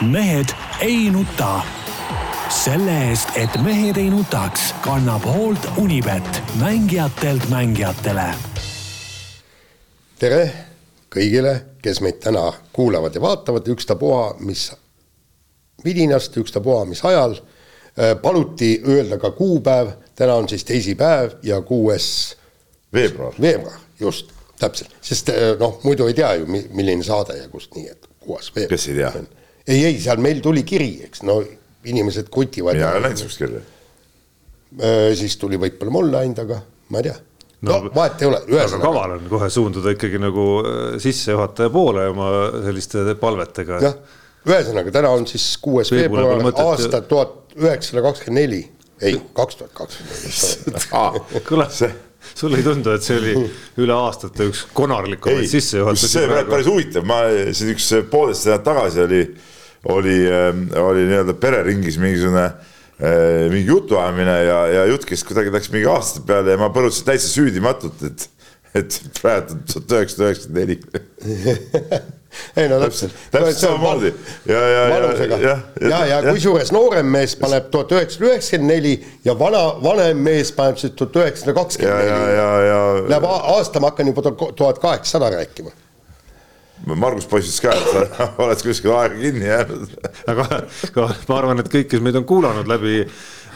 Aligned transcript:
mehed 0.00 0.46
ei 0.80 1.10
nuta. 1.10 1.60
selle 2.64 3.08
eest, 3.08 3.28
et 3.36 3.62
mehed 3.62 3.96
ei 3.96 4.10
nutaks, 4.10 4.74
kannab 4.84 5.24
hoolt 5.24 5.68
Unibet, 5.76 6.42
mängijatelt 6.60 7.48
mängijatele. 7.48 8.34
tere 10.18 10.52
kõigile, 11.12 11.54
kes 11.82 12.00
meid 12.00 12.20
täna 12.20 12.52
kuulavad 12.72 13.14
ja 13.14 13.20
vaatavad, 13.20 13.68
ükstapuha, 13.68 14.34
mis 14.40 14.72
vidinast, 15.84 16.36
ükstapuha, 16.36 16.84
mis 16.84 17.04
ajal. 17.04 17.36
paluti 18.22 18.82
öelda 18.88 19.18
ka 19.18 19.30
kuupäev, 19.30 19.88
täna 20.14 20.34
on 20.34 20.48
siis 20.48 20.64
teisipäev 20.64 21.30
ja 21.42 21.60
kuues 21.60 22.36
veebruar. 22.92 23.34
veebruar, 23.40 23.78
just, 24.00 24.32
täpselt, 24.58 24.96
sest 25.00 25.30
noh, 25.58 25.80
muidu 25.82 26.06
ei 26.06 26.14
tea 26.14 26.34
ju, 26.34 26.46
milline 26.46 27.04
saade 27.04 27.36
ja 27.36 27.48
kust 27.48 27.74
nii, 27.74 27.88
et 27.88 28.08
kuues 28.20 28.54
veebruar. 28.54 28.76
kes 28.78 28.88
ei 28.88 28.94
tea? 28.94 29.41
Ei, 29.66 29.84
ei, 29.84 29.98
seal 30.02 30.22
meil 30.22 30.40
tuli 30.44 30.64
kiri, 30.66 30.94
eks, 31.08 31.22
no 31.26 31.40
inimesed 31.88 32.30
kutivad. 32.32 32.78
mina 32.78 32.92
ei 32.92 32.98
ole 32.98 33.08
näinud 33.08 33.22
sihukest 33.22 33.42
kirja. 33.42 33.60
siis 35.18 35.36
tuli 35.36 35.60
võib-olla 35.60 35.94
mulle 35.94 36.22
ainult, 36.22 36.42
aga 36.44 36.60
ma 36.88 37.02
ei 37.02 37.08
tea 37.08 37.16
no, 37.60 37.78
no 37.78 37.94
vahet 37.94 38.22
ei 38.22 38.30
ole. 38.30 38.42
aga 38.64 38.82
kaval 38.82 39.16
on 39.18 39.26
kohe 39.30 39.50
suunduda 39.50 39.94
ikkagi 39.96 40.20
nagu 40.22 40.46
sissejuhataja 41.02 41.72
poole 41.74 42.06
oma 42.12 42.28
selliste 42.64 43.04
palvetega. 43.20 43.80
jah, 43.82 43.98
ühesõnaga 44.48 44.94
täna 44.94 45.12
on 45.16 45.26
siis 45.30 45.50
kuues 45.62 45.92
veebruar 45.94 46.42
aasta 46.52 47.02
tuhat 47.06 47.56
üheksasada 47.58 48.06
kakskümmend 48.06 48.40
neli, 48.40 48.62
ei, 49.02 49.20
kaks 49.36 49.60
tuhat 49.60 49.76
kakskümmend. 49.76 51.44
kõlas 51.50 51.82
see 51.84 51.92
sulle 52.38 52.60
ei 52.60 52.66
tundu, 52.66 52.94
et 52.96 53.06
see 53.06 53.18
oli 53.20 53.32
üle 53.82 53.96
aastate 53.96 54.48
üks 54.50 54.66
konarlikumaid 54.76 55.48
sissejuhatusi? 55.50 56.12
see 56.14 56.28
on 56.28 56.50
päris 56.50 56.70
huvitav, 56.70 57.06
ma 57.08 57.22
siin 57.54 57.72
üks 57.74 57.88
poolteist 58.12 58.48
nädalat 58.48 58.68
tagasi 58.68 59.02
oli, 59.06 59.22
oli, 59.96 60.18
oli 60.82 61.08
nii-öelda 61.08 61.36
pereringis 61.42 61.98
mingisugune 62.02 62.46
mingi 63.50 63.66
jutuajamine 63.66 64.34
ja, 64.46 64.58
ja 64.70 64.86
jutt 64.86 65.06
käis 65.08 65.24
kuidagi 65.26 65.50
läks 65.50 65.72
mingi 65.72 65.88
aastate 65.90 66.26
peale 66.28 66.54
ja 66.54 66.60
ma 66.60 66.68
põrutasin 66.74 67.08
täitsa 67.08 67.30
süüdimatult, 67.32 68.04
et, 68.06 68.28
et 68.78 68.98
praegu 69.18 69.58
tuhat 69.66 69.96
üheksasada 69.98 70.28
üheksakümmend 70.30 70.60
neli 70.62 72.12
ei 72.56 72.68
no 72.68 72.80
täpselt. 72.80 73.14
täpselt 73.30 73.58
samamoodi 73.58 74.14
ja, 74.46 74.60
ja, 74.60 74.68
ja, 74.68 75.12
ja, 75.26 75.38
ja, 75.40 75.58
ja, 75.88 76.00
ja 76.06 76.22
kusjuures 76.30 76.72
noorem 76.72 77.06
mees 77.12 77.36
paneb 77.40 77.70
tuhat 77.74 77.92
üheksasada 77.92 78.30
üheksakümmend 78.30 78.74
neli 78.74 78.96
ja 79.24 79.36
vana, 79.38 79.62
vanem 79.82 80.24
mees 80.24 80.52
paneb 80.56 80.80
siis 80.80 80.96
tuhat 80.96 81.20
üheksasada 81.22 81.56
kakskümmend 81.60 82.10
neli. 82.10 83.06
Läheb 83.12 83.30
aasta, 83.30 83.80
ma 83.80 83.92
hakkan 83.92 84.12
juba 84.12 84.26
tuhat 84.32 84.82
kaheksasada 84.82 85.32
rääkima 85.36 85.74
Margus 86.82 87.28
poiss 87.30 87.46
ütles 87.46 87.60
ka, 87.62 87.74
et 87.76 88.16
sa 88.16 88.24
oled 88.42 88.62
kuskil 88.66 88.94
aega 88.96 89.14
kinni 89.14 89.46
jäänud. 89.46 89.92
aga, 90.32 90.46
aga 90.88 91.06
ma 91.28 91.38
arvan, 91.38 91.62
et 91.62 91.70
kõik, 91.70 91.88
kes 91.92 92.02
meid 92.02 92.18
on 92.18 92.26
kuulanud 92.26 92.66
läbi 92.70 93.04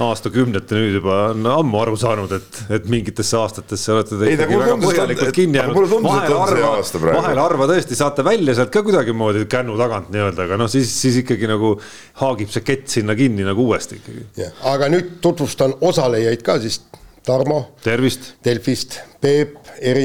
aastakümnete 0.05 0.77
nüüd 0.77 0.99
juba 0.99 1.17
on 1.31 1.47
ammu 1.49 1.81
aru 1.81 1.97
saanud, 2.01 2.33
et, 2.37 2.59
et 2.79 2.89
mingitesse 2.93 3.39
aastatesse 3.39 3.95
olete 3.95 4.19
te 4.21 4.33
ikkagi 4.35 4.59
väga 4.61 4.77
põhjalikult 4.83 5.33
kinni 5.37 5.61
jäänud. 5.61 5.95
vahel 6.05 6.37
harva, 6.37 6.75
vahel 7.07 7.41
harva 7.41 7.71
tõesti 7.71 7.97
saate 7.99 8.25
välja 8.27 8.57
sealt 8.59 8.75
ka 8.75 8.83
kuidagimoodi 8.87 9.47
kännu 9.51 9.79
tagant 9.81 10.13
nii-öelda, 10.13 10.49
aga 10.49 10.61
noh, 10.61 10.71
siis, 10.73 10.93
siis 10.93 11.23
ikkagi 11.23 11.49
nagu 11.51 11.77
haagib 12.21 12.53
see 12.53 12.67
kett 12.67 12.93
sinna 12.99 13.17
kinni 13.19 13.47
nagu 13.47 13.65
uuesti 13.71 14.01
ikkagi. 14.03 14.51
aga 14.75 14.91
nüüd 14.93 15.17
tutvustan 15.25 15.79
osalejaid 15.81 16.45
ka 16.47 16.61
siis 16.63 16.83
Tarmo. 17.27 17.75
tervist. 17.83 18.37
Delfist, 18.45 19.01
Peep 19.21 19.57
eri, 19.83 20.05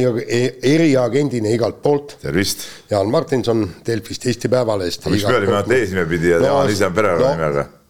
eriagendina 0.66 1.52
igalt 1.53 1.78
poolt. 1.84 2.16
tervist. 2.22 2.66
Jaan 2.89 3.12
Martinson 3.14 3.67
Delfist, 3.86 4.25
Eesti 4.25 4.50
Päevalehest. 4.50 5.06
miks 5.06 5.28
me 5.28 5.36
olime 5.38 5.59
ainult 5.59 5.75
eesnimepidi 5.78 6.34
ja 6.34 6.39
no, 6.42 6.50
Jaan 6.50 6.73
ise 6.73 6.88
on 6.89 6.97
perekonnanimega 6.97 7.67
no,? 7.67 7.81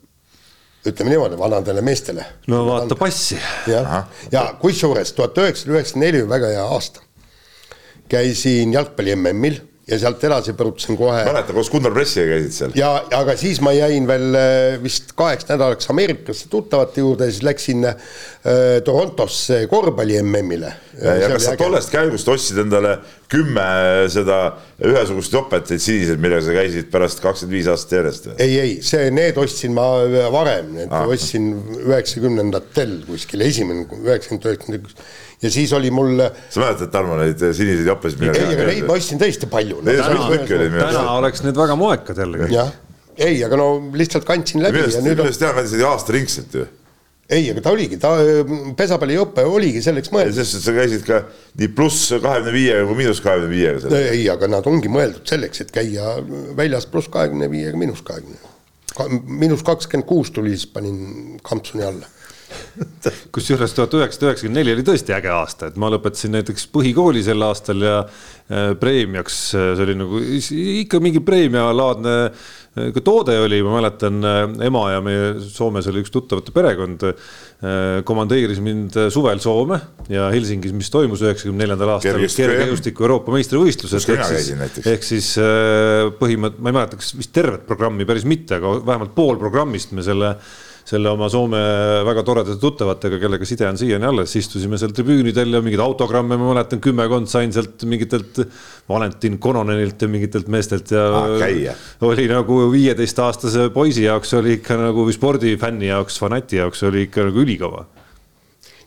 Ütleme 0.85 1.13
niimoodi, 1.13 1.37
vanadele 1.39 1.81
meestele. 1.81 2.25
no 2.47 2.65
vaata 2.65 2.95
passi. 2.95 3.37
jah, 3.67 4.07
ja 4.31 4.45
kusjuures 4.61 5.13
tuhat 5.13 5.37
üheksasada 5.37 5.77
üheksakümmend 5.77 6.07
neli 6.07 6.23
on 6.23 6.29
väga 6.29 6.53
hea 6.55 6.63
aasta. 6.65 7.01
käisin 8.09 8.73
jalgpalli 8.73 9.15
MM-il 9.15 9.59
ja 9.91 9.99
sealt 9.99 10.23
edasi 10.23 10.55
põrutasin 10.57 10.97
kohe. 10.99 11.23
mäletan, 11.27 11.55
koos 11.57 11.69
Gunnar 11.71 11.93
Pressiga 11.95 12.31
käisid 12.31 12.55
seal. 12.55 12.75
ja, 12.79 12.91
aga 13.17 13.35
siis 13.39 13.61
ma 13.63 13.73
jäin 13.75 14.07
veel 14.09 14.37
äh, 14.37 14.75
vist 14.83 15.11
kaheks 15.17 15.49
nädalaks 15.49 15.89
Ameerikasse 15.91 16.49
tuttavate 16.51 17.03
juurde, 17.03 17.27
siis 17.31 17.43
läksin 17.45 17.87
äh, 17.89 17.97
Torontosse 18.85 19.65
korvpalli 19.71 20.21
MM-ile. 20.23 20.73
ja, 21.01 21.15
ja 21.23 21.31
kas 21.33 21.49
sa 21.49 21.57
tollest 21.59 21.91
käigust 21.93 22.29
ostsid 22.31 22.61
endale 22.63 22.97
kümme 23.31 23.65
seda 24.11 24.37
ühesugust 24.83 25.33
jopet, 25.33 25.69
neid 25.71 25.83
siniseid, 25.83 26.19
millega 26.23 26.43
sa 26.45 26.55
käisid 26.55 26.89
pärast 26.91 27.21
kakskümmend 27.23 27.57
viis 27.57 27.71
aastat 27.71 27.97
järjest? 27.99 28.29
ei, 28.37 28.59
ei, 28.59 28.77
see, 28.85 29.09
need 29.15 29.39
ostsin 29.41 29.75
ma 29.75 29.87
varem, 30.33 30.71
need 30.79 30.95
ah. 30.95 31.09
ostsin 31.11 31.51
üheksakümnendatel 31.83 33.01
kuskil, 33.09 33.43
esimene 33.47 33.85
üheksakümmend, 33.87 34.47
üheksakümmend 34.47 34.87
üks 34.87 35.29
ja 35.41 35.51
siis 35.51 35.73
oli 35.73 35.91
mul. 35.91 36.19
sa 36.49 36.61
mäletad, 36.63 36.91
Tarmo, 36.93 37.17
neid 37.19 37.39
siniseid 37.41 37.87
joppesid? 37.87 38.21
ei, 38.29 38.45
aga 38.53 38.67
neid 38.69 38.85
ma 38.87 38.97
ostsin 38.99 39.21
tõesti 39.21 39.49
palju 39.51 39.81
no,. 39.81 39.95
täna, 39.95 40.67
täna 40.77 41.07
oleks 41.17 41.45
need 41.45 41.57
väga 41.57 41.77
moekad 41.79 42.21
jällegi. 42.23 42.59
ei, 43.17 43.41
aga 43.45 43.59
no 43.59 43.71
lihtsalt 43.97 44.27
kandsin 44.27 44.63
läbi. 44.63 44.85
millest, 45.01 45.41
nad 45.47 45.65
isegi 45.65 45.87
aastaringselt 45.87 46.61
ju 46.61 46.67
ei, 47.31 47.45
aga 47.47 47.61
ta 47.63 47.71
oligi, 47.71 47.95
ta 47.95 48.09
pesapalliõpe 48.75 49.45
oligi 49.47 49.79
selleks 49.83 50.11
mõeldud. 50.11 50.35
sest, 50.35 50.57
et 50.57 50.65
sa 50.65 50.73
käisid 50.75 51.05
ka 51.07 51.21
nii 51.61 51.69
pluss 51.75 52.11
kahekümne 52.11 52.51
viiega 52.51 52.87
kui 52.89 52.97
miinus 52.99 53.21
kahekümne 53.23 53.51
viiega. 53.53 53.91
ei, 54.11 54.25
aga 54.31 54.49
nad 54.51 54.67
ongi 54.67 54.91
mõeldud 54.91 55.23
selleks, 55.31 55.63
et 55.63 55.71
käia 55.71 56.17
väljas 56.57 56.89
pluss 56.91 57.11
kahekümne 57.13 57.47
viiega, 57.51 57.79
miinus 57.79 58.03
kahekümne. 58.03 58.35
miinus 59.31 59.63
kakskümmend 59.63 60.09
kuus 60.09 60.33
tuli, 60.35 60.57
siis 60.57 60.67
panin 60.67 61.39
kampsuni 61.47 61.87
alla 61.87 62.09
kusjuures 63.35 63.75
tuhat 63.75 63.93
üheksasada 63.97 64.31
üheksakümmend 64.31 64.59
neli 64.61 64.75
oli 64.75 64.85
tõesti 64.87 65.15
äge 65.15 65.31
aasta, 65.33 65.71
et 65.71 65.77
ma 65.81 65.91
lõpetasin 65.93 66.33
näiteks 66.37 66.67
põhikooli 66.73 67.23
sel 67.25 67.43
aastal 67.45 67.83
ja 67.85 67.97
äh, 68.03 68.71
preemiaks, 68.79 69.43
äh, 69.57 69.71
see 69.77 69.85
oli 69.87 69.97
nagu 69.99 70.21
ikka 70.21 71.01
mingi 71.03 71.23
preemialaadne 71.25 72.15
äh, 72.25 72.97
toode 73.03 73.35
oli, 73.43 73.59
ma 73.65 73.75
mäletan, 73.77 74.21
ema 74.63 74.83
ja 74.93 75.03
meie 75.03 75.33
Soomes 75.43 75.89
oli 75.91 76.05
üks 76.05 76.13
tuttavate 76.13 76.53
perekond, 76.55 77.03
komandeeris 78.07 78.61
mind 78.63 78.95
suvel 79.11 79.41
Soome 79.43 79.75
ja 80.09 80.29
Helsingis, 80.31 80.71
mis 80.73 80.87
toimus 80.89 81.21
üheksakümne 81.21 81.65
neljandal 81.65 81.97
aastal 81.97 82.23
kergejõustiku 82.23 83.05
Euroopa 83.05 83.35
meistrivõistlused. 83.35 84.07
ehk 84.15 84.23
siis, 84.31 84.87
ehk 84.87 85.05
siis 85.05 85.29
põhimõtteliselt, 85.35 86.63
ma 86.63 86.71
ei 86.71 86.79
mäleta, 86.79 87.01
kas 87.03 87.11
vist 87.19 87.35
tervet 87.35 87.67
programmi 87.67 88.07
päris 88.07 88.25
mitte, 88.25 88.57
aga 88.57 88.71
vähemalt 88.87 89.13
pool 89.19 89.35
programmist 89.43 89.91
me 89.91 90.07
selle 90.07 90.37
selle 90.87 91.11
oma 91.11 91.29
Soome 91.31 91.59
väga 92.07 92.23
toredate 92.25 92.57
tuttavatega, 92.61 93.19
kellega 93.21 93.47
side 93.47 93.67
on 93.69 93.79
siiani 93.79 94.07
alles, 94.07 94.33
istusime 94.39 94.79
seal 94.81 94.93
tribüünidel 94.95 95.57
ja 95.57 95.61
mingeid 95.63 95.83
autogramme, 95.83 96.37
ma 96.39 96.51
mäletan, 96.51 96.81
kümmekond 96.83 97.29
sain 97.31 97.53
sealt 97.53 97.85
mingitelt 97.89 98.41
Valentin 98.89 99.37
Kononenilt 99.41 100.01
ja 100.01 100.09
mingitelt 100.11 100.51
meestelt 100.51 100.91
ja 100.91 101.05
ah, 101.21 101.87
oli 102.07 102.27
nagu 102.31 102.63
viieteistaastase 102.73 103.69
poisi 103.73 104.07
jaoks 104.07 104.35
oli 104.39 104.57
ikka 104.59 104.79
nagu 104.81 105.07
spordifänni 105.13 105.91
jaoks, 105.91 106.19
fanati 106.21 106.61
jaoks 106.61 106.83
oli 106.89 107.07
ikka 107.07 107.29
nagu 107.29 107.45
ülikõva. 107.45 107.87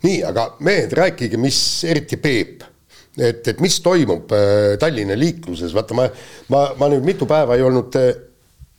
nii, 0.04 0.21
aga 0.28 0.50
mehed, 0.60 0.93
rääkige, 0.93 1.41
mis 1.41 1.59
eriti 1.88 2.21
Peep 2.21 2.71
et, 3.19 3.47
et 3.49 3.60
mis 3.62 3.78
toimub 3.83 4.33
äh, 4.34 4.75
Tallinna 4.81 5.16
liikluses, 5.19 5.75
vaata 5.75 5.97
ma, 5.97 6.09
ma, 6.53 6.66
ma 6.78 6.91
nüüd 6.93 7.06
mitu 7.06 7.28
päeva 7.31 7.59
ei 7.59 7.65
olnud 7.66 7.99
äh, 8.00 8.10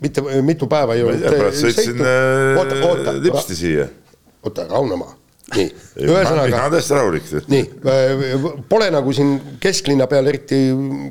mitte 0.04 0.24
mitu 0.44 0.68
päeva 0.72 0.96
ei 0.96 1.04
olnud. 1.06 1.28
pärast 1.30 1.62
sõitsin 1.64 2.02
äh, 2.02 3.22
lipsti 3.24 3.56
siia. 3.56 3.88
oota, 4.44 4.68
rahunemaa 4.70 5.14
nii, 5.54 5.66
ühesõnaga. 6.10 6.46
mina 6.50 6.62
olen 6.64 6.74
täiesti 6.74 6.98
rahulik. 6.98 7.32
nii, 7.52 7.66
äh, 7.92 8.46
pole 8.70 8.90
nagu 8.94 9.14
siin 9.16 9.36
kesklinna 9.62 10.08
peal 10.12 10.30
eriti 10.32 10.62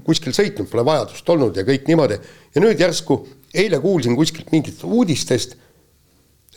kuskil 0.06 0.34
sõitnud, 0.36 0.68
pole 0.70 0.86
vajadust 0.86 1.28
olnud 1.34 1.60
ja 1.60 1.66
kõik 1.66 1.86
niimoodi. 1.90 2.18
ja 2.54 2.64
nüüd 2.64 2.80
järsku 2.80 3.20
eile 3.54 3.78
kuulsin 3.82 4.16
kuskilt 4.18 4.50
mingitest 4.52 4.82
uudistest, 4.84 5.54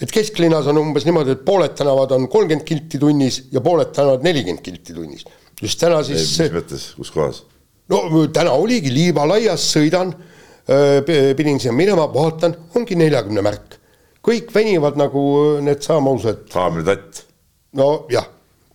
et 0.01 0.13
kesklinnas 0.13 0.69
on 0.71 0.81
umbes 0.81 1.05
niimoodi, 1.05 1.35
et 1.37 1.43
pooled 1.45 1.75
tänavad 1.77 2.15
on 2.17 2.25
kolmkümmend 2.31 2.65
kilti 2.67 3.01
tunnis 3.01 3.43
ja 3.53 3.61
pooled 3.65 3.93
tänavad 3.93 4.25
nelikümmend 4.25 4.65
kilti 4.65 4.97
tunnis. 4.97 5.27
just 5.61 5.79
täna 5.79 6.01
siis. 6.03 6.33
mis 6.39 6.57
mõttes, 6.57 6.89
kus 6.97 7.13
kohas? 7.13 7.43
no 7.93 8.25
täna 8.33 8.57
oligi 8.57 8.91
Liivalaias, 8.93 9.69
sõidan 9.75 10.15
pidin 10.67 11.59
sinna 11.63 11.75
minema, 11.77 12.07
vaatan, 12.13 12.55
ongi 12.75 12.97
neljakümne 12.99 13.43
märk. 13.45 13.77
kõik 14.27 14.49
venivad 14.55 14.97
nagu 14.99 15.21
need 15.63 15.83
samaused. 15.85 16.47
haamritatt. 16.53 17.23
nojah, 17.77 18.27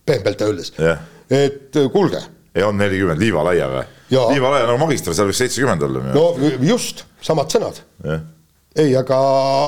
pehmelt 0.05 0.41
öeldes 0.41 0.73
yeah.. 0.79 1.01
et 1.29 1.75
kuulge. 1.93 2.21
ei 2.55 2.63
on 2.65 2.77
nelikümmend, 2.77 3.21
liivalaia 3.21 3.69
või? 3.71 3.87
liivalaia 4.13 4.69
nagu 4.69 4.85
magister, 4.85 5.13
seal 5.13 5.29
võiks 5.29 5.43
seitsekümmend 5.45 5.89
olla. 5.89 6.05
no 6.13 6.29
just, 6.65 7.05
samad 7.21 7.53
sõnad 7.53 7.83
yeah 8.03 8.23
ei, 8.73 8.95
aga. 8.97 9.17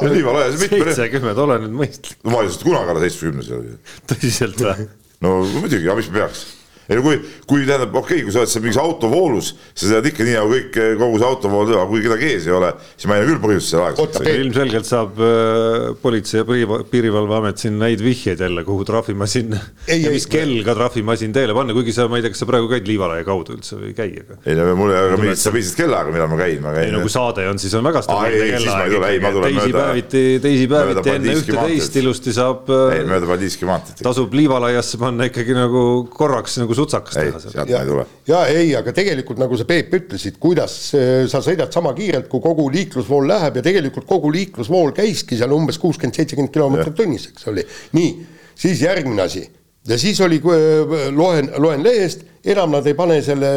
liivalaia, 0.01 0.49
see 0.49 0.65
mitme. 0.65 0.85
seitsekümmend, 0.89 1.37
ole 1.43 1.57
nüüd 1.61 1.73
mõistlik. 1.77 2.17
no 2.25 2.33
ma 2.33 2.41
ei 2.41 2.49
saa 2.49 2.65
kunagi 2.65 2.93
alla 2.93 3.01
seitsmekümnes. 3.03 3.75
tõsiselt 4.09 4.61
või? 4.65 4.87
no 5.21 5.33
muidugi, 5.59 5.85
aga 5.85 5.97
mis 5.99 6.09
peaks 6.13 6.45
ei 6.89 6.99
no 6.99 7.05
kui, 7.05 7.17
kui 7.49 7.65
tähendab, 7.65 7.95
okei 7.95 8.19
okay,, 8.19 8.25
kui 8.27 8.33
sa 8.33 8.43
oled 8.43 8.51
seal 8.51 8.63
mingis 8.65 8.79
autovoolus, 8.81 9.51
sa 9.73 9.87
sõidad 9.87 10.09
ikka 10.11 10.25
nii 10.27 10.35
nagu 10.37 10.51
kõik, 10.53 10.79
kogu 10.99 11.19
see 11.21 11.29
autovool, 11.29 11.71
aga 11.73 11.85
kui 11.89 12.03
kedagi 12.05 12.27
ees 12.29 12.45
ei 12.49 12.53
ole, 12.53 12.71
siis 12.93 13.09
ma 13.09 13.17
ei 13.17 13.23
näe 13.23 13.29
küll 13.31 13.41
põhjust 13.41 13.71
seal 13.71 13.85
aeglustada. 13.87 14.35
ilmselgelt 14.43 14.89
saab 14.89 15.21
äh, 15.25 15.87
politsei 16.01 16.43
ja 16.43 16.45
piirivalveamet 16.91 17.63
siin 17.63 17.79
häid 17.81 18.03
vihjeid 18.05 18.43
jälle, 18.45 18.65
kuhu 18.67 18.85
trahvimasin 18.85 19.55
ei, 19.55 20.01
ja 20.05 20.13
mis 20.13 20.27
ei, 20.29 20.33
kell 20.35 20.53
ka 20.67 20.75
trahvimasin 20.77 21.33
teele 21.35 21.55
panna, 21.57 21.73
kuigi 21.77 21.95
sa, 21.95 22.05
ma 22.11 22.19
ei 22.19 22.25
tea, 22.25 22.35
kas 22.35 22.43
sa 22.43 22.49
praegu 22.49 22.69
käid 22.69 22.85
Liivalaia 22.89 23.25
kaudu 23.25 23.57
üldse 23.57 23.79
või 23.79 23.89
ei 23.89 23.97
käi, 23.97 24.11
aga. 24.21 24.37
ei 24.45 24.59
no 24.59 24.67
mul 24.77 24.93
ei 24.93 25.09
ole 25.09 25.19
mingit 25.23 25.41
stabiilset 25.41 25.79
kellaaega, 25.81 26.13
millal 26.13 26.29
ma 26.31 26.39
käin, 26.43 26.61
ma 26.61 26.75
käin. 26.75 26.89
ei 26.91 26.93
no 26.93 27.01
kui 27.01 27.13
saade 27.13 27.47
on, 27.49 27.61
siis 27.61 27.73
on 27.79 27.89
väga 27.89 28.05
stabiilne 28.05 28.61
kellaaeg. 28.61 29.41
teisipäeviti, 29.47 30.23
teisipäeviti 30.45 31.15
enne 31.15 31.37
ühte-teist 31.41 31.99
ilusti 32.03 32.35
saab. 32.35 32.69
ei, 32.93 33.01
mööda 33.09 33.29
Paldiski 33.29 33.69
maanteed. 33.69 34.05
tasub 34.05 34.37
Liivalaiasse 34.37 35.01
panna 35.01 35.29
ikkagi 35.31 35.57
nagu 35.57 35.85
korraks 36.13 36.59
nagu 36.61 36.74
sutsakas 36.77 37.17
teha 37.17 37.41
seal 37.41 37.57
ja, 37.57 37.65
ma 37.65 37.81
ei 37.83 37.89
tule. 37.89 38.05
ja 38.29 38.41
ei, 38.51 38.69
aga 38.77 38.93
tegelikult 38.95 39.41
nagu 39.41 39.57
sa 39.59 39.67
Peep 39.69 39.93
ütlesid, 39.97 40.39
kuidas 40.41 40.77
äh, 40.97 41.25
sa 41.31 41.41
sõidad 41.45 41.73
sama 41.75 41.93
kiirelt, 41.97 42.29
kui 42.31 42.43
kogu 42.43 42.67
liiklusvool 42.73 43.27
läheb 43.31 43.59
ja 43.59 43.65
tegelikult 43.65 44.07
kogu 44.09 44.31
liiklusvool 44.35 44.93
käiski 44.95 45.39
seal 45.39 45.53
umbes 45.55 45.79
kuuskümmend, 45.81 46.17
seitsekümmend 46.17 46.53
kilomeetrit 46.53 46.97
tunnis, 46.97 47.29
eks 47.31 47.51
oli. 47.51 47.65
nii, 47.97 48.15
siis 48.55 48.83
järgmine 48.85 49.25
asi 49.25 49.45
ja 49.87 49.97
siis 50.01 50.21
oli, 50.21 50.39
äh, 50.39 51.09
loen, 51.15 51.51
loen 51.57 51.83
lehest, 51.83 52.25
enam 52.45 52.71
nad 52.75 52.87
ei 52.87 52.93
pane 52.97 53.17
selle, 53.25 53.51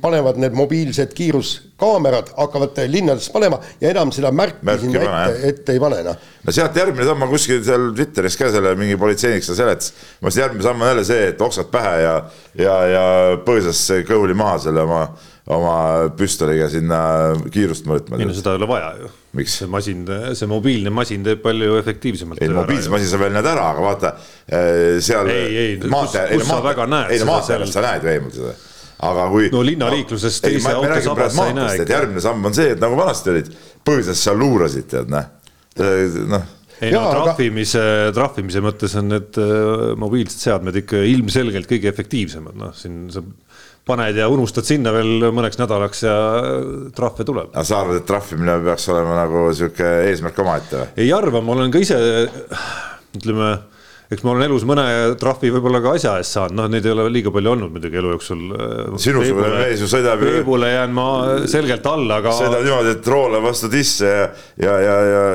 panevad 0.00 0.38
need 0.40 0.54
mobiilsed 0.56 1.14
kiiruskaamerad, 1.16 2.32
hakkavad 2.36 2.78
linnades 2.90 3.28
panema 3.34 3.58
ja 3.80 3.90
enam 3.90 4.12
seda 4.14 4.30
märki, 4.34 4.62
märki 4.66 4.86
sinna 4.86 5.22
ette, 5.24 5.40
ette 5.50 5.74
ei 5.74 5.82
pane, 5.82 6.02
noh. 6.06 6.20
no 6.46 6.54
sealt 6.54 6.78
järgmine 6.78 7.08
samm, 7.08 7.22
ma 7.24 7.30
kuskil 7.30 7.64
seal 7.66 7.88
Twitteris 7.96 8.38
ka 8.38 8.52
selle 8.54 8.74
mingi 8.78 8.98
politseinik 9.00 9.46
seda 9.46 9.62
seletas, 9.62 9.94
ma 10.20 10.28
mõtlesin, 10.28 10.44
järgmine 10.44 10.68
samm 10.68 10.84
on 10.84 10.92
jälle 10.92 11.08
see, 11.08 11.32
et 11.32 11.42
oksad 11.48 11.72
pähe 11.72 11.96
ja, 12.04 12.14
ja, 12.58 12.76
ja 12.92 13.04
põõsasse 13.46 14.04
kõhuli 14.08 14.38
maha 14.38 14.60
selle 14.68 14.86
oma 14.86 15.02
oma 15.54 15.74
püstoliga 16.16 16.68
sinna 16.72 17.00
kiirust 17.52 17.86
mõõtma. 17.88 18.18
ei 18.20 18.28
no 18.28 18.36
seda 18.36 18.54
ei 18.54 18.60
ole 18.60 18.68
vaja 18.68 18.90
ju. 19.00 19.10
see 19.48 19.68
masin, 19.70 20.04
see 20.36 20.48
mobiilne 20.50 20.92
masin 20.92 21.24
teeb 21.24 21.40
palju 21.44 21.78
efektiivsemalt. 21.80 22.42
ei, 22.44 22.52
mobiilse 22.52 22.92
masin 22.92 23.08
sa 23.10 23.20
veel 23.22 23.32
näed 23.36 23.48
ära, 23.48 23.70
aga 23.72 23.84
vaata 23.84 24.14
eh, 24.44 24.98
seal. 25.04 25.30
ei, 25.32 25.56
ei, 25.62 25.78
kus, 25.80 26.18
kus 26.34 26.50
sa 26.50 26.60
väga 26.64 26.88
näed. 26.90 27.14
ei 27.14 27.22
no 27.22 27.30
maanteel 27.32 27.64
sa 27.72 27.84
näed 27.86 28.04
veemalt 28.10 28.36
seda 28.36 28.54
aga 29.08 29.24
kui. 29.32 29.48
no 29.54 29.64
linnaliikluses 29.64 30.38
no, 30.42 30.50
teise 30.50 30.74
auto 30.74 31.00
sabas 31.06 31.34
sa 31.38 31.48
ei 31.48 31.56
näe. 31.56 31.88
järgmine 31.96 32.22
samm 32.24 32.50
on 32.50 32.56
see, 32.56 32.74
et 32.74 32.82
nagu 32.82 32.98
vanasti 32.98 33.34
olid, 33.34 33.50
põõsas 33.86 34.22
seal 34.26 34.38
luurasid, 34.40 34.88
tead 34.90 35.12
noh, 35.12 35.34
noh 36.34 36.54
ei 36.78 36.94
no 36.94 37.02
trahvimise 37.10 37.80
aga..., 37.82 38.14
trahvimise 38.14 38.62
mõttes 38.62 38.94
on 38.98 39.08
need 39.10 39.38
äh, 39.42 39.94
mobiilsed 39.98 40.44
seadmed 40.44 40.76
ikka 40.82 41.00
ilmselgelt 41.10 41.70
kõige 41.70 41.90
efektiivsemad, 41.90 42.58
noh 42.58 42.74
siin 42.76 43.06
sa 43.14 43.22
paned 43.88 44.20
ja 44.20 44.28
unustad 44.32 44.68
sinna 44.68 44.92
veel 44.94 45.30
mõneks 45.34 45.58
nädalaks 45.60 46.04
ja 46.04 46.18
trahve 46.96 47.26
tuleb. 47.28 47.50
aga 47.54 47.64
sa 47.66 47.82
arvad, 47.82 48.02
et 48.02 48.06
trahvimine 48.08 48.58
peaks 48.66 48.88
olema 48.92 49.16
nagu 49.22 49.48
sihuke 49.56 49.88
eesmärk 50.10 50.44
omaette 50.44 50.82
või? 50.82 50.92
ei 51.04 51.10
arva, 51.16 51.42
ma 51.44 51.56
olen 51.56 51.74
ka 51.74 51.82
ise 51.82 51.98
ütleme, 53.18 53.50
eks 54.12 54.24
ma 54.24 54.34
olen 54.34 54.46
elus 54.48 54.66
mõne 54.68 54.84
trahvi 55.20 55.50
võib-olla 55.56 55.80
ka 55.84 55.96
asja 55.98 56.14
eest 56.20 56.36
saanud, 56.36 56.58
noh, 56.60 56.70
neid 56.72 56.86
ei 56.86 56.94
ole 56.94 57.08
liiga 57.12 57.32
palju 57.34 57.54
olnud 57.54 57.74
muidugi 57.74 58.00
elu 58.00 58.14
jooksul. 58.14 58.44
sinusugune 59.00 59.50
mees 59.56 59.82
ju 59.84 59.90
sõidab 59.90 60.22
ju. 60.22 60.30
veebule 60.36 60.70
jään 60.74 60.94
ma 61.00 61.08
selgelt 61.50 61.90
alla, 61.90 62.22
aga. 62.22 62.36
sõidab 62.38 62.64
niimoodi, 62.68 62.94
et 62.98 63.12
roole 63.16 63.42
vastu 63.44 63.72
tisse 63.72 64.14
ja, 64.14 64.30
ja, 64.62 64.78
ja, 64.84 64.96
ja 65.12 65.26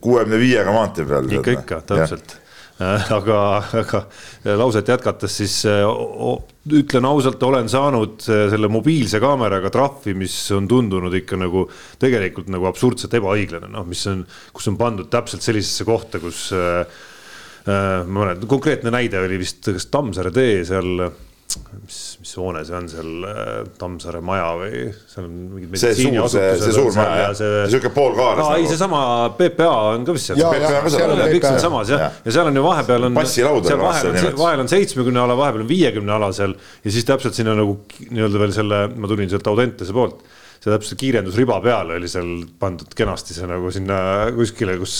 kuuekümne 0.00 0.42
viiega 0.42 0.74
maantee 0.74 1.08
peal. 1.08 1.30
ikka, 1.40 1.60
ikka, 1.60 1.84
täpselt 1.92 2.40
aga, 2.78 3.40
aga 3.80 4.02
lauset 4.58 4.88
jätkates 4.92 5.36
siis 5.40 5.62
ütlen 6.74 7.06
ausalt, 7.06 7.42
olen 7.46 7.68
saanud 7.70 8.24
äh, 8.28 8.46
selle 8.52 8.68
mobiilse 8.72 9.20
kaameraga 9.22 9.70
trahvi, 9.72 10.16
mis 10.18 10.34
on 10.56 10.66
tundunud 10.70 11.14
ikka 11.14 11.38
nagu 11.38 11.66
tegelikult 12.02 12.50
nagu 12.52 12.66
absurdselt 12.68 13.14
ebaõiglane, 13.18 13.70
noh, 13.72 13.86
mis 13.88 14.02
on, 14.10 14.24
kus 14.54 14.66
on 14.72 14.78
pandud 14.80 15.10
täpselt 15.12 15.46
sellisesse 15.46 15.86
kohta, 15.86 16.20
kus 16.22 16.48
äh, 16.56 16.82
äh 17.66 18.02
ma 18.06 18.24
mäletan, 18.24 18.48
konkreetne 18.50 18.92
näide 18.94 19.22
oli 19.22 19.38
vist 19.42 19.66
kas 19.66 19.88
Tammsaare 19.92 20.34
tee 20.34 20.64
seal 20.66 21.06
mis, 21.82 21.98
mis 22.20 22.32
hoone 22.40 22.62
see 22.66 22.76
on 22.76 22.88
seal 22.90 23.26
äh, 23.28 23.50
Tammsaare 23.78 24.20
maja 24.24 24.48
või 24.58 24.82
seal 25.08 25.26
on 25.26 25.34
mingid 25.54 25.80
see 25.80 25.94
suur, 25.98 26.28
see, 26.32 26.46
see 26.62 26.74
suur 26.76 26.92
maja, 26.96 27.28
sihuke 27.36 27.92
poolkaares. 27.94 28.44
aa, 28.44 28.56
ei, 28.60 28.68
seesama 28.70 29.00
PPA 29.38 29.72
on 29.94 30.06
ka 30.08 30.16
vist 30.16 30.32
seal. 30.32 30.40
kõik 31.34 31.48
see 31.48 31.52
on 31.52 31.62
samas 31.66 31.92
jah, 31.92 32.06
ja 32.24 32.36
seal 32.38 32.50
on 32.52 32.60
ju 32.60 32.64
vahepeal 32.66 33.08
on. 33.10 33.18
vahel 33.18 34.10
on, 34.12 34.40
vahel 34.40 34.64
on 34.64 34.72
seitsmekümne 34.72 35.22
ala, 35.24 35.38
vahepeal 35.38 35.66
on 35.66 35.70
viiekümne 35.70 36.16
ala 36.18 36.32
seal 36.36 36.56
ja 36.56 36.96
siis 36.96 37.06
täpselt 37.08 37.38
sinna 37.38 37.56
nagu 37.58 37.78
nii-öelda 38.08 38.42
veel 38.44 38.56
selle, 38.56 38.82
ma 38.96 39.10
tulin 39.12 39.32
sealt 39.32 39.52
Audentese 39.52 39.96
poolt 39.96 40.24
see 40.66 40.74
täpselt 40.74 40.98
kiirendusriba 40.98 41.60
peale 41.62 41.94
oli 42.00 42.08
seal 42.10 42.30
pandud 42.58 42.90
kenasti 42.98 43.36
see 43.36 43.46
nagu 43.46 43.70
sinna 43.74 43.98
kuskile, 44.34 44.74
kus, 44.80 44.96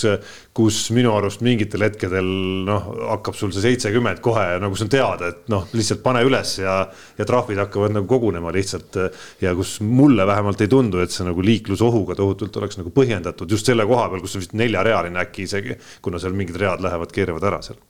kus 0.55 0.79
minu 0.95 1.11
arust 1.17 1.43
mingitel 1.43 1.83
hetkedel 1.83 2.29
noh, 2.69 2.87
hakkab 3.17 3.35
sul 3.39 3.51
see 3.55 3.65
seitsekümmend 3.65 4.23
kohe 4.23 4.45
nagu 4.63 4.79
see 4.79 4.87
on 4.87 4.93
teada, 4.95 5.33
et 5.33 5.51
noh, 5.51 5.67
lihtsalt 5.75 6.05
pane 6.07 6.23
üles 6.27 6.55
ja, 6.63 6.79
ja 7.19 7.27
trahvid 7.27 7.59
hakkavad 7.65 7.97
nagu 7.97 8.07
kogunema 8.11 8.55
lihtsalt. 8.55 9.01
ja 9.43 9.55
kus 9.59 9.81
mulle 9.83 10.27
vähemalt 10.27 10.63
ei 10.63 10.71
tundu, 10.71 11.03
et 11.03 11.15
see 11.15 11.27
nagu 11.27 11.43
liiklusohuga 11.43 12.15
tohutult 12.19 12.63
oleks 12.63 12.79
nagu 12.79 12.95
põhjendatud 12.95 13.51
just 13.51 13.67
selle 13.67 13.89
koha 13.91 14.07
peal, 14.13 14.23
kus 14.23 14.39
on 14.39 14.47
vist 14.47 14.55
neljarealine 14.55 15.21
äkki 15.27 15.51
isegi, 15.51 15.81
kuna 16.03 16.23
seal 16.23 16.39
mingid 16.39 16.63
read 16.63 16.85
lähevad, 16.87 17.11
keeravad 17.15 17.51
ära 17.51 17.63
seal 17.67 17.83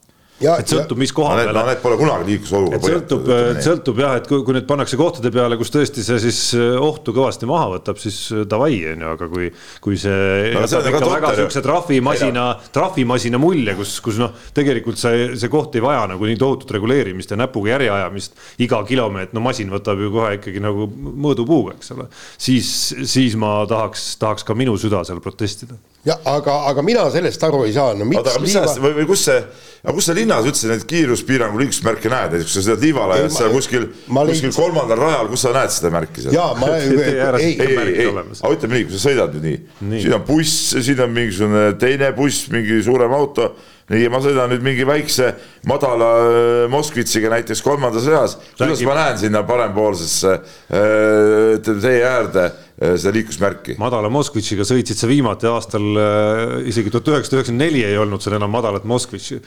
et 0.61 0.69
sõltub, 0.69 0.99
mis 1.01 1.11
koha 1.15 1.37
peale. 1.39 1.63
Need 1.67 1.79
pole 1.81 1.97
kunagi 1.97 2.37
põhjendatud. 2.43 2.85
sõltub, 2.85 3.29
sõltub 3.65 4.01
jah, 4.03 4.17
et 4.19 4.27
kui, 4.29 4.43
kui 4.45 4.55
need 4.57 4.67
pannakse 4.69 4.99
kohtade 4.99 5.31
peale, 5.33 5.57
kus 5.57 5.71
tõesti 5.73 6.03
see 6.05 6.19
siis 6.27 6.41
äh, 6.57 6.75
ohtu 6.81 7.13
kõvasti 7.15 7.49
maha 7.49 7.71
võtab, 7.73 7.97
siis 8.01 8.19
äh, 8.35 8.43
davai, 8.49 8.77
on 8.91 9.01
ju, 9.05 9.13
aga 9.15 9.29
kui, 9.31 9.49
kui 9.83 9.97
see 10.01 10.53
no, 10.53 10.61
jätab 10.65 10.91
ikka 10.91 11.09
väga 11.09 11.33
siukse 11.41 11.63
trahvimasina, 11.65 12.45
trahvimasina 12.75 13.41
mulje, 13.41 13.75
kus, 13.79 13.97
kus 14.05 14.21
noh, 14.21 14.35
tegelikult 14.57 15.01
see, 15.01 15.31
see 15.41 15.51
koht 15.53 15.75
ei 15.79 15.85
vaja 15.85 16.05
nagu 16.13 16.29
nii 16.29 16.37
tohutut 16.39 16.75
reguleerimist 16.77 17.33
ja 17.33 17.39
näpuga 17.41 17.73
järjeajamist. 17.73 18.37
iga 18.63 18.83
kilomeeter, 18.87 19.33
no 19.33 19.45
masin 19.45 19.73
võtab 19.73 20.05
ju 20.05 20.13
kohe 20.13 20.37
ikkagi 20.37 20.61
nagu 20.63 20.85
mõõdupuuga, 20.93 21.77
eks 21.79 21.95
ole. 21.97 22.09
siis, 22.37 22.71
siis 23.09 23.37
ma 23.39 23.59
tahaks, 23.69 24.13
tahaks 24.21 24.45
ka 24.45 24.57
minu 24.57 24.77
süda 24.77 25.01
seal 25.07 25.23
protestida 25.23 25.81
jah, 26.07 26.19
aga, 26.31 26.55
aga 26.71 26.83
mina 26.85 27.05
sellest 27.11 27.43
aru 27.47 27.63
ei 27.67 27.73
saa, 27.75 27.95
no 27.97 28.07
miks 28.07 28.37
mis 28.41 28.55
liiva... 28.55 28.73
või, 28.83 28.93
või 29.01 29.07
kus 29.09 29.25
see, 29.27 29.37
aga 29.83 29.95
kus 29.97 30.09
sa 30.09 30.15
linnas 30.15 30.47
üldse 30.47 30.69
neid 30.71 30.85
kiiruspiirangu 30.89 31.61
liiklusmärke 31.61 32.11
näed, 32.11 32.35
näiteks 32.35 32.51
kui 32.51 32.57
sa 32.57 32.65
sõidad 32.65 32.85
Liivalaia, 32.85 33.29
seal 33.33 33.53
kuskil, 33.53 33.87
kuskil 34.07 34.53
kolmandal 34.55 35.01
rajal, 35.03 35.31
kus 35.31 35.45
sa 35.45 35.53
näed 35.55 35.73
seda 35.75 35.91
märki 35.93 36.25
seal? 36.25 36.35
jaa, 36.37 36.51
ma 36.59 36.73
ei, 36.77 36.91
ei, 36.91 37.55
ei, 37.61 37.95
ei, 38.05 38.11
aga 38.11 38.53
ütleme 38.55 38.77
nii, 38.77 38.85
kui 38.89 38.95
sa 38.95 39.03
sõidad 39.07 39.33
nüüd 39.35 39.49
nii, 39.49 39.63
nii., 39.93 40.03
siin 40.05 40.19
on 40.19 40.27
buss, 40.27 40.69
siin 40.75 41.01
on 41.03 41.17
mingisugune 41.17 41.65
teine 41.81 42.13
buss, 42.17 42.47
mingi 42.53 42.83
suurem 42.85 43.17
auto. 43.17 43.51
Nii, 43.87 44.09
ma 44.11 44.19
sõidan 44.19 44.49
nüüd 44.51 44.65
mingi 44.65 44.83
väikse 44.83 45.29
madala 45.69 46.07
äh, 46.19 46.63
Moskvitšiga 46.67 47.29
näiteks 47.31 47.61
kolmandas 47.63 48.03
reas, 48.11 48.33
kuidas 48.57 48.81
ma 48.83 48.97
näen 48.97 49.21
sinna 49.21 49.45
parempoolsesse 49.47 50.33
äh, 50.35 51.53
tee 51.63 52.01
äärde 52.03 52.49
seda 52.77 53.11
liiklusmärki. 53.15 53.75
madala 53.81 54.09
Moskvitšiga 54.13 54.65
sõitsid 54.67 54.99
sa 54.99 55.09
viimati 55.09 55.47
aastal 55.49 55.85
isegi 56.69 56.91
tuhat 56.93 57.09
üheksasada 57.09 57.39
üheksakümmend 57.39 57.63
neli 57.65 57.81
ei 57.87 57.97
olnud 57.97 58.21
seal 58.21 58.37
enam 58.37 58.51
madalat 58.53 58.85
Moskvitši. 58.85 59.39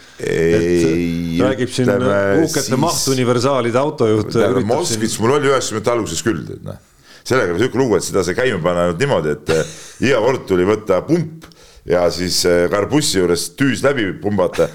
räägib 1.39 1.71
siin 1.71 1.93
uhkete 1.95 2.65
siis... 2.67 2.81
mahtuniversaalide 2.83 3.79
autojuht. 3.79 4.35
Moskvitš 4.67 5.15
siin... 5.15 5.23
mul 5.23 5.37
oli 5.37 5.53
üheksakümnendate 5.53 5.95
alguses 5.95 6.25
küll, 6.27 6.43
tead 6.49 6.67
noh. 6.67 6.81
sellega 7.23 7.55
oli 7.55 7.63
sihuke 7.63 7.79
lugu, 7.79 8.01
et 8.01 8.09
seda 8.09 8.27
sai 8.27 8.35
käima 8.39 8.59
panna 8.65 8.89
niimoodi, 8.99 9.37
et 9.37 9.55
iga 10.09 10.19
kord 10.27 10.49
tuli 10.51 10.67
võtta 10.67 10.99
pump 11.07 11.47
ja 11.87 12.09
siis 12.11 12.43
karbussi 12.73 13.21
äh, 13.21 13.23
juures 13.23 13.47
tüüs 13.55 13.85
läbi 13.87 14.11
pumbata 14.21 14.67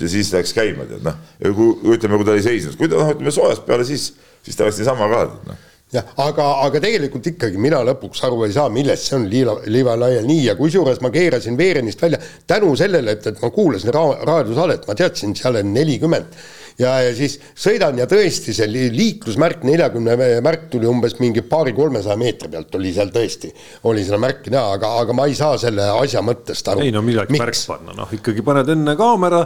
ja 0.00 0.08
siis 0.08 0.32
läks 0.32 0.56
käima, 0.56 0.88
tead 0.88 1.04
noh. 1.04 1.20
kui 1.52 1.98
ütleme, 1.98 2.16
kui 2.16 2.26
ta 2.26 2.32
oli 2.32 2.48
seisnud, 2.48 2.80
kui 2.80 2.88
ta 2.88 2.96
noh, 3.02 3.12
ütleme 3.12 3.34
soojast 3.34 3.68
peale, 3.68 3.84
siis, 3.84 4.14
siis 4.40 4.56
ta 4.56 4.64
oleks 4.64 4.80
niisama 4.80 5.12
ka, 5.12 5.22
noh 5.52 5.62
jah, 5.94 6.10
aga, 6.24 6.48
aga 6.64 6.82
tegelikult 6.82 7.28
ikkagi 7.30 7.60
mina 7.60 7.82
lõpuks 7.86 8.24
aru 8.26 8.44
ei 8.48 8.56
saa, 8.56 8.70
millest 8.72 9.08
see 9.08 9.18
on 9.18 9.28
liiva, 9.30 9.56
liivalaial 9.70 10.26
nii 10.28 10.48
ja 10.48 10.56
kusjuures 10.58 11.00
ma 11.04 11.12
keerasin 11.14 11.58
veerenist 11.58 12.02
välja 12.02 12.20
tänu 12.50 12.74
sellele, 12.78 13.16
et, 13.16 13.30
et 13.30 13.40
ma 13.42 13.50
kuulasin 13.54 13.94
ra 13.94 14.04
raadiosaadet, 14.26 14.88
ma 14.90 14.98
teadsin, 14.98 15.34
seal 15.38 15.60
on 15.62 15.74
nelikümmend. 15.74 16.36
Ja, 16.74 16.96
ja 17.04 17.12
siis 17.14 17.36
sõidan 17.54 18.00
ja 18.00 18.08
tõesti 18.10 18.50
see 18.56 18.66
liiklusmärk, 18.66 19.62
neljakümne 19.62 20.16
märk 20.42 20.64
tuli 20.72 20.88
umbes 20.90 21.14
mingi 21.20 21.44
paari-kolmesaja 21.46 22.18
meetri 22.18 22.50
pealt 22.50 22.74
oli 22.74 22.90
seal 22.96 23.12
tõesti, 23.14 23.52
oli 23.86 24.02
seda 24.02 24.18
märki 24.18 24.50
näha, 24.50 24.72
aga, 24.80 24.90
aga 25.04 25.14
ma 25.14 25.28
ei 25.30 25.38
saa 25.38 25.54
selle 25.62 25.86
asja 26.00 26.24
mõttest 26.26 26.72
aru. 26.72 26.82
ei 26.82 26.90
no 26.94 27.04
milleks 27.06 27.30
märk 27.38 27.60
panna, 27.70 27.94
noh 27.94 28.18
ikkagi 28.18 28.42
paned 28.42 28.74
enne 28.74 28.96
kaamera 28.98 29.44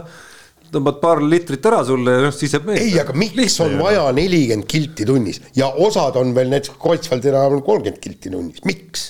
tõmbad 0.73 0.99
paar 1.03 1.21
litrit 1.25 1.69
ära 1.71 1.83
sulle 1.87 2.17
ja 2.17 2.25
noh, 2.27 2.35
siis 2.35 2.55
jääb 2.55 2.67
meelde. 2.69 2.87
ei, 2.87 2.97
aga 3.01 3.15
miks 3.17 3.37
Lihtne 3.39 3.67
on 3.67 3.77
vaja 3.83 4.09
nelikümmend 4.15 4.67
kilti 4.69 5.07
tunnis 5.09 5.41
ja 5.57 5.71
osad 5.85 6.19
on 6.19 6.35
veel 6.35 6.51
näiteks 6.51 6.77
Kreutzwaldil 6.81 7.39
kolmkümmend 7.65 8.03
kilti 8.03 8.33
tunnis, 8.33 8.65
miks? 8.67 9.09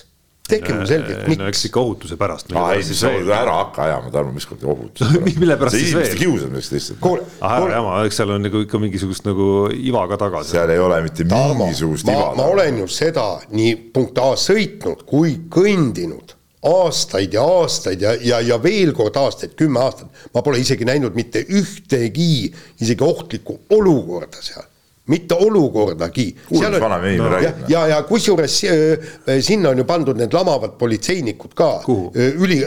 tehke 0.50 0.74
mulle 0.74 0.88
selgeks, 0.90 1.26
no 1.28 1.48
eks 1.50 1.60
miks? 1.60 1.66
ikka 1.70 1.82
ohutuse 1.82 2.18
pärast. 2.20 2.50
aa 2.58 2.72
ei, 2.78 2.84
siis 2.86 3.04
ära 3.06 3.58
hakka 3.60 3.86
ajama, 3.86 4.12
Tarmo, 4.14 4.34
mis 4.36 4.48
kord 4.50 4.64
ohutus. 4.66 5.12
Mille 5.42 5.58
pärast 5.60 5.78
siis 5.78 5.94
veel? 5.98 6.16
kiusamiseks 6.20 6.72
lihtsalt. 6.76 7.30
ah 7.42 7.58
ära 7.60 7.78
jama, 7.78 8.00
eks 8.08 8.20
seal 8.22 8.34
on 8.36 8.44
nagu 8.48 8.64
ikka 8.66 8.82
mingisugust 8.82 9.28
nagu 9.30 9.52
iva 9.76 10.06
ka 10.12 10.20
taga. 10.26 10.44
seal 10.48 10.74
ei 10.74 10.82
ole 10.82 11.02
mitte 11.06 11.28
mingisugust 11.30 12.10
ma, 12.10 12.18
iva. 12.18 12.34
ma 12.40 12.50
olen 12.56 12.84
ju 12.84 12.90
seda 13.00 13.30
nii 13.54 13.78
punkt 13.94 14.18
A 14.20 14.34
sõitnud 14.40 15.06
kui 15.08 15.38
kõndinud 15.54 16.36
aastaid 16.64 17.34
ja 17.34 17.44
aastaid 17.44 18.02
ja, 18.02 18.14
ja, 18.22 18.40
ja 18.44 18.58
veel 18.64 18.92
kord 18.96 19.16
aastaid, 19.16 19.54
kümme 19.60 19.80
aastat. 19.80 20.10
ma 20.34 20.42
pole 20.44 20.60
isegi 20.60 20.86
näinud 20.88 21.16
mitte 21.16 21.46
ühtegi 21.48 22.50
isegi 22.82 23.04
ohtlikku 23.04 23.60
olukorda 23.76 24.42
seal, 24.44 24.66
mitte 25.08 25.38
olukordagi. 25.40 26.28
Ja 26.60 27.54
ja, 27.70 27.86
ja 27.94 28.02
kusjuures 28.04 28.60
äh, 28.68 29.42
sinna 29.42 29.70
on 29.70 29.78
ju 29.78 29.88
pandud 29.88 30.20
need 30.20 30.36
lamavad 30.36 30.76
politseinikud 30.82 31.56
ka 31.56 31.72
Kuhu? 31.86 32.12
äh, 32.16 32.36
üli, 32.36 32.60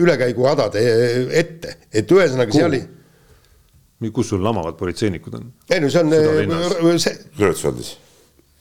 ülekäiguradade 0.00 0.80
äh, 0.80 1.38
ette, 1.44 1.76
et 1.92 2.10
ühesõnaga 2.10 2.50
Kuhu? 2.50 2.64
seal 2.64 2.80
ei, 2.80 4.10
kus 4.12 4.32
sul 4.32 4.42
lamavad 4.44 4.80
politseinikud 4.80 5.36
on? 5.36 5.52
ei 5.68 5.84
no 5.84 5.92
see 5.92 6.00
on 6.00 6.12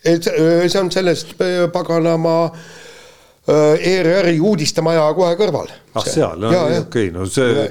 äh, 0.03 0.67
see 0.67 0.79
on 0.79 0.91
sellest 0.91 1.37
äh, 1.39 1.69
paganama 1.71 2.37
äh, 2.51 2.81
ERR-i 3.43 4.37
uudistemaja 4.39 5.09
kohe 5.17 5.33
kõrval. 5.35 5.67
ah 5.99 6.05
seal, 6.07 6.45
okei, 6.77 7.09
no 7.11 7.25
see 7.27 7.65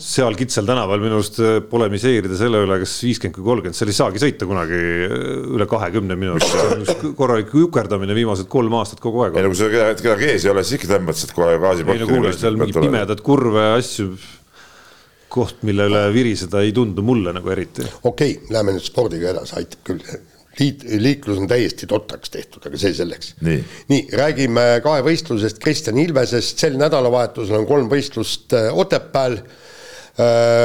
seal 0.00 0.36
Kitsal 0.38 0.64
tänaval 0.66 1.02
minu 1.02 1.18
arust 1.18 1.36
äh, 1.44 1.58
polemiseerida 1.68 2.38
selle 2.38 2.62
üle, 2.64 2.78
kas 2.80 2.94
viiskümmend 3.04 3.36
või 3.36 3.48
kolmkümmend, 3.50 3.76
seal 3.76 3.92
ei 3.92 3.98
saagi 3.98 4.22
sõita 4.22 4.48
kunagi 4.48 4.78
äh, 4.78 5.12
üle 5.58 5.66
kahekümne 5.68 6.16
minu 6.16 6.38
arust, 6.38 6.54
see 6.54 6.64
on 6.64 6.86
üks 6.86 7.12
korralik 7.18 7.52
jukerdamine 7.52 8.16
viimased 8.16 8.48
kolm 8.48 8.78
aastat 8.80 9.04
kogu 9.04 9.26
aeg 9.26 9.36
ei 9.36 9.44
no 9.44 9.52
kui 9.52 9.60
sa 9.60 9.68
kedagi 9.74 10.06
kedagi 10.06 10.30
ees 10.32 10.48
ei 10.48 10.54
ole, 10.54 10.64
siis 10.64 10.80
ikka 10.80 10.94
tõmbad 10.94 11.20
sealt 11.20 11.36
kohe 11.36 11.60
gaasi 11.60 11.84
ei 11.84 12.00
no 12.00 12.08
kuule, 12.08 12.32
seal 12.32 12.56
mingi. 12.62 12.78
pimedad 12.80 13.22
kurve 13.28 13.68
asju, 13.74 14.08
koht, 15.28 15.60
mille 15.68 15.90
üle 15.92 16.06
viriseda 16.16 16.64
ei 16.64 16.72
tundu 16.72 17.04
mulle 17.04 17.36
nagu 17.36 17.52
eriti. 17.52 17.84
okei 17.84 18.38
okay,, 18.38 18.52
läheme 18.56 18.78
nüüd 18.78 18.88
spordiga 18.88 19.36
edasi, 19.36 19.58
aitab 19.60 19.84
küll. 19.92 20.00
liit, 20.58 20.84
liiklus 21.02 21.40
on 21.40 21.48
täiesti 21.50 21.86
totraks 21.90 22.32
tehtud, 22.34 22.64
aga 22.66 22.80
see 22.80 22.94
selleks. 22.96 23.34
Nii. 23.44 24.02
räägime 24.18 24.66
kahevõistlusest 24.84 25.60
Kristjan 25.62 25.98
Ilvesest, 26.02 26.58
sel 26.58 26.78
nädalavahetusel 26.80 27.60
on 27.60 27.66
kolm 27.68 27.90
võistlust 27.92 28.56
äh, 28.58 28.70
Otepääl. 28.74 29.40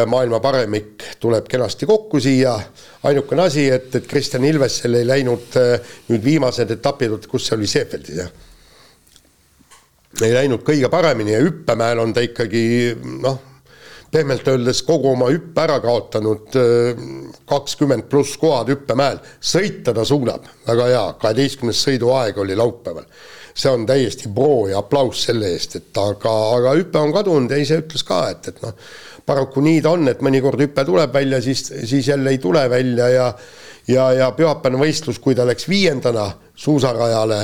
maailma 0.10 0.40
paremik 0.42 1.04
tuleb 1.22 1.46
kenasti 1.46 1.86
kokku 1.86 2.18
siia, 2.20 2.56
ainukene 3.06 3.44
asi, 3.44 3.68
et, 3.70 3.92
et 3.96 4.08
Kristjan 4.10 4.42
Ilvesel 4.50 4.98
ei 4.98 5.06
läinud 5.06 5.58
äh, 5.62 5.92
nüüd 6.08 6.24
viimased 6.26 6.72
etapid, 6.74 7.28
kus 7.30 7.46
see 7.46 7.60
oli, 7.60 7.70
Seefeldis 7.70 8.18
jah 8.18 8.32
ei 10.22 10.34
läinud 10.34 10.62
kõige 10.66 10.90
paremini 10.94 11.34
ja 11.34 11.42
hüppemäel 11.42 12.02
on 12.02 12.14
ta 12.14 12.22
ikkagi 12.22 12.64
noh, 13.24 13.40
pehmelt 14.13 14.48
öeldes 14.48 14.84
kogu 14.86 15.12
oma 15.13 15.29
hüppe 15.32 15.63
ära 15.63 15.79
kaotanud, 15.82 16.58
kakskümmend 17.50 18.05
pluss 18.12 18.38
kohad 18.41 18.70
hüppemäel, 18.70 19.17
sõita 19.41 19.93
ta 19.96 20.05
suudab, 20.05 20.46
väga 20.67 20.89
hea, 20.91 21.05
kaheteistkümnes 21.22 21.82
sõiduaeg 21.88 22.38
oli 22.43 22.58
laupäeval. 22.60 23.08
see 23.53 23.70
on 23.70 23.84
täiesti 23.86 24.29
pro 24.34 24.67
ja 24.67 24.79
aplaus 24.79 25.27
selle 25.27 25.51
eest, 25.53 25.75
et 25.75 25.98
aga, 26.01 26.32
aga 26.55 26.72
hüpe 26.74 26.98
on 26.98 27.12
kadunud 27.13 27.51
ja 27.51 27.58
ise 27.62 27.77
ütles 27.84 28.01
ka, 28.03 28.24
et, 28.34 28.48
et 28.50 28.62
noh, 28.63 28.74
paraku 29.25 29.62
nii 29.62 29.82
ta 29.82 29.91
on, 29.93 30.08
et 30.10 30.22
mõnikord 30.25 30.62
hüpe 30.62 30.86
tuleb 30.86 31.13
välja, 31.13 31.41
siis, 31.41 31.62
siis 31.86 32.08
jälle 32.08 32.34
ei 32.34 32.41
tule 32.41 32.70
välja 32.70 33.10
ja 33.10 33.27
ja, 33.88 34.08
ja 34.13 34.32
pühapäevane 34.32 34.79
võistlus, 34.79 35.20
kui 35.20 35.36
ta 35.36 35.46
läks 35.46 35.67
viiendana 35.70 36.29
suusarajale 36.55 37.41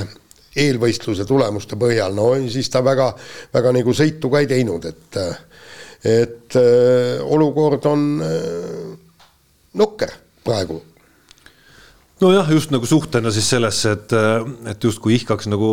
eelvõistluse 0.59 1.25
tulemuste 1.29 1.77
põhjal, 1.79 2.15
no 2.15 2.31
siis 2.49 2.69
ta 2.73 2.81
väga, 2.83 3.11
väga 3.53 3.73
nagu 3.75 3.93
sõitu 3.93 4.31
ka 4.31 4.41
ei 4.41 4.49
teinud, 4.49 4.85
et 4.89 5.19
et 6.03 6.55
äh, 6.55 7.19
olukord 7.25 7.85
on 7.89 8.05
äh, 8.23 8.93
nukker 9.79 10.13
praegu. 10.45 10.79
nojah, 12.19 12.49
just 12.51 12.71
nagu 12.71 12.87
suhtena 12.87 13.31
siis 13.31 13.47
sellesse, 13.49 13.91
et, 13.95 14.13
et 14.67 14.83
justkui 14.83 15.13
ihkaks 15.15 15.47
nagu, 15.47 15.69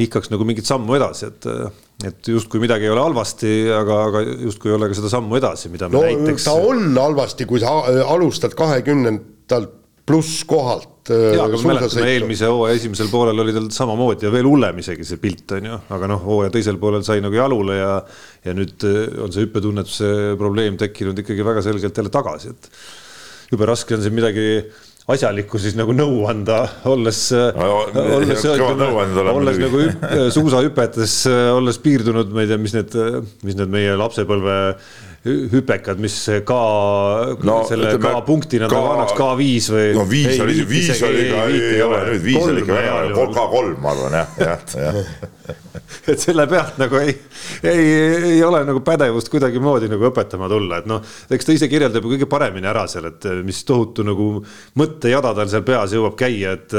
ihkaks 0.00 0.30
nagu 0.32 0.46
mingit 0.48 0.68
sammu 0.68 0.96
edasi, 0.96 1.26
et, 1.28 1.48
et 2.08 2.30
justkui 2.32 2.60
midagi 2.62 2.88
ei 2.88 2.92
ole 2.94 3.02
halvasti, 3.04 3.50
aga, 3.76 3.98
aga 4.08 4.22
justkui 4.46 4.72
ei 4.72 4.76
ole 4.78 4.88
ka 4.88 4.96
seda 4.96 5.10
sammu 5.12 5.36
edasi, 5.36 5.68
mida 5.72 5.90
me 5.90 5.98
no 5.98 6.04
näiteks. 6.06 6.46
ta 6.48 6.54
on 6.56 6.86
halvasti, 6.96 7.44
kui 7.50 7.60
sa 7.60 7.74
a- 7.82 8.06
alustad 8.14 8.56
kahekümnendalt 8.56 9.74
pluss 10.08 10.40
kohalt. 10.48 10.97
Äh, 11.14 11.34
jaa, 11.36 11.46
aga 11.48 11.60
me 11.60 11.70
mäletame 11.72 12.10
eelmise 12.14 12.48
hooaja 12.50 12.78
esimesel 12.78 13.10
poolel 13.12 13.44
oli 13.44 13.54
tal 13.56 13.68
samamoodi 13.74 14.28
ja 14.28 14.32
veel 14.34 14.48
hullem 14.48 14.80
isegi 14.82 15.06
see 15.06 15.20
pilt 15.22 15.56
on 15.58 15.70
ju, 15.70 15.78
aga 15.96 16.10
noh, 16.10 16.20
hooaja 16.24 16.52
teisel 16.54 16.80
poolel 16.80 17.04
sai 17.06 17.22
nagu 17.24 17.38
jalule 17.38 17.78
ja 17.78 17.92
ja 18.46 18.54
nüüd 18.56 18.84
eh, 18.88 19.00
on 19.24 19.34
see 19.34 19.46
hüppetunnetuse 19.46 20.12
probleem 20.40 20.78
tekkinud 20.80 21.18
ikkagi 21.24 21.46
väga 21.46 21.64
selgelt 21.66 21.96
jälle 21.98 22.12
tagasi, 22.14 22.54
et 22.54 22.70
jube 23.52 23.66
raske 23.68 23.96
on 23.96 24.04
siin 24.04 24.16
midagi 24.16 24.46
asjalikku 25.08 25.56
siis 25.60 25.76
nagu 25.78 25.94
nõu 25.96 26.26
anda, 26.28 26.60
olles 26.90 27.22
No, 27.56 27.68
olles, 28.18 28.44
olles 29.32 29.60
nagu 29.62 29.80
hüp, 29.80 30.08
suusahüpetes, 30.36 31.14
olles 31.56 31.80
piirdunud, 31.80 32.32
ma 32.36 32.44
ei 32.44 32.50
tea, 32.50 32.60
mis 32.60 32.76
need, 32.76 32.96
mis 33.48 33.56
need 33.56 33.72
meie 33.72 33.96
lapsepõlve 33.96 34.58
hüpekad, 35.26 35.98
mis 35.98 36.14
ka 36.46 36.58
no, 37.42 37.56
selle 37.66 37.90
ütleme, 37.90 38.12
K 38.14 38.20
punktina 38.26 38.68
ka 38.70 38.82
annaks 38.92 39.16
K5 39.18 39.72
või? 39.74 39.86
no 39.96 40.04
viis 40.08 40.42
oli, 40.44 40.60
viis 40.68 41.02
oli 41.02 41.24
ka, 41.32 41.46
ei 41.50 41.80
ole 41.82 41.98
nüüd, 42.06 42.22
viis 42.22 42.44
oli 42.44 42.62
ikka 42.62 42.76
väga 42.76 42.92
hea, 43.00 43.24
K 43.34 43.46
kolm, 43.54 43.74
ma 43.82 43.94
arvan 43.94 44.14
jah, 44.20 44.36
jah, 44.44 44.62
jah. 44.78 45.00
et 46.12 46.22
selle 46.22 46.44
pealt 46.50 46.78
nagu 46.78 47.00
ei, 47.00 47.16
ei, 47.66 47.82
ei 48.34 48.42
ole 48.46 48.60
nagu 48.68 48.82
pädevust 48.86 49.30
kuidagimoodi 49.32 49.90
nagu 49.90 50.06
õpetama 50.10 50.50
tulla, 50.52 50.78
et 50.82 50.86
noh, 50.90 51.02
eks 51.34 51.48
ta 51.48 51.56
ise 51.56 51.70
kirjeldab 51.72 52.06
ju 52.06 52.14
kõige 52.14 52.28
paremini 52.30 52.70
ära 52.70 52.86
seal, 52.90 53.10
et 53.10 53.26
mis 53.46 53.58
tohutu 53.66 54.06
nagu 54.06 54.28
mõttejada 54.78 55.34
tal 55.34 55.50
seal 55.50 55.66
peas 55.66 55.96
jõuab 55.96 56.14
käia, 56.20 56.54
et 56.54 56.78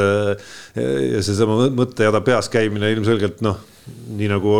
ja 0.79 1.25
seesama 1.25 1.67
mõttejada 1.75 2.23
peas 2.23 2.47
käimine 2.53 2.93
ilmselgelt 2.95 3.43
noh, 3.45 3.59
nii 4.15 4.31
nagu 4.31 4.55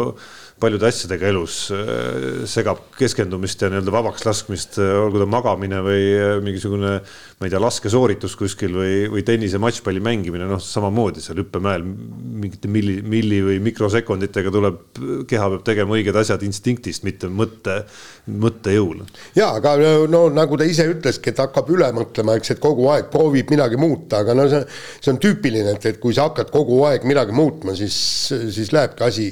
paljude 0.59 0.87
asjadega 0.89 1.29
elus 1.31 1.57
äh, 1.75 2.43
segab 2.49 2.81
keskendumist 2.97 3.61
ja 3.63 3.69
nii-öelda 3.71 3.93
vabaks 3.93 4.25
laskmist, 4.27 4.77
olgu 4.79 5.21
ta 5.21 5.27
magamine 5.29 5.81
või 5.85 6.03
äh, 6.15 6.33
mingisugune, 6.43 6.91
ma 7.39 7.47
ei 7.47 7.53
tea, 7.53 7.61
laskesooritus 7.63 8.35
kuskil 8.39 8.75
või, 8.77 8.93
või 9.13 9.23
tennise 9.27 9.61
matšpalli 9.61 10.03
mängimine, 10.03 10.47
noh, 10.49 10.61
samamoodi 10.63 11.23
seal 11.23 11.41
hüppemäel 11.41 11.85
mingite 11.85 12.71
milli, 12.71 12.99
milli 13.01 13.41
või 13.45 13.57
mikrosekunditega 13.69 14.53
tuleb, 14.53 14.81
keha 15.29 15.49
peab 15.55 15.65
tegema 15.67 15.97
õiged 15.97 16.19
asjad 16.19 16.43
instinktist, 16.47 17.05
mitte 17.07 17.31
mõtte, 17.31 17.81
mõttejõul. 18.29 19.05
jaa, 19.37 19.55
aga 19.59 19.75
no 20.11 20.25
nagu 20.33 20.59
ta 20.59 20.67
ise 20.67 20.87
ütleski, 20.91 21.33
et 21.33 21.41
hakkab 21.41 21.71
üle 21.73 21.89
mõtlema, 21.95 22.37
eks, 22.39 22.55
et 22.55 22.63
kogu 22.63 22.89
aeg 22.93 23.09
proovib 23.13 23.51
midagi 23.53 23.79
muuta, 23.79 24.23
aga 24.23 24.35
no 24.37 24.49
see, 24.51 24.61
see 24.99 25.13
on 25.13 25.23
tüüpiline, 25.23 25.75
et, 25.77 25.91
et 25.93 25.99
kui 26.03 26.15
sa 26.15 26.29
hakkad 26.29 26.51
kogu 26.53 26.83
aeg 26.89 27.07
midagi 27.09 27.35
muutma, 27.35 27.75
siis, 27.77 27.97
siis 28.29 28.73
lähebki 28.75 29.05
asi 29.07 29.29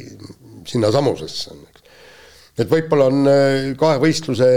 sinnasamusesse. 0.68 1.56
et 2.58 2.70
võib-olla 2.70 3.10
on 3.12 3.30
äh, 3.30 3.58
kahevõistluse 3.78 4.48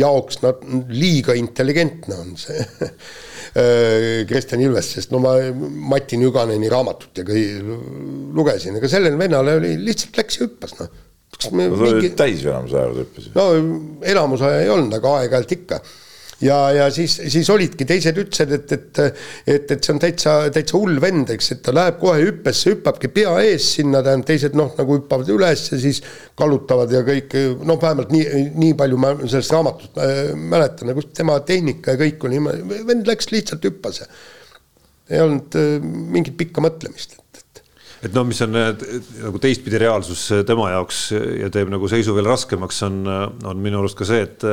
jaoks 0.00 0.40
nad 0.44 0.62
liiga 0.88 1.36
intelligentne 1.36 2.16
on 2.16 2.32
see 2.40 2.60
äh, 3.60 4.22
Kristjan 4.28 4.64
Ilves, 4.64 4.94
sest 4.96 5.14
no 5.14 5.20
ma 5.22 5.36
Mati 5.92 6.18
Nüganeni 6.20 6.70
raamatut 6.72 7.20
ja 7.20 7.26
kõi 7.28 7.44
lugesin, 8.36 8.78
aga 8.80 8.90
sellel 8.90 9.18
vennal 9.20 9.54
oli 9.58 9.76
lihtsalt 9.80 10.20
läks 10.22 10.40
ja 10.40 10.46
hüppas 10.48 10.76
noh. 10.80 10.92
kas 11.36 11.50
me 11.52 11.68
no 11.70 11.80
mingi 11.84 12.14
täis 12.16 12.46
enamus 12.46 12.76
aega 12.76 13.02
hüppas 13.04 13.28
ju. 13.28 13.34
no 13.36 14.06
enamus 14.14 14.46
aja 14.48 14.62
ei 14.64 14.72
olnud, 14.72 14.96
aga 14.96 15.18
aeg-ajalt 15.20 15.58
ikka. 15.60 15.82
ja, 16.44 16.58
ja 16.76 16.88
siis, 16.94 17.16
siis 17.32 17.50
olidki 17.52 17.86
teised 17.88 18.18
ütlesid, 18.22 18.54
et, 18.56 18.72
et, 18.76 19.02
et, 19.46 19.76
et 19.76 19.76
see 19.76 19.94
on 19.94 20.00
täitsa, 20.02 20.34
täitsa 20.54 20.78
hull 20.78 21.00
vend, 21.02 21.30
eks, 21.34 21.52
et 21.56 21.62
ta 21.66 21.74
läheb 21.76 22.00
kohe 22.02 22.18
hüppesse, 22.22 22.74
hüppabki 22.74 23.12
pea 23.14 23.36
ees 23.44 23.68
sinna, 23.76 24.02
tähendab 24.06 24.32
teised 24.32 24.58
noh, 24.58 24.72
nagu 24.78 24.98
hüppavad 24.98 25.30
üles 25.34 25.68
ja 25.72 25.78
siis 25.80 26.02
kallutavad 26.38 26.92
ja 26.94 27.04
kõik, 27.06 27.38
noh, 27.62 27.80
vähemalt 27.80 28.12
nii, 28.14 28.44
nii 28.56 28.76
palju 28.80 29.00
ma 29.00 29.14
sellest 29.22 29.56
raamatust 29.56 30.02
äh, 30.02 30.34
mäletan, 30.34 30.92
nagu 30.92 31.06
tema 31.14 31.38
tehnika 31.46 31.96
ja 31.96 32.04
kõik 32.06 32.28
oli, 32.28 32.44
vend 32.88 33.08
läks 33.10 33.32
lihtsalt 33.34 33.66
hüppas 33.68 34.04
ja 34.04 34.12
ei 35.10 35.22
olnud 35.24 35.56
äh, 35.58 35.78
mingit 35.82 36.36
pikka 36.38 36.62
mõtlemist, 36.64 37.16
et, 37.18 37.42
et 37.42 37.64
et 38.08 38.14
noh, 38.16 38.24
mis 38.28 38.40
on 38.46 38.56
äh, 38.58 38.70
nagu 39.24 39.40
teistpidi 39.42 39.80
reaalsus 39.82 40.28
äh, 40.34 40.44
tema 40.48 40.70
jaoks 40.72 41.08
ja 41.42 41.50
teeb 41.52 41.72
nagu 41.72 41.90
seisu 41.90 42.14
veel 42.16 42.30
raskemaks, 42.30 42.84
on, 42.86 43.02
on 43.10 43.60
minu 43.62 43.82
arust 43.82 43.98
ka 43.98 44.08
see, 44.08 44.22
et, 44.28 44.46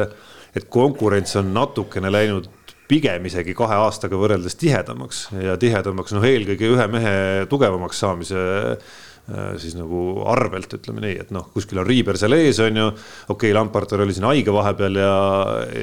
et 0.55 0.69
konkurents 0.69 1.35
on 1.39 1.53
natukene 1.53 2.11
läinud 2.11 2.49
pigem 2.87 3.25
isegi 3.27 3.55
kahe 3.57 3.75
aastaga 3.83 4.19
võrreldes 4.19 4.55
tihedamaks 4.59 5.27
ja 5.43 5.57
tihedamaks 5.59 6.15
noh, 6.15 6.23
eelkõige 6.23 6.71
ühe 6.71 6.87
mehe 6.91 7.15
tugevamaks 7.51 7.99
saamise 8.03 8.43
siis 9.59 9.73
nagu 9.75 10.23
arvelt, 10.31 10.71
ütleme 10.77 11.01
nii, 11.03 11.15
et 11.25 11.31
noh, 11.35 11.49
kuskil 11.51 11.81
on 11.81 11.87
Riiber 11.87 12.15
seal 12.19 12.31
ees, 12.37 12.61
on 12.63 12.79
ju. 12.79 12.85
okei 12.87 13.33
okay,, 13.33 13.55
Lamparter 13.57 13.99
oli 14.05 14.13
siin 14.15 14.27
haige 14.29 14.53
vahepeal 14.55 14.99
ja, 15.01 15.15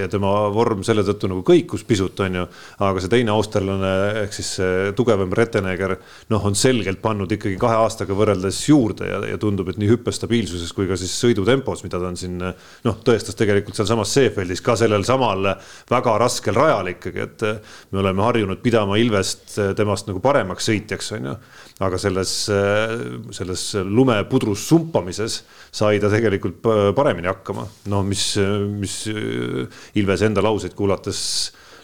ja 0.00 0.06
tema 0.08 0.30
vorm 0.54 0.80
selle 0.86 1.04
tõttu 1.04 1.28
nagu 1.28 1.44
kõikus 1.44 1.84
pisut, 1.84 2.16
on 2.24 2.38
ju. 2.40 2.44
aga 2.88 3.02
see 3.02 3.12
teine 3.12 3.34
austerlane 3.34 3.90
ehk 4.22 4.36
siis 4.36 4.54
tugevam 4.96 5.32
Retteneger, 5.36 5.98
noh, 6.32 6.46
on 6.48 6.56
selgelt 6.56 7.02
pannud 7.04 7.34
ikkagi 7.36 7.58
kahe 7.60 7.76
aastaga 7.82 8.16
võrreldes 8.16 8.62
juurde 8.70 9.10
ja, 9.10 9.20
ja 9.34 9.40
tundub, 9.40 9.68
et 9.68 9.80
nii 9.82 9.92
hüppestabiilsuses 9.92 10.72
kui 10.72 10.88
ka 10.88 10.96
siis 11.00 11.12
sõidutempos, 11.20 11.84
mida 11.84 12.00
ta 12.00 12.08
on 12.08 12.16
siin 12.20 12.40
noh, 12.40 12.96
tõestas 13.04 13.36
tegelikult 13.36 13.76
sealsamas 13.76 14.14
Seefeldis 14.16 14.64
ka 14.64 14.78
sellel 14.80 15.04
samal 15.04 15.50
väga 15.90 16.16
raskel 16.24 16.56
rajal 16.56 16.94
ikkagi, 16.94 17.28
et 17.28 17.46
me 17.92 18.00
oleme 18.00 18.24
harjunud 18.24 18.64
pidama 18.64 18.96
Ilvest 19.00 19.58
temast 19.76 20.08
nagu 20.08 20.24
paremaks 20.24 20.72
sõitjaks, 20.72 21.12
on 21.18 21.32
ju 21.32 21.38
aga 21.82 21.98
selles, 21.98 22.32
selles 23.34 23.62
lumepudrus 23.82 24.62
sumpamises 24.68 25.40
sai 25.74 25.98
ta 25.98 26.06
tegelikult 26.12 26.60
paremini 26.94 27.26
hakkama. 27.26 27.66
noh, 27.90 28.04
mis, 28.06 28.28
mis 28.70 28.94
Ilvese 29.98 30.28
enda 30.30 30.44
lauseid 30.44 30.76
kuulates 30.78 31.24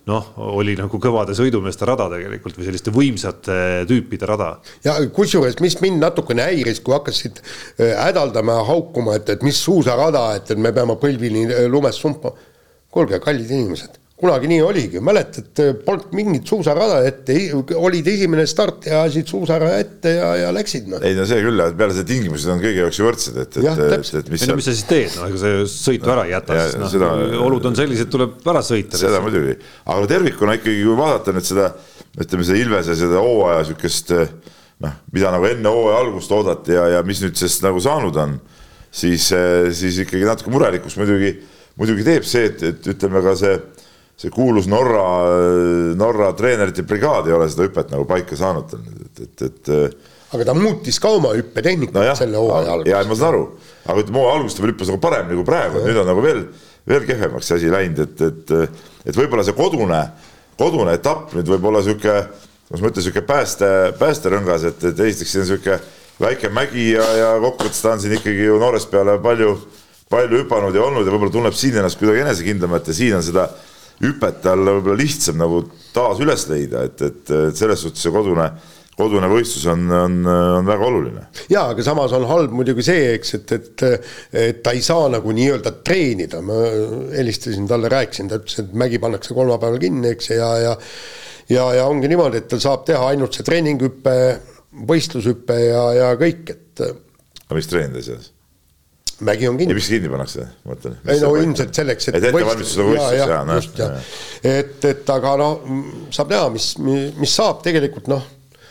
noh, 0.08 0.32
oli 0.56 0.74
nagu 0.78 1.00
kõvade 1.02 1.34
sõidumeeste 1.36 1.86
rada 1.88 2.08
tegelikult 2.12 2.58
või 2.58 2.68
selliste 2.68 2.92
võimsate 2.94 3.56
tüüpide 3.88 4.28
rada. 4.28 4.50
ja 4.84 4.96
kusjuures, 5.14 5.58
mis 5.60 5.78
mind 5.82 6.00
natukene 6.02 6.46
häiris, 6.48 6.82
kui 6.84 6.94
hakkasid 6.96 7.40
äh, 7.42 7.94
hädaldama 7.98 8.60
ja 8.60 8.66
haukuma, 8.70 9.18
et, 9.20 9.28
et 9.36 9.46
mis 9.46 9.58
suusarada, 9.60 10.26
et, 10.38 10.54
et 10.54 10.60
me 10.60 10.72
peame 10.76 10.96
põlvini 11.00 11.46
äh, 11.48 11.66
lumes 11.70 12.00
sumpama. 12.00 12.48
kuulge, 12.90 13.20
kallid 13.22 13.50
inimesed 13.50 13.99
kunagi 14.20 14.50
nii 14.50 14.60
oligi, 14.60 15.00
mäletad, 15.04 15.48
polnud 15.86 16.12
mingit 16.16 16.48
suusarada 16.48 17.00
ette, 17.08 17.36
olid 17.78 18.08
esimene 18.12 18.44
start 18.48 18.90
ja 18.90 19.00
ajasid 19.04 19.30
suusaraja 19.32 19.78
ette 19.80 20.12
ja, 20.18 20.28
ja 20.42 20.50
läksid 20.52 20.90
noh. 20.92 21.00
ei 21.06 21.16
no 21.16 21.24
see 21.28 21.40
küll, 21.44 21.62
peale 21.78 21.96
selle 21.96 22.08
tingimused 22.10 22.52
on 22.52 22.60
kõigi 22.60 22.82
jaoks 22.82 23.00
ju 23.00 23.06
võrdsed, 23.08 23.40
et, 23.40 23.58
et, 23.62 23.82
et, 23.86 24.12
et 24.20 24.30
mis. 24.34 24.44
ei 24.44 24.52
no 24.52 24.58
mis 24.60 24.68
sa 24.68 24.76
siis 24.76 24.88
teed, 24.90 25.16
noh, 25.16 25.30
ega 25.30 25.40
see 25.40 25.64
sõitu 25.72 26.12
ära 26.12 26.26
ei 26.28 26.34
jäta, 26.34 26.60
sest 26.66 26.80
noh 26.82 26.92
seda..., 26.92 27.10
olud 27.46 27.70
on 27.70 27.80
sellised, 27.80 28.12
tuleb 28.12 28.46
ära 28.52 28.64
sõita. 28.66 29.00
seda 29.00 29.24
muidugi, 29.24 29.56
aga 29.88 30.12
tervikuna 30.14 30.58
ikkagi, 30.60 30.84
kui 30.84 31.00
vaadata 31.00 31.36
nüüd 31.36 31.48
seda, 31.48 31.70
ütleme 32.20 32.48
seda 32.50 32.60
Ilvese 32.60 33.00
seda 33.00 33.24
hooaja 33.24 33.64
sihukest 33.70 34.14
noh, 34.84 34.96
mida 35.16 35.32
nagu 35.32 35.48
enne 35.48 35.72
hooaja 35.72 36.04
algust 36.04 36.32
oodati 36.36 36.76
ja, 36.76 36.86
ja 36.98 37.02
mis 37.06 37.24
nüüd 37.24 37.40
sellest 37.40 37.64
nagu 37.64 37.80
saanud 37.80 38.20
on, 38.20 38.36
siis, 38.92 39.32
siis 39.80 40.04
ikkagi 40.04 40.28
natuke 40.28 40.52
murelikuks 40.52 41.00
muidugi, 41.00 41.38
muidugi 41.80 42.04
teeb 42.04 42.28
see, 42.28 42.50
et, 42.52 42.68
et 42.68 42.92
ütleme 42.94 43.24
ka 43.24 43.38
see 43.38 43.56
see 44.20 44.32
kuulus 44.32 44.68
Norra, 44.68 45.04
Norra 45.96 46.32
treenerite 46.36 46.84
brigaad 46.88 47.28
ei 47.28 47.36
ole 47.36 47.48
seda 47.48 47.64
hüpet 47.68 47.92
nagu 47.94 48.04
paika 48.08 48.36
saanud, 48.36 48.74
et, 49.08 49.22
et, 49.24 49.44
et. 49.46 49.70
aga 50.36 50.48
ta 50.50 50.56
muutis 50.56 51.00
ka 51.00 51.14
oma 51.16 51.32
hüppetehnikat 51.38 51.96
no 51.96 52.16
selle 52.18 52.42
hooaja 52.42 52.74
alguses. 52.74 52.92
ja 52.92 53.00
ma 53.08 53.16
saan 53.16 53.32
aru, 53.32 53.46
aga 53.86 54.02
ütleme 54.02 54.20
hooaja 54.20 54.34
alguses 54.36 54.58
ta 54.58 54.64
veel 54.64 54.74
hüppas 54.74 54.92
nagu 54.92 55.00
paremini 55.06 55.38
kui 55.40 55.48
praegu, 55.48 55.84
nüüd 55.86 56.02
on 56.02 56.10
nagu 56.12 56.24
veel, 56.24 56.42
veel 56.90 57.06
kehvemaks 57.08 57.48
see 57.48 57.60
asi 57.62 57.72
läinud, 57.72 58.02
et, 58.04 58.26
et, 58.28 58.84
et 59.08 59.20
võib-olla 59.22 59.46
see 59.48 59.56
kodune, 59.56 60.02
kodune 60.60 60.98
etapp 61.00 61.32
nüüd 61.38 61.48
võib 61.54 61.70
olla 61.72 61.80
sihuke, 61.86 62.18
kuidas 62.68 62.84
ma 62.84 62.92
ütlen, 62.92 63.06
sihuke 63.06 63.24
pääste, 63.32 63.72
päästerõngas, 64.02 64.68
et, 64.68 64.84
et 64.92 65.02
esiteks 65.08 65.32
siin 65.32 65.46
on 65.46 65.50
sihuke 65.54 65.80
väike 66.20 66.52
mägi 66.52 66.90
ja, 66.92 67.08
ja 67.16 67.32
kokkuvõttes 67.40 67.80
ta 67.80 67.94
on 67.94 68.04
siin 68.04 68.18
ikkagi 68.18 68.44
ju 68.50 68.60
noorest 68.60 68.92
peale 68.92 69.16
palju, 69.24 69.56
palju 70.12 70.44
hüpanud 70.44 70.76
ja 70.76 70.84
olnud 70.84 71.08
ja 71.08 71.16
võib-olla 71.16 71.32
tunneb 71.32 71.56
siin 71.56 71.80
ennast 71.80 71.96
kuidagi 71.96 72.26
enesekindlamalt 72.26 72.92
ja 72.92 73.00
siin 73.00 73.16
on 73.16 73.24
seda 73.24 73.48
hüpet 74.00 74.42
tal 74.44 74.64
võib-olla 74.64 74.98
lihtsam 75.00 75.40
nagu 75.40 75.64
taas 75.94 76.20
üles 76.22 76.46
leida, 76.50 76.84
et, 76.88 77.02
et, 77.04 77.32
selles 77.56 77.82
suhtes 77.84 78.02
see 78.04 78.12
kodune, 78.14 78.46
kodune 78.96 79.28
võistlus 79.30 79.66
on, 79.72 79.86
on, 79.96 80.18
on 80.60 80.68
väga 80.68 80.86
oluline. 80.86 81.24
ja, 81.52 81.66
aga 81.74 81.84
samas 81.84 82.14
on 82.16 82.26
halb 82.30 82.54
muidugi 82.56 82.84
see, 82.86 83.14
eks, 83.18 83.34
et, 83.40 83.56
et, 83.58 83.86
et 84.44 84.62
ta 84.64 84.74
ei 84.76 84.84
saa 84.84 85.08
nagu 85.12 85.34
nii-öelda 85.36 85.74
treenida, 85.84 86.42
ma 86.44 86.58
helistasin 87.16 87.68
talle, 87.70 87.92
rääkisin, 87.92 88.30
ta 88.30 88.40
ütles, 88.40 88.62
et 88.64 88.72
mägi 88.84 89.02
pannakse 89.02 89.36
kolmapäeval 89.36 89.82
kinni, 89.82 90.14
eks, 90.16 90.32
ja, 90.36 90.52
ja 90.64 90.76
ja, 91.50 91.66
ja 91.74 91.86
ongi 91.90 92.08
niimoodi, 92.10 92.40
et 92.40 92.50
ta 92.50 92.60
saab 92.62 92.84
teha 92.88 93.10
ainult 93.12 93.36
see 93.36 93.46
treeninghüpe, 93.46 94.16
võistlushüpe 94.86 95.56
ja, 95.66 95.86
ja 95.98 96.10
kõik, 96.18 96.52
et. 96.54 96.84
aga 97.42 97.58
mis 97.58 97.70
treenid 97.70 97.98
asjas? 98.00 98.30
Mägi 99.26 99.48
on 99.48 99.58
kinni. 99.60 99.74
ja 99.74 99.78
miks 99.78 99.92
kinni 99.92 100.10
pannakse, 100.12 100.48
ma 100.64 100.74
mõtlen. 100.74 100.98
ei 101.12 101.22
no 101.22 101.30
ilmselt 101.38 101.80
selleks, 101.80 102.10
et. 102.10 102.18
et 102.18 102.28
ettevalmistusega 102.30 102.90
võistlus 102.90 103.16
ja, 103.18 103.30
ja, 103.30 103.56
just 103.60 103.80
ja, 103.80 103.88
et, 104.56 104.76
et 104.90 105.14
aga 105.16 105.32
noh, 105.40 105.72
saab 106.14 106.34
näha, 106.34 106.52
mis, 106.54 106.72
mis 106.80 107.34
saab 107.40 107.64
tegelikult 107.66 108.10
noh 108.12 108.28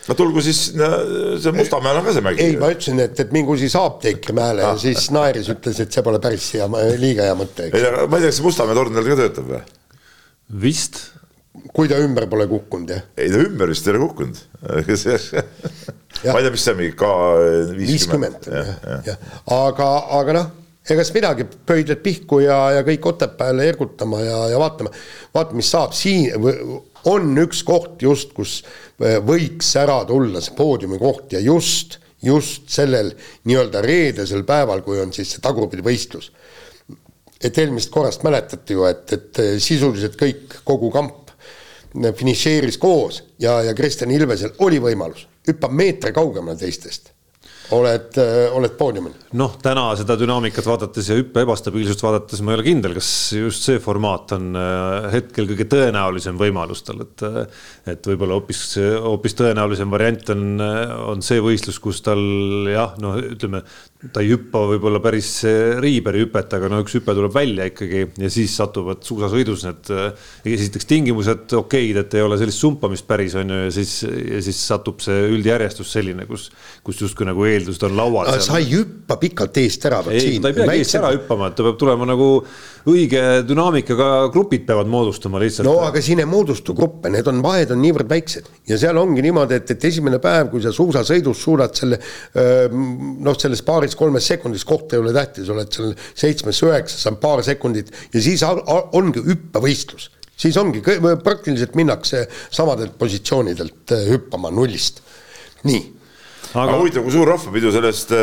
no 0.09 0.17
tulgu 0.17 0.41
siis, 0.43 0.61
see 0.73 1.53
Mustamäel 1.55 1.99
on 1.99 2.07
ka 2.07 2.15
see 2.15 2.25
mägi. 2.25 2.45
ei, 2.45 2.57
ma 2.61 2.71
ütlesin, 2.73 3.01
et, 3.03 3.19
et 3.21 3.35
mingu 3.35 3.57
siis 3.59 3.75
apteekrimäele 3.79 4.65
ah. 4.65 4.73
ja 4.73 4.81
siis 4.81 5.09
Naeris 5.13 5.51
ütles, 5.53 5.81
et 5.83 5.93
see 5.93 6.05
pole 6.05 6.21
päris 6.23 6.49
hea, 6.57 6.65
liiga 7.01 7.27
hea 7.29 7.37
mõte. 7.37 7.69
ei, 7.69 7.85
aga 7.85 8.07
ma 8.07 8.17
ei 8.17 8.25
tea, 8.25 8.33
kas 8.33 8.41
see 8.41 8.47
Mustamäe 8.47 8.77
torn 8.77 8.99
veel 8.99 9.11
ka 9.11 9.19
töötab 9.23 9.53
või? 9.53 9.63
vist 10.65 11.03
kui 11.73 11.89
ta 11.91 11.99
ümber 12.01 12.27
pole 12.31 12.47
kukkunud, 12.49 12.93
jah? 12.93 13.03
ei, 13.17 13.29
ta 13.31 13.41
ümber 13.43 13.71
vist 13.71 13.87
ei 13.87 13.93
ole 13.93 14.01
kukkunud. 14.05 14.39
Ma 16.19 16.39
ei 16.39 16.43
tea, 16.43 16.51
mis 16.51 16.63
see 16.65 16.73
on, 16.73 16.79
mingi 16.79 16.95
K 16.99 17.09
viiskümmend. 17.77 18.47
aga, 19.55 19.87
aga 20.17 20.35
noh, 20.35 20.49
ega 20.89 21.05
siis 21.05 21.15
midagi, 21.15 21.45
pöidlad 21.69 22.01
pihku 22.03 22.41
ja, 22.43 22.57
ja 22.75 22.83
kõik 22.87 23.07
Otepääle 23.13 23.67
ergutama 23.71 24.19
ja, 24.23 24.41
ja 24.53 24.59
vaatame, 24.59 24.91
vaatame, 25.35 25.61
mis 25.61 25.71
saab 25.71 25.95
siin, 25.95 26.33
on 27.09 27.43
üks 27.45 27.63
koht 27.67 28.03
just, 28.03 28.33
kus 28.35 28.59
äh, 28.99 29.19
võiks 29.23 29.71
ära 29.79 30.01
tulla 30.09 30.43
see 30.43 30.57
poodiumi 30.57 30.99
koht 30.99 31.37
ja 31.37 31.43
just, 31.43 31.99
just 32.25 32.67
sellel 32.73 33.13
nii-öelda 33.47 33.83
reedesel 33.85 34.43
päeval, 34.47 34.83
kui 34.83 34.99
on 34.99 35.15
siis 35.15 35.35
see 35.35 35.45
tagurpidivõistlus 35.45 36.33
et 37.39 37.55
eelmist 37.61 37.91
korrast 37.93 38.25
mäletate 38.27 38.75
ju, 38.75 38.83
et, 38.89 39.13
et 39.15 39.41
sisuliselt 39.63 40.17
kõik, 40.19 40.59
kogu 40.67 40.91
kamp 40.91 41.28
finišeeris 41.93 42.77
koos 42.81 43.23
ja, 43.41 43.59
ja 43.65 43.73
Kristjan 43.77 44.11
Ilvesel 44.11 44.57
oli 44.65 44.81
võimalus, 44.83 45.27
hüppab 45.47 45.73
meetri 45.73 46.13
kaugemale 46.15 46.59
teistest 46.59 47.13
oled, 47.75 48.17
äh, 48.17 48.49
oled 48.55 48.73
poodiumil? 48.77 49.13
noh, 49.39 49.55
täna 49.61 49.89
seda 49.99 50.15
dünaamikat 50.19 50.65
vaadates 50.67 51.09
ja 51.11 51.17
hüppe 51.19 51.43
ebastabiilsust 51.45 52.01
vaadates 52.03 52.41
ma 52.43 52.53
ei 52.53 52.59
ole 52.59 52.65
kindel, 52.65 52.95
kas 52.97 53.09
just 53.35 53.65
see 53.67 53.81
formaat 53.83 54.33
on 54.37 54.49
äh, 54.57 55.09
hetkel 55.13 55.49
kõige 55.51 55.67
tõenäolisem 55.71 56.39
võimalus 56.39 56.83
tal, 56.87 57.03
et 57.05 57.25
äh, 57.25 57.41
et 57.93 58.09
võib-olla 58.09 58.39
hoopis, 58.39 58.63
hoopis 59.05 59.37
tõenäolisem 59.39 59.91
variant 59.93 60.33
on, 60.33 60.43
on 61.13 61.23
see 61.25 61.41
võistlus, 61.43 61.79
kus 61.81 62.01
tal 62.05 62.21
jah, 62.69 62.95
noh, 63.01 63.17
ütleme, 63.35 63.63
ta 63.99 64.23
ei 64.23 64.31
hüppa 64.31 64.63
võib-olla 64.73 65.01
päris 65.03 65.29
Riiberi 65.83 66.23
hüpet, 66.23 66.53
aga 66.55 66.69
no 66.71 66.81
üks 66.83 66.95
hüpe 66.97 67.13
tuleb 67.17 67.33
välja 67.35 67.67
ikkagi 67.69 68.05
ja 68.17 68.29
siis 68.31 68.53
satuvad 68.57 69.03
suusasõidus 69.05 69.65
need 69.67 69.93
esiteks 70.47 70.87
tingimused 70.89 71.55
okeid, 71.59 71.99
et 72.03 72.17
ei 72.17 72.25
ole 72.25 72.37
sellist 72.39 72.63
sumpamist 72.63 73.05
päris 73.09 73.35
on 73.39 73.51
ju 73.53 73.61
ja 73.65 73.73
siis, 73.75 73.95
ja 74.07 74.39
siis 74.45 74.61
satub 74.71 75.03
see 75.03 75.27
üldjärjestus 75.35 75.91
selline, 75.97 76.25
kus, 76.29 76.47
kus 76.85 77.03
justkui 77.03 77.27
nagu 77.27 77.45
eel 77.45 77.59
eeldused 77.59 77.85
on 77.89 77.95
laual. 77.97 78.31
sa 78.41 78.57
ei 78.59 78.67
hüppa 78.71 79.17
pikalt 79.19 79.57
eest 79.61 79.85
ära. 79.89 80.01
ei, 80.11 80.39
ta 80.41 80.51
ei 80.51 80.57
peagi 80.57 80.83
eest 80.83 80.97
ära 80.99 81.11
hüppama, 81.13 81.49
et 81.49 81.57
ta 81.57 81.65
peab 81.65 81.79
tulema 81.79 82.07
nagu 82.09 82.29
õige 82.89 83.23
dünaamikaga, 83.47 84.29
grupid 84.33 84.65
peavad 84.67 84.89
moodustama 84.89 85.41
lihtsalt. 85.41 85.67
no 85.67 85.79
aga 85.85 86.01
siin 86.03 86.23
ei 86.23 86.29
moodustu 86.29 86.73
gruppe, 86.77 87.11
need 87.13 87.27
on, 87.29 87.41
vahed 87.45 87.73
on 87.75 87.81
niivõrd 87.83 88.09
väiksed 88.09 88.49
ja 88.69 88.79
seal 88.81 88.97
ongi 89.01 89.23
niimoodi, 89.25 89.59
et, 89.59 89.75
et 89.75 89.89
esimene 89.91 90.21
päev, 90.23 90.49
kui 90.53 90.63
sa 90.63 90.73
suusasõidus 90.75 91.43
suudad 91.43 91.75
selle 91.77 91.99
noh, 92.39 93.37
selles 93.39 93.63
paaris-kolmes 93.89 94.29
sekundis, 94.33 94.65
koht 94.67 94.93
ei 94.93 95.01
ole 95.01 95.13
tähtis, 95.15 95.49
oled 95.49 95.73
seal 95.73 95.93
seitsmes-üheksas, 96.13 97.07
on 97.09 97.17
paar 97.21 97.43
sekundit 97.43 97.91
ja 98.13 98.21
siis 98.21 98.43
ongi 98.45 99.23
hüppevõistlus 99.25 100.09
siis 100.39 100.57
ongi, 100.57 100.81
praktiliselt 101.23 101.75
minnakse 101.75 102.23
samadelt 102.51 102.97
positsioonidelt 102.99 103.91
hüppama 104.07 104.51
nullist. 104.51 105.01
nii 105.63 105.81
aga 106.53 106.77
huvitav, 106.79 107.03
kui 107.03 107.13
suur 107.13 107.27
rahvapidu 107.27 107.73
sellest, 107.73 108.13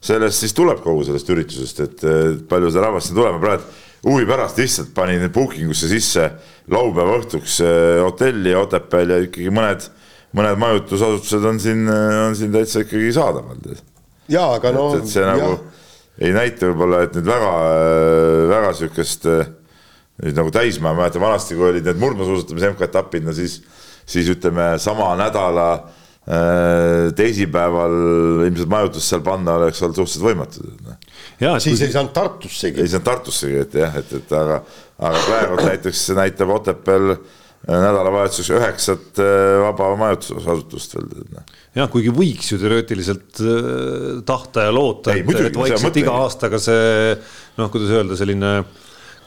sellest 0.00 0.44
siis 0.44 0.54
tuleb 0.56 0.80
kogu 0.84 1.02
sellest 1.08 1.34
üritusest, 1.34 1.82
et 1.84 2.06
palju 2.48 2.70
seda 2.70 2.86
rahvast 2.86 3.10
siin 3.10 3.18
tuleb, 3.18 3.36
ma 3.36 3.42
praegu 3.42 3.86
huvi 4.06 4.26
pärast 4.28 4.60
lihtsalt 4.60 4.94
panin 4.94 5.26
booking 5.34 5.72
usse 5.74 5.90
sisse 5.90 6.28
laupäeva 6.70 7.18
õhtuks 7.18 7.58
hotelli 8.04 8.54
Otepääl 8.54 9.10
ja 9.10 9.20
ikkagi 9.26 9.50
mõned, 9.50 9.88
mõned 10.38 10.60
majutusasutused 10.62 11.44
on 11.50 11.58
siin, 11.60 11.84
on 11.90 12.36
siin 12.38 12.54
täitsa 12.54 12.86
ikkagi 12.86 13.10
saadaval. 13.16 13.58
Jaa, 14.28 14.48
aga 14.58 14.72
no. 14.74 14.88
et 14.98 15.08
see 15.10 15.26
nagu 15.26 15.52
ja. 15.54 15.60
ei 16.26 16.34
näita 16.36 16.70
võib-olla, 16.70 17.04
et 17.06 17.14
nüüd 17.18 17.28
väga, 17.28 17.52
väga 18.54 18.74
sihukest 18.80 19.28
nüüd 19.28 20.40
nagu 20.40 20.50
täismaa, 20.54 20.94
ma 20.94 21.04
mäletan 21.04 21.22
vanasti, 21.22 21.56
kui 21.58 21.68
olid 21.70 21.86
need 21.86 22.00
murdmaasuusatamise 22.02 22.72
MK-etapid, 22.74 23.28
no 23.28 23.36
siis, 23.36 23.60
siis 24.08 24.28
ütleme 24.34 24.72
sama 24.82 25.12
nädala 25.20 25.70
Äh, 26.28 27.08
teisipäeval 27.16 27.94
ilmselt 28.44 28.68
majutust 28.68 29.08
seal 29.08 29.22
panna 29.24 29.54
oleks 29.56 29.78
olnud 29.80 29.96
suhteliselt 29.96 30.26
võimatu. 30.26 30.66
ja 31.40 31.54
siis 31.56 31.78
kui... 31.78 31.86
ei 31.86 31.94
saanud 31.94 32.12
Tartussegi. 32.12 32.82
ei 32.82 32.90
saanud 32.92 33.06
Tartussegi, 33.06 33.62
et 33.62 33.76
jah, 33.80 33.96
et, 33.96 34.12
et 34.12 34.34
aga, 34.36 34.58
aga 35.08 35.22
praegu 35.24 35.56
näiteks 35.62 36.02
näitab 36.18 36.52
Otepääl 36.52 37.14
nädalavahetuseks 37.68 38.50
üheksat 38.56 39.20
vaba 39.62 39.90
majutusasutust 40.00 40.96
veel. 40.96 41.08
Noh. 41.34 41.54
jah, 41.76 41.88
kuigi 41.92 42.12
võiks 42.14 42.52
ju 42.52 42.58
teoreetiliselt 42.62 43.42
tahta 44.28 44.68
ja 44.68 44.74
loota, 44.74 45.12
et, 45.12 45.28
et 45.50 45.58
vaikselt 45.58 46.00
iga 46.00 46.16
aastaga 46.24 46.60
see 46.62 47.16
noh, 47.58 47.68
kuidas 47.68 47.92
öelda, 47.92 48.16
selline 48.18 48.52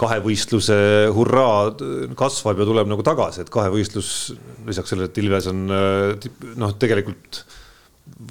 kahevõistluse 0.02 0.78
hurraa 1.14 1.72
kasvab 2.18 2.64
ja 2.64 2.66
tuleb 2.66 2.90
nagu 2.90 3.06
tagasi, 3.06 3.44
et 3.44 3.52
kahevõistlus 3.54 4.32
lisaks 4.66 4.94
sellele, 4.94 5.12
et 5.12 5.20
Ilves 5.22 5.50
on 5.52 5.68
noh, 5.70 6.74
tegelikult 6.82 7.44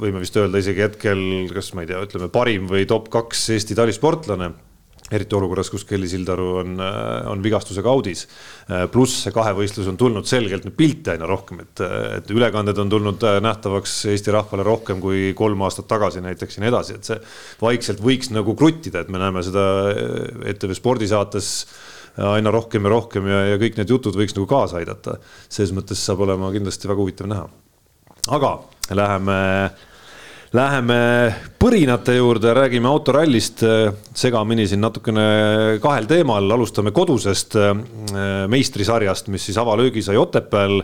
võime 0.01 0.23
vist 0.23 0.37
öelda 0.39 0.61
isegi 0.61 0.85
hetkel, 0.85 1.23
kas 1.55 1.71
ma 1.77 1.85
ei 1.85 1.91
tea, 1.91 2.01
ütleme 2.05 2.31
parim 2.33 2.67
või 2.71 2.87
top 2.91 3.09
kaks 3.13 3.47
Eesti 3.55 3.79
talisportlane 3.79 4.51
eriti 5.11 5.37
olukorras, 5.37 5.71
kus 5.73 5.85
Kelly 5.89 6.09
Sildaru 6.11 6.49
on, 6.61 6.81
on 7.31 7.43
vigastusega 7.43 7.91
audis. 7.91 8.27
pluss 8.93 9.25
see 9.25 9.35
kahevõistlus 9.35 9.89
on 9.91 9.99
tulnud 10.01 10.29
selgelt 10.31 10.67
nüüd 10.67 10.77
pilte 10.79 11.15
aina 11.15 11.29
rohkem, 11.29 11.65
et, 11.65 11.83
et 12.21 12.31
ülekanded 12.31 12.79
on 12.79 12.93
tulnud 12.93 13.27
nähtavaks 13.43 13.97
Eesti 14.13 14.35
rahvale 14.35 14.67
rohkem 14.67 15.03
kui 15.03 15.33
kolm 15.39 15.67
aastat 15.67 15.89
tagasi 15.91 16.23
näiteks 16.25 16.59
ja 16.59 16.65
nii 16.65 16.73
edasi, 16.73 16.99
et 16.99 17.11
see 17.11 17.19
vaikselt 17.63 18.03
võiks 18.05 18.31
nagu 18.35 18.55
kruttida, 18.59 19.03
et 19.03 19.11
me 19.11 19.23
näeme 19.23 19.43
seda 19.47 19.65
ETV 20.53 20.77
spordisaates 20.79 21.51
aina 22.17 22.51
rohkem 22.51 22.87
ja 22.87 22.95
rohkem 22.95 23.29
ja, 23.31 23.43
ja 23.53 23.61
kõik 23.61 23.79
need 23.79 23.91
jutud 23.91 24.17
võiks 24.19 24.35
nagu 24.37 24.47
kaasa 24.51 24.81
aidata. 24.81 25.19
selles 25.49 25.75
mõttes 25.77 26.03
saab 26.05 26.25
olema 26.27 26.51
kindlasti 26.55 26.91
väga 26.91 27.03
huvitav 27.03 27.31
näha. 27.31 27.47
aga 28.37 28.57
läheme 28.91 29.39
Läheme 30.51 31.31
põrinate 31.63 32.17
juurde, 32.17 32.51
räägime 32.57 32.89
autorallist 32.91 33.61
segamini 34.19 34.65
siin 34.67 34.81
natukene 34.83 35.27
kahel 35.83 36.09
teemal, 36.11 36.49
alustame 36.51 36.91
kodusest 36.91 37.55
äh, 37.55 37.69
meistrisarjast, 38.51 39.31
mis 39.31 39.45
siis 39.47 39.61
avalöögi 39.63 40.03
sai 40.03 40.19
Otepääl 40.19 40.81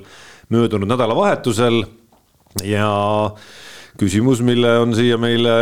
möödunud 0.54 0.86
nädalavahetusel. 0.86 1.82
ja 2.62 2.90
küsimus, 3.98 4.38
mille 4.46 4.70
on 4.78 4.94
siia 4.94 5.18
meile 5.18 5.56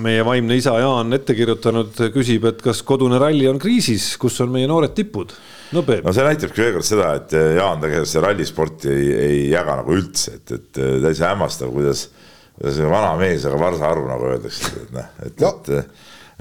meie 0.00 0.24
vaimne 0.24 0.56
isa 0.56 0.78
Jaan 0.80 1.12
ette 1.12 1.36
kirjutanud, 1.36 2.00
küsib, 2.14 2.46
et 2.48 2.62
kas 2.64 2.80
kodune 2.86 3.18
ralli 3.20 3.44
on 3.50 3.60
kriisis, 3.60 4.14
kus 4.16 4.40
on 4.40 4.54
meie 4.56 4.70
noored 4.70 4.96
tipud? 4.96 5.36
no 5.76 5.84
Peep. 5.84 6.00
no 6.06 6.16
see 6.16 6.24
näitabki 6.24 6.64
veel 6.64 6.72
kord 6.78 6.88
seda, 6.88 7.12
et 7.20 7.36
Jaan 7.58 7.84
tegelikult 7.84 8.14
see 8.14 8.24
rallisporti 8.24 8.90
ei, 8.94 9.12
ei 9.26 9.38
jaga 9.52 9.82
nagu 9.82 10.00
üldse, 10.00 10.40
et, 10.40 10.56
et 10.56 10.82
täitsa 11.04 11.34
hämmastav, 11.34 11.76
kuidas 11.76 12.08
see 12.68 12.88
vana 12.90 13.16
mees, 13.20 13.44
aga 13.48 13.58
varsa 13.60 13.88
arv, 13.88 14.06
nagu 14.08 14.30
öeldakse, 14.34 14.72
et 14.84 14.94
noh, 14.94 15.12
et 15.24 15.44
no., 15.44 15.52
et, 15.60 16.00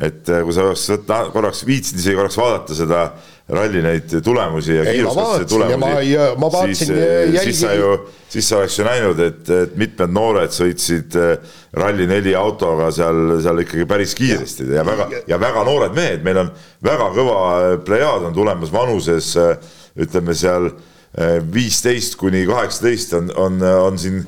et 0.10 0.32
kui 0.46 0.56
sa 0.56 0.66
oleks 0.68 0.86
võtta 0.94 1.20
korraks, 1.34 1.66
viitsid 1.68 2.00
isegi 2.00 2.18
korraks 2.18 2.40
vaadata 2.40 2.76
seda 2.76 3.04
ralli 3.50 3.82
neid 3.82 4.12
tulemusi 4.24 4.76
ja 4.76 4.84
kiiruskatse 4.86 5.48
tulemusi, 5.50 6.76
siis, 6.76 6.92
jälgi... 6.92 7.40
siis 7.44 7.62
sa 7.64 7.72
ju, 7.74 7.94
siis 8.30 8.50
sa 8.52 8.60
oleks 8.60 8.78
ju 8.80 8.86
näinud, 8.86 9.24
et, 9.26 9.50
et 9.56 9.74
mitmed 9.80 10.14
noored 10.14 10.54
sõitsid 10.54 11.18
äh, 11.18 11.56
Rally4 11.80 12.36
autoga 12.38 12.92
seal, 12.96 13.40
seal 13.44 13.64
ikkagi 13.64 13.88
päris 13.90 14.14
kiiresti 14.20 14.68
ja 14.76 14.86
väga, 14.86 15.10
ja 15.28 15.40
väga 15.42 15.66
noored 15.68 15.98
mehed, 15.98 16.24
meil 16.28 16.44
on 16.44 16.54
väga 16.86 17.10
kõva 17.16 17.42
plejaad 17.88 18.30
on 18.30 18.38
tulemas 18.38 18.72
vanuses 18.74 19.34
ütleme 20.00 20.36
seal 20.38 20.70
viisteist 21.50 22.20
kuni 22.22 22.44
kaheksateist 22.46 23.16
on, 23.18 23.32
on, 23.42 23.64
on 23.90 23.98
siin 23.98 24.22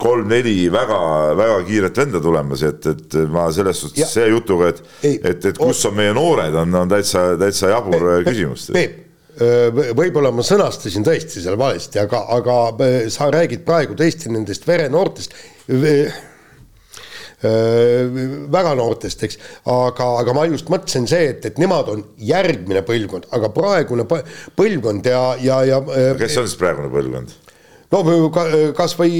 kolm-neli 0.00 0.66
väga-väga 0.72 1.56
kiiret 1.64 1.98
venda 2.02 2.20
tulemas, 2.20 2.62
et, 2.68 2.86
et 2.92 3.16
ma 3.32 3.46
selles 3.54 3.80
suhtes 3.80 4.02
ja. 4.02 4.10
see 4.10 4.28
jutuga, 4.28 4.68
et, 4.74 4.84
et, 5.08 5.50
et 5.52 5.58
kus 5.58 5.80
on 5.88 5.96
meie 5.96 6.12
noored, 6.16 6.54
on, 6.62 6.78
on 6.82 6.92
täitsa, 6.92 7.30
täitsa 7.40 7.72
jabur 7.72 8.04
Peep, 8.04 8.28
küsimus. 8.28 8.68
Peep, 8.76 9.02
võib-olla 9.96 10.32
ma 10.32 10.44
sõnastasin 10.44 11.04
tõesti 11.06 11.40
selle 11.40 11.58
valesti, 11.60 12.00
aga, 12.04 12.22
aga 12.36 12.56
sa 13.12 13.30
räägid 13.32 13.64
praegu 13.66 13.96
tõesti 13.96 14.32
nendest 14.32 14.68
verenoortest 14.68 15.36
väga 18.52 18.72
noortest, 18.78 19.24
eks, 19.26 19.40
aga, 19.68 20.06
aga 20.22 20.34
ma 20.36 20.46
just 20.48 20.70
mõtlesin 20.72 21.08
see, 21.08 21.32
et, 21.34 21.44
et 21.44 21.58
nemad 21.60 21.88
on 21.92 22.04
järgmine 22.20 22.80
põlvkond, 22.86 23.28
aga 23.36 23.50
praegune 23.52 24.06
põlvkond 24.08 25.08
ja, 25.08 25.24
ja, 25.40 25.60
ja. 25.68 25.82
kes 26.20 26.40
on 26.40 26.48
siis 26.48 26.60
praegune 26.60 26.88
põlvkond? 26.92 27.36
No 27.92 28.30
kasvõi 28.76 29.12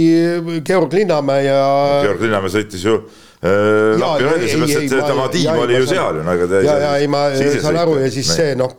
Georg 0.66 0.96
Linnamäe 0.96 1.46
ja. 1.46 1.60
Georg 2.06 2.24
Linnamäe 2.24 2.52
sõitis 2.52 2.86
ju 2.86 2.96
äh, 2.96 3.96
Lapi 4.00 4.26
ralli, 4.26 4.50
sellepärast 4.52 4.96
et 4.98 5.10
tema 5.12 5.28
tiim 5.32 5.62
oli 5.64 5.78
ju 5.80 5.90
seal 5.90 6.22
ju. 6.22 6.48
ja, 6.66 6.78
ja 6.86 6.94
ei, 7.00 7.10
ma 7.10 7.28
saan 7.62 7.82
aru 7.84 8.00
ja 8.02 8.10
siis 8.12 8.32
see 8.38 8.56
noh, 8.58 8.74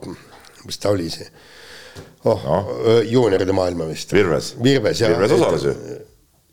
mis 0.68 0.82
ta 0.84 0.92
oli 0.96 1.10
see 1.14 1.30
oh 2.28 2.44
no., 2.44 2.60
juunioride 3.08 3.54
maailma 3.56 3.88
vist. 3.88 4.12
Virves. 4.14 4.56
Virves, 4.64 5.00
jah. 5.00 5.14
Virves 5.14 5.38
osales 5.38 5.64
ju 5.70 5.76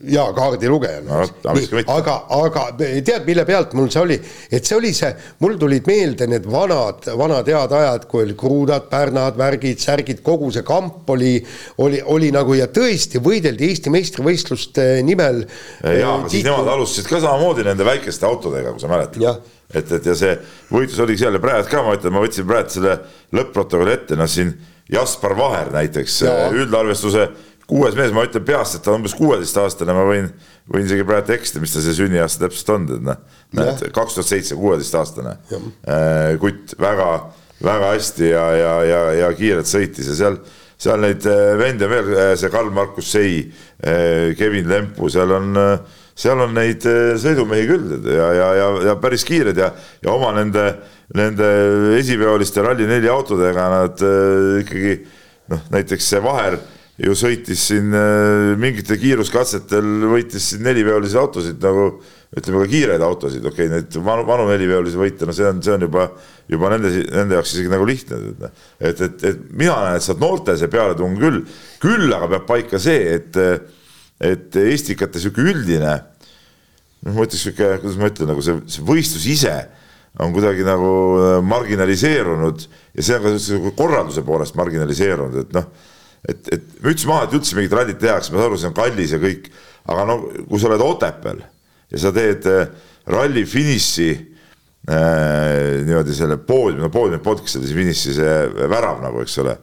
jaa, 0.02 0.32
kaardilugeja 0.34 1.00
no,. 1.06 1.20
aga, 1.94 2.14
aga 2.34 2.64
tead, 2.78 3.22
mille 3.26 3.44
pealt 3.46 3.76
mul 3.78 3.90
see 3.92 4.02
oli, 4.02 4.16
et 4.50 4.66
see 4.66 4.76
oli 4.76 4.90
see, 4.96 5.12
mul 5.44 5.54
tulid 5.60 5.86
meelde 5.86 6.26
need 6.30 6.48
vanad, 6.50 7.06
vanad 7.18 7.48
head 7.50 7.74
ajad, 7.78 8.08
kui 8.10 8.24
oli 8.24 8.34
kruudad, 8.38 8.88
pärnad, 8.90 9.38
värgid, 9.38 9.78
särgid, 9.82 10.24
kogu 10.26 10.50
see 10.54 10.66
kamp 10.66 11.08
oli, 11.14 11.36
oli, 11.84 12.02
oli 12.10 12.32
nagu 12.34 12.58
ja 12.58 12.66
tõesti 12.74 13.22
võideldi 13.22 13.70
Eesti 13.70 13.94
meistrivõistluste 13.94 14.88
nimel. 15.06 15.44
jaa, 15.86 16.18
aga 16.18 16.32
siis 16.32 16.46
nemad 16.46 16.74
alustasid 16.74 17.08
ka 17.10 17.22
samamoodi 17.22 17.66
nende 17.70 17.86
väikeste 17.86 18.26
autodega, 18.28 18.74
kui 18.74 18.82
sa 18.82 18.90
mäletad. 18.90 19.46
et, 19.70 19.96
et 20.00 20.10
ja 20.10 20.18
see 20.18 20.36
võitlus 20.74 21.00
oligi 21.06 21.22
seal 21.22 21.38
ja 21.38 21.42
praegu 21.42 21.70
ka 21.70 21.86
ma 21.86 21.94
ütlen, 21.96 22.18
ma 22.18 22.26
võtsin 22.26 22.50
praegu 22.50 22.74
selle 22.80 22.98
lõpp-protokolli 23.34 23.94
ette, 23.94 24.18
noh 24.18 24.30
siin 24.30 24.56
Jaspar 24.90 25.32
Vaher 25.38 25.70
näiteks 25.72 26.18
üldarvestuse 26.52 27.30
kuues 27.70 27.96
mees, 27.96 28.12
ma 28.14 28.24
ütlen 28.26 28.44
peast, 28.44 28.76
et 28.76 28.84
ta 28.84 28.92
on 28.92 29.00
umbes 29.00 29.14
kuueteistaastane, 29.16 29.94
ma 29.96 30.04
võin, 30.08 30.28
võin 30.70 30.84
isegi 30.84 31.06
praegu 31.08 31.34
eksida, 31.36 31.62
mis 31.62 31.72
ta 31.72 31.82
see 31.84 31.96
sünniaasta 31.96 32.44
täpselt 32.44 32.74
on, 32.74 32.84
et 32.98 33.06
noh, 33.08 33.22
näed, 33.56 33.86
kaks 33.94 34.18
tuhat 34.18 34.28
seitse, 34.28 34.58
kuueteistaastane. 34.60 35.38
Äh, 35.88 36.34
kutt 36.42 36.76
väga, 36.80 37.08
väga 37.64 37.94
hästi 37.94 38.28
ja, 38.28 38.44
ja, 38.58 38.76
ja, 38.88 39.00
ja 39.22 39.32
kiirelt 39.36 39.70
sõitis 39.70 40.12
ja 40.12 40.18
seal, 40.18 40.38
seal 40.80 41.00
neid 41.04 41.24
äh, 41.30 41.54
vende 41.60 41.88
veel, 41.88 42.12
äh, 42.12 42.32
see 42.40 42.52
Karl-Markus 42.52 43.12
Sei, 43.14 43.44
Kevin 44.38 44.68
Lempu, 44.68 45.08
seal 45.12 45.32
on, 45.36 45.56
seal 46.16 46.40
on 46.40 46.54
neid 46.56 46.84
sõidumehi 47.20 47.66
küll 47.68 47.96
ja, 48.08 48.28
ja, 48.32 48.52
ja, 48.60 48.68
ja 48.90 48.94
päris 49.00 49.24
kiired 49.28 49.58
ja, 49.60 49.72
ja 50.04 50.12
oma 50.12 50.30
nende, 50.36 50.68
nende 51.16 51.48
esiveoliste 51.98 52.64
Rally4 52.64 53.10
autodega 53.12 53.66
nad 53.72 54.06
ikkagi 54.62 54.94
noh, 55.52 55.66
näiteks 55.74 56.08
see 56.14 56.22
Vaher 56.24 56.56
ju 57.02 57.14
sõitis 57.18 57.62
siin 57.70 57.94
äh, 57.96 58.52
mingitel 58.60 59.00
kiiruskatsetel, 59.02 59.88
võitis 60.12 60.52
siin 60.52 60.62
neliveolisi 60.66 61.18
autosid 61.18 61.62
nagu 61.64 61.88
ütleme 62.34 62.62
ka 62.64 62.70
kiireid 62.70 63.02
autosid, 63.02 63.44
okei 63.46 63.68
okay,, 63.68 63.70
neid 63.70 63.96
vanu, 64.02 64.24
vanu 64.26 64.46
neliveolisi 64.48 64.98
võita, 64.98 65.26
no 65.26 65.34
see 65.34 65.46
on, 65.48 65.60
see 65.62 65.74
on 65.74 65.86
juba, 65.86 66.08
juba 66.50 66.70
nende, 66.72 66.90
nende 67.10 67.38
jaoks 67.38 67.54
isegi 67.54 67.70
nagu 67.70 67.86
lihtne. 67.86 68.18
et, 68.78 69.00
et, 69.06 69.24
et 69.30 69.44
mina 69.50 69.76
näen, 69.84 69.98
et 69.98 70.06
sealt 70.06 70.22
noorte 70.22 70.56
see 70.58 70.70
pealetung 70.70 71.14
küll, 71.18 71.44
küll 71.82 72.14
aga 72.14 72.30
peab 72.34 72.48
paika 72.48 72.80
see, 72.82 73.18
et, 73.18 73.38
et 74.22 74.58
Estikate 74.64 75.22
sihuke 75.22 75.46
üldine, 75.46 75.94
noh, 77.06 77.14
ma 77.14 77.26
ütleks 77.26 77.46
sihuke, 77.46 77.72
kuidas 77.82 77.98
ma 78.02 78.10
ütlen, 78.10 78.30
nagu 78.34 78.42
see, 78.42 78.58
see 78.70 78.86
võistlus 78.86 79.26
ise 79.30 79.56
on 80.22 80.34
kuidagi 80.34 80.62
nagu 80.66 80.92
marginaliseerunud 81.42 82.68
ja 82.94 83.02
see 83.02 83.18
on 83.18 83.66
ka 83.66 83.74
korralduse 83.78 84.22
poolest 84.26 84.54
marginaliseerunud, 84.58 85.42
et 85.42 85.58
noh 85.58 85.70
et, 86.28 86.52
et 86.52 86.82
müts 86.84 87.06
maha, 87.08 87.26
et 87.26 87.36
üldse 87.36 87.56
mingit 87.56 87.74
rallit 87.76 88.00
tehakse, 88.00 88.32
ma 88.32 88.40
saan 88.40 88.50
aru, 88.50 88.60
see 88.60 88.70
on 88.70 88.76
kallis 88.76 89.14
ja 89.14 89.20
kõik, 89.22 89.50
aga 89.90 90.06
no 90.08 90.18
kui 90.48 90.60
sa 90.60 90.70
oled 90.70 90.84
Otepääl 90.84 91.42
ja 91.92 92.00
sa 92.00 92.12
teed 92.14 92.48
äh, 92.50 92.66
ralli 93.12 93.44
finiši 93.48 94.10
äh, 94.88 95.84
niimoodi 95.84 96.16
selle 96.16 96.40
poodiumi, 96.40 96.86
no 96.86 96.92
poodiumi 96.92 97.20
oli 97.34 97.48
see 97.52 97.78
finiši 97.78 98.18
see 98.18 98.36
värav 98.72 99.02
nagu, 99.04 99.22
eks 99.24 99.38
ole, 99.44 99.56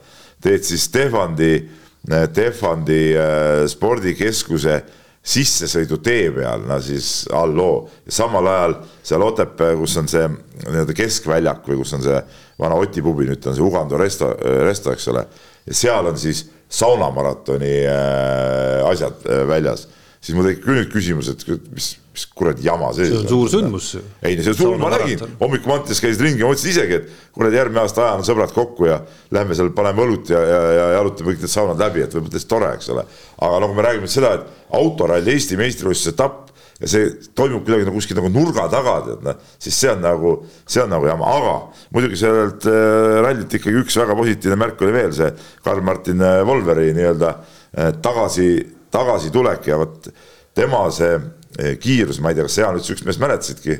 teed 0.43 0.65
siis 0.67 0.87
Tehvandi 0.93 1.53
äh,, 1.57 2.27
Tehvandi 2.33 3.03
äh, 3.17 3.63
spordikeskuse 3.71 4.81
sissesõidutee 5.21 6.31
peal, 6.33 6.63
no 6.65 6.79
siis 6.81 7.27
halloo, 7.29 7.83
samal 8.09 8.47
ajal 8.49 8.79
seal 9.05 9.25
Otepää, 9.25 9.75
kus 9.77 9.97
on 10.01 10.09
see 10.09 10.23
nii-öelda 10.29 10.95
keskväljak 10.97 11.67
või 11.69 11.81
kus 11.81 11.93
on 11.97 12.05
see 12.05 12.21
vana 12.61 12.77
Oti 12.77 13.01
pubi, 13.05 13.27
nüüd 13.29 13.45
on 13.49 13.57
see 13.57 13.65
Ugando 13.65 13.97
resto, 14.01 14.31
resto, 14.65 14.93
eks 14.93 15.09
ole 15.13 15.25
ja 15.67 15.77
seal 15.77 16.11
on 16.11 16.19
siis 16.19 16.45
saunamaratoni 16.71 17.73
äh, 17.85 18.85
asjad 18.87 19.25
äh, 19.27 19.41
väljas, 19.47 19.87
siis 20.21 20.37
mul 20.37 20.47
tekib 20.47 20.63
küll 20.65 20.79
nüüd 20.79 20.91
küsimus, 20.93 21.31
et 21.33 21.43
mis, 21.73 21.89
mis 22.15 22.23
kuradi 22.37 22.63
jama 22.65 22.91
see, 22.95 23.09
see 23.09 23.19
on. 23.19 23.27
suur 23.27 23.51
sündmus. 23.51 23.89
ei, 24.21 24.37
see 24.39 24.53
on 24.53 24.59
suur, 24.59 24.77
ma 24.79 24.91
nägin, 24.93 25.25
hommikul 25.41 25.73
Mantis 25.73 25.99
käisid 26.03 26.23
ringi, 26.23 26.45
ma 26.45 26.53
mõtlesin 26.53 26.71
isegi, 26.71 27.01
et 27.01 27.33
kuradi 27.35 27.59
järgmine 27.59 27.83
aasta 27.83 28.05
ajame 28.07 28.27
sõbrad 28.27 28.55
kokku 28.55 28.87
ja 28.87 29.01
lähme 29.35 29.57
seal, 29.57 29.73
paneme 29.75 30.05
õlut 30.05 30.31
ja, 30.31 30.39
ja, 30.47 30.61
ja 30.77 30.87
jalutame 30.99 31.33
kõik 31.33 31.43
need 31.43 31.55
saunad 31.55 31.83
läbi, 31.83 32.05
et 32.05 32.15
võib-olla 32.15 32.37
täitsa 32.37 32.53
tore, 32.55 32.71
eks 32.77 32.93
ole. 32.95 33.05
aga 33.41 33.61
nagu 33.65 33.75
me 33.75 33.87
räägime 33.87 34.11
seda, 34.11 34.37
et 34.39 34.71
autoralli 34.79 35.35
Eesti 35.35 35.59
meistrivõistluse 35.59 36.15
etapp 36.15 36.50
ja 36.81 36.89
see 36.89 37.09
toimub 37.37 37.63
kuidagi 37.65 37.85
nagu 37.85 37.99
kuskil 37.99 38.17
nagu 38.17 38.29
nurga 38.33 38.65
taga, 38.71 38.95
tead 39.05 39.25
noh, 39.25 39.41
siis 39.61 39.77
see 39.77 39.91
on 39.91 40.01
nagu, 40.01 40.33
see 40.65 40.81
on 40.81 40.89
nagu 40.91 41.07
jama, 41.07 41.33
aga 41.37 41.55
muidugi 41.93 42.17
sellelt 42.19 42.65
äh, 42.69 43.17
rallilt 43.21 43.53
ikkagi 43.57 43.83
üks 43.83 43.97
väga 44.01 44.15
positiivne 44.17 44.57
märk 44.63 44.81
oli 44.81 44.95
veel 44.95 45.13
see 45.15 45.29
Karl-Martin 45.65 46.23
äh, 46.25 46.39
Volveri 46.47 46.89
nii-öelda 46.97 47.35
äh, 47.35 47.91
tagasi, 48.01 48.49
tagasitulek 48.93 49.69
ja 49.69 49.77
vot 49.81 50.09
tema 50.57 50.87
see 50.93 51.19
kiirus, 51.83 52.21
ma 52.23 52.31
ei 52.31 52.37
tea, 52.37 52.45
kas 52.47 52.53
seal 52.55 52.77
üldse 52.79 52.93
üks 52.95 53.01
mees 53.03 53.17
mäletasidki, 53.19 53.73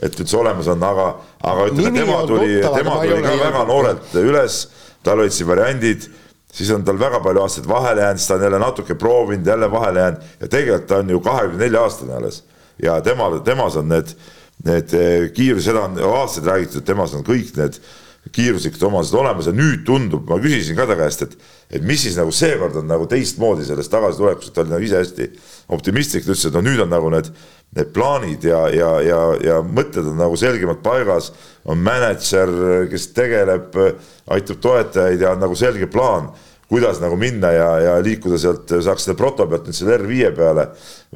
et 0.00 0.14
üldse 0.16 0.38
olemas 0.40 0.70
on, 0.72 0.80
aga, 0.82 1.10
aga 1.44 1.66
ütleme, 1.68 1.92
tema 2.00 2.22
tuli, 2.26 2.54
tema 2.64 2.94
tuli 3.02 3.18
ka 3.20 3.34
väga 3.42 3.64
noorelt 3.68 4.16
üles, 4.22 4.56
tal 5.04 5.20
olid 5.20 5.36
siin 5.36 5.50
variandid 5.50 6.08
siis 6.52 6.70
on 6.74 6.84
tal 6.84 6.98
väga 7.00 7.20
palju 7.24 7.42
aastaid 7.42 7.68
vahele 7.68 8.00
jäänud, 8.00 8.18
siis 8.18 8.28
ta 8.28 8.34
on 8.34 8.42
jälle 8.42 8.58
natuke 8.58 8.94
proovinud, 8.94 9.46
jälle 9.46 9.70
vahele 9.70 10.00
jäänud 10.00 10.26
ja 10.40 10.48
tegelikult 10.48 10.88
ta 10.88 10.96
on 11.02 11.10
ju 11.10 11.20
kahekümne 11.20 11.64
nelja 11.64 11.82
aastane 11.82 12.14
alles. 12.14 12.42
ja 12.82 13.00
temal, 13.00 13.38
temas 13.38 13.76
on 13.76 13.88
need, 13.88 14.12
need 14.64 14.92
eh, 14.94 15.30
kiirus, 15.34 15.64
seda 15.64 15.80
on 15.86 15.98
aastaid 15.98 16.46
räägitud, 16.46 16.84
temas 16.86 17.14
on 17.14 17.24
kõik 17.26 17.56
need 17.56 17.80
kiiruslikud 18.32 18.82
omadused 18.82 19.14
olemas 19.16 19.46
ja 19.48 19.54
nüüd 19.56 19.84
tundub, 19.86 20.28
ma 20.28 20.38
küsisin 20.42 20.76
ka 20.76 20.86
ta 20.86 20.96
käest, 20.98 21.22
et, 21.24 21.36
et 21.70 21.84
mis 21.84 22.02
siis 22.02 22.18
nagu 22.18 22.32
seekord 22.34 22.76
on 22.76 22.88
nagu 22.90 23.06
teistmoodi 23.08 23.64
sellest 23.64 23.92
tagasitulekust, 23.92 24.52
ta 24.54 24.64
oli 24.64 24.74
nagu 24.74 24.84
ise 24.84 25.00
hästi 25.00 25.30
optimistlik, 25.68 26.24
ta 26.24 26.32
ütles, 26.32 26.48
et 26.48 26.56
no 26.56 26.64
nüüd 26.64 26.80
on 26.84 26.92
nagu 26.92 27.10
need, 27.12 27.30
need 27.76 27.92
plaanid 27.94 28.44
ja, 28.48 28.64
ja, 28.72 28.90
ja, 29.04 29.22
ja 29.44 29.60
mõtted 29.64 30.06
on 30.08 30.20
nagu 30.20 30.36
selgemalt 30.40 30.82
paigas. 30.84 31.32
on 31.68 31.78
mänedžer, 31.84 32.50
kes 32.88 33.10
tegeleb, 33.12 33.74
aitab 34.32 34.60
toetajaid 34.64 35.20
ja 35.20 35.34
on 35.34 35.42
nagu 35.44 35.56
selge 35.58 35.90
plaan 35.92 36.30
kuidas 36.68 37.00
nagu 37.00 37.16
minna 37.16 37.50
ja, 37.52 37.68
ja 37.80 37.92
liikuda 38.04 38.38
sealt, 38.40 38.72
saaks 38.84 39.06
selle 39.06 39.16
proto 39.16 39.46
pealt 39.48 39.68
nüüd 39.68 39.76
selle 39.76 39.96
R5 39.96 40.32
peale. 40.36 40.66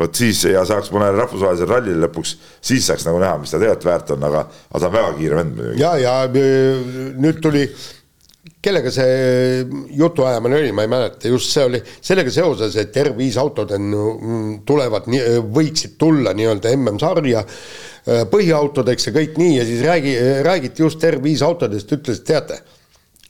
vot 0.00 0.16
siis 0.16 0.44
ja 0.48 0.62
saaks 0.68 0.88
mõnele 0.94 1.18
rahvusvahelisele 1.18 1.68
rallile 1.68 2.06
lõpuks, 2.06 2.36
siis 2.64 2.86
saaks 2.88 3.04
nagu 3.04 3.20
näha, 3.20 3.36
mis 3.42 3.52
ta 3.52 3.60
tegelikult 3.60 3.88
väärt 3.90 4.14
on, 4.16 4.24
aga, 4.28 4.46
aga 4.70 4.80
ta 4.80 4.88
on 4.88 4.94
väga 4.94 5.10
kiire 5.18 5.36
vend 5.36 5.58
muidugi. 5.58 5.82
ja, 5.82 5.90
ja 6.00 6.14
nüüd 7.20 7.42
tuli 7.44 7.66
kellega 8.62 8.90
see 8.90 9.62
jutuajamine 9.94 10.58
oli, 10.58 10.72
ma 10.74 10.82
ei 10.82 10.90
mäleta, 10.90 11.30
just 11.30 11.52
see 11.54 11.64
oli 11.68 11.80
sellega 11.84 12.30
seoses, 12.34 12.74
et 12.80 12.96
R5 13.04 13.38
autod 13.42 13.74
on, 13.76 13.88
mm, 13.94 14.52
tulevad, 14.66 15.06
võiksid 15.54 15.94
tulla 16.00 16.34
nii-öelda 16.34 16.72
MM-sarja 16.74 17.44
äh, 17.44 18.24
põhiautodeks 18.30 19.08
ja 19.08 19.14
kõik 19.14 19.38
nii 19.38 19.56
ja 19.60 19.66
siis 19.68 19.82
räägi, 19.86 20.14
räägiti 20.46 20.82
just 20.82 21.04
R5 21.06 21.44
autodest, 21.46 21.94
ütles, 21.94 22.22
teate 22.26 22.58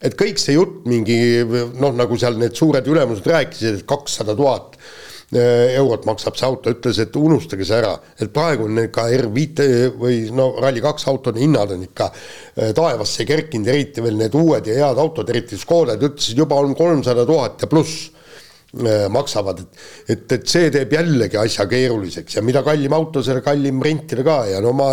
et 0.02 0.16
kõik 0.18 0.40
see 0.40 0.56
jutt 0.56 0.86
mingi 0.90 1.16
noh, 1.46 1.92
nagu 1.94 2.18
seal 2.18 2.38
need 2.40 2.56
suured 2.58 2.88
ülemused 2.90 3.26
rääkisid, 3.28 3.82
et 3.82 3.88
kakssada 3.88 4.34
tuhat 4.38 4.78
eurot 5.32 6.04
maksab 6.04 6.36
see 6.36 6.46
auto, 6.46 6.72
ütles, 6.74 6.98
et 7.00 7.14
unustage 7.16 7.64
see 7.64 7.78
ära, 7.78 7.92
et 8.20 8.32
praegu 8.34 8.66
on 8.68 8.80
ka 8.92 9.06
R5 9.16 9.68
või 10.00 10.24
no 10.34 10.50
Rally2 10.60 11.06
autode 11.12 11.40
hinnad 11.40 11.72
on 11.72 11.86
ikka 11.86 12.08
eh, 12.12 12.72
taevasse 12.76 13.24
kerkinud, 13.28 13.70
eriti 13.72 14.04
veel 14.04 14.18
need 14.20 14.34
uued 14.36 14.68
ja 14.68 14.82
head 14.82 15.00
autod, 15.00 15.30
eriti 15.32 15.60
Škodad, 15.60 16.02
ütlesid 16.02 16.42
juba 16.42 16.58
on 16.60 16.76
kolmsada 16.76 17.24
tuhat 17.28 17.64
ja 17.64 17.70
pluss 17.70 18.10
eh, 18.76 19.06
maksavad, 19.12 19.64
et, 19.64 19.80
et, 20.16 20.36
et 20.36 20.52
see 20.52 20.68
teeb 20.74 20.92
jällegi 20.98 21.40
asja 21.40 21.64
keeruliseks 21.70 22.36
ja 22.36 22.44
mida 22.44 22.60
kallim 22.66 22.92
auto, 22.92 23.24
selle 23.24 23.40
kallim 23.44 23.80
rentida 23.84 24.26
ka 24.26 24.42
ja 24.52 24.60
no 24.64 24.74
ma, 24.76 24.90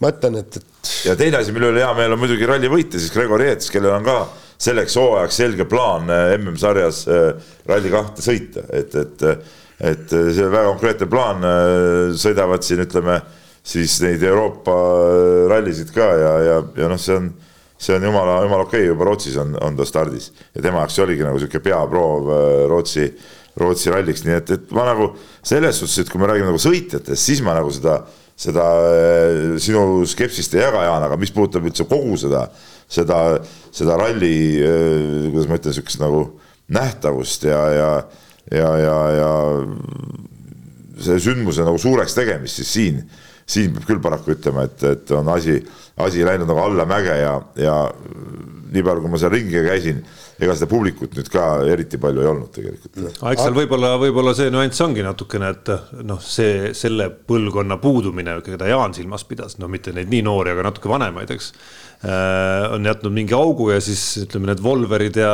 ma 0.00 0.14
ütlen, 0.14 0.40
et, 0.40 0.56
et 0.56 0.96
ja 1.10 1.18
teine 1.20 1.42
asi, 1.42 1.52
mille 1.52 1.74
üle 1.74 1.84
hea 1.84 1.92
meel 1.98 2.16
on 2.16 2.24
muidugi 2.24 2.48
ralli 2.48 2.72
võita, 2.72 2.96
siis 2.96 3.12
Gregor 3.12 3.44
Jeets, 3.44 3.68
kellel 3.74 3.98
on 3.98 4.08
ka 4.08 4.18
selleks 4.56 4.96
hooajaks 4.96 5.38
selge 5.42 5.68
plaan 5.68 6.08
äh, 6.08 6.32
MM-sarjas 6.38 7.04
äh, 7.12 7.52
Rally 7.68 7.92
kahte 7.92 8.24
sõita, 8.24 8.64
et, 8.72 8.94
et, 8.96 9.28
et 9.80 10.08
see 10.08 10.46
väga 10.48 10.70
konkreetne 10.70 11.08
plaan, 11.10 11.44
äh, 11.44 12.14
sõidavad 12.18 12.64
siin 12.64 12.84
ütleme 12.86 13.20
siis 13.66 13.98
neid 14.04 14.22
Euroopa 14.22 14.76
rallisid 15.50 15.90
ka 15.94 16.10
ja, 16.16 16.34
ja, 16.46 16.58
ja 16.78 16.90
noh, 16.90 17.00
see 17.02 17.16
on, 17.18 17.32
see 17.78 17.96
on 17.96 18.06
jumala, 18.06 18.38
jumala 18.46 18.66
okei 18.68 18.84
okay,, 18.84 18.90
juba 18.92 19.08
Rootsis 19.08 19.40
on, 19.42 19.56
on 19.60 19.78
ta 19.78 19.86
stardis. 19.88 20.30
Ja 20.54 20.62
tema 20.62 20.84
jaoks 20.84 21.00
oligi 21.02 21.26
nagu 21.26 21.40
sihuke 21.42 21.60
peaproov 21.64 22.30
Rootsi, 22.70 23.08
Rootsi 23.58 23.90
ralliks, 23.90 24.22
nii 24.26 24.38
et, 24.38 24.54
et 24.54 24.76
ma 24.76 24.86
nagu 24.86 25.10
selles 25.42 25.82
suhtes, 25.82 26.04
et 26.04 26.12
kui 26.12 26.22
me 26.22 26.30
räägime 26.30 26.52
nagu 26.52 26.62
sõitjatest, 26.62 27.26
siis 27.26 27.42
ma 27.44 27.56
nagu 27.58 27.74
seda 27.74 28.00
seda 28.36 28.64
sinu 29.62 30.04
skepsist 30.08 30.54
ei 30.54 30.60
jaga, 30.60 30.84
Jaan, 30.84 31.06
aga 31.08 31.16
mis 31.20 31.32
puudutab 31.32 31.64
üldse 31.66 31.86
kogu 31.88 32.18
seda, 32.20 32.44
seda, 32.84 33.20
seda 33.74 33.96
ralli, 33.96 34.36
kuidas 35.32 35.48
ma 35.48 35.56
ütlen, 35.56 35.76
sihukest 35.76 36.02
nagu 36.02 36.20
nähtavust 36.76 37.46
ja, 37.48 37.62
ja, 37.72 37.88
ja, 38.52 38.68
ja, 38.80 38.98
ja 39.16 39.30
selle 41.02 41.22
sündmuse 41.22 41.66
nagu 41.66 41.78
suureks 41.80 42.14
tegemist, 42.16 42.60
siis 42.60 42.72
siin, 42.72 43.00
siin 43.46 43.74
peab 43.74 43.88
küll 43.90 44.04
paraku 44.04 44.34
ütlema, 44.36 44.66
et, 44.68 44.84
et 44.86 45.16
on 45.16 45.28
asi, 45.34 45.58
asi 46.02 46.24
läinud 46.26 46.48
nagu 46.48 46.62
allamäge 46.64 47.18
ja, 47.20 47.34
ja 47.60 47.76
nii 48.72 48.84
palju, 48.84 49.04
kui 49.04 49.12
ma 49.12 49.20
seal 49.20 49.34
ringi 49.34 49.62
käisin 49.66 50.00
ega 50.42 50.52
seda 50.56 50.68
publikut 50.68 51.14
nüüd 51.16 51.28
ka 51.32 51.44
eriti 51.70 52.00
palju 52.00 52.22
ei 52.22 52.28
olnud 52.28 52.50
tegelikult. 52.52 52.98
eks 52.98 53.42
seal 53.44 53.56
võib-olla, 53.56 53.94
võib-olla 54.00 54.34
see 54.36 54.50
nüanss 54.52 54.82
ongi 54.84 55.04
natukene, 55.04 55.52
et 55.54 55.72
noh, 56.04 56.20
see 56.20 56.72
selle 56.76 57.08
põlvkonna 57.28 57.78
puudumine, 57.82 58.36
keda 58.44 58.68
Jaan 58.68 58.96
silmas 58.96 59.24
pidas, 59.28 59.56
no 59.62 59.70
mitte 59.72 59.94
neid 59.96 60.12
nii 60.12 60.24
noori, 60.26 60.52
aga 60.52 60.68
natuke 60.68 60.92
vanemaid, 60.92 61.32
eks 61.32 61.52
on 62.04 62.84
jätnud 62.84 63.14
mingi 63.14 63.34
augu 63.34 63.70
ja 63.72 63.80
siis 63.80 64.02
ütleme, 64.20 64.50
need 64.50 64.60
Volverid 64.62 65.16
ja, 65.16 65.32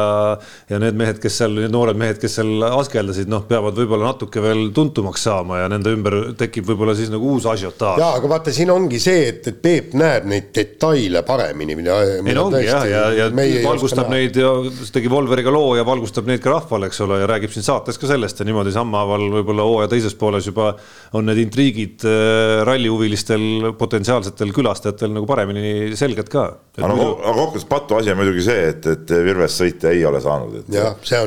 ja 0.70 0.79
need 0.81 0.96
mehed, 0.98 1.18
kes 1.22 1.40
seal, 1.42 1.57
need 1.59 1.72
noored 1.75 1.98
mehed, 1.98 2.20
kes 2.22 2.38
seal 2.38 2.62
askeldasid, 2.68 3.31
noh, 3.31 3.42
peavad 3.48 3.77
võib-olla 3.77 4.12
natuke 4.12 4.42
veel 4.42 4.68
tuntumaks 4.75 5.25
saama 5.27 5.62
ja 5.62 5.70
nende 5.72 5.92
ümber 5.92 6.16
tekib 6.38 6.68
võib-olla 6.70 6.94
siis 6.98 7.11
nagu 7.12 7.35
uus 7.35 7.48
asiotaaž. 7.51 7.98
ja, 8.01 8.12
aga 8.18 8.31
vaata, 8.31 8.55
siin 8.55 8.70
ongi 8.75 9.01
see, 9.03 9.27
et, 9.33 9.51
et 9.51 9.61
Peep 9.62 9.96
näeb 9.98 10.29
neid 10.31 10.48
detaile 10.55 11.25
paremini, 11.27 11.77
mida. 11.79 11.98
ei 12.22 12.37
no 12.38 12.46
ongi 12.48 12.64
jah, 12.64 12.87
ja, 12.88 13.05
ja, 13.16 13.29
ja 13.29 13.66
valgustab 13.66 14.11
neid 14.12 14.38
ja 14.38 14.55
tegi 14.94 15.11
Volveriga 15.12 15.53
loo 15.55 15.75
ja 15.79 15.87
valgustab 15.87 16.31
neid 16.31 16.42
ka 16.44 16.55
rahvale, 16.55 16.88
eks 16.90 17.03
ole, 17.05 17.20
ja 17.22 17.31
räägib 17.31 17.53
siin 17.55 17.66
saates 17.66 18.01
ka 18.01 18.11
sellest 18.11 18.40
ja 18.40 18.48
niimoodi 18.48 18.75
sammhaaval 18.75 19.29
võib-olla 19.38 19.66
hooaja 19.66 19.92
teises 19.92 20.16
pooles 20.18 20.46
juba 20.48 20.72
on 21.18 21.27
need 21.29 21.42
intriigid 21.42 22.07
äh, 22.09 22.62
rallihuvilistel 22.68 23.72
potentsiaalsetel 23.79 24.55
külastajatel 24.55 25.14
nagu 25.18 25.29
paremini 25.29 25.96
selged 25.98 26.31
ka 26.33 26.53
aga 26.79 26.88
no 26.88 26.96
muidu... 26.96 27.14
aga 27.20 27.35
kokkuvõttes 27.37 27.68
patu 27.68 27.96
asi 27.98 28.12
on 28.12 28.18
muidugi 28.20 28.44
see, 28.46 28.61
et, 28.72 28.87
et 28.94 29.14
Virves 29.27 29.57
sõita 29.61 29.90
ei 29.92 30.05
ole 30.09 30.20
saanud, 30.25 30.62
et, 30.62 30.77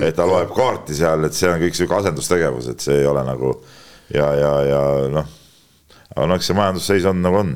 et 0.08 0.16
ta 0.18 0.26
loeb 0.30 0.54
kaarti 0.56 0.98
seal, 0.98 1.28
et 1.28 1.38
see 1.38 1.50
on 1.52 1.60
kõik 1.62 1.78
sihuke 1.78 2.00
asendustegevus, 2.00 2.70
et 2.74 2.86
see 2.86 3.02
ei 3.04 3.10
ole 3.10 3.22
nagu 3.28 3.52
ja, 4.14 4.30
ja, 4.40 4.54
ja 4.66 4.80
noh, 5.14 5.30
aga 6.16 6.30
noh, 6.32 6.40
eks 6.40 6.50
see 6.50 6.58
majandusseis 6.58 7.06
on 7.10 7.22
nagu 7.26 7.42
on. 7.44 7.54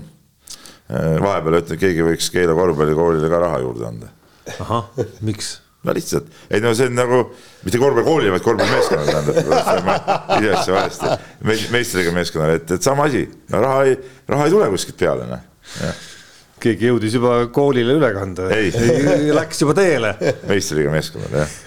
vahepeal 0.90 1.60
ütlen, 1.62 1.82
keegi 1.82 2.06
võiks 2.06 2.30
Keila 2.34 2.56
korvpallikoolile 2.58 3.30
ka 3.30 3.42
raha 3.46 3.64
juurde 3.66 3.90
anda. 3.90 4.14
ahah, 4.60 4.94
miks? 5.26 5.58
no 5.86 5.94
lihtsalt, 5.96 6.26
ei 6.52 6.62
no 6.62 6.76
see 6.76 6.90
on 6.92 6.98
nagu 6.98 7.24
mitte 7.64 7.82
korvpallikooli, 7.82 8.30
vaid 8.36 8.46
korvpallimeeskonnale 8.46 9.14
tähendab, 9.16 9.38
isegi 10.38 10.76
valesti, 10.76 11.18
meistriga 11.74 12.14
meeskonnale, 12.14 12.60
et, 12.60 12.78
et 12.78 12.86
sama 12.86 13.08
asi, 13.10 13.24
no 13.50 13.62
raha 13.64 13.86
ei, 13.88 13.98
raha 14.30 14.46
ei 14.46 14.58
tule 14.58 14.70
kuskilt 14.76 15.00
peale, 15.00 15.30
noh 15.30 16.08
keegi 16.64 16.90
jõudis 16.92 17.20
juba 17.20 17.36
koolile 17.54 17.98
üle 18.00 18.14
kanda. 18.16 18.50
Läks 19.40 19.64
juba 19.66 19.78
teele. 19.78 20.16
meistriga 20.50 20.92
meeskonnale 20.94 21.46
jah, 21.46 21.60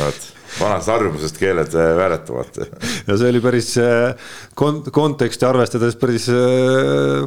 vot 0.00 0.32
vanast 0.60 0.88
harjumusest 0.88 1.40
keeled 1.40 1.74
äh, 1.74 1.96
vääretavad. 1.96 2.60
ja 3.06 3.16
see 3.16 3.32
oli 3.32 3.42
päris 3.44 3.72
äh, 3.80 4.30
kont-, 4.58 4.90
konteksti 4.94 5.46
arvestades 5.48 5.98
päris 6.00 6.28
äh, 6.32 7.26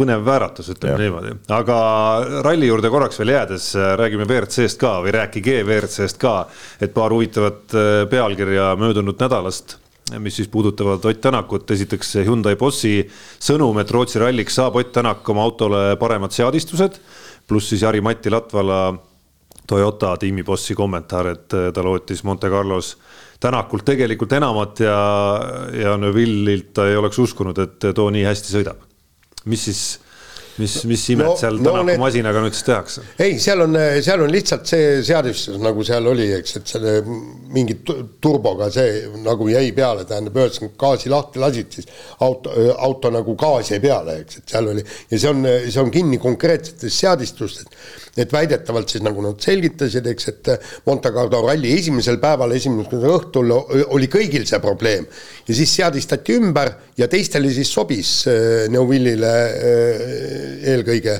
põnev 0.00 0.24
vääratus, 0.24 0.70
ütleme 0.72 0.94
ja. 0.94 1.02
niimoodi, 1.02 1.34
aga 1.52 1.76
ralli 2.46 2.70
juurde 2.70 2.88
korraks 2.92 3.20
veel 3.20 3.34
jäädes 3.34 3.66
räägime 4.00 4.24
WRC-st 4.24 4.80
ka 4.80 4.94
või 5.04 5.12
rääkige 5.18 5.60
WRC-st 5.66 6.20
ka, 6.20 6.34
et 6.80 6.94
paar 6.96 7.12
huvitavat 7.12 7.76
pealkirja 8.08 8.72
möödunud 8.80 9.20
nädalast 9.20 9.76
mis 10.18 10.36
siis 10.36 10.48
puudutavad 10.48 11.04
Ott 11.04 11.20
Tänakut, 11.20 11.70
esiteks 11.70 12.14
Hyundai 12.26 12.56
bossi 12.56 13.04
sõnum, 13.38 13.78
et 13.80 13.90
Rootsi 13.90 14.18
ralliks 14.18 14.58
saab 14.58 14.76
Ott 14.80 14.92
Tänak 14.92 15.28
oma 15.28 15.44
autole 15.46 15.96
paremad 16.00 16.34
seadistused, 16.34 16.98
pluss 17.46 17.70
siis 17.70 17.84
Jari-Mati 17.86 18.30
Latvala 18.30 18.82
Toyota 19.70 20.16
tiimi 20.18 20.42
bossi 20.42 20.74
kommentaar, 20.74 21.30
et 21.30 21.48
ta 21.74 21.82
lootis 21.86 22.24
Monte 22.26 22.50
Carlos 22.50 22.96
Tänakult 23.40 23.86
tegelikult 23.88 24.32
enamat 24.36 24.82
ja, 24.84 25.00
ja 25.72 25.96
Neville'ilt 25.96 26.74
ta 26.76 26.88
ei 26.90 26.96
oleks 26.98 27.18
uskunud, 27.22 27.58
et 27.62 27.86
too 27.94 28.10
nii 28.12 28.26
hästi 28.26 28.52
sõidab. 28.52 28.82
mis 29.48 29.62
siis, 29.64 29.84
mis, 30.60 30.76
mis 30.88 31.04
imet 31.14 31.26
No- 31.30 31.36
seal 31.40 31.58
no 31.58 31.70
Tänaku 31.72 31.86
need- 31.88 32.00
nüüd 32.44 32.56
siis 32.56 32.66
tehakse? 32.68 33.04
ei, 33.18 33.38
seal 33.42 33.64
on, 33.64 33.76
seal 34.04 34.22
on 34.24 34.30
lihtsalt 34.32 34.68
see 34.70 35.00
seadistus, 35.06 35.58
nagu 35.62 35.84
seal 35.86 36.06
oli, 36.12 36.28
eks, 36.38 36.56
et 36.60 36.74
selle 36.74 36.94
mingi 37.54 37.78
tu- 37.86 37.96
turboga 38.22 38.70
see 38.74 39.06
nagu 39.24 39.48
jäi 39.50 39.72
peale, 39.76 40.04
tähendab, 40.08 40.36
ühesõnaga 40.40 40.76
gaasi 40.84 41.10
lahti 41.12 41.42
lasid, 41.42 41.72
siis 41.80 41.88
auto, 42.20 42.52
auto 42.78 43.10
nagu 43.14 43.34
gaas 43.40 43.72
jäi 43.72 43.80
peale, 43.82 44.20
eks, 44.24 44.40
et 44.42 44.54
seal 44.54 44.68
oli 44.74 44.84
ja 44.84 45.18
see 45.18 45.32
on, 45.32 45.42
see 45.66 45.80
on 45.82 45.90
kinni 45.94 46.18
konkreetsetes 46.22 47.00
seadistustes. 47.02 47.66
et 48.20 48.32
väidetavalt 48.34 48.90
siis 48.90 49.04
nagu 49.06 49.22
nad 49.22 49.38
selgitasid, 49.40 50.06
eks, 50.10 50.26
et 50.28 50.48
Monte 50.86 51.12
Carlo 51.14 51.40
ralli 51.46 51.70
esimesel 51.78 52.18
päeval, 52.20 52.50
esimesel 52.56 53.04
õhtul 53.06 53.52
oli 53.94 54.08
kõigil 54.10 54.42
see 54.50 54.58
probleem 54.60 55.06
ja 55.46 55.54
siis 55.54 55.70
seadistati 55.78 56.34
ümber 56.36 56.72
ja 56.98 57.06
teistele 57.08 57.48
siis 57.54 57.70
sobis 57.72 58.10
äh, 58.28 58.66
Neuvillile 58.68 59.30
äh, 59.30 60.49
eelkõige 60.72 61.14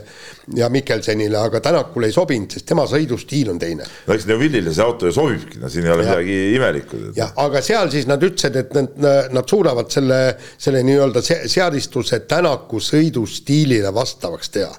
ja 0.59 0.69
Mikkelsenile, 0.73 1.39
aga 1.39 1.61
Tänakule 1.65 2.07
ei 2.11 2.13
sobinud, 2.15 2.51
sest 2.53 2.67
tema 2.67 2.85
sõidustiil 2.91 3.51
on 3.53 3.59
teine. 3.63 3.85
no 4.07 4.15
eks 4.15 4.27
Neuvillile 4.31 4.73
see 4.75 4.85
auto 4.85 5.07
ju 5.11 5.13
sobibki, 5.17 5.59
no 5.63 5.69
siin 5.73 5.87
ei 5.87 5.93
ole 5.95 6.05
Ja. 6.05 6.11
midagi 6.17 6.39
imelikku. 6.57 6.97
jah, 7.17 7.33
aga 7.37 7.63
seal 7.63 7.91
siis 7.91 8.07
nad 8.11 8.23
ütlesid, 8.23 8.57
et 8.57 8.75
nad, 8.75 8.97
nad 9.33 9.49
suudavad 9.49 9.91
selle, 9.91 10.21
selle 10.59 10.83
nii-öelda 10.87 11.23
se- 11.23 11.43
seadistuse 11.49 12.21
Tänaku 12.31 12.81
sõidustiilile 12.81 13.93
vastavaks 13.95 14.51
teha. 14.51 14.73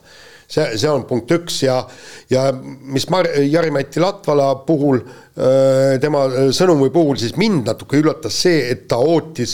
see, 0.52 0.66
see 0.78 0.90
on 0.92 1.06
punkt 1.08 1.32
üks 1.32 1.62
ja, 1.64 1.78
ja 2.30 2.50
mis 2.52 3.06
Mar-, 3.10 3.30
Jari-Mati 3.40 4.02
Latvala 4.04 4.50
puhul, 4.68 5.00
tema 6.04 6.26
sõnumi 6.52 6.90
puhul 6.92 7.16
siis 7.22 7.38
mind 7.40 7.70
natuke 7.72 8.02
üllatas 8.02 8.36
see, 8.44 8.66
et 8.74 8.82
ta 8.92 8.98
ootis, 9.00 9.54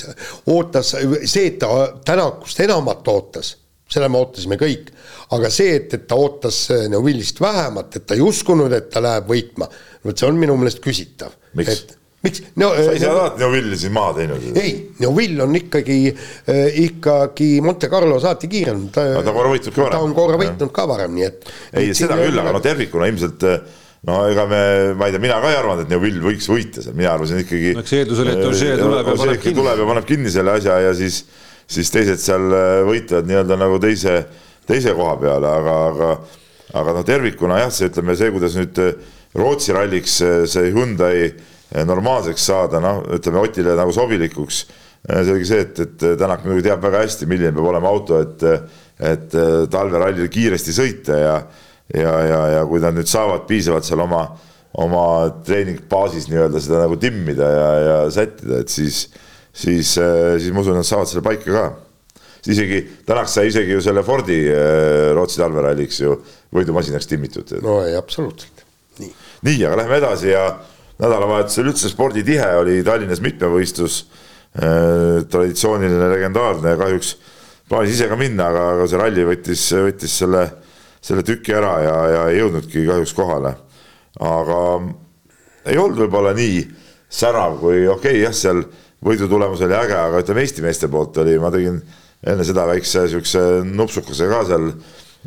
ootas, 0.50 0.96
see, 1.30 1.46
et 1.52 1.60
ta 1.62 1.70
Tänakust 2.06 2.60
enamat 2.66 3.08
ootas, 3.14 3.54
selle 3.92 4.10
me 4.12 4.20
ootasime 4.20 4.58
kõik, 4.60 4.92
aga 5.36 5.52
see, 5.54 5.78
et, 5.80 5.94
et 5.96 6.08
ta 6.10 6.18
ootas 6.20 6.66
Neuvillist 6.92 7.40
vähemat, 7.44 8.00
et 8.00 8.08
ta 8.08 8.18
ei 8.18 8.26
uskunud, 8.26 8.74
et 8.76 8.90
ta 8.94 9.04
läheb 9.04 9.30
võitma, 9.32 9.70
vot 10.04 10.18
see 10.18 10.28
on 10.28 10.40
minu 10.40 10.58
meelest 10.60 10.84
küsitav. 10.84 11.36
Miks? 11.58 11.72
et 11.74 11.98
miks? 12.26 12.44
no 12.60 12.74
sa 12.76 12.92
ei 12.92 13.02
saa 13.02 13.14
no, 13.14 13.24
alati 13.24 13.44
Neuvilli 13.44 13.80
siin 13.80 13.96
maha 13.96 14.14
teinud. 14.20 14.46
ei, 14.60 14.76
Neuvill 15.04 15.42
on 15.46 15.58
ikkagi 15.60 15.98
äh,, 16.12 16.80
ikkagi 16.84 17.50
Monte 17.64 17.90
Carlo 17.92 18.20
saati 18.24 18.50
kiirem. 18.52 18.88
ta 18.94 19.08
ta 19.16 19.24
on 19.24 19.36
korra 19.40 19.52
võitnud 19.56 19.76
ka 19.76 19.84
varem. 19.84 19.98
ta 19.98 20.06
on 20.06 20.16
korra 20.18 20.40
võitnud 20.44 20.74
ka 20.76 20.88
varem, 20.90 21.18
nii 21.18 21.28
et. 21.28 21.52
ei, 21.74 21.92
seda 21.98 22.20
küll, 22.20 22.40
aga 22.42 22.56
no 22.56 22.64
tervikuna 22.64 23.10
ilmselt 23.12 23.46
no 24.08 24.22
ega 24.30 24.46
me, 24.50 24.62
ma 24.98 25.10
ei 25.10 25.16
tea, 25.16 25.22
mina 25.24 25.40
ka 25.44 25.52
ei 25.52 25.60
arvanud, 25.60 25.86
et 25.86 25.92
Neuvill 25.92 26.22
võiks 26.24 26.48
võita 26.52 26.84
seal, 26.84 26.96
mina 26.98 27.12
arvasin 27.16 27.42
ikkagi. 27.44 27.74
No 27.78 27.84
eks 27.84 27.96
eeldus 27.98 28.22
oli, 28.24 28.36
et 28.36 28.46
Ogier 28.50 28.82
tuleb 28.82 29.12
ja 29.12 29.18
paneb 29.24 29.42
kinni. 29.42 29.60
tuleb 29.62 29.82
ja 29.82 29.88
paneb 29.92 30.08
kinni 30.08 30.34
selle 30.34 30.58
asja 30.60 30.78
ja 30.86 30.94
siis, 30.98 31.24
siis 31.68 31.92
teised 31.92 32.22
seal 32.24 32.48
äh, 32.56 32.80
võitlevad 32.88 33.28
nii-öelda 33.28 33.60
nagu 33.60 33.78
teise, 33.84 34.22
teise 34.68 34.96
koha 34.98 35.18
peale, 35.22 35.52
aga, 35.52 35.76
aga, 35.92 36.10
aga 36.80 36.96
no 36.98 37.04
tervikuna 37.08 37.62
jah, 37.64 37.72
see 37.74 37.92
ütleme 37.92 38.16
see, 38.20 38.32
kuidas 38.36 38.58
nüüd 38.60 38.82
äh, 38.84 39.14
Rootsi 39.38 39.76
ralliks 39.76 40.18
äh, 40.26 40.42
see 40.50 40.72
Hyundai 40.74 41.30
normaalseks 41.68 42.46
saada, 42.48 42.80
noh, 42.80 43.02
ütleme 43.18 43.42
Otile 43.44 43.74
nagu 43.76 43.92
sobilikuks. 43.92 44.62
see 45.04 45.32
oligi 45.34 45.48
see, 45.50 45.66
et, 45.66 45.80
et 45.84 46.06
Tänak 46.20 46.46
muidugi 46.46 46.70
teab 46.70 46.80
väga 46.84 47.02
hästi, 47.04 47.28
milline 47.28 47.52
peab 47.56 47.68
olema 47.74 47.92
auto, 47.92 48.22
et, 48.24 48.46
et 49.04 49.36
talverallil 49.72 50.30
kiiresti 50.32 50.76
sõita 50.76 51.18
ja, 51.20 51.34
ja, 51.92 52.14
ja, 52.24 52.40
ja 52.56 52.62
kui 52.70 52.80
nad 52.80 52.96
nüüd 52.96 53.12
saavad 53.12 53.44
piisavalt 53.52 53.84
seal 53.84 54.00
oma, 54.06 54.24
oma 54.80 55.04
treeningbaasis 55.44 56.30
nii-öelda 56.32 56.64
seda 56.64 56.86
nagu 56.86 56.96
timmida 57.04 57.52
ja, 57.52 57.70
ja 57.84 58.00
sättida, 58.16 58.64
et 58.64 58.72
siis, 58.72 59.10
siis, 59.58 59.96
siis 59.98 60.54
ma 60.54 60.62
usun, 60.62 60.78
nad 60.78 60.88
saavad 60.88 61.10
selle 61.10 61.26
paika 61.26 61.52
ka. 61.52 61.66
isegi 62.48 62.84
Tänak 63.06 63.28
sai 63.28 63.50
isegi 63.50 63.74
ju 63.74 63.82
selle 63.84 64.04
Fordi 64.06 64.38
Rootsi 65.18 65.42
talveralliks 65.42 66.02
ju 66.04 66.16
võidumasinaks 66.54 67.10
timmitud. 67.10 67.58
no 67.66 67.82
ei, 67.86 67.96
absoluutselt, 67.98 68.66
nii. 69.02 69.14
nii, 69.50 69.64
aga 69.66 69.82
lähme 69.82 69.98
edasi 70.02 70.32
ja 70.32 70.46
nädalavahetusel 71.02 71.72
üldse 71.72 71.90
sporditihe 71.92 72.54
oli 72.62 72.84
Tallinnas 72.86 73.22
mitmevõistlus 73.26 74.04
äh,. 74.58 75.26
traditsiooniline, 75.30 76.14
legendaarne, 76.14 76.78
kahjuks 76.80 77.18
plaanis 77.68 77.98
ise 77.98 78.08
ka 78.10 78.18
minna, 78.20 78.50
aga, 78.52 78.64
aga 78.76 78.88
see 78.88 79.02
ralli 79.02 79.28
võttis, 79.28 79.68
võttis 79.90 80.18
selle, 80.22 80.44
selle 81.04 81.24
tüki 81.28 81.56
ära 81.56 81.74
ja, 81.84 81.96
ja 82.14 82.26
ei 82.32 82.40
jõudnudki 82.42 82.86
kahjuks 82.88 83.14
kohale. 83.18 83.54
aga 84.24 84.60
ei 85.68 85.78
olnud 85.78 86.00
võib-olla 86.06 86.34
nii 86.38 86.62
särav 87.10 87.60
kui 87.62 87.86
okei 87.88 88.18
okay,, 88.18 88.22
jah, 88.24 88.36
seal 88.36 88.64
võidu 89.06 89.30
tulemus 89.30 89.62
oli 89.66 89.78
äge, 89.78 89.98
aga 89.98 90.22
ütleme 90.24 90.44
Eesti 90.46 90.66
meeste 90.66 90.90
poolt 90.92 91.18
oli, 91.24 91.38
ma 91.42 91.52
tegin 91.54 91.82
enne 92.28 92.46
seda 92.48 92.66
väikse 92.70 93.08
siukse 93.12 93.44
nupsukese 93.68 94.30
ka 94.30 94.44
seal 94.48 94.72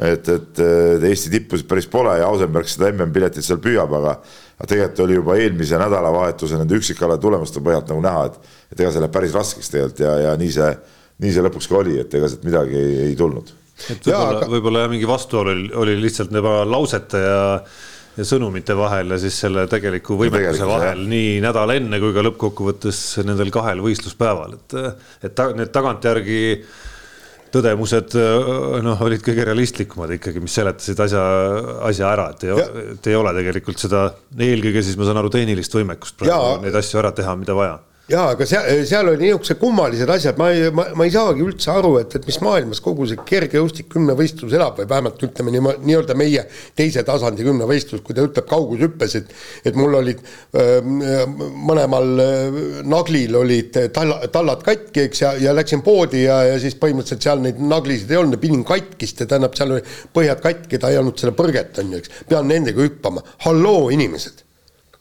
et, 0.00 0.28
et 0.28 0.62
Eesti 1.06 1.32
tippusid 1.34 1.68
päris 1.70 1.88
pole 1.90 2.16
ja 2.20 2.28
Ausenberg 2.30 2.68
seda 2.70 2.90
MM-piletit 2.92 3.46
seal 3.46 3.60
püüab, 3.62 3.92
aga 4.00 4.16
aga 4.60 4.68
tegelikult 4.68 5.04
oli 5.06 5.14
juba 5.16 5.36
eelmise 5.40 5.78
nädalavahetuse 5.80 6.58
nende 6.60 6.76
üksikala 6.76 7.16
tulemuste 7.20 7.62
põhjalt 7.64 7.88
nagu 7.92 8.02
näha, 8.04 8.26
et 8.28 8.56
et 8.74 8.82
ega 8.82 8.90
see 8.92 9.00
läheb 9.02 9.14
päris 9.14 9.32
raskeks 9.34 9.72
tegelikult 9.72 10.02
ja, 10.04 10.16
ja 10.26 10.34
nii 10.40 10.50
see, 10.52 10.68
nii 11.24 11.32
see 11.34 11.44
lõpuks 11.46 11.70
ka 11.70 11.78
oli, 11.80 11.96
et 12.02 12.12
ega 12.14 12.28
sealt 12.28 12.44
midagi 12.46 12.76
ei, 12.76 12.98
ei 13.08 13.16
tulnud. 13.18 13.54
et 13.88 14.04
võib-olla 14.04 14.36
aga..., 14.36 14.50
võib-olla 14.52 14.84
jah, 14.84 14.92
mingi 14.92 15.08
vastuolu 15.08 15.54
oli, 15.54 15.70
oli 15.84 15.96
lihtsalt 16.02 16.36
juba 16.36 16.60
lausete 16.68 17.24
ja 17.24 17.40
ja 18.18 18.26
sõnumite 18.26 18.76
vahel 18.78 19.14
ja 19.14 19.18
siis 19.22 19.38
selle 19.44 19.66
tegeliku 19.70 20.18
võimekuse 20.20 20.68
vahel 20.68 21.02
jah. 21.02 21.10
nii 21.14 21.40
nädal 21.44 21.74
enne 21.76 22.00
kui 22.02 22.14
ka 22.16 22.24
lõppkokkuvõttes 22.26 23.02
nendel 23.26 23.52
kahel 23.54 23.82
võistluspäeval, 23.84 24.56
et, 24.58 24.78
et 25.26 25.36
ta, 25.36 25.50
need 25.56 25.72
tagantjärgi 25.74 26.40
tõdemused 27.50 28.14
noh, 28.86 29.00
olid 29.02 29.22
kõige 29.26 29.44
realistlikumad 29.48 30.12
ikkagi, 30.14 30.42
mis 30.42 30.54
seletasid 30.54 31.00
asja, 31.02 31.22
asja 31.88 32.10
ära, 32.12 32.28
et 32.34 32.46
ei, 32.46 32.66
et 32.94 33.10
ei 33.10 33.18
ole 33.18 33.34
tegelikult 33.40 33.82
seda, 33.82 34.04
eelkõige 34.38 34.84
siis 34.86 34.98
ma 34.98 35.08
saan 35.08 35.18
aru, 35.22 35.32
tehnilist 35.34 35.74
võimekust 35.74 36.20
praegu 36.20 36.60
neid 36.62 36.78
asju 36.78 37.02
ära 37.02 37.10
teha, 37.16 37.34
mida 37.40 37.56
vaja 37.58 37.78
jaa, 38.10 38.30
aga 38.34 38.46
seal, 38.48 38.82
seal 38.88 39.08
oli 39.10 39.26
niisugused 39.26 39.58
kummalised 39.60 40.10
asjad, 40.10 40.38
ma 40.40 40.50
ei, 40.54 40.70
ma, 40.74 40.86
ma 40.98 41.06
ei 41.06 41.12
saagi 41.14 41.44
üldse 41.44 41.70
aru, 41.72 41.92
et, 42.00 42.16
et 42.18 42.26
mis 42.26 42.38
maailmas 42.44 42.82
kogu 42.84 43.06
see 43.08 43.20
kergejõustik 43.28 43.90
kümnevõistlus 43.92 44.54
elab 44.56 44.80
või 44.80 44.88
vähemalt 44.90 45.22
ütleme 45.26 45.54
nii, 45.54 45.62
nii-öelda 45.86 46.16
meie 46.18 46.44
teise 46.78 47.04
tasandi 47.06 47.46
kümnevõistlus, 47.46 48.02
kui 48.06 48.16
ta 48.16 48.26
ütleb 48.26 48.48
kaugushüppes, 48.50 49.16
et 49.20 49.34
et 49.70 49.78
mul 49.78 49.94
olid 50.00 50.20
öö, 50.56 50.80
mõlemal 51.70 52.10
naglil 52.90 53.38
olid 53.40 53.78
talla, 53.94 54.20
tallad 54.32 54.64
katki, 54.66 55.06
eks, 55.08 55.22
ja, 55.24 55.32
ja 55.46 55.54
läksin 55.56 55.84
poodi 55.86 56.24
ja, 56.24 56.42
ja 56.48 56.60
siis 56.62 56.76
põhimõtteliselt 56.80 57.26
seal 57.28 57.42
neid 57.44 57.60
naglisid 57.62 58.10
ei 58.10 58.20
olnud 58.20 58.42
pidin 58.42 58.66
katkist 58.66 59.22
tähendab, 59.22 59.56
seal 59.58 59.76
oli 59.76 59.86
põhjad 60.16 60.42
katki, 60.44 60.80
ta 60.80 60.90
ei 60.90 61.00
olnud 61.00 61.18
seda 61.20 61.34
põrget, 61.36 61.78
on 61.82 61.94
ju, 61.94 62.02
eks, 62.02 62.22
pean 62.30 62.48
nendega 62.50 62.82
hüppama, 62.84 63.24
halloo, 63.46 63.90
inimesed 63.94 64.49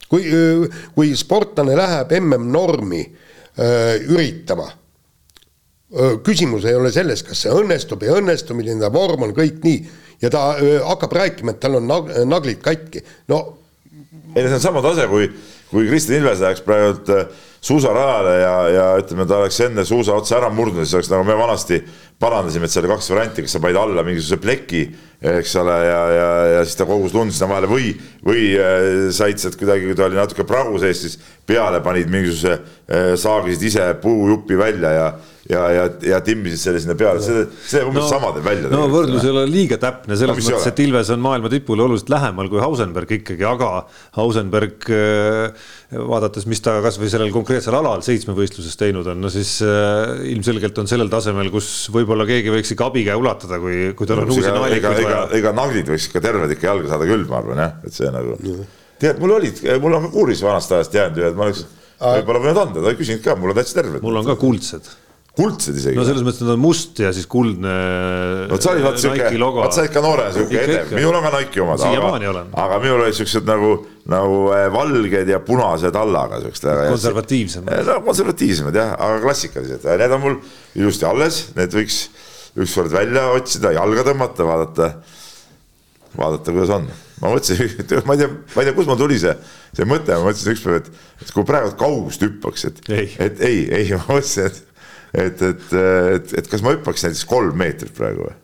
kui, 0.10 0.26
kui 0.95 1.15
sportlane 1.17 1.78
läheb 1.78 2.13
MM-normi 2.19 3.04
üritama, 3.60 4.67
küsimus 6.24 6.67
ei 6.69 6.78
ole 6.78 6.91
selles, 6.93 7.24
kas 7.26 7.41
see 7.43 7.54
õnnestub, 7.54 8.04
ei 8.06 8.13
õnnestu, 8.13 8.56
milline 8.56 8.82
ta 8.84 8.91
vorm 8.93 9.26
on, 9.26 9.34
kõik 9.36 9.63
nii, 9.65 9.80
ja 10.22 10.30
ta 10.34 10.43
öö, 10.62 10.80
hakkab 10.86 11.15
rääkima, 11.17 11.56
et 11.56 11.62
tal 11.63 11.80
on 11.80 11.88
nag 11.89 12.12
naglid 12.30 12.62
katki, 12.63 13.02
no. 13.32 13.39
ei 14.36 14.43
no 14.43 14.48
see 14.48 14.60
on 14.60 14.63
sama 14.63 14.84
tase, 14.86 15.08
kui, 15.12 15.30
kui 15.72 15.88
Kristjan 15.89 16.22
Ilves 16.22 16.43
läheks 16.43 16.63
praegult 16.65 17.10
suusarajale 17.62 18.36
ja, 18.39 18.54
ja 18.72 18.86
ütleme, 19.02 19.26
ta 19.28 19.41
oleks 19.41 19.60
enne 19.65 19.84
suusa 19.88 20.15
otsa 20.15 20.38
ära 20.39 20.50
murdnud, 20.54 20.86
siis 20.86 20.95
oleks 21.00 21.12
nagu 21.12 21.26
me 21.28 21.36
vanasti 21.39 21.82
parandasime, 22.19 22.67
et 22.67 22.74
seal 22.74 22.86
oli 22.86 22.93
kaks 22.93 23.10
varianti, 23.13 23.45
kas 23.45 23.56
sa 23.56 23.62
panid 23.63 23.80
alla 23.80 24.04
mingisuguse 24.08 24.39
pleki, 24.43 24.84
eks 25.34 25.56
ole, 25.60 25.76
ja, 25.88 26.00
ja, 26.15 26.30
ja 26.56 26.62
siis 26.67 26.80
ta 26.80 26.88
kogus 26.88 27.15
lund 27.15 27.36
sinna 27.36 27.50
vahele 27.52 27.72
või, 27.72 27.89
või 28.26 28.45
said 29.15 29.41
sealt 29.41 29.60
kuidagi, 29.60 29.88
kui 29.88 29.98
ta 30.00 30.08
oli 30.08 30.19
natuke 30.19 30.48
pragu 30.48 30.80
sees, 30.80 31.04
siis 31.04 31.19
peale 31.48 31.84
panid 31.84 32.12
mingisuguse, 32.12 32.60
saagisid 33.19 33.67
ise 33.72 33.89
puujupi 34.04 34.60
välja 34.60 34.95
ja 34.95 35.10
ja, 35.49 35.63
ja, 35.73 35.88
ja 36.12 36.19
timmisid 36.25 36.62
selle 36.62 36.81
sinna 36.83 36.95
peale, 36.97 37.21
see, 37.25 37.45
see 37.71 37.81
umbes 37.85 38.03
no, 38.03 38.09
sama 38.12 38.29
teeb 38.35 38.45
välja. 38.45 38.69
no 38.73 38.85
võrdlus 38.91 39.25
ei 39.25 39.31
ole 39.33 39.45
liiga 39.49 39.79
täpne 39.81 40.17
selles 40.19 40.38
no, 40.38 40.45
mõttes, 40.45 40.67
et 40.69 40.81
Ilves 40.83 41.09
on 41.15 41.23
maailma 41.23 41.49
tipule 41.51 41.85
oluliselt 41.88 42.12
lähemal 42.13 42.51
kui 42.51 42.62
Hausenberg 42.62 43.13
ikkagi, 43.17 43.45
aga 43.49 43.71
Hausenberg 44.17 44.85
vaadates, 45.89 46.45
mis 46.49 46.62
ta 46.62 46.75
kasvõi 46.85 47.09
sellel 47.09 47.31
konkreetsel 47.33 47.73
alal 47.79 48.03
seitsmevõistluses 48.05 48.77
teinud 48.77 49.09
on, 49.09 49.23
no 49.25 49.31
siis 49.33 49.55
äh, 49.65 50.21
ilmselgelt 50.35 50.77
on 50.83 50.91
sellel 50.91 51.09
tasemel, 51.09 51.49
kus 51.53 51.89
võib-olla 51.93 52.29
keegi 52.29 52.53
võiks 52.53 52.75
ikka 52.75 52.91
abikäe 52.91 53.17
ulatada, 53.17 53.57
kui, 53.63 53.89
kui 53.97 54.09
tal 54.09 54.21
on 54.21 54.35
uusi 54.35 54.53
naelikuid 54.53 55.01
vaja. 55.01 55.25
ega 55.39 55.55
naglid 55.57 55.89
võiks 55.89 56.12
ikka 56.12 56.21
terved 56.29 56.53
ikka 56.53 56.69
jalga 56.69 56.93
saada 56.93 57.09
küll, 57.09 57.25
ma 57.29 57.41
arvan 57.41 57.65
jah, 57.65 57.75
et 57.89 57.97
see 57.97 58.13
nagu. 58.13 58.38
tead, 59.01 59.17
mul 59.17 59.38
olid, 59.39 59.65
mul 59.81 59.97
on 59.97 60.07
ka 60.07 60.13
kuuris 60.13 60.45
vanast 60.45 60.77
ajast 60.77 61.01
jäänud 61.01 61.17
ju, 61.23 61.29
et 61.33 61.41
ma 61.41 61.49
oleks 61.49 61.65
võib-olla 61.97 62.45
võinud 62.45 62.65
anda, 62.67 62.83
ta 62.85 62.93
ei 62.93 63.01
küsinud 63.01 63.25
ka, 63.25 63.39
mul 63.39 63.55
on 63.55 63.63
täitsa 63.63 63.81
terved. 63.81 64.05
mul 64.05 64.21
on 64.21 64.29
ka 64.29 64.38
kuldsed 64.38 64.93
kuldsed 65.39 65.80
isegi. 65.82 65.97
no 65.97 66.06
selles 66.08 66.25
mõttes, 66.25 66.41
et 66.43 66.47
nad 66.47 66.56
on 66.56 66.63
must 66.63 67.02
ja 67.02 67.12
siis 67.15 67.28
kuldne. 67.32 67.73
vot 68.52 68.65
sa 68.65 68.73
olid 68.75 68.88
vaat 68.88 69.02
siuke, 69.04 69.32
vaat 69.58 69.78
sa 69.80 69.88
ikka 69.89 70.06
noorena 70.06 70.36
siuke 70.36 70.63
edev, 70.63 70.95
minul 70.97 71.19
on 71.19 71.28
ka 71.28 71.34
Nike'i 71.38 71.65
omad. 71.65 71.86
olen. 72.34 72.54
aga 72.65 72.80
minul 72.84 73.06
olid 73.08 73.17
siuksed 73.17 73.49
nagu, 73.49 73.75
nagu 74.12 74.39
valged 74.75 75.34
ja 75.34 75.41
punase 75.43 75.93
tallaga 75.95 76.41
siuksed. 76.45 76.71
konservatiivsemad. 76.93 77.86
no 77.89 77.99
konservatiivsemad 78.08 78.82
jah, 78.84 78.95
aga 78.97 79.21
klassikalised, 79.28 79.88
need 80.04 80.17
on 80.17 80.25
mul 80.28 80.41
ilusti 80.80 81.08
alles, 81.10 81.45
need 81.58 81.80
võiks 81.80 82.04
ükskord 82.60 82.91
välja 82.93 83.30
otsida, 83.36 83.73
jalga 83.75 84.06
tõmmata, 84.08 84.47
vaadata, 84.47 84.89
vaadata, 86.17 86.54
kuidas 86.54 86.73
on. 86.75 86.88
ma 87.19 87.34
mõtlesin, 87.34 87.73
ma 88.08 88.15
ei 88.15 88.21
tea, 88.23 88.30
ma 88.56 88.63
ei 88.63 88.69
tea, 88.69 88.75
kust 88.78 88.89
mul 88.89 88.99
tuli 88.99 89.19
see, 89.21 89.34
see 89.75 89.88
mõte, 89.89 90.15
ma 90.15 90.30
mõtlesin 90.30 90.56
ükspäev, 90.56 90.80
et, 90.80 90.89
et 91.23 91.34
kui 91.36 91.47
praegu 91.47 91.73
kaugust 91.80 92.23
hüppaks, 92.25 92.65
et, 92.69 92.82
et 92.89 93.43
ei, 93.45 93.65
ei, 93.67 93.91
ma 93.95 94.06
mõtlesin, 94.08 94.49
et, 94.49 94.62
et, 95.13 95.41
et, 95.41 95.74
et, 95.74 96.38
et 96.41 96.52
kas 96.52 96.63
ma 96.65 96.76
hüppaks 96.76 97.06
näiteks 97.06 97.26
kolm 97.30 97.58
meetrit 97.60 97.95
praegu 97.98 98.28
või 98.28 98.38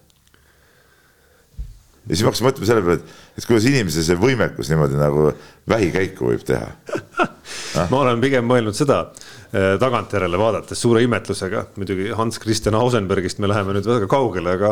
ja 2.05 2.13
siis 2.13 2.25
ma 2.25 2.31
hakkasin 2.31 2.45
mõtlema 2.45 2.69
selle 2.69 2.83
peale, 2.85 2.99
et, 3.01 3.21
et 3.39 3.47
kuidas 3.49 3.65
inimesel 3.69 4.05
see 4.05 4.17
võimekus 4.19 4.69
niimoodi 4.69 4.99
nagu 4.99 5.31
vähikäiku 5.69 6.29
võib 6.29 6.43
teha. 6.45 6.69
Ma 7.91 7.97
olen 8.01 8.21
pigem 8.21 8.45
mõelnud 8.47 8.77
seda 8.77 8.99
eh, 9.09 9.75
tagantjärele 9.81 10.37
vaadates 10.39 10.79
suure 10.81 11.01
imetlusega, 11.05 11.65
muidugi 11.79 12.11
Hans 12.17 12.37
Christian 12.41 12.77
Ausenbergist 12.77 13.41
me 13.41 13.49
läheme 13.49 13.75
nüüd 13.75 13.89
väga 13.89 14.09
kaugele, 14.09 14.53
aga, 14.57 14.71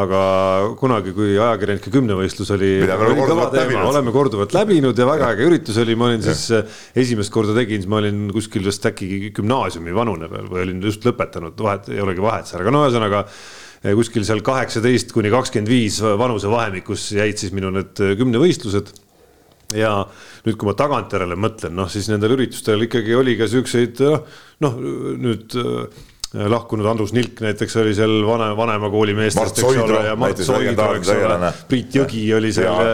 aga 0.00 0.22
kunagi, 0.80 1.14
kui 1.16 1.34
ajakirjanike 1.36 1.92
kümnevõistlus 1.92 2.52
oli, 2.56 2.72
oleme 3.92 4.14
korduvalt 4.14 4.56
läbinud. 4.56 4.98
ja 4.98 5.08
väga 5.08 5.32
äge 5.36 5.48
üritus 5.48 5.80
oli, 5.84 5.96
ma 5.96 6.10
olin 6.10 6.24
siis 6.24 6.46
eh, 6.56 6.78
esimest 7.04 7.32
korda 7.34 7.56
tegin, 7.56 7.84
siis 7.84 7.92
ma 7.92 8.00
olin 8.00 8.28
kuskil 8.34 8.64
vist 8.66 8.88
äkki 8.88 9.32
gümnaasiumi 9.36 9.96
vanune 9.96 10.30
veel 10.32 10.48
või 10.48 10.66
olin 10.66 10.84
just 10.88 11.04
lõpetanud, 11.08 11.58
vahet 11.68 11.92
ei 11.92 12.00
olegi 12.04 12.24
vahet 12.24 12.48
seal, 12.48 12.64
aga 12.64 12.74
no 12.74 12.86
ühesõnaga 12.86 13.26
kuskil 13.82 14.26
seal 14.26 14.42
kaheksateist 14.46 15.14
kuni 15.14 15.32
kakskümmend 15.32 15.70
viis 15.70 15.98
vanusevahemikus 16.00 17.08
jäid 17.16 17.40
siis 17.40 17.54
minu 17.56 17.72
need 17.74 17.98
kümnevõistlused. 18.20 18.92
Ja 19.72 19.94
nüüd, 20.44 20.58
kui 20.60 20.68
ma 20.68 20.74
tagantjärele 20.76 21.36
mõtlen, 21.40 21.72
noh 21.78 21.88
siis 21.90 22.10
nendel 22.12 22.34
üritustel 22.36 22.84
ikkagi 22.84 23.14
oli 23.16 23.38
ka 23.40 23.48
siukseid 23.48 24.02
noh, 24.62 24.74
nüüd 25.16 25.56
lahkunud 26.32 26.86
Andrus 26.88 27.12
Nilk 27.12 27.42
näiteks 27.44 27.76
oli 27.76 27.92
seal 27.96 28.22
vana, 28.26 28.52
vanema 28.56 28.88
kooli 28.92 29.12
meestest, 29.16 29.58
eks 29.60 29.80
ole, 29.82 29.98
ja 30.06 30.14
Mart 30.16 30.40
Soidro, 30.40 30.88
eks 30.96 31.10
ole, 31.12 31.50
Priit 31.68 31.96
Jõgi 31.98 32.22
oli 32.36 32.52
seal. 32.56 32.92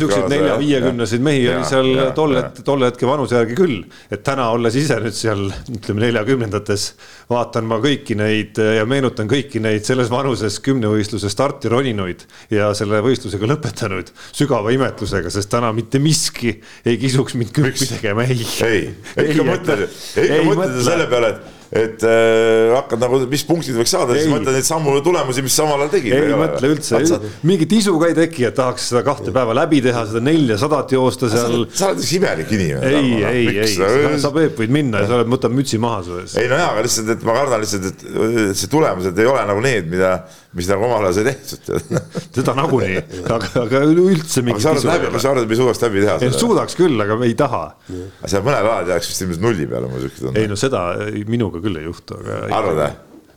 Siukseid 0.00 0.26
nelja-viiekümneseid 0.32 1.22
mehi 1.22 1.44
ja, 1.44 1.58
oli 1.60 1.68
seal 1.68 1.90
ja, 1.94 2.08
tolle, 2.16 2.42
tolle 2.66 2.90
hetke 2.90 3.06
vanuse 3.08 3.38
järgi 3.38 3.58
küll. 3.58 3.76
et 4.10 4.24
täna 4.26 4.48
olles 4.54 4.74
ise 4.78 4.98
nüüd 5.02 5.14
seal 5.16 5.46
ütleme 5.70 6.06
neljakümnendates, 6.06 6.88
vaatan 7.30 7.68
ma 7.70 7.78
kõiki 7.82 8.18
neid 8.18 8.58
ja 8.58 8.86
meenutan 8.88 9.30
kõiki 9.30 9.62
neid 9.62 9.86
selles 9.86 10.10
vanuses 10.10 10.58
kümnevõistluse 10.64 11.30
starti 11.30 11.70
roninuid 11.70 12.26
ja 12.50 12.72
selle 12.76 13.00
võistlusega 13.06 13.50
lõpetanuid 13.54 14.10
sügava 14.34 14.74
imetlusega, 14.74 15.30
sest 15.30 15.50
täna 15.52 15.70
mitte 15.76 16.02
miski 16.02 16.56
ei 16.86 16.98
kisuks 17.00 17.38
mind 17.38 17.54
kümpi 17.54 17.90
tegema, 17.94 18.26
ei. 18.26 18.42
ei, 18.66 18.82
ikka 19.30 19.46
mõtled, 19.46 19.86
ikka 20.26 20.42
mõtled 20.50 20.82
selle 20.86 21.06
peale, 21.10 21.34
et 21.34 21.35
et 21.74 22.04
äh, 22.06 22.74
hakkad 22.76 23.02
nagu, 23.02 23.18
mis 23.30 23.42
punktid 23.46 23.76
võiks 23.78 23.92
saada, 23.94 24.14
siis 24.16 24.30
mõtled 24.30 24.54
neid 24.54 24.68
sammu 24.68 24.96
tulemusi, 25.04 25.42
mis 25.46 25.56
samal 25.58 25.82
ajal 25.82 25.92
tegid. 25.96 26.14
ei 26.14 26.38
mõtle 26.38 26.70
üldse, 26.76 27.20
mingit 27.46 27.74
isu 27.78 27.96
ka 28.00 28.10
ei 28.12 28.16
teki, 28.18 28.46
et 28.50 28.56
tahaks 28.58 28.90
seda 28.92 29.02
kahte 29.06 29.34
päeva 29.34 29.56
läbi 29.56 29.82
teha, 29.84 30.06
seda 30.10 30.22
neljasadat 30.24 30.96
joosta 30.96 31.30
seal. 31.32 31.66
sa 31.74 31.90
oled 31.90 32.02
üks 32.04 32.14
imelik 32.20 32.54
inimene. 32.56 32.92
ei, 32.92 33.12
ei, 33.32 33.60
ei, 33.66 34.18
sa 34.22 34.32
Peep 34.36 34.58
võid 34.62 34.74
minna 34.74 35.02
ja 35.02 35.10
sa 35.10 35.20
oled, 35.20 35.30
võtab 35.34 35.54
mütsi 35.56 35.80
maha 35.82 36.02
su 36.06 36.18
ees. 36.22 36.38
ei 36.40 36.50
no 36.50 36.60
jaa, 36.60 36.72
aga 36.74 36.86
lihtsalt, 36.86 37.14
et 37.16 37.26
ma 37.26 37.38
kardan 37.40 37.64
lihtsalt, 37.64 37.90
et 37.90 38.58
see 38.58 38.72
tulemused 38.72 39.22
ei 39.22 39.30
ole 39.30 39.46
nagu 39.50 39.64
need, 39.64 39.90
mida 39.90 40.18
mis 40.56 40.68
nagu 40.70 40.86
omal 40.86 41.04
ajal 41.04 41.16
sai 41.18 41.24
tehtud 41.26 41.96
seda 42.36 42.54
nagunii, 42.56 43.00
aga, 43.28 43.50
aga 43.60 43.82
üldse 43.90 44.42
mingit 44.44 44.62
isu 44.62 44.72
ei 44.72 44.94
ole. 44.96 45.10
kas 45.12 45.24
sa 45.26 45.32
arvad, 45.32 45.44
et 45.44 45.50
me 45.52 45.58
suudaks 45.58 45.82
läbi 45.84 46.04
teha 46.04 46.16
seda? 46.22 46.38
suudaks 46.40 46.78
küll, 46.78 46.96
aga 47.04 47.18
me 47.20 47.28
ei 47.28 47.36
taha. 47.38 47.62
aga 47.92 48.30
seal 48.32 48.44
mõned 48.46 48.60
alad 48.62 48.92
jääks 48.94 49.10
vist 49.12 49.24
ilmselt 49.26 49.44
nulli 49.44 49.68
peale, 49.68 49.90
mul 49.92 50.04
siuke 50.06 50.22
tunne. 50.22 50.40
ei 50.40 50.50
no 50.50 50.56
seda 50.60 50.82
minuga 51.28 51.55
küll 51.64 51.80
ei 51.80 51.88
juhtu, 51.88 52.20
aga. 52.20 52.38
arvad 52.58 52.80
või? 52.80 52.92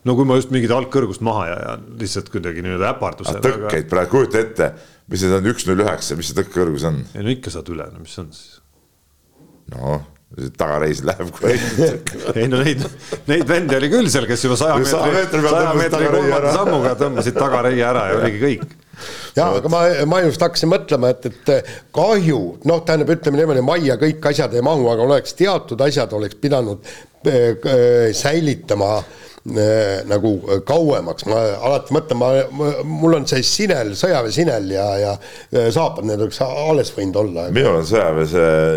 no 0.10 0.16
kui 0.16 0.30
ma 0.30 0.38
just 0.40 0.54
mingit 0.56 0.74
algkõrgust 0.76 1.24
maha 1.26 1.50
jään, 1.50 1.90
lihtsalt 2.00 2.32
kuidagi 2.34 2.64
nii-öelda 2.66 2.94
äpardusel. 2.94 3.42
tõkkeid 3.44 3.84
aga... 3.84 3.90
praegu, 3.96 4.14
kujuta 4.16 4.44
ette, 4.44 4.70
mis 5.12 5.26
need 5.26 5.36
on, 5.40 5.50
üks 5.54 5.68
null 5.70 5.84
üheksa, 5.86 6.20
mis 6.20 6.32
see 6.32 6.40
tõkkekõrgus 6.40 6.88
on? 6.90 7.04
ei 7.16 7.26
no 7.26 7.36
ikka 7.36 7.54
saad 7.56 7.74
üle, 7.74 7.90
no 7.94 8.06
mis 8.06 8.16
on 8.22 8.32
siis? 8.36 8.62
noh 9.76 10.00
tagareis 10.58 11.02
läheb 11.06 11.32
kui 11.34 11.56
ei 12.38 12.46
no 12.52 12.60
neid, 12.62 12.84
neid 13.30 13.48
vendi 13.50 13.78
oli 13.80 13.90
küll 13.92 14.12
seal, 14.14 14.28
kes 14.30 14.46
juba 14.46 14.60
saja 14.60 14.78
meetri, 14.78 15.42
saja 15.42 15.74
meetri 15.78 16.12
kolmanda 16.14 16.54
sammuga 16.54 16.94
tõmbasid 17.00 17.40
tagareie 17.40 17.82
ära 17.86 18.06
ja 18.12 18.20
oligi 18.20 18.42
kõik. 18.44 18.76
Ja 19.38 19.50
aga 19.60 19.72
ma, 19.72 19.84
ma 20.10 20.22
just 20.26 20.41
hakkasin 20.43 20.72
mõtlema, 20.72 21.14
et, 21.14 21.30
et 21.30 21.72
kahju, 21.95 22.41
noh, 22.70 22.84
tähendab, 22.86 23.14
ütleme 23.18 23.41
niimoodi, 23.41 23.66
majja 23.66 24.00
kõik 24.02 24.32
asjad 24.32 24.58
ei 24.58 24.66
mahu, 24.66 24.89
aga 24.91 25.08
oleks 25.08 25.38
teatud 25.39 25.82
asjad 25.86 26.14
oleks 26.18 26.38
pidanud 26.41 26.86
äh, 26.86 27.34
äh, 27.34 28.12
säilitama. 28.16 28.97
äh, 29.00 29.29
nagu 30.10 30.34
äh, 30.47 30.62
kauemaks, 30.68 31.28
ma 31.30 31.41
alati 31.58 31.95
mõtlen, 31.95 32.20
ma, 32.20 32.72
mul 32.88 33.20
on 33.20 33.28
see 33.30 33.43
sinel, 33.45 33.93
sõjaväesinel 34.00 34.74
ja, 34.74 34.88
ja 35.02 35.14
saapad, 35.74 36.08
need 36.08 36.22
oleks 36.22 36.41
alles 36.45 36.93
võinud 36.95 37.24
olla. 37.24 37.47
minul 37.56 37.82
on 37.82 37.88
sõjaväes 37.88 38.36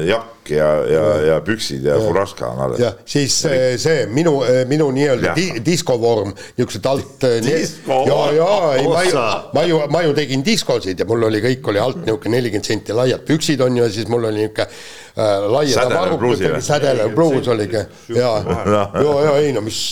jakk 0.08 0.32
ja, 0.50 0.68
ja, 0.90 1.02
ja 1.26 1.40
püksid 1.44 1.84
ja, 1.84 1.96
ja 1.96 2.06
furaška 2.06 2.48
on 2.48 2.62
alles. 2.66 2.80
jah, 2.80 2.96
siis 3.06 3.34
see, 3.44 3.76
see 3.80 4.06
minu, 4.10 4.34
minu 4.68 4.88
nii-öelda 4.94 5.34
di, 5.36 5.46
diskovorm, 5.64 6.32
niisugused 6.56 6.88
alt. 6.90 7.26
ja, 7.46 8.18
ja 8.36 8.48
ei, 8.78 8.88
ma 8.88 9.04
ju, 9.06 9.22
ma 9.54 9.64
ju, 9.68 9.80
ma 9.92 10.02
ju 10.06 10.16
tegin 10.18 10.42
diskosid 10.46 10.98
ja 10.98 11.06
mul 11.08 11.28
oli, 11.28 11.42
kõik 11.44 11.70
oli 11.72 11.82
alt 11.82 12.02
niisugune 12.02 12.38
nelikümmend 12.38 12.72
senti 12.72 12.96
laiad 12.96 13.24
püksid 13.28 13.62
on 13.64 13.78
ju 13.78 13.86
ja 13.86 13.92
siis 13.92 14.10
mul 14.10 14.26
oli 14.30 14.46
niisugune 14.46 14.66
äh, 14.66 15.48
laiad 15.52 15.94
varrukad, 15.94 16.60
sädelev 16.64 17.14
pluus 17.14 17.48
oligi. 17.52 17.86
ja, 18.16 18.34
ja, 18.66 18.84
ja 18.98 19.38
ei 19.38 19.52
no 19.54 19.64
mis 19.64 19.82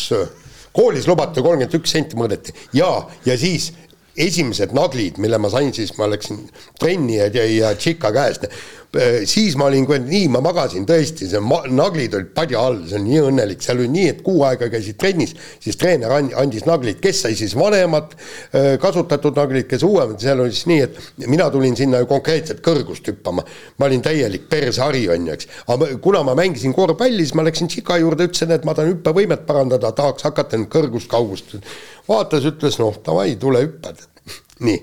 koolis 0.77 1.09
lubati 1.11 1.43
kolmkümmend 1.43 1.79
üks 1.81 1.95
senti 1.97 2.19
mõõdeti. 2.19 2.55
Ja, 2.77 2.91
ja 3.27 3.37
siis 3.39 3.73
esimesed 4.21 4.75
naglid, 4.77 5.19
mille 5.23 5.39
ma 5.41 5.51
sain, 5.53 5.73
siis 5.75 5.95
ma 5.99 6.09
läksin 6.11 6.43
trenni 6.81 7.19
ja, 7.21 7.29
ja 7.31 7.75
tšika 7.79 8.13
käest 8.15 8.47
siis 9.25 9.55
ma 9.59 9.69
olin, 9.69 9.87
nii, 9.87 10.27
ma 10.35 10.41
magasin 10.43 10.87
tõesti, 10.89 11.29
see 11.31 11.41
naglid 11.71 12.15
olid 12.19 12.33
padja 12.35 12.63
all, 12.67 12.81
see 12.91 12.99
on 12.99 13.05
nii 13.07 13.21
õnnelik, 13.29 13.63
seal 13.63 13.79
oli 13.79 13.91
nii, 13.93 14.07
et 14.15 14.23
kuu 14.27 14.43
aega 14.49 14.67
käisid 14.73 14.99
trennis, 14.99 15.37
siis 15.63 15.79
treener 15.79 16.11
andis 16.19 16.67
naglid, 16.67 16.99
kes 17.03 17.23
sai 17.25 17.39
siis 17.39 17.55
vanemad 17.59 18.17
äh, 18.17 18.75
kasutatud 18.83 19.39
naglid, 19.39 19.69
kes 19.71 19.87
uuemad, 19.87 20.19
seal 20.23 20.43
oli 20.43 20.57
siis 20.57 20.67
nii, 20.71 20.81
et 20.89 21.31
mina 21.31 21.47
tulin 21.55 21.79
sinna 21.79 22.03
ju 22.03 22.11
konkreetselt 22.11 22.65
kõrgust 22.67 23.07
hüppama. 23.13 23.47
ma 23.79 23.87
olin 23.87 24.03
täielik 24.03 24.51
pershari, 24.51 25.07
on 25.15 25.31
ju, 25.31 25.39
eks. 25.39 25.51
aga 25.71 25.93
kuna 26.03 26.25
ma 26.27 26.35
mängisin 26.39 26.75
korvpalli, 26.75 27.23
siis 27.23 27.39
ma 27.39 27.47
läksin 27.47 27.71
Tšika 27.71 28.01
juurde, 28.03 28.27
ütlesin, 28.27 28.51
et 28.57 28.67
ma 28.67 28.75
tahan 28.75 28.97
hüppevõimet 28.97 29.47
parandada, 29.47 29.95
tahaks 29.95 30.27
hakata 30.27 30.59
nüüd 30.59 30.73
kõrgust-kaugust. 30.75 31.61
vaatas, 32.11 32.43
ütles 32.51 32.83
noh, 32.83 32.99
davai, 33.07 33.37
tule 33.39 33.63
hüppad 33.69 34.10
nii. 34.67 34.79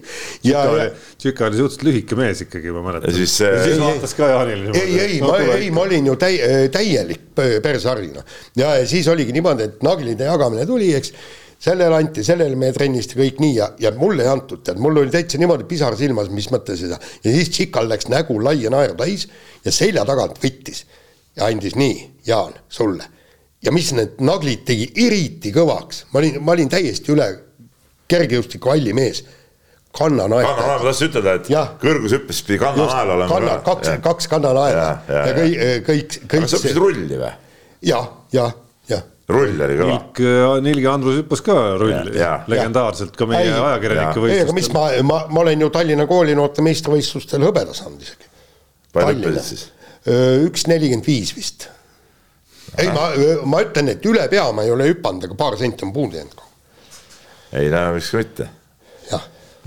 ja, 0.48 0.64
ja. 0.66 0.90
Tšika 1.18 1.48
oli 1.48 1.60
suhteliselt 1.60 1.88
lühike 1.88 2.20
mees 2.20 2.44
ikkagi, 2.46 2.72
ma 2.76 2.84
mäletan. 2.86 3.12
ja 3.12 3.18
siis, 3.18 3.40
ja 3.44 3.64
siis 3.64 3.82
vaatas 3.82 4.16
ka 4.18 4.30
Jaanile. 4.34 4.72
ei, 4.78 5.00
ei, 5.00 5.18
ma, 5.22 5.40
ei, 5.58 5.72
ma 5.72 5.84
olin 5.86 6.12
ju 6.12 6.16
täi-, 6.20 6.70
täielik 6.74 7.28
persari, 7.64 8.12
noh. 8.16 8.26
ja, 8.58 8.76
ja 8.82 8.88
siis 8.90 9.08
oligi 9.12 9.36
niimoodi, 9.36 9.70
et 9.70 9.84
naglide 9.86 10.30
jagamine 10.30 10.66
tuli, 10.70 10.94
eks 10.98 11.14
sellele 11.60 11.96
anti, 11.96 12.24
sellele 12.26 12.58
meie 12.60 12.74
trennist 12.76 13.16
ja 13.16 13.22
kõik 13.22 13.42
nii 13.42 13.56
ja, 13.56 13.72
ja 13.82 13.92
mulle 13.98 14.26
ei 14.26 14.32
antud, 14.32 14.62
tead, 14.66 14.80
mul 14.82 15.02
oli 15.02 15.14
täitsa 15.14 15.40
niimoodi 15.42 15.66
pisar 15.70 15.98
silmas, 15.98 16.30
mis 16.34 16.50
mõttes 16.54 16.82
seda. 16.84 17.00
ja 17.24 17.34
siis 17.34 17.50
Tšikal 17.54 17.90
läks 17.90 18.10
nägu 18.14 18.38
laia 18.44 18.72
naeru 18.74 18.98
täis 19.00 19.26
ja 19.66 19.74
selja 19.74 20.06
tagant 20.06 20.38
võttis 20.44 20.86
ja 21.38 21.50
andis 21.50 21.78
nii, 21.78 21.98
Jaan, 22.28 22.54
sulle. 22.70 23.10
ja 23.62 23.74
mis 23.74 23.90
need 23.98 24.22
naglid 24.22 24.66
tegi 24.70 24.92
eriti 25.06 25.54
kõvaks, 25.54 26.06
ma 26.14 26.22
olin, 26.22 26.40
ma 26.46 26.54
olin 26.54 26.70
täiesti 26.70 27.14
üle 27.14 27.32
kergejõustiku 28.12 28.72
halli 28.74 28.94
mees 28.98 29.24
kannanael. 29.98 30.46
kannanael, 30.46 30.80
ma 30.80 30.90
tahtsin 30.90 31.12
ütelda, 31.12 31.36
et 31.40 31.50
ja. 31.52 31.64
kõrgushüppes 31.82 32.42
pidi 32.48 32.62
kannanael 32.62 33.14
olema. 33.16 33.30
kanna, 33.34 33.58
kaks, 33.66 33.92
kaks 34.06 34.32
kannanaela 34.32 34.70
ja, 34.72 34.88
ja, 35.10 35.20
ja 35.30 35.36
kõik, 35.38 35.60
kõik, 35.90 36.18
kõik. 36.24 36.40
aga 36.40 36.50
sa 36.52 36.60
õppisid 36.60 36.82
rulli 36.82 37.20
või? 37.22 37.32
jah, 37.88 38.10
jah, 38.34 38.54
jah. 38.92 39.06
rull 39.34 39.64
oli 39.68 39.80
kõva. 39.80 39.94
Nilk, 39.94 40.22
Nilgi 40.68 40.90
Andrus 40.92 41.22
hüppas 41.22 41.44
ka 41.46 41.58
rulli, 41.82 42.18
legendaarselt 42.54 43.16
ka 43.18 43.30
meie 43.30 43.54
ajakirjanike 43.54 44.26
võistlustel. 44.26 44.36
ei, 44.36 44.46
aga 44.46 44.58
mis 44.60 44.70
ma, 44.76 44.86
ma, 45.14 45.24
ma 45.32 45.46
olen 45.46 45.66
ju 45.66 45.72
Tallinna 45.78 46.08
koolinoorte 46.10 46.66
meistrivõistlustel 46.66 47.48
hõbeda 47.48 47.76
saanud 47.78 48.06
isegi. 48.06 48.30
palju 48.98 49.18
hüppasid 49.24 49.50
siis? 49.56 49.72
üks 50.48 50.68
nelikümmend 50.70 51.08
viis 51.08 51.34
vist. 51.36 51.68
ei, 52.78 52.92
ma, 52.94 53.10
ma 53.50 53.64
ütlen, 53.66 53.92
et 53.96 54.06
üle 54.08 54.28
pea 54.32 54.46
ma 54.56 54.64
ei 54.68 54.72
ole 54.72 54.92
hüpanud, 54.92 55.26
aga 55.28 55.40
paar 55.40 55.58
senti 55.60 55.88
on 55.88 55.96
puudu 55.96 56.20
jäänud. 56.20 56.47
Ei 57.56 57.72
no 57.72 57.90
miks 57.96 58.14
mitte. 58.18 58.50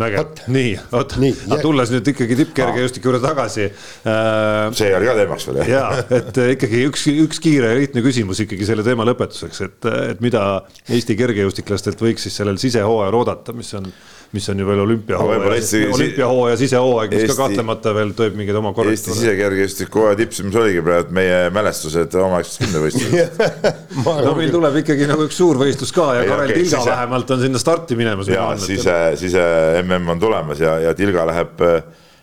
Vägev, 0.00 0.38
nii, 0.48 0.70
oot, 0.96 1.12
aga 1.20 1.56
tulles 1.60 1.90
nüüd 1.92 2.06
ikkagi 2.12 2.36
tippkergejõustiku 2.38 3.10
juurde 3.10 3.18
tagasi 3.20 3.66
äh,. 3.66 4.70
see 4.76 4.94
oli 4.96 5.08
ka 5.10 5.16
teemaks 5.18 5.48
veel 5.48 5.58
jah? 5.60 5.68
ja, 5.68 5.82
et 6.16 6.40
äh, 6.40 6.52
ikkagi 6.54 6.80
üks, 6.88 7.04
üks 7.26 7.42
kiire 7.42 7.74
ja 7.74 7.76
lihtne 7.76 8.00
küsimus 8.06 8.40
ikkagi 8.46 8.68
selle 8.68 8.86
teema 8.86 9.04
lõpetuseks, 9.10 9.60
et, 9.66 9.90
et 10.14 10.22
mida 10.24 10.44
Eesti 10.88 11.18
kergejõustiklastelt 11.20 12.00
võiks 12.00 12.24
siis 12.24 12.40
sellel 12.40 12.56
sisehooajal 12.62 13.18
oodata, 13.20 13.52
mis 13.56 13.74
on 13.76 13.90
mis 14.32 14.46
on 14.52 14.60
ju 14.62 14.66
veel 14.66 14.80
olümpiahooaja 14.84 15.54
Eesti- 15.56 15.80
olümpiahooaja 15.94 16.56
sisehooaeg, 16.60 17.10
mis 17.14 17.24
Eesti- 17.24 17.34
ka 17.34 17.42
kahtlemata 17.42 17.92
veel 17.94 18.12
teeb 18.18 18.36
mingeid 18.38 18.58
oma 18.60 18.70
Eesti 18.70 18.80
korrektuure. 18.80 19.16
sisekergejõustiku 19.18 20.02
hooaja 20.04 20.18
tipp, 20.20 20.36
mis 20.46 20.58
oligi 20.62 20.82
praegu 20.86 21.16
meie 21.18 21.38
mälestused 21.54 22.14
omaaegsest 22.22 22.62
kümnevõistlusest. 22.64 23.40
no 24.28 24.34
meil 24.38 24.52
tuleb 24.54 24.78
ikkagi 24.82 25.08
nagu 25.10 25.26
üks 25.26 25.40
suurvõistlus 25.40 25.94
ka 25.96 26.10
ja 26.20 26.28
Karel 26.28 26.52
okei, 26.52 26.62
Tilga 26.62 26.76
sise- 26.76 26.92
vähemalt 26.92 27.34
on 27.36 27.42
sinna 27.46 27.62
starti 27.62 27.98
minemas. 27.98 28.30
ja 28.30 28.46
sise, 28.60 28.98
sise 29.20 29.46
MM 29.82 30.14
on 30.14 30.22
tulemas 30.22 30.62
ja, 30.62 30.76
ja 30.86 30.94
Tilga 30.94 31.26
läheb, 31.32 31.66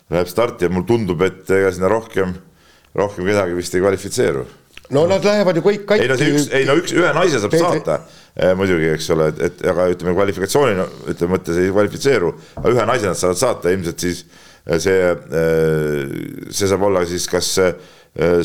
läheb 0.10 0.32
starti 0.32 0.70
ja 0.70 0.72
mulle 0.72 0.88
tundub, 0.88 1.22
et 1.28 1.50
ega 1.60 1.74
sinna 1.76 1.92
rohkem, 1.92 2.32
rohkem 2.96 3.28
kedagi 3.28 3.60
vist 3.60 3.76
ei 3.76 3.84
kvalifitseeru 3.84 4.46
no 4.96 5.04
nad 5.10 5.26
lähevad 5.26 5.58
ju 5.60 5.64
kõik 5.66 5.94
ei 5.98 6.08
no 6.10 6.18
see 6.20 6.32
üks, 6.34 6.48
ei 6.56 6.68
no 6.68 6.78
üks, 6.80 6.94
ühe 6.96 7.12
naise 7.18 7.42
saab 7.44 7.54
Peetri- 7.54 7.82
saata 7.82 8.00
eh, 8.36 8.54
muidugi, 8.58 8.90
eks 8.96 9.10
ole, 9.16 9.30
et, 9.34 9.42
et 9.50 9.64
aga 9.74 9.90
ütleme 9.94 10.16
kvalifikatsiooni 10.18 10.78
no, 10.80 10.88
ütleme 11.14 11.36
mõttes 11.36 11.60
ei 11.62 11.72
kvalifitseeru, 11.74 12.34
aga 12.62 12.74
ühe 12.76 12.88
naise 12.92 13.10
nad 13.10 13.20
saavad 13.20 13.42
saata, 13.42 13.74
ilmselt 13.76 14.06
siis 14.08 14.24
eh, 14.68 14.80
see, 14.84 14.98
see 16.52 16.72
saab 16.72 16.88
olla 16.88 17.04
siis 17.10 17.28
kas 17.32 17.52
eh, 17.64 17.74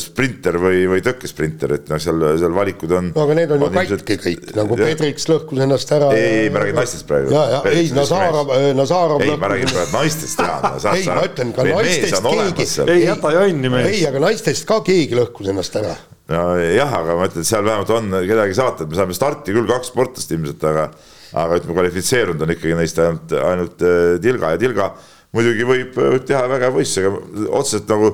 sprinter 0.02 0.58
või, 0.60 0.82
või 0.90 1.00
tõkkesprinter, 1.04 1.72
et 1.78 1.86
noh, 1.88 2.00
seal, 2.02 2.20
seal 2.40 2.52
valikud 2.52 2.90
on. 2.92 3.06
no 3.14 3.22
aga 3.24 3.36
need 3.38 3.54
on 3.54 3.62
ju 3.64 3.70
katki 3.72 4.16
kõik, 4.20 4.50
nagu 4.58 4.76
Pedriks 4.76 5.28
lõhkus 5.30 5.62
ennast 5.64 5.92
ära. 5.96 6.10
ei, 6.12 6.42
ei, 6.42 6.50
ma 6.52 6.60
räägin 6.60 6.76
naistest 6.76 7.06
praegu. 7.08 7.32
ja, 7.32 7.44
ja 7.54 7.60
ei, 7.70 7.86
Nazarov, 7.96 8.52
Nazarov. 8.76 9.24
ei, 9.24 9.32
ma 9.40 9.48
räägin 9.54 9.72
praegu 9.72 9.96
naistest 9.96 10.42
ja. 10.44 10.58
ei, 10.92 11.06
ma 11.08 11.22
ütlen 11.24 11.54
ka 11.56 11.64
naistest 11.70 12.28
keegi, 12.28 12.66
Ei 12.92 13.06
jäta 13.06 13.32
jonni 13.38 13.72
mees. 13.72 13.88
ei, 13.94 14.02
aga 14.10 14.20
naistest 14.26 14.68
ka 14.68 14.82
keegi 14.84 15.16
lõhkus 15.16 15.48
ennast 15.54 15.80
ära. 15.80 15.96
nojah, 16.34 16.92
aga 17.00 17.16
ma 17.16 17.30
ütlen, 17.30 17.46
et 17.46 17.48
seal 17.48 17.64
vähemalt 17.64 17.94
on 17.96 18.12
kedagi 18.28 18.60
saata, 18.60 18.84
et 18.84 18.92
me 18.92 19.00
saame 19.00 19.16
starti 19.16 19.56
küll 19.56 19.72
kaks 19.72 19.88
sportlast 19.94 20.36
ilmselt, 20.36 20.68
aga 20.68 20.90
aga 21.32 21.56
ütleme, 21.56 21.78
kvalifitseerunud 21.78 22.44
on 22.44 22.52
ikkagi 22.52 22.76
neist 22.76 23.00
ainult, 23.00 23.34
ainult 23.40 23.84
äh, 23.88 24.20
Tilga 24.20 24.52
ja 24.52 24.60
Tilga 24.60 24.92
muidugi 25.32 25.64
võib, 25.68 25.96
võib 25.96 26.26
teha 26.28 26.42
väga 26.50 26.68
hea 26.68 26.76
võistluse, 26.76 27.08
aga 27.08 27.48
otseselt 27.60 27.88
nagu 27.90 28.12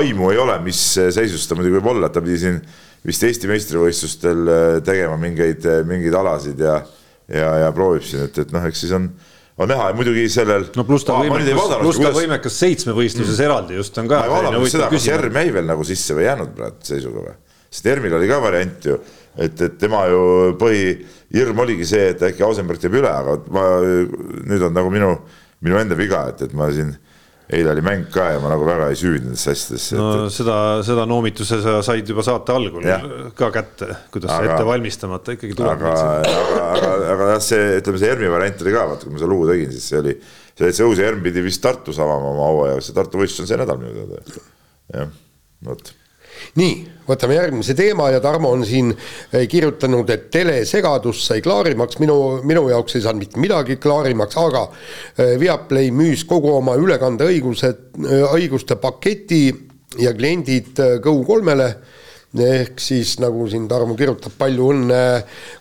aimu 0.00 0.30
ei 0.30 0.38
ole, 0.38 0.60
mis 0.64 0.84
seisus 0.96 1.48
ta 1.48 1.58
muidugi 1.58 1.78
võib 1.80 1.90
olla, 1.94 2.12
ta 2.12 2.22
pidi 2.22 2.38
siin 2.44 2.62
vist 3.06 3.24
Eesti 3.24 3.48
meistrivõistlustel 3.48 4.48
äh, 4.54 4.72
tegema 4.86 5.16
mingeid, 5.20 5.66
mingeid 5.88 6.16
alasid 6.20 6.60
ja 6.60 6.80
ja, 7.30 7.50
ja 7.64 7.68
proovib 7.74 8.06
siin, 8.06 8.24
et, 8.28 8.40
et 8.42 8.54
noh, 8.54 8.64
eks 8.68 8.82
siis 8.84 8.94
on, 8.96 9.06
on 9.60 9.70
näha 9.70 9.90
ja 9.90 9.96
muidugi 9.96 10.26
sellel. 10.32 10.66
no 10.76 10.84
pluss 10.88 11.06
ta 11.06 11.18
võimekas, 11.20 11.76
pluss 11.82 12.02
ta 12.02 12.12
võimekas 12.16 12.58
seitsmevõistluses 12.64 13.42
eraldi 13.44 13.78
just 13.78 13.98
on 14.02 14.10
ka. 14.10 14.24
ma 14.24 14.28
ei 14.28 14.34
vaadanud 14.34 14.72
seda, 14.72 14.90
kas 14.92 15.08
Erm 15.14 15.40
jäi 15.40 15.54
veel 15.54 15.68
nagu 15.70 15.86
sisse 15.86 16.16
või 16.16 16.26
jäänud 16.26 16.54
praegu 16.56 16.90
seisuga 16.90 17.26
või? 17.28 17.36
sest 17.70 17.86
Ermil 17.86 18.16
oli 18.18 18.26
ka 18.26 18.40
variant 18.42 18.88
ju, 18.90 18.96
et, 19.38 19.60
et 19.62 19.76
tema 19.78 20.02
ju 20.10 20.22
põhihirm 20.58 21.62
oligi 21.62 21.86
see, 21.86 22.08
et 22.16 22.24
äkki 22.30 22.42
Ausenberg 22.42 22.82
teeb 22.82 22.96
üle, 22.98 23.10
aga 23.10 23.36
ma 23.54 23.66
nüüd 24.50 24.64
on 24.66 24.74
nagu 24.74 24.90
minu, 24.90 25.12
minu 25.64 25.78
enda 25.80 25.96
viga, 25.98 26.26
et, 26.32 26.42
et 26.46 26.52
ma 26.56 26.70
siin 26.74 26.92
eile 27.50 27.72
oli 27.72 27.82
mäng 27.82 28.04
ka 28.14 28.28
ja 28.30 28.38
ma 28.42 28.52
nagu 28.52 28.62
väga 28.66 28.90
ei 28.92 28.98
süüvinud 28.98 29.32
nendesse 29.32 29.50
asjadesse 29.50 29.96
no 29.98 30.10
et, 30.28 30.34
seda, 30.34 30.56
seda 30.86 31.06
noomituse 31.10 31.58
sa 31.64 31.80
said 31.82 32.06
juba 32.12 32.22
saate 32.22 32.54
algul 32.54 32.84
Jah. 32.86 33.02
ka 33.34 33.48
kätte, 33.54 33.88
kuidas 34.14 34.30
Aga- 34.36 34.54
ette 34.54 34.68
valmistamata 34.68 35.34
ikkagi 35.34 35.56
tuleb 35.58 35.72
aga, 35.74 35.94
aga, 36.20 36.66
aga, 36.76 36.92
aga 37.16 37.30
jah, 37.34 37.42
see, 37.42 37.64
ütleme 37.80 38.02
see 38.02 38.12
Ermi 38.14 38.30
variant 38.30 38.62
oli 38.62 38.76
ka, 38.76 38.84
vaata 38.92 39.08
kui 39.08 39.16
ma 39.16 39.22
seda 39.22 39.32
lugu 39.34 39.48
tegin, 39.50 39.72
siis 39.74 39.88
see 39.90 39.98
oli, 39.98 40.14
see 40.54 40.68
oli 40.68 40.78
see 40.78 40.90
uus 40.92 41.02
Erm 41.08 41.24
pidi 41.26 41.42
vist 41.48 41.62
Tartus 41.64 41.98
avama 41.98 42.30
oma 42.36 42.50
hooaja, 42.52 42.78
see 42.86 42.94
Tartu 43.00 43.18
võistlus 43.24 43.42
on 43.44 43.50
see 43.50 43.58
nädal 43.64 43.82
minu 43.82 43.96
teada. 43.98 44.44
jah, 44.94 45.10
vot 45.66 45.92
nii, 46.60 46.74
võtame 47.08 47.36
järgmise 47.36 47.74
teema 47.78 48.10
ja 48.14 48.20
Tarmo 48.22 48.52
on 48.54 48.64
siin 48.66 48.92
eh, 48.94 49.46
kirjutanud, 49.50 50.10
et 50.10 50.28
telesegadus 50.32 51.24
sai 51.26 51.42
klaarimaks, 51.44 52.00
minu, 52.02 52.18
minu 52.46 52.66
jaoks 52.70 52.98
ei 52.98 53.06
saanud 53.06 53.24
mitte 53.26 53.42
midagi 53.42 53.78
klaarimaks, 53.82 54.38
aga 54.40 54.66
eh, 54.70 55.36
Viaplay 55.40 55.92
müüs 55.94 56.26
kogu 56.28 56.54
oma 56.56 56.76
ülekandeõigused, 56.80 57.88
õiguste 58.34 58.78
paketi 58.80 59.48
ja 60.00 60.14
kliendid 60.16 60.78
eh, 60.78 60.98
Go3-le 61.02 61.72
ehk 62.30 62.78
siis 62.78 63.16
nagu 63.18 63.42
siin 63.50 63.64
Tarmo 63.68 63.96
kirjutab, 63.98 64.36
palju 64.38 64.68
õnne 64.70 64.98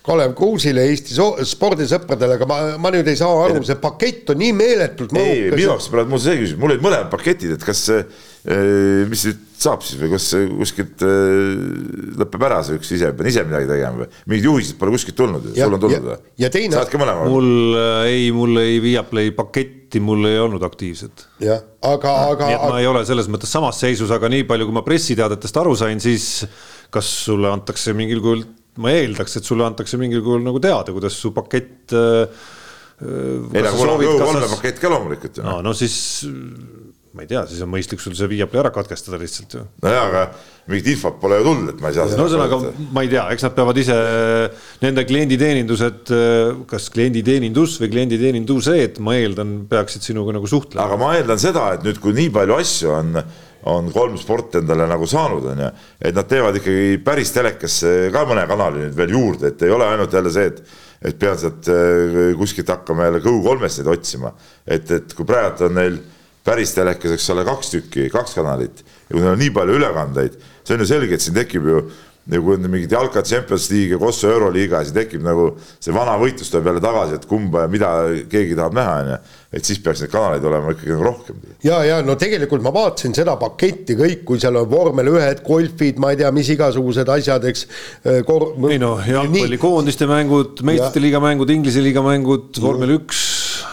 Kalev 0.05 0.35
Kruusile, 0.37 0.83
Eesti 0.91 1.17
spordisõpradele, 1.49 2.37
aga 2.37 2.47
ma, 2.49 2.59
ma 2.77 2.91
nüüd 2.93 3.09
ei 3.09 3.17
saa 3.17 3.33
aru, 3.47 3.63
see 3.65 3.79
pakett 3.81 4.29
on 4.35 4.37
nii 4.43 4.53
meeletult 4.53 5.15
ei, 5.17 5.47
minu 5.49 5.63
jaoks 5.71 5.89
praegu 5.89 6.13
mul 6.13 6.21
see 6.21 6.37
küsimus, 6.43 6.61
mul 6.61 6.75
olid 6.75 6.85
mõlemad 6.85 7.09
paketid, 7.13 7.55
et 7.57 7.65
kas 7.65 7.81
see, 7.89 8.03
mis 9.09 9.23
nüüd 9.27 9.39
saab 9.59 9.81
siis 9.83 9.99
või 9.99 10.13
kas 10.13 10.25
see 10.31 10.45
kuskilt 10.47 11.01
eh, 11.03 11.63
lõpeb 12.21 12.43
ära 12.47 12.61
see 12.63 12.77
üks 12.79 12.93
ise, 12.95 13.09
pean 13.17 13.27
ise 13.27 13.43
midagi 13.43 13.67
tegema 13.67 14.05
või 14.05 14.07
mingid 14.31 14.45
juhised 14.47 14.77
pole 14.79 14.93
kuskilt 14.95 15.17
tulnud, 15.19 15.49
Ja- 15.57 15.67
sul 15.67 15.75
on 15.75 15.81
tulnud 15.83 15.97
ja- 15.97 16.05
või? 16.05 16.29
ja 16.45 16.49
teine- 16.53 16.77
sa 16.77 16.83
oled 16.85 16.93
ka 16.93 17.01
mõlema? 17.01 17.25
mul 17.33 17.49
äh, 17.75 18.11
ei, 18.13 18.29
mul 18.35 18.61
ei 18.61 18.77
Viaplay 18.83 19.33
paketti, 19.35 19.99
mul 19.99 20.23
ei 20.29 20.39
olnud 20.39 20.63
aktiivset. 20.63 21.25
jah, 21.43 21.59
aga, 21.83 22.13
aga 22.29 22.47
nii 22.47 22.55
et 22.55 22.63
ma 22.71 22.79
ei 22.79 22.87
ole 22.87 23.03
selles 23.09 23.27
mõttes 23.27 23.51
samas 23.51 23.81
seisus, 23.83 24.13
aga 24.15 24.31
nii 24.31 24.47
palju, 24.47 24.69
kui 24.69 24.77
ma 24.79 24.85
pressiteadetest 24.87 25.59
aru 25.59 25.75
sain, 25.75 25.99
siis 25.99 26.45
kas 26.93 27.11
sulle 27.25 27.51
antakse 27.51 27.91
mingil 27.97 28.23
kujul, 28.23 28.45
ma 28.79 28.95
eeldaks, 28.95 29.35
et 29.41 29.43
sulle 29.51 29.67
antakse 29.67 29.99
mingil 29.99 30.23
kujul 30.23 30.45
nagu 30.47 30.63
teada, 30.63 30.95
kuidas 30.95 31.19
su 31.19 31.33
pakett 31.35 31.91
äh, 31.91 32.47
ei, 33.03 33.59
aga 33.63 33.75
mul 33.75 33.93
on 33.93 34.01
Go3 34.03 34.47
pakett 34.55 34.79
ka 34.79 34.89
loomulikult 34.91 35.37
no, 35.43 35.59
no 35.63 35.71
siis 35.75 35.95
ma 37.13 37.23
ei 37.25 37.29
tea, 37.29 37.41
siis 37.49 37.61
on 37.65 37.71
mõistlik 37.71 38.01
sul 38.03 38.13
see 38.17 38.29
Viaplay 38.29 38.61
ära 38.61 38.69
katkestada 38.73 39.17
lihtsalt 39.21 39.55
ju. 39.57 39.63
nojah, 39.81 40.05
aga 40.09 40.23
mingit 40.69 40.91
infot 40.93 41.17
pole 41.21 41.39
ju 41.39 41.45
tulnud, 41.47 41.71
et 41.73 41.81
ma 41.81 41.89
ei 41.89 41.97
saa 41.97 42.05
no 42.13 42.25
ühesõnaga, 42.27 42.59
ma 42.93 43.03
ei 43.05 43.09
tea, 43.09 43.23
eks 43.33 43.45
nad 43.47 43.55
peavad 43.57 43.79
ise 43.81 43.97
nende 44.83 45.05
klienditeenindused, 45.09 46.13
kas 46.69 46.89
klienditeenindus 46.93 47.79
või 47.81 47.93
klienditeenindused, 47.95 48.99
ma 49.05 49.15
eeldan, 49.17 49.55
peaksid 49.71 50.05
sinuga 50.05 50.35
nagu 50.37 50.49
suhtlema. 50.49 50.85
aga 50.85 50.99
ma 51.01 51.13
eeldan 51.17 51.41
seda, 51.41 51.71
et 51.77 51.87
nüüd, 51.87 52.01
kui 52.03 52.13
nii 52.17 52.29
palju 52.35 52.59
asju 52.59 52.93
on, 52.93 53.23
on 53.73 53.89
kolm 53.95 54.19
sport 54.21 54.59
endale 54.61 54.85
nagu 54.89 55.09
saanud, 55.09 55.49
on 55.55 55.63
ju, 55.65 55.71
et 56.11 56.19
nad 56.19 56.29
teevad 56.29 56.61
ikkagi 56.61 57.01
päris 57.05 57.33
telekasse 57.33 57.95
ka 58.13 58.23
mõne 58.29 58.45
kanali 58.49 58.85
nüüd 58.85 59.01
veel 59.01 59.17
juurde, 59.17 59.49
et 59.49 59.65
ei 59.65 59.73
ole 59.73 59.89
ainult 59.89 60.13
jälle 60.13 60.35
see, 60.35 60.53
et 60.53 60.63
et 60.99 61.15
pean 61.15 61.37
sealt 61.39 61.69
äh, 61.71 62.33
kuskilt 62.35 62.67
hakkama 62.67 63.05
jälle 63.07 63.21
Go3-st 63.23 63.79
neid 63.79 63.91
otsima, 63.93 64.33
et, 64.67 64.89
et 64.91 65.13
kui 65.15 65.23
praegu 65.27 65.69
on 65.69 65.77
neil 65.79 66.01
päris 66.49 66.75
telekas, 66.75 67.15
eks 67.15 67.31
ole, 67.35 67.47
kaks 67.47 67.73
tükki, 67.77 68.09
kaks 68.13 68.37
kanalit 68.39 68.83
ja 68.83 69.15
kui 69.15 69.23
neil 69.23 69.33
on 69.35 69.41
nii 69.41 69.55
palju 69.55 69.79
ülekandeid, 69.79 70.37
see 70.65 70.77
on 70.77 70.85
ju 70.85 70.93
selge, 70.93 71.17
et 71.17 71.25
siin 71.25 71.37
tekib 71.37 71.67
ju 71.69 71.81
ja 72.29 72.39
kui 72.43 72.53
on 72.53 72.65
mingid 72.69 72.91
jalka 72.93 73.23
Champions 73.25 73.69
League 73.71 73.95
ja 73.95 73.97
Kosovo 73.97 74.33
Euroliiga, 74.35 74.83
siis 74.85 74.93
tekib 74.93 75.23
nagu 75.25 75.47
see 75.81 75.93
vana 75.95 76.13
võitlus 76.21 76.51
tuleb 76.51 76.69
jälle 76.69 76.83
tagasi, 76.83 77.17
et 77.17 77.25
kumba 77.29 77.63
ja 77.63 77.71
mida 77.71 77.89
keegi 78.29 78.57
tahab 78.57 78.75
näha, 78.77 78.95
onju. 79.03 79.17
et 79.57 79.65
siis 79.65 79.81
peaks 79.83 80.03
neid 80.03 80.13
kanaleid 80.13 80.45
olema 80.45 80.75
ikkagi 80.75 80.93
nagu 80.93 81.07
rohkem. 81.07 81.39
ja, 81.65 81.79
ja 81.87 81.99
no 82.05 82.15
tegelikult 82.21 82.65
ma 82.65 82.73
vaatasin 82.75 83.17
seda 83.17 83.35
paketti 83.41 83.97
kõik, 83.99 84.23
kui 84.29 84.41
seal 84.41 84.59
on 84.61 84.69
vormel 84.69 85.09
ühed, 85.15 85.43
golfid, 85.45 86.01
ma 86.01 86.13
ei 86.13 86.21
tea, 86.21 86.31
mis 86.35 86.51
igasugused 86.53 87.09
asjad, 87.15 87.49
eks. 87.49 87.65
ei 88.05 88.81
noh, 88.81 89.01
jalgpallikoondiste 89.09 90.09
mängud, 90.09 90.61
meistrite 90.69 91.05
liiga 91.07 91.23
mängud, 91.23 91.49
Inglise 91.53 91.81
liiga 91.85 92.05
mängud, 92.05 92.51
vormel 92.61 92.99
üks, 92.99 93.25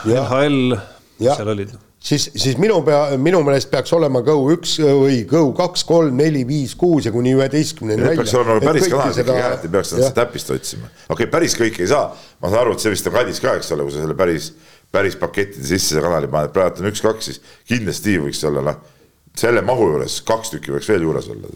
Ja. 0.07 0.23
NHL, 0.23 0.77
seal 1.19 1.49
olid. 1.51 1.77
siis, 2.07 2.27
siis 2.37 2.57
minu 2.61 2.79
pea, 2.87 3.17
minu 3.21 3.41
meelest 3.47 3.71
peaks 3.73 3.93
olema 3.97 4.23
Go 4.27 4.37
üks 4.55 4.77
või 4.83 5.21
Go 5.29 5.43
kaks, 5.57 5.85
kolm, 5.89 6.17
neli, 6.21 6.45
viis, 6.49 6.75
kuus 6.79 7.09
ja 7.09 7.13
kuni 7.15 7.35
üheteistkümneni 7.37 8.05
Need 8.05 8.21
peaks 8.23 8.35
olema 8.39 8.57
nagu 8.57 8.67
päris 8.69 8.89
kanalid 8.91 9.19
seda... 9.19 9.27
ikkagi 9.27 9.43
jah, 9.43 9.55
et 9.57 9.67
ei 9.67 9.73
peaks 9.77 9.93
seda 9.95 10.11
täpist 10.21 10.53
otsima. 10.55 10.91
okei 10.91 11.15
okay,, 11.17 11.31
päris 11.33 11.57
kõike 11.59 11.85
ei 11.85 11.91
saa, 11.91 12.11
ma 12.43 12.53
saan 12.53 12.63
aru, 12.65 12.77
et 12.77 12.85
see 12.85 12.93
vist 12.95 13.11
on 13.11 13.17
kallis 13.17 13.41
ka, 13.43 13.57
eks 13.61 13.73
ole, 13.77 13.87
kui 13.87 13.97
sa 13.97 14.05
selle 14.05 14.19
päris, 14.19 14.51
päris 14.95 15.19
pakettide 15.21 15.67
sisse 15.67 15.97
see 15.97 16.05
kanali 16.05 16.31
paned, 16.33 16.55
praegu 16.55 16.85
on 16.85 16.91
üks-kaks, 16.93 17.31
siis 17.31 17.43
kindlasti 17.69 18.19
võiks 18.23 18.45
olla 18.47 18.63
noh, 18.71 18.85
selle 19.37 19.65
mahu 19.67 19.91
juures 19.93 20.21
kaks 20.27 20.55
tükki 20.55 20.77
võiks 20.77 20.93
veel 20.93 21.09
juures 21.09 21.33
olla. 21.35 21.51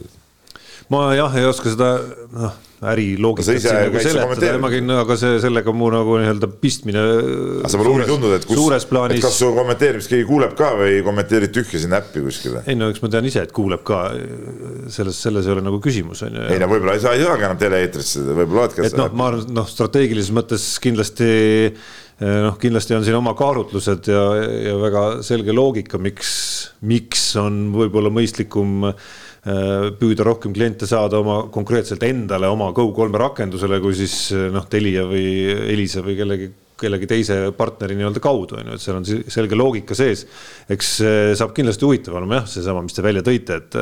ma 0.92 1.06
jah, 1.18 1.38
ei 1.38 1.46
oska 1.48 1.72
seda 1.72 1.94
noh, 2.34 2.58
äriloogikat 2.80 3.60
siin 3.60 3.76
nagu 3.76 4.00
seletada, 4.00 4.58
ma 4.62 4.70
käin, 4.72 4.88
aga 4.94 5.16
see 5.20 5.36
sellega 5.42 5.72
mu 5.76 5.90
nagu 5.92 6.16
nii-öelda 6.22 6.48
pistmine. 6.62 7.02
aga 7.60 7.68
sa 7.72 7.80
pole 7.80 7.92
huvi 7.92 8.06
tundnud, 8.08 8.32
et 8.38 8.46
kus, 8.48 8.56
suures 8.56 8.86
et 8.86 8.90
plaanis 8.92 9.24
kas 9.24 9.36
su 9.42 9.50
kommenteerimist 9.56 10.08
keegi 10.08 10.24
kuuleb 10.28 10.54
ka 10.56 10.70
või 10.78 11.02
kommenteerid 11.04 11.52
tühja 11.52 11.82
sinna 11.82 12.00
äppi 12.00 12.24
kuskile? 12.24 12.64
ei 12.64 12.78
no 12.80 12.88
eks 12.92 13.04
ma 13.04 13.12
tean 13.12 13.28
ise, 13.28 13.44
et 13.44 13.52
kuuleb 13.56 13.84
ka, 13.84 14.00
selles, 14.96 15.20
selles 15.20 15.48
ei 15.48 15.56
ole 15.56 15.66
nagu 15.66 15.80
küsimus 15.84 16.24
on 16.24 16.40
ju. 16.40 16.48
ei 16.54 16.60
no 16.62 16.70
võib-olla 16.72 16.96
ei 16.96 17.04
saa, 17.04 17.16
ei 17.18 17.26
saagi 17.26 17.48
enam 17.50 17.60
tele-eetrisse, 17.60 18.24
võib-olla 18.30 18.64
oledki. 18.64 18.86
et 18.88 18.96
noh, 18.96 19.12
ma 19.12 19.28
arvan, 19.34 19.48
noh, 19.60 19.68
strateegilises 19.68 20.32
mõttes 20.40 20.70
kindlasti 20.80 21.32
noh, 22.20 22.56
kindlasti 22.60 22.96
on 22.96 23.04
siin 23.04 23.20
oma 23.20 23.36
kaalutlused 23.36 24.08
ja, 24.08 24.24
ja 24.70 24.76
väga 24.80 25.08
selge 25.26 25.52
loogika, 25.56 26.00
miks, 26.00 26.30
miks 26.80 27.34
on 27.40 27.66
võib-olla 27.76 28.12
mõistlikum 28.12 28.88
äh, 28.88 29.10
püüda 29.40 30.24
rohkem 30.26 30.52
kliente 30.52 30.84
saada 30.84 31.22
oma 31.22 31.46
konkreetselt 31.52 32.02
endale 32.04 32.50
oma 32.52 32.66
Go3 32.76 33.16
rakendusele, 33.22 33.78
kui 33.80 33.94
siis 33.96 34.34
noh, 34.52 34.66
Telia 34.68 35.06
või 35.08 35.24
Elisa 35.72 36.04
või 36.04 36.18
kellegi 36.18 36.50
kellegi 36.80 37.08
teise 37.08 37.36
partneri 37.56 37.96
nii-öelda 37.98 38.22
kaudu 38.24 38.58
on 38.58 38.70
ju, 38.70 38.76
et 38.76 38.84
seal 38.84 38.98
on 38.98 39.06
selge 39.06 39.58
loogika 39.58 39.96
sees. 39.96 40.24
eks 40.70 40.92
see 41.00 41.34
saab 41.38 41.52
kindlasti 41.56 41.86
huvitav 41.86 42.16
olema 42.20 42.40
jah, 42.40 42.46
seesama, 42.54 42.84
mis 42.86 42.96
te 42.96 43.04
välja 43.04 43.24
tõite, 43.26 43.58
et, 43.60 43.76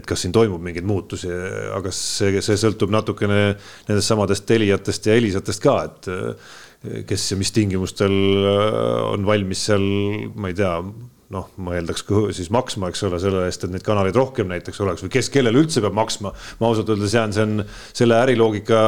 et 0.00 0.08
kas 0.08 0.24
siin 0.24 0.34
toimub 0.36 0.62
mingeid 0.64 0.86
muutusi, 0.88 1.30
aga 1.76 1.92
see, 1.96 2.42
see 2.44 2.58
sõltub 2.60 2.92
natukene 2.92 3.40
nendest 3.88 4.12
samadest 4.12 4.46
Teliatest 4.48 5.08
ja 5.08 5.16
Elisatest 5.16 5.64
ka, 5.64 5.78
et 5.88 7.06
kes 7.08 7.30
ja 7.30 7.38
mis 7.38 7.52
tingimustel 7.54 8.12
on 9.06 9.26
valmis 9.26 9.68
seal, 9.70 9.84
ma 10.34 10.50
ei 10.50 10.58
tea 10.58 10.76
noh, 11.32 11.48
ma 11.64 11.76
eeldaks 11.78 12.04
siis 12.36 12.50
maksma, 12.52 12.90
eks 12.92 13.02
ole, 13.08 13.18
selle 13.22 13.44
eest, 13.48 13.64
et 13.64 13.72
neid 13.72 13.84
kanaleid 13.86 14.16
rohkem 14.18 14.50
näiteks 14.50 14.80
oleks 14.84 15.04
või 15.04 15.12
kes 15.14 15.30
kellele 15.32 15.62
üldse 15.62 15.82
peab 15.84 15.96
maksma. 15.96 16.32
ma 16.60 16.68
ausalt 16.68 16.92
öeldes 16.92 17.14
jään 17.16 17.32
siin 17.36 17.62
selle 17.96 18.18
äriloogika 18.20 18.82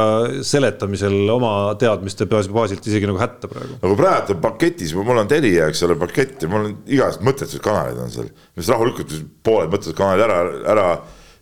seletamisel 0.45 1.15
oma 1.33 1.51
teadmiste 1.81 2.27
baasilt 2.29 2.85
isegi 2.85 3.09
nagu 3.09 3.21
hätta 3.21 3.49
praegu. 3.51 3.79
no 3.81 3.91
kui 3.91 3.99
praegu 3.99 4.35
on 4.35 4.41
paketis, 4.43 4.93
mul 4.97 5.23
on 5.23 5.31
Telia, 5.31 5.69
eks 5.71 5.83
ole, 5.87 5.97
pakett 5.99 6.45
ja 6.45 6.51
mul 6.51 6.69
on 6.69 6.75
igasuguseid 6.85 7.29
mõttetuid 7.29 7.65
kanaleid 7.65 8.03
on 8.03 8.13
seal, 8.13 8.33
mis 8.59 8.73
rahulikult 8.73 9.15
pooled 9.45 9.73
mõttetud 9.73 9.97
kanalid 9.97 10.25
ära, 10.27 10.41
ära 10.75 10.89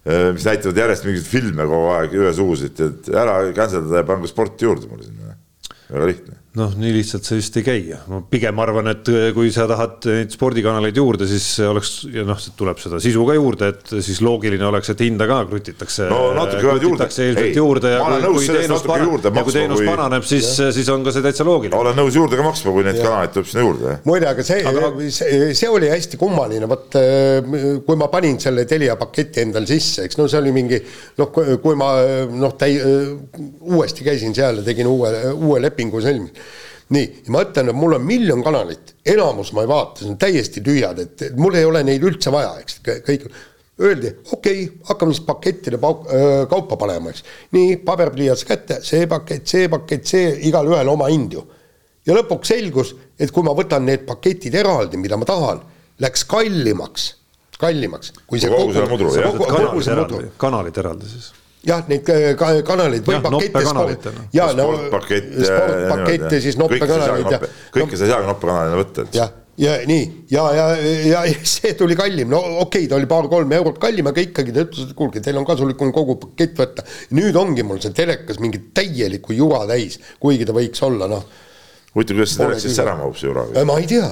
eh, 0.06 0.30
mis 0.38 0.48
näitavad 0.48 0.84
järjest 0.86 1.10
mingisuguseid 1.10 1.34
filme 1.36 1.68
kogu 1.68 1.92
aeg 1.98 2.16
ühesuguseid, 2.22 2.86
et 2.88 3.12
ära 3.26 3.42
cancel 3.58 3.84
dada 3.90 4.04
ja 4.04 4.08
pange 4.08 4.32
sporti 4.32 4.70
juurde 4.70 4.88
mulle 4.92 5.10
sinna. 5.10 5.36
väga 5.90 6.08
lihtne 6.14 6.43
noh, 6.54 6.74
nii 6.78 6.92
lihtsalt 6.94 7.26
see 7.26 7.40
vist 7.40 7.56
ei 7.58 7.64
käi, 7.66 7.80
ma 8.12 8.20
pigem 8.30 8.60
arvan, 8.62 8.92
et 8.92 9.10
kui 9.34 9.50
sa 9.54 9.66
tahad 9.70 10.06
neid 10.06 10.34
spordikanaleid 10.36 10.98
juurde, 11.00 11.26
siis 11.30 11.48
oleks 11.66 11.94
ja 12.14 12.26
noh, 12.28 12.38
tuleb 12.60 12.78
seda 12.82 13.00
sisu 13.02 13.24
ka 13.26 13.38
juurde, 13.38 13.70
et 13.74 13.94
siis 14.06 14.20
loogiline 14.22 14.68
oleks, 14.68 14.92
et 14.94 15.02
hinda 15.02 15.26
ka 15.30 15.40
krutitakse. 15.50 16.06
no 16.12 16.20
natuke 16.38 16.68
veel 16.68 16.86
juurde. 16.86 17.08
ilmselt 17.10 17.58
juurde 17.58 17.94
ja 17.96 18.04
kui, 18.06 18.36
kui 18.38 18.50
teenus 18.52 18.86
paraneb, 18.86 19.30
ja 19.40 19.46
kui 19.48 19.56
teenus 19.56 19.82
paraneb, 19.88 20.28
siis, 20.30 20.52
siis 20.78 20.92
on 20.94 21.08
ka 21.08 21.16
see 21.16 21.26
täitsa 21.26 21.48
loogiline. 21.48 21.80
olen 21.80 21.98
nõus 21.98 22.20
juurde 22.20 22.38
ka 22.38 22.46
maksma, 22.46 22.76
kui 22.78 22.86
neid 22.86 23.02
kanaleid 23.02 23.34
tuleb 23.34 23.50
sinna 23.50 23.66
juurde. 23.66 23.98
muide, 24.06 24.30
aga 24.30 24.46
see 24.46 24.62
aga..., 24.70 24.94
see, 25.10 25.42
see 25.58 25.74
oli 25.74 25.90
hästi 25.90 26.22
kummaline, 26.22 26.70
vot 26.70 27.00
kui 27.88 27.98
ma 27.98 28.12
panin 28.14 28.38
selle 28.44 28.68
Telia 28.70 28.94
paketi 29.00 29.42
endal 29.48 29.66
sisse, 29.70 30.06
eks 30.06 30.22
no 30.22 30.30
see 30.30 30.44
oli 30.44 30.54
mingi 30.54 30.78
noh, 31.18 31.34
kui 31.34 31.82
ma 31.82 31.96
noh, 32.30 32.54
täi-, 32.62 32.78
uuesti 33.74 34.06
käisin 34.06 34.38
seal 34.38 34.62
ja 34.62 34.70
tegin 34.70 34.94
uue, 34.94 35.10
uue 35.34 35.58
lepingu 35.66 35.98
sõlmimise 36.04 36.43
nii, 36.94 37.08
ja 37.26 37.34
ma 37.34 37.42
ütlen, 37.46 37.72
et 37.72 37.78
mul 37.78 37.96
on 37.98 38.06
miljon 38.06 38.44
kanalit, 38.44 38.94
enamus 39.14 39.54
ma 39.56 39.64
ei 39.64 39.72
vaata, 39.72 40.04
see 40.04 40.12
on 40.12 40.20
täiesti 40.22 40.64
tühjad, 40.66 41.00
et 41.04 41.26
mul 41.40 41.56
ei 41.60 41.66
ole 41.68 41.84
neid 41.88 42.04
üldse 42.04 42.34
vaja, 42.34 42.56
eks, 42.64 42.80
kõik. 43.08 43.28
Öeldi, 43.84 44.12
okei 44.30 44.68
okay,, 44.68 44.82
hakkame 44.86 45.16
siis 45.16 45.26
pakettide 45.26 45.80
pauk, 45.82 46.04
öö, 46.14 46.44
kaupa 46.52 46.78
panema, 46.78 47.10
eks. 47.10 47.24
nii, 47.56 47.80
paberpliiats 47.88 48.46
kätte, 48.46 48.78
see 48.86 49.08
pakett, 49.10 49.50
see 49.50 49.66
pakett, 49.72 50.06
see, 50.06 50.28
igalühel 50.46 50.92
oma 50.92 51.10
hind 51.10 51.34
ju. 51.34 51.42
ja 52.06 52.14
lõpuks 52.14 52.54
selgus, 52.54 52.94
et 53.18 53.34
kui 53.34 53.44
ma 53.44 53.56
võtan 53.58 53.88
need 53.90 54.06
paketid 54.06 54.54
eraldi, 54.62 55.02
mida 55.02 55.18
ma 55.18 55.26
tahan, 55.26 55.64
läks 56.06 56.28
kallimaks, 56.30 57.08
kallimaks. 57.58 58.14
kogu 58.54 58.78
selle 58.78 58.92
mudru, 58.94 59.16
jah. 59.18 59.42
kanalid 59.42 59.90
eraldi, 59.96 60.28
kanalid 60.38 60.84
eraldi 60.84 61.10
siis 61.16 61.32
jah, 61.68 61.86
neid 61.90 62.04
kanaleid 62.68 63.06
või 63.08 63.22
pakette. 63.24 64.12
ja 64.36 64.50
no 64.56 64.68
sportpakette, 64.74 65.46
sportpakette, 65.48 66.42
siis 66.44 66.60
noppekanaleid 66.60 67.32
ja. 67.32 67.40
kõike 67.74 68.00
sa 68.00 68.08
ei 68.08 68.12
saagi 68.12 68.30
noppekanalina 68.30 68.80
võtta. 68.82 69.06
jah, 69.16 69.32
ja 69.60 69.78
nii 69.88 70.04
ja, 70.34 70.44
ja, 70.58 70.66
ja 71.08 71.22
see 71.56 71.74
tuli 71.80 71.98
kallim, 72.00 72.32
no 72.34 72.42
okei 72.42 72.66
okay,, 72.66 72.90
ta 72.92 72.98
oli 73.00 73.10
paar-kolm 73.10 73.56
eurot 73.60 73.80
kallim, 73.84 74.12
aga 74.12 74.26
ikkagi 74.26 74.56
ta 74.56 74.66
ütles, 74.68 74.90
et 74.90 74.98
kuulge, 74.98 75.24
teil 75.24 75.40
on 75.40 75.48
kasulikum 75.48 75.94
kogu 75.96 76.18
pakett 76.26 76.60
võtta. 76.60 76.86
nüüd 77.16 77.40
ongi 77.40 77.66
mul 77.68 77.82
see 77.84 77.96
telekas 77.96 78.42
mingi 78.44 78.66
täielikku 78.76 79.38
jura 79.38 79.64
täis, 79.70 80.02
kuigi 80.20 80.50
ta 80.50 80.56
võiks 80.58 80.84
olla 80.84 81.10
noh 81.12 81.26
huvitav, 81.94 82.18
kuidas 82.18 82.34
see 82.34 82.42
telekas 82.42 82.66
siis 82.66 82.82
ära 82.82 82.98
mahub, 83.00 83.16
see 83.18 83.30
jura? 83.30 83.46
ma 83.70 83.78
ei 83.80 83.88
tea, 83.90 84.10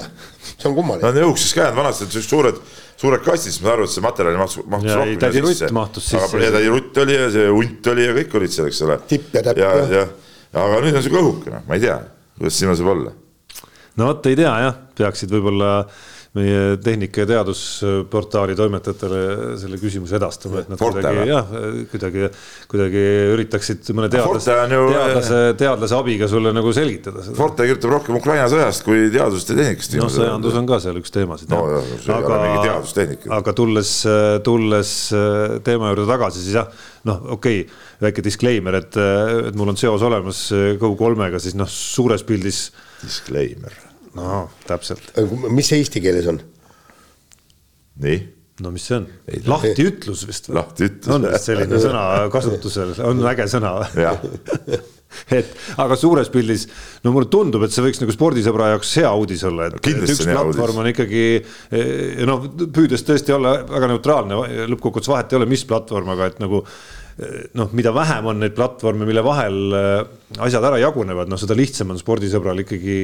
see 0.54 0.70
on 0.70 0.78
kummaline. 0.78 1.04
Nad 1.04 1.18
on 1.18 1.32
õhukeseks 1.32 1.58
käinud, 1.58 1.78
vanasti 1.82 2.08
olid 2.08 2.28
suured 2.28 2.64
suured 3.02 3.24
kastid, 3.26 3.50
siis 3.50 3.64
ma 3.64 3.72
saan 3.72 3.80
aru, 3.80 3.88
et 3.88 3.94
see 3.96 4.06
materjal 4.06 4.38
mahtus, 4.38 4.62
mahtus 4.70 4.98
rohkem 5.00 5.22
tädi 5.24 5.42
Rutt 5.46 5.76
mahtus 5.78 6.08
sisse. 6.12 6.22
aga 6.28 6.52
tädi 6.58 6.70
Rutt 6.70 7.02
oli 7.02 7.18
ja 7.18 7.28
see 7.34 7.48
hunt 7.50 7.92
oli 7.94 8.06
ja 8.06 8.16
kõik 8.18 8.38
olid 8.40 8.54
seal, 8.54 8.70
eks 8.70 8.82
ole. 8.86 8.98
tipp 9.10 9.36
ja 9.38 9.44
täpp. 9.48 9.62
ja, 9.62 9.72
ja, 9.90 10.06
aga 10.62 10.82
nüüd 10.86 11.00
on 11.00 11.06
sihuke 11.06 11.24
õhukene, 11.24 11.64
ma 11.68 11.78
ei 11.78 11.86
tea, 11.88 11.98
kuidas 12.38 12.60
sinna 12.62 12.78
saab 12.78 12.94
olla. 12.94 13.14
no 13.98 14.10
vot, 14.12 14.30
ei 14.30 14.38
tea 14.38 14.54
jah, 14.68 14.78
peaksid 15.02 15.34
võib-olla 15.34 15.72
meie 16.38 16.78
tehnika 16.80 17.26
ja 17.26 17.28
teadusportaali 17.28 18.54
toimetajatele 18.56 19.24
selle 19.60 19.80
küsimuse 19.82 20.16
edastama, 20.16 20.62
et 20.62 20.70
nad 20.72 20.80
Forte, 20.80 21.02
kuidagi 21.02 21.28
jah, 21.28 21.50
kuidagi, 21.92 22.30
kuidagi 22.72 23.02
üritaksid 23.34 23.92
mõne 23.98 24.08
teadlase, 24.14 24.56
teadlase, 24.72 25.42
teadlase 25.60 25.98
abiga 25.98 26.30
sulle 26.32 26.54
nagu 26.56 26.72
selgitada 26.76 27.26
seda. 27.26 27.36
Forte 27.36 27.68
kirjutab 27.68 27.98
rohkem 27.98 28.16
Ukraina 28.22 28.48
sõjast 28.52 28.88
kui 28.88 29.10
teadusest 29.12 29.52
ja 29.52 29.60
tehnikast. 29.60 30.00
noh, 30.00 30.14
sõjandus 30.16 30.58
on 30.62 30.72
ka 30.72 30.80
seal 30.86 31.02
üks 31.04 31.16
teemasid. 31.18 31.52
no 31.52 32.64
teadustehnika. 32.64 33.34
aga 33.42 33.58
tulles, 33.58 33.94
tulles 34.48 34.96
äh, 35.12 35.60
teema 35.68 35.92
juurde 35.92 36.08
tagasi, 36.14 36.48
siis 36.48 36.60
jah, 36.62 36.72
noh, 37.12 37.28
okei 37.36 37.66
okay,, 37.66 37.86
väike 38.08 38.24
disclaimer, 38.24 38.80
et, 38.80 39.04
et 39.52 39.60
mul 39.60 39.76
on 39.76 39.84
seos 39.84 40.08
olemas 40.08 40.48
Go3-ga, 40.80 41.44
siis 41.44 41.60
noh, 41.60 41.68
suures 41.68 42.24
pildis. 42.24 42.70
Disclaimer 43.04 43.91
no 44.18 44.44
täpselt. 44.68 45.12
mis 45.50 45.72
see 45.72 45.82
eesti 45.82 46.04
keeles 46.04 46.30
on? 46.32 46.42
nii 48.02 48.22
no 48.62 48.72
mis 48.74 48.86
see 48.88 48.98
on? 49.00 49.10
lahtiütlus 49.50 50.26
vist 50.30 50.50
või? 50.50 50.58
lahtiütlus. 50.60 51.12
on 51.16 51.28
vist 51.30 51.50
selline 51.50 51.82
sõna 51.82 52.06
kasutusel, 52.34 52.96
on 53.08 53.22
äge 53.32 53.48
sõna 53.52 53.76
et 55.38 55.52
aga 55.82 55.98
suures 56.00 56.30
pildis, 56.32 56.68
no 57.06 57.14
mulle 57.16 57.28
tundub, 57.32 57.66
et 57.66 57.74
see 57.74 57.84
võiks 57.84 58.00
nagu 58.04 58.16
spordisõbra 58.16 58.72
jaoks 58.74 58.94
hea 59.02 59.12
uudis 59.12 59.44
olla, 59.48 59.68
et, 59.68 59.80
et 59.82 60.06
üks 60.08 60.24
platvorm 60.24 60.82
on 60.84 60.90
ikkagi 60.92 61.26
noh, 62.30 62.48
püüdes 62.64 63.04
tõesti 63.08 63.36
olla 63.36 63.58
väga 63.68 63.92
neutraalne, 63.92 64.40
lõppkokkuvõttes 64.72 65.12
vahet 65.12 65.34
ei 65.34 65.42
ole, 65.42 65.50
mis 65.52 65.66
platvorm, 65.68 66.14
aga 66.16 66.32
et 66.32 66.42
nagu 66.44 66.64
noh, 67.58 67.72
mida 67.78 67.94
vähem 67.96 68.30
on 68.32 68.40
neid 68.42 68.56
platvorme, 68.58 69.06
mille 69.08 69.24
vahel 69.26 69.76
äh, 69.78 70.44
asjad 70.44 70.66
ära 70.70 70.80
jagunevad, 70.82 71.32
noh, 71.32 71.40
seda 71.40 71.58
lihtsam 71.58 71.94
on 71.94 72.00
spordisõbral 72.00 72.64
ikkagi, 72.64 73.00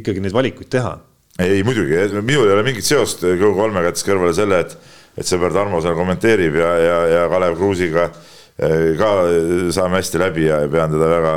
ikkagi 0.00 0.24
neid 0.24 0.36
valikuid 0.36 0.70
teha. 0.72 0.96
ei 1.40 1.62
muidugi, 1.64 1.96
minul 2.20 2.48
ei 2.48 2.56
ole 2.56 2.66
mingit 2.66 2.86
seost 2.86 3.24
Go3-ga, 3.24 3.86
jättes 3.88 4.06
kõrvale 4.06 4.34
selle, 4.36 4.60
et, 4.66 4.76
et 5.16 5.26
sõber 5.26 5.54
Tarmo 5.54 5.80
seal 5.82 5.96
kommenteerib 5.98 6.60
ja, 6.60 6.70
ja, 6.84 7.00
ja 7.14 7.26
Kalev 7.32 7.56
Kruusiga 7.58 8.06
äh, 8.10 8.92
ka 9.00 9.10
saame 9.74 10.00
hästi 10.00 10.22
läbi 10.22 10.48
ja 10.50 10.62
pean 10.70 10.94
teda 10.94 11.10
väga, 11.16 11.34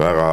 väga 0.00 0.28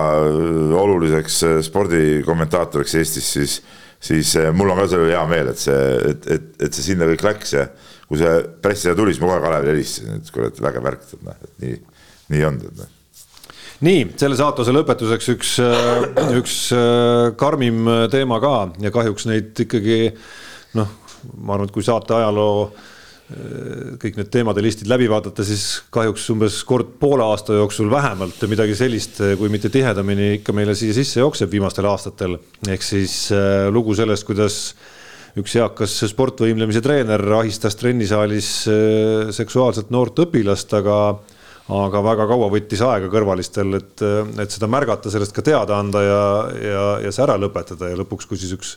oluliseks 0.82 1.41
spordikommentaatoriks 1.68 2.95
Eestis, 3.01 3.32
siis, 3.36 3.58
siis 4.04 4.36
mul 4.56 4.72
on 4.72 4.82
ka 4.82 4.88
selle 4.91 5.10
üle 5.10 5.18
hea 5.18 5.26
meel, 5.30 5.51
et 5.51 5.62
see, 5.62 5.82
et, 6.14 6.30
et, 6.38 6.54
et 6.68 6.78
see 6.78 6.93
sinna 6.93 7.10
kõik 7.12 7.28
läks 7.28 7.58
ja 7.60 7.68
kui 8.14 8.22
see 8.22 8.41
pressile 8.61 8.93
tuli, 8.97 9.14
siis 9.14 9.24
ma 9.24 9.32
kohe 9.34 9.41
Kalevile 9.41 9.74
helistasin, 9.74 10.20
et 10.22 10.43
et 10.53 10.59
vägev 10.61 10.86
värk, 10.86 11.07
et 11.09 11.24
noh, 11.26 11.47
et 11.47 11.64
nii, 11.66 11.80
nii 12.36 12.45
on, 12.45 12.59
noh 12.78 12.91
nii, 13.84 14.05
selle 14.20 14.38
saatuse 14.39 14.74
lõpetuseks 14.76 15.30
üks, 15.34 15.51
äh, 15.64 16.07
üks 16.39 16.55
äh, 16.76 17.34
karmim 17.39 17.86
teema 18.14 18.39
ka 18.43 18.55
ja 18.84 18.93
kahjuks 18.93 19.28
neid 19.30 19.64
ikkagi 19.66 19.99
noh, 20.78 20.97
ma 21.39 21.55
arvan, 21.55 21.70
et 21.70 21.76
kui 21.76 21.86
saate 21.86 22.16
ajaloo 22.16 22.68
äh, 22.70 23.97
kõik 24.01 24.20
need 24.20 24.32
teemade 24.34 24.64
listid 24.64 24.91
läbi 24.91 25.09
vaadata, 25.11 25.45
siis 25.47 25.82
kahjuks 25.93 26.30
umbes 26.36 26.61
kord 26.70 26.95
poole 27.01 27.26
aasta 27.26 27.57
jooksul 27.59 27.91
vähemalt 27.91 28.45
midagi 28.51 28.78
sellist, 28.78 29.20
kui 29.39 29.51
mitte 29.53 29.72
tihedamini 29.74 30.38
ikka 30.39 30.55
meile 30.55 30.78
siia 30.78 30.95
sisse 30.95 31.20
jookseb 31.24 31.51
viimastel 31.51 31.89
aastatel. 31.91 32.38
ehk 32.70 32.86
siis 32.86 33.18
lugu 33.74 33.95
sellest, 33.97 34.28
kuidas 34.28 34.59
üks 35.39 35.55
eakas 35.57 35.95
sportvõimlemise 36.11 36.81
treener 36.86 37.23
ahistas 37.39 37.77
trennisaalis 37.79 38.49
äh, 38.69 39.31
seksuaalselt 39.34 39.93
noort 39.93 40.19
õpilast, 40.25 40.75
aga 40.77 40.97
aga 41.73 42.01
väga 42.03 42.25
kaua 42.27 42.49
võttis 42.51 42.81
aega 42.84 43.07
kõrvalistel, 43.07 43.77
et, 43.77 44.01
et 44.43 44.51
seda 44.51 44.67
märgata, 44.67 45.07
sellest 45.07 45.31
ka 45.31 45.45
teada 45.45 45.77
anda 45.79 46.01
ja, 46.03 46.23
ja, 46.59 46.84
ja 47.05 47.13
see 47.13 47.23
ära 47.23 47.38
lõpetada 47.39 47.88
ja 47.88 47.99
lõpuks, 48.01 48.27
kui 48.27 48.39
siis 48.39 48.51
üks 48.57 48.73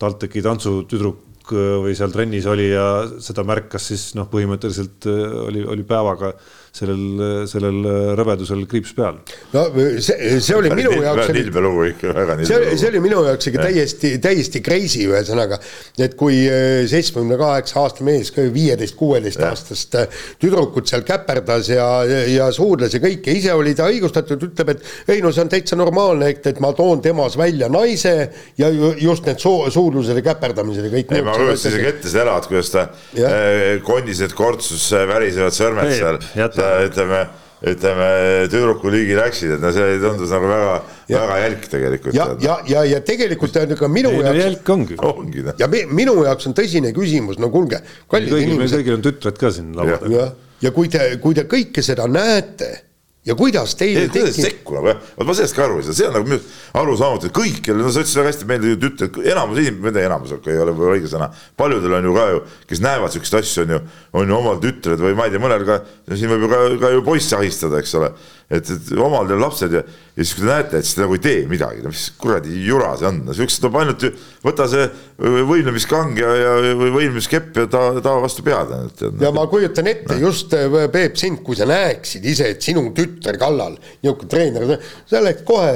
TalTechi 0.00 0.42
tantsutüdruk 0.44 1.52
äh, 1.52 1.74
või 1.84 1.94
seal 1.98 2.14
trennis 2.14 2.48
oli 2.50 2.70
ja 2.70 2.86
seda 3.22 3.44
märkas, 3.46 3.90
siis 3.92 4.06
noh, 4.18 4.30
põhimõtteliselt 4.32 5.08
äh, 5.10 5.22
oli, 5.46 5.64
oli 5.76 5.84
päevaga 5.86 6.32
sellel, 6.72 7.44
sellel 7.50 7.84
rõvedusel 8.16 8.62
kriips 8.68 8.94
peal. 8.96 9.18
no 9.52 9.64
see, 10.00 10.38
see 10.40 10.56
oli 10.56 10.70
minu 10.72 10.94
jaoks. 11.02 11.26
väga 11.26 11.36
nilbe 11.36 11.62
lugu 11.64 11.84
ikka, 11.90 12.12
väga 12.16 12.36
nilbe 12.38 12.60
lugu. 12.62 12.78
see 12.80 12.88
oli 12.88 13.02
minu 13.04 13.24
jaoks 13.26 13.50
ikka 13.50 13.66
täiesti, 13.66 14.12
täiesti 14.24 14.62
crazy 14.64 15.04
ühesõnaga, 15.10 15.58
et 16.00 16.16
kui 16.16 16.38
äh, 16.48 16.84
seitsmekümne 16.88 17.36
kaheksa 17.40 17.82
aasta 17.82 18.06
mees, 18.06 18.32
viieteist, 18.32 18.96
kuueteist 18.96 19.42
aastast 19.44 19.98
äh, 20.00 20.22
tüdrukut 20.40 20.88
seal 20.88 21.04
käperdas 21.04 21.68
ja, 21.72 21.86
ja 22.08 22.48
suudles 22.56 22.96
ja 22.96 23.02
kõike, 23.04 23.36
ise 23.36 23.52
oli 23.52 23.74
ta 23.76 23.90
õigustatud, 23.92 24.48
ütleb, 24.48 24.72
et 24.72 25.12
ei 25.12 25.20
no 25.24 25.32
see 25.34 25.44
on 25.44 25.52
täitsa 25.52 25.76
normaalne, 25.76 26.32
et, 26.32 26.48
et 26.54 26.64
ma 26.64 26.72
toon 26.76 27.04
temas 27.04 27.36
välja 27.36 27.68
naise 27.72 28.14
ja 28.56 28.72
just 28.72 29.28
need 29.28 29.44
soo, 29.44 29.68
suudlused 29.72 30.16
ja 30.16 30.24
käperdamised 30.32 30.88
ja 30.88 30.94
kõik. 30.96 31.12
ei, 31.12 31.28
ma 31.28 31.36
kujutasin 31.36 31.76
isegi 31.76 31.92
ette 31.92 32.16
seda, 32.16 32.40
et 32.40 32.48
kuidas 32.48 32.72
ta 32.72 32.88
äh, 32.88 33.76
kondised 33.84 34.32
kortsus 34.40 34.88
värisevad 35.12 35.60
sõrmed 35.60 35.92
seal 36.00 36.20
ütleme, 36.86 37.22
ütleme 37.72 38.10
tüdruku 38.52 38.92
ligi 38.92 39.16
läksid, 39.18 39.56
et 39.56 39.64
no 39.64 39.72
see 39.74 39.98
tundus 40.02 40.32
nagu 40.34 40.50
väga, 40.50 40.76
väga 41.08 41.40
jälk 41.44 41.66
tegelikult. 41.74 42.16
ja, 42.18 42.28
ja, 42.42 42.60
ja, 42.68 42.84
ja 42.94 43.02
tegelikult 43.06 43.58
on 43.62 43.74
ka 43.78 43.90
minu 43.90 44.14
ei, 44.14 44.22
jaoks 44.26 44.44
jälk 44.44 44.72
ongi. 44.76 45.00
ongi 45.08 45.44
ja 45.58 45.68
me, 45.72 45.84
minu 45.90 46.16
jaoks 46.26 46.50
on 46.50 46.56
tõsine 46.58 46.94
küsimus, 46.96 47.40
no 47.42 47.50
kuulge. 47.54 47.82
kõigil, 48.10 48.56
meil 48.58 48.72
kõigil 48.72 48.98
on 48.98 49.04
tütred 49.08 49.38
ka 49.40 49.52
siin 49.54 49.74
laua 49.78 50.00
taga. 50.02 50.30
ja 50.62 50.74
kui 50.74 50.90
te, 50.92 51.12
kui 51.22 51.38
te 51.38 51.46
kõike 51.50 51.84
seda 51.84 52.08
näete 52.10 52.72
ja 53.26 53.36
kuidas 53.38 53.76
teil 53.78 54.00
ei, 54.00 54.08
kuidas 54.10 54.34
tekib, 54.34 54.48
sekku 54.48 54.74
nagu 54.76 54.90
jah, 54.90 55.02
vot 55.18 55.28
ma 55.28 55.36
sellest 55.38 55.54
ka 55.54 55.62
aru 55.66 55.78
ei 55.78 55.86
saa, 55.86 55.94
see 55.94 56.08
on 56.08 56.16
nagu 56.16 56.26
minu 56.26 56.40
arusaamatu, 56.80 57.28
et 57.28 57.36
kõikjal, 57.36 57.78
no 57.78 57.92
sa 57.94 58.02
ütlesid 58.02 58.18
väga 58.18 58.32
hästi, 58.32 58.48
meil 58.50 58.66
ju 58.66 58.78
ütled, 58.88 59.18
enamus 59.30 59.60
ei 59.62 59.70
tea, 59.70 60.06
enamus 60.08 60.34
okei, 60.38 60.56
ei 60.56 60.62
ole 60.64 60.74
võib-olla 60.74 60.98
õige 60.98 61.10
sõna, 61.12 61.28
paljudel 61.60 61.94
on 62.00 62.08
ju 62.08 62.16
ka 62.16 62.24
ju, 62.32 62.42
kes 62.72 62.82
näevad 62.82 63.14
siukseid 63.14 63.38
asju, 63.38 63.64
on 63.66 63.74
ju, 63.76 63.80
on 64.18 64.32
ju 64.32 64.38
omal 64.40 64.58
tütred 64.64 65.04
või 65.06 65.14
ma 65.18 65.28
ei 65.28 65.34
tea, 65.36 65.42
mõnel 65.44 65.66
ka, 65.68 65.78
siin 66.10 66.34
võib 66.34 66.48
ju 66.48 66.50
ka, 66.50 66.62
ka 66.82 66.92
ju 66.96 67.04
poisse 67.06 67.38
ahistada, 67.38 67.78
eks 67.78 67.94
ole, 68.00 68.10
et, 68.52 68.68
et 68.68 68.90
omal 69.00 69.28
teil 69.28 69.40
lapsed 69.40 69.74
ja, 69.74 69.80
ja 69.82 70.24
siis 70.24 70.34
kui 70.36 70.44
te 70.44 70.50
näete, 70.50 70.80
et 70.80 70.86
siis 70.86 70.96
te 70.98 71.02
nagu 71.04 71.16
ei 71.16 71.22
tee 71.24 71.44
midagi, 71.48 71.80
no 71.84 71.92
mis 71.92 72.04
kuradi 72.20 72.52
jura 72.66 72.90
see 73.00 73.08
on, 73.08 73.22
no 73.26 73.36
siukest 73.36 73.62
tuleb 73.62 73.78
ainult 73.80 74.04
ju 74.04 74.10
võta 74.44 74.66
see 74.70 74.84
võimlemiskang 75.48 76.20
ja, 76.20 76.32
ja 76.36 76.52
või 76.78 76.90
võimlemiskepp 76.98 77.62
ja 77.62 77.66
ta, 77.72 77.82
ta 78.04 78.14
vastu 78.22 78.44
pead 78.46 78.74
ainult. 78.76 79.04
ja 79.22 79.32
ma 79.34 79.46
kujutan 79.50 79.88
ette 79.92 80.18
just 80.20 80.52
äh, 80.58 80.68
Peep 80.92 81.16
sind, 81.20 81.40
kui 81.46 81.56
sa 81.58 81.68
näeksid 81.70 82.28
ise, 82.28 82.52
et 82.52 82.64
sinu 82.64 82.84
tütar 82.96 83.40
kallal, 83.40 83.78
niisugune 84.02 84.32
treener, 84.32 84.76
sa 85.08 85.24
läheks 85.24 85.46
kohe, 85.48 85.72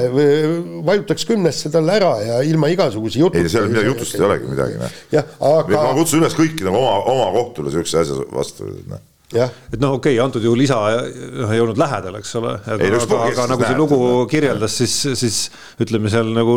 vajutaks 0.85 1.27
kümnesse 1.29 1.73
talle 1.73 1.97
ära 1.97 2.13
ja 2.21 2.39
ilma 2.45 2.69
igasuguse 2.73 3.23
jututa. 3.23 3.41
ei, 3.41 3.51
seal 3.51 3.71
midagi 3.71 3.93
jutust 3.93 4.17
ei 4.19 4.25
olegi 4.29 4.53
midagi, 4.53 4.79
noh. 4.83 4.97
jah, 5.17 5.35
aga 5.53 5.85
ma 5.89 5.97
kutsun 5.97 6.21
üles 6.21 6.37
kõiki 6.37 6.67
nagu 6.67 6.81
oma, 6.81 6.97
oma 7.13 7.29
kohtule 7.39 7.73
siukse 7.73 8.03
asja 8.05 8.21
vastu, 8.33 8.69
noh 8.85 9.05
jah, 9.35 9.51
et 9.67 9.81
noh, 9.81 9.97
okei 9.97 10.15
okay,, 10.15 10.23
antud 10.23 10.43
juhul 10.45 10.61
isa 10.63 10.77
noh, 10.79 11.49
ei 11.51 11.59
olnud 11.59 11.79
lähedal, 11.79 12.15
eks 12.21 12.29
ole, 12.39 12.53
aga, 12.63 12.87
aga, 12.95 13.17
aga 13.25 13.47
nagu 13.51 13.65
see 13.65 13.75
lugu 13.75 13.97
kirjeldas, 14.31 14.77
siis, 14.79 14.93
siis 15.19 15.39
ütleme 15.83 16.11
seal 16.11 16.29
nagu 16.31 16.55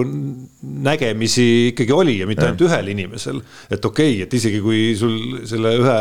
nägemisi 0.86 1.46
ikkagi 1.72 1.96
oli 1.96 2.20
ja 2.20 2.28
mitte 2.30 2.46
ainult 2.46 2.62
ühel 2.68 2.92
inimesel. 2.92 3.40
et 3.66 3.88
okei 3.90 4.12
okay,, 4.14 4.26
et 4.26 4.36
isegi 4.38 4.60
kui 4.62 4.92
sul 4.98 5.40
selle 5.50 5.72
ühe 5.80 5.96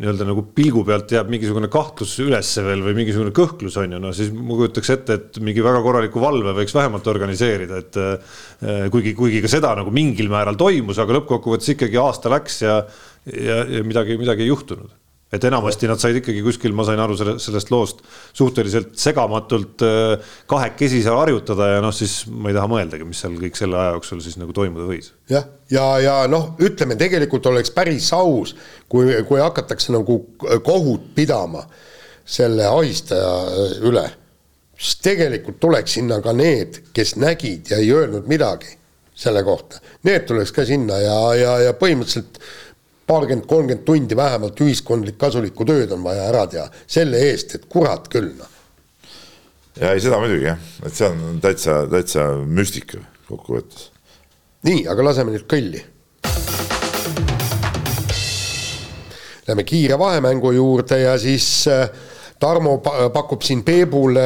nii-öelda 0.00 0.26
nagu 0.26 0.42
pilgu 0.54 0.82
pealt 0.86 1.14
jääb 1.14 1.30
mingisugune 1.30 1.70
kahtlus 1.70 2.16
ülesse 2.22 2.64
veel 2.66 2.82
või 2.86 2.96
mingisugune 2.98 3.30
kõhklus 3.34 3.78
on 3.78 3.94
ju, 3.94 4.02
no 4.02 4.14
siis 4.16 4.32
ma 4.34 4.58
kujutaks 4.58 4.94
ette, 4.96 5.18
et 5.20 5.38
mingi 5.42 5.62
väga 5.62 5.82
korraliku 5.84 6.22
valve 6.22 6.56
võiks 6.58 6.74
vähemalt 6.74 7.06
organiseerida, 7.10 7.84
et 7.84 8.00
äh, 8.02 8.88
kuigi, 8.90 9.14
kuigi 9.18 9.44
ka 9.46 9.50
seda 9.50 9.76
nagu 9.78 9.94
mingil 9.94 10.30
määral 10.32 10.58
toimus, 10.58 10.98
aga 10.98 11.20
lõppkokkuvõttes 11.20 11.76
ikkagi 11.76 12.02
aasta 12.02 12.34
läks 12.34 12.64
ja 12.66 12.80
ja, 13.26 13.62
ja 13.68 13.84
midagi, 13.84 14.16
midagi 14.18 14.46
ei 14.46 14.50
juhtunud 14.50 14.90
et 15.30 15.44
enamasti 15.46 15.86
nad 15.86 16.00
said 16.02 16.18
ikkagi 16.18 16.42
kuskil, 16.42 16.74
ma 16.74 16.84
sain 16.86 17.00
aru 17.02 17.14
selle, 17.18 17.36
sellest 17.42 17.70
loost 17.70 18.00
suhteliselt 18.36 18.96
segamatult 18.98 19.84
äh, 19.86 20.32
kahekesi 20.50 21.02
seal 21.04 21.20
harjutada 21.20 21.68
ja 21.76 21.84
noh, 21.84 21.94
siis 21.94 22.24
ma 22.30 22.50
ei 22.50 22.56
taha 22.56 22.70
mõeldagi, 22.70 23.06
mis 23.06 23.20
seal 23.22 23.36
kõik 23.38 23.58
selle 23.58 23.78
aja 23.78 23.94
jooksul 23.94 24.22
siis 24.24 24.38
nagu 24.40 24.54
toimuda 24.56 24.88
võis. 24.88 25.12
jah, 25.30 25.46
ja, 25.70 25.84
ja, 26.02 26.16
ja 26.18 26.30
noh, 26.30 26.52
ütleme 26.62 26.98
tegelikult 27.00 27.46
oleks 27.50 27.70
päris 27.74 28.10
aus, 28.16 28.56
kui, 28.90 29.12
kui 29.28 29.42
hakatakse 29.42 29.94
nagu 29.94 30.18
kohut 30.66 31.12
pidama 31.14 31.62
selle 32.30 32.66
ahistaja 32.66 33.30
üle, 33.86 34.04
siis 34.74 34.98
tegelikult 35.04 35.60
tuleks 35.62 35.98
sinna 35.98 36.20
ka 36.24 36.34
need, 36.34 36.82
kes 36.96 37.14
nägid 37.20 37.70
ja 37.70 37.78
ei 37.78 37.92
öelnud 37.94 38.26
midagi 38.30 38.76
selle 39.20 39.42
kohta, 39.44 39.78
need 40.08 40.26
tuleks 40.26 40.50
ka 40.56 40.64
sinna 40.66 40.98
ja, 41.02 41.18
ja, 41.36 41.54
ja 41.66 41.72
põhimõtteliselt 41.76 42.40
paarkümmend, 43.10 43.46
kolmkümmend 43.50 43.86
tundi 43.86 44.16
vähemalt 44.16 44.60
ühiskondlik 44.62 45.18
kasulikku 45.18 45.66
tööd 45.66 45.92
on 45.94 46.02
vaja 46.06 46.28
ära 46.30 46.46
teha 46.50 46.66
selle 46.86 47.22
eest, 47.30 47.56
et 47.58 47.66
kurat 47.70 48.06
küll 48.12 48.30
noh. 48.38 48.58
ja 49.80 49.94
ei, 49.94 50.02
seda 50.02 50.20
muidugi 50.22 50.46
jah, 50.46 50.60
et 50.86 50.94
see 50.94 51.08
on 51.08 51.40
täitsa, 51.42 51.80
täitsa 51.90 52.28
müstika 52.46 53.02
kokkuvõttes. 53.28 53.88
nii, 54.68 54.84
aga 54.90 55.08
laseme 55.10 55.34
nüüd 55.34 55.48
kõlli. 55.50 55.82
Lähme 59.48 59.64
kiire 59.66 59.96
vahemängu 59.98 60.52
juurde 60.54 61.00
ja 61.00 61.16
siis 61.18 61.48
äh, 61.66 61.88
Tarmo 62.40 62.78
pa- 62.80 63.10
pakub 63.12 63.42
siin 63.44 63.60
Peebule 63.66 64.22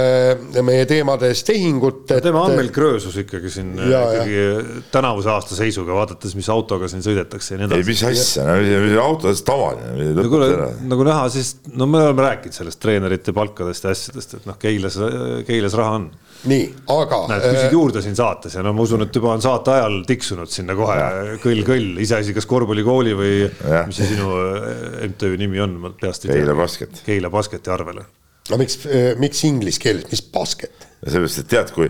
meie 0.62 0.85
teemade 0.87 1.27
eest 1.33 1.47
tehingut. 1.49 2.05
tema 2.23 2.45
on 2.47 2.55
meil 2.55 2.71
kröösus 2.75 3.17
ikkagi 3.25 3.51
siin 3.51 3.73
Ja, 3.81 3.89
ja, 3.91 4.03
ikkagi 4.23 4.85
tänavuse 4.95 5.33
aasta 5.33 5.59
seisuga, 5.59 5.97
vaadates, 5.99 6.37
mis 6.39 6.49
autoga 6.53 6.87
siin 6.91 7.03
sõidetakse 7.03 7.57
ja 7.57 7.59
nii 7.59 7.67
ei, 7.67 7.83
edasi. 7.83 7.91
mis 7.91 8.05
asja, 8.12 8.47
no 8.47 9.03
auto 9.03 9.33
on 9.33 9.41
tavaline. 9.51 10.12
no 10.15 10.29
kuule, 10.31 10.51
nagu 10.95 11.09
näha, 11.11 11.27
siis 11.35 11.57
no 11.75 11.89
me 11.91 12.05
oleme 12.05 12.29
rääkinud 12.29 12.55
sellest 12.55 12.81
treenerite 12.85 13.35
palkadest 13.35 13.89
ja 13.89 13.95
asjadest, 13.97 14.39
et 14.39 14.47
noh, 14.47 14.59
Keilas, 14.62 15.01
Keilas 15.49 15.75
raha 15.81 15.99
on. 15.99 16.11
nii, 16.51 16.64
aga 16.95 17.20
näed, 17.30 17.45
küsid 17.45 17.74
juurde 17.74 18.03
siin 18.05 18.16
saates 18.18 18.57
ja 18.57 18.64
no 18.64 18.74
ma 18.76 18.84
usun, 18.84 19.05
et 19.07 19.16
juba 19.16 19.32
on 19.34 19.45
saate 19.45 19.74
ajal 19.74 20.01
tiksunud 20.09 20.51
sinna 20.53 20.76
kohe 20.78 20.97
kõll-kõll, 21.42 22.01
iseasi, 22.05 22.34
kas 22.36 22.49
korvpallikooli 22.51 23.14
või 23.18 23.36
Jah. 23.45 23.86
mis 23.88 24.01
see 24.01 24.11
sinu 24.14 24.32
äh, 24.40 25.07
MTÜ 25.11 25.34
nimi 25.40 25.62
on, 25.64 25.78
ma 25.84 25.92
peast 26.01 26.26
ei 26.28 26.34
Keila 26.34 26.57
Basket. 26.59 27.05
Keila 27.07 27.30
Basketi 27.34 27.72
arvele. 27.74 28.09
no 28.51 28.59
miks, 28.61 28.80
miks 29.22 29.45
inglise 29.49 29.82
keeles, 29.82 30.09
mis 30.11 30.24
basket? 30.34 30.88
sellepärast, 31.05 31.45
et 31.45 31.53
tead, 31.53 31.72
kui 31.76 31.88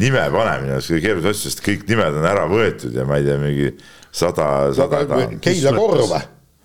nime 0.00 0.24
panemine 0.32 0.78
on 0.78 0.82
kõige 0.82 1.04
keerulisem 1.04 1.34
asju, 1.34 1.52
sest 1.52 1.62
kõik 1.64 1.86
nimed 1.90 2.18
on 2.22 2.26
ära 2.30 2.48
võetud 2.50 2.94
ja 2.96 3.06
ma 3.08 3.20
ei 3.20 3.28
tea, 3.28 3.38
mingi 3.42 3.70
sada, 4.10 4.48
sada 4.76 5.04
Keila 5.44 5.76
korv 5.76 6.18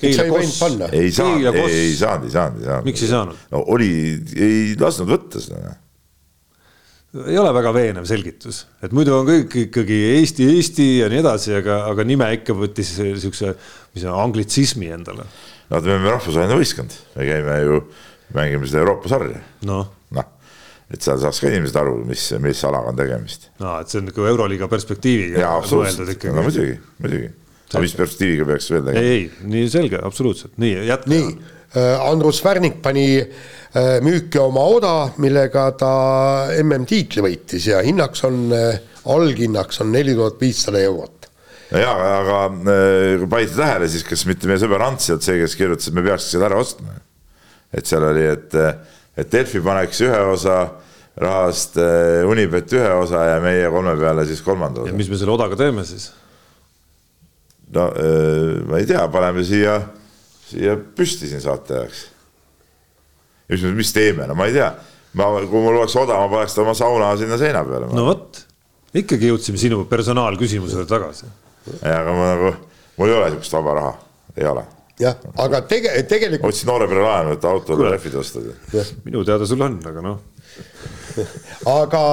Keila 0.03 0.25
Koss. 0.29 0.59
panna? 0.59 0.89
ei 0.91 1.11
saanud, 1.11 1.55
ei 1.55 1.95
saanud, 1.95 2.25
ei 2.25 2.31
saanud, 2.33 2.59
ei 2.59 2.65
saanud. 2.67 2.87
Miks 2.87 3.03
ei 3.05 3.11
saanud? 3.11 3.45
no 3.53 3.63
oli, 3.75 3.91
ei 4.35 4.75
lasknud 4.79 5.11
võtta 5.13 5.41
seda. 5.43 5.75
Ei 7.13 7.37
ole 7.37 7.51
väga 7.53 7.73
veenev 7.75 8.05
selgitus, 8.09 8.63
et 8.83 8.93
muidu 8.95 9.13
on 9.15 9.27
kõik 9.27 9.53
ikkagi 9.67 9.97
Eesti, 10.15 10.47
Eesti 10.55 10.87
ja 11.03 11.09
nii 11.11 11.21
edasi, 11.21 11.53
aga, 11.59 11.83
aga 11.91 12.05
nime 12.07 12.29
ikka 12.39 12.55
võttis 12.57 12.95
siukse, 13.21 13.53
mis 13.93 14.05
on, 14.07 14.15
anglitsismi 14.23 14.89
endale. 14.95 15.27
no 15.69 15.81
me 15.81 15.93
oleme 15.93 16.15
rahvusvaheline 16.15 16.57
võistkond, 16.57 16.95
me 17.17 17.27
käime 17.29 17.59
ju, 17.61 17.83
mängime 18.33 18.69
seda 18.69 18.81
Euroopa 18.81 19.13
sarja. 19.13 19.43
noh, 19.69 19.91
noh, 20.17 20.31
et 20.89 21.05
seal 21.05 21.21
saaks 21.21 21.43
ka 21.43 21.53
inimesed 21.53 21.77
aru, 21.83 21.99
mis, 22.09 22.25
mis 22.41 22.65
alaga 22.69 22.95
on 22.95 22.99
tegemist. 23.03 23.49
no 23.61 23.77
et 23.77 23.93
see 23.93 24.01
on 24.01 24.09
nagu 24.09 24.29
Euroliiga 24.33 24.69
perspektiiviga 24.71 25.45
jaa, 25.45 25.55
absoluutselt, 25.61 26.29
no 26.33 26.47
muidugi, 26.49 26.79
muidugi. 26.97 27.29
aga 27.69 27.85
mis 27.85 27.97
perspektiiviga 27.99 28.49
peaks 28.49 28.73
veel 28.73 28.87
tegema? 28.89 29.05
ei, 29.05 29.19
ei, 29.21 29.51
nii 29.53 29.69
selge, 29.75 30.01
absoluutselt, 30.01 30.57
nii 30.61 30.87
jätka. 30.89 31.13
nii, 31.13 31.37
Andrus 31.75 32.43
Värnik 32.45 32.81
pani 32.83 33.17
äh, 33.17 33.99
müüki 34.05 34.37
oma 34.41 34.61
oda, 34.75 34.93
millega 35.17 35.71
ta 35.77 35.93
MM-tiitli 36.61 37.23
võitis 37.25 37.65
ja 37.71 37.79
hinnaks 37.85 38.21
on, 38.27 38.51
alghinnaks 39.09 39.81
on 39.81 39.89
neli 39.93 40.13
tuhat 40.17 40.37
viissada 40.41 40.81
eurot. 40.85 41.29
no 41.71 41.81
jaa, 41.81 41.95
aga 42.19 42.43
äh, 42.45 43.15
kui 43.23 43.29
panite 43.31 43.57
tähele, 43.57 43.89
siis 43.89 44.05
kas 44.05 44.25
mitte 44.29 44.49
meie 44.49 44.61
sõber 44.61 44.85
Ants 44.85 45.09
ei 45.09 45.15
olnud 45.15 45.25
see, 45.25 45.39
kes 45.41 45.57
kirjutas, 45.57 45.89
et 45.89 45.97
me 45.97 46.05
peaks 46.05 46.29
selle 46.29 46.49
ära 46.49 46.61
ostma. 46.61 46.99
et 47.73 47.89
seal 47.89 48.05
oli, 48.05 48.27
et, 48.35 48.53
et 49.17 49.33
Delfi 49.33 49.63
paneks 49.65 50.03
ühe 50.05 50.21
osa 50.35 50.59
rahast, 51.17 51.81
Unibet 52.29 52.73
ühe 52.73 52.93
osa 52.99 53.25
ja 53.31 53.41
meie 53.41 53.65
kolme 53.73 53.97
peale 53.97 54.27
siis 54.29 54.45
kolmanda 54.45 54.85
ja 54.85 54.91
osa. 54.91 54.99
mis 55.01 55.09
me 55.09 55.17
selle 55.17 55.33
odaga 55.33 55.57
teeme 55.57 55.85
siis? 55.89 56.11
no 57.73 57.89
ma 58.69 58.77
ei 58.77 58.85
tea, 58.85 59.07
paneme 59.09 59.41
siia, 59.45 59.79
siia 60.53 60.77
püsti 60.97 61.29
siin 61.29 61.43
saate 61.43 61.77
ajaks. 61.81 62.05
mis, 63.51 63.65
mis 63.77 63.93
teeme, 63.95 64.27
no 64.29 64.37
ma 64.37 64.47
ei 64.49 64.55
tea, 64.55 64.69
ma, 65.19 65.29
kui 65.41 65.61
mul 65.61 65.79
oleks 65.81 65.95
oda, 65.99 66.17
ma 66.21 66.29
paneks 66.31 66.55
ta 66.55 66.63
oma 66.63 66.75
sauna 66.77 67.13
sinna 67.19 67.39
seina 67.41 67.63
peale 67.67 67.89
no 67.93 68.05
vot, 68.07 68.43
ikkagi 68.97 69.31
jõudsime 69.31 69.61
sinu 69.61 69.83
personaalküsimusele 69.89 70.85
tagasi. 70.89 71.29
ja 71.81 71.99
aga 72.01 72.15
ma 72.15 72.29
nagu, 72.33 72.53
mul 72.99 73.11
ei 73.11 73.19
ole 73.19 73.33
sihukest 73.33 73.57
vaba 73.57 73.77
raha, 73.79 73.93
ei 74.37 74.49
ole. 74.49 74.65
jah, 75.01 75.21
aga 75.45 75.63
tege-, 75.69 75.95
tegelikult 76.09 76.53
otsin 76.53 76.69
noore 76.71 76.89
pere 76.91 77.05
laenu, 77.05 77.37
et 77.37 77.47
autole 77.49 77.93
rehvid 77.93 78.19
osta. 78.21 78.43
minu 79.05 79.25
teada 79.27 79.49
sul 79.49 79.65
on, 79.65 79.79
aga 79.89 80.05
noh, 80.05 80.19
aga, 81.73 82.03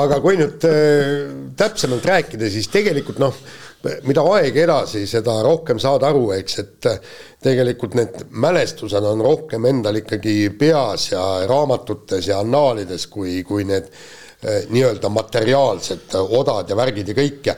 aga 0.00 0.20
kui 0.24 0.38
nüüd 0.40 0.66
äh, 0.68 1.30
täpsemalt 1.58 2.06
rääkida, 2.06 2.50
siis 2.52 2.70
tegelikult 2.72 3.22
noh, 3.22 3.38
mida 4.08 4.24
aeg 4.34 4.56
edasi, 4.64 5.04
seda 5.10 5.38
rohkem 5.44 5.80
saad 5.82 6.04
aru, 6.06 6.30
eks, 6.36 6.58
et 6.62 6.88
äh, 6.90 6.98
tegelikult 7.46 7.96
need 7.98 8.26
mälestused 8.30 9.04
on 9.06 9.22
rohkem 9.24 9.68
endal 9.68 10.00
ikkagi 10.02 10.36
peas 10.58 11.10
ja 11.12 11.22
raamatutes 11.48 12.30
ja 12.32 12.40
annaalides, 12.44 13.06
kui, 13.12 13.40
kui 13.46 13.66
need 13.68 13.88
äh, 13.90 14.66
nii-öelda 14.72 15.12
materiaalsed 15.12 16.18
odad 16.26 16.70
ja 16.70 16.78
värgid 16.78 17.12
ja 17.12 17.18
kõik. 17.18 17.40
Ja 17.52 17.56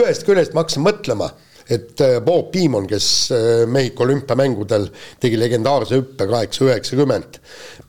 ühest 0.00 0.26
küljest 0.26 0.54
ma 0.54 0.64
hakkasin 0.64 0.86
mõtlema 0.86 1.30
et 1.70 2.00
äh, 2.00 2.18
Bob 2.20 2.50
Beamon, 2.52 2.86
kes 2.90 3.30
äh, 3.30 3.66
Mehhiko 3.70 4.04
olümpiamängudel 4.04 4.88
tegi 5.22 5.38
legendaarse 5.38 6.00
hüppe 6.00 6.26
kaheksa 6.26 6.66
üheksakümmend, 6.66 7.38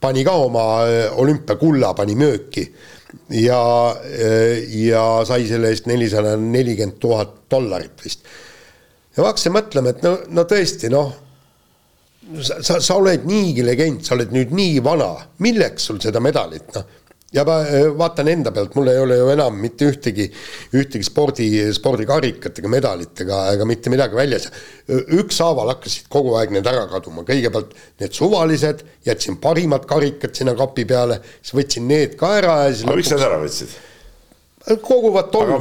pani 0.02 0.24
ka 0.28 0.36
oma 0.46 0.66
äh, 0.86 1.20
olümpiakulla, 1.20 1.96
pani 1.98 2.16
mööki 2.20 2.68
ja, 3.36 3.64
ja 4.76 5.04
sai 5.28 5.46
selle 5.50 5.72
eest 5.74 5.90
nelisada 5.92 6.38
nelikümmend 6.40 7.00
tuhat 7.02 7.36
dollarit 7.52 8.06
vist. 8.06 8.24
ja 9.16 9.24
ma 9.24 9.32
hakkasin 9.32 9.56
mõtlema, 9.56 9.94
et 9.96 10.06
no, 10.06 10.16
no 10.32 10.48
tõesti 10.50 10.92
noh, 10.94 11.12
sa, 12.40 12.62
sa, 12.64 12.80
sa 12.80 12.98
oled 13.00 13.28
niigi 13.28 13.66
legend, 13.68 14.06
sa 14.08 14.16
oled 14.16 14.32
nüüd 14.36 14.56
nii 14.56 14.80
vana, 14.86 15.14
milleks 15.44 15.90
sul 15.90 16.02
seda 16.04 16.24
medalit, 16.24 16.70
noh 16.76 17.01
ja 17.32 17.46
ma 17.48 17.58
äh, 17.64 17.90
vaatan 17.98 18.32
enda 18.32 18.52
pealt, 18.56 18.74
mul 18.76 18.92
ei 18.92 19.00
ole 19.00 19.18
ju 19.20 19.30
enam 19.32 19.60
mitte 19.62 19.88
ühtegi, 19.92 20.28
ühtegi 20.76 21.08
spordi, 21.08 21.48
spordikarikat 21.76 22.60
ega 22.60 22.72
medalit 22.72 23.24
ega, 23.24 23.44
ega 23.56 23.68
mitte 23.68 23.94
midagi 23.94 24.18
väljas. 24.18 24.50
ükshaaval 24.90 25.72
hakkasid 25.76 26.10
kogu 26.12 26.36
aeg 26.40 26.52
need 26.56 26.68
ära 26.68 26.88
kaduma, 26.92 27.24
kõigepealt 27.28 27.72
need 28.04 28.18
suvalised, 28.18 28.84
jätsin 29.08 29.40
parimad 29.44 29.88
karikad 29.88 30.36
sinna 30.36 30.58
kapi 30.60 30.86
peale, 30.90 31.22
siis 31.40 31.56
võtsin 31.56 31.88
need 31.88 32.20
ka 32.20 32.36
ära 32.42 32.58
ja 32.66 32.76
siis 32.76 32.84
aga 32.88 33.00
miks 33.00 33.14
sa 33.14 33.20
need 33.20 33.30
ära 33.30 33.40
võtsid? 33.46 33.80
koguvad 34.82 35.32
tolmu. 35.32 35.58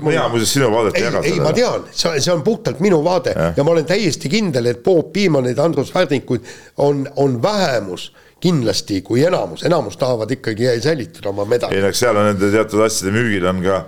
mina 0.00 0.28
muuseas 0.28 0.52
sinu 0.52 0.68
vaadet 0.72 0.98
ei 0.98 1.02
jaga. 1.06 1.22
ei, 1.24 1.38
ma 1.40 1.52
tean, 1.56 1.86
see, 1.92 2.20
see 2.20 2.32
on 2.34 2.42
puhtalt 2.44 2.82
minu 2.84 2.98
vaade 3.04 3.32
ja. 3.32 3.52
ja 3.56 3.64
ma 3.64 3.72
olen 3.72 3.86
täiesti 3.88 4.28
kindel, 4.28 4.66
et 4.68 4.82
Bob 4.84 5.12
Piimanid, 5.14 5.58
Andrus 5.58 5.94
Värdikuid 5.94 6.44
on, 6.76 7.06
on 7.16 7.38
vähemus 7.42 8.10
kindlasti 8.44 9.00
kui 9.06 9.24
enamus, 9.24 9.64
enamus 9.68 9.96
tahavad 10.00 10.30
ikkagi 10.36 10.74
säilitada 10.84 11.32
oma 11.32 11.46
medali. 11.48 11.76
ei 11.76 11.84
no 11.84 11.92
eks 11.92 12.04
seal 12.04 12.20
on 12.20 12.30
nende 12.32 12.52
teatud 12.52 12.84
asjade 12.84 13.14
müügil 13.14 13.48
on 13.50 13.62
ka, 13.64 13.80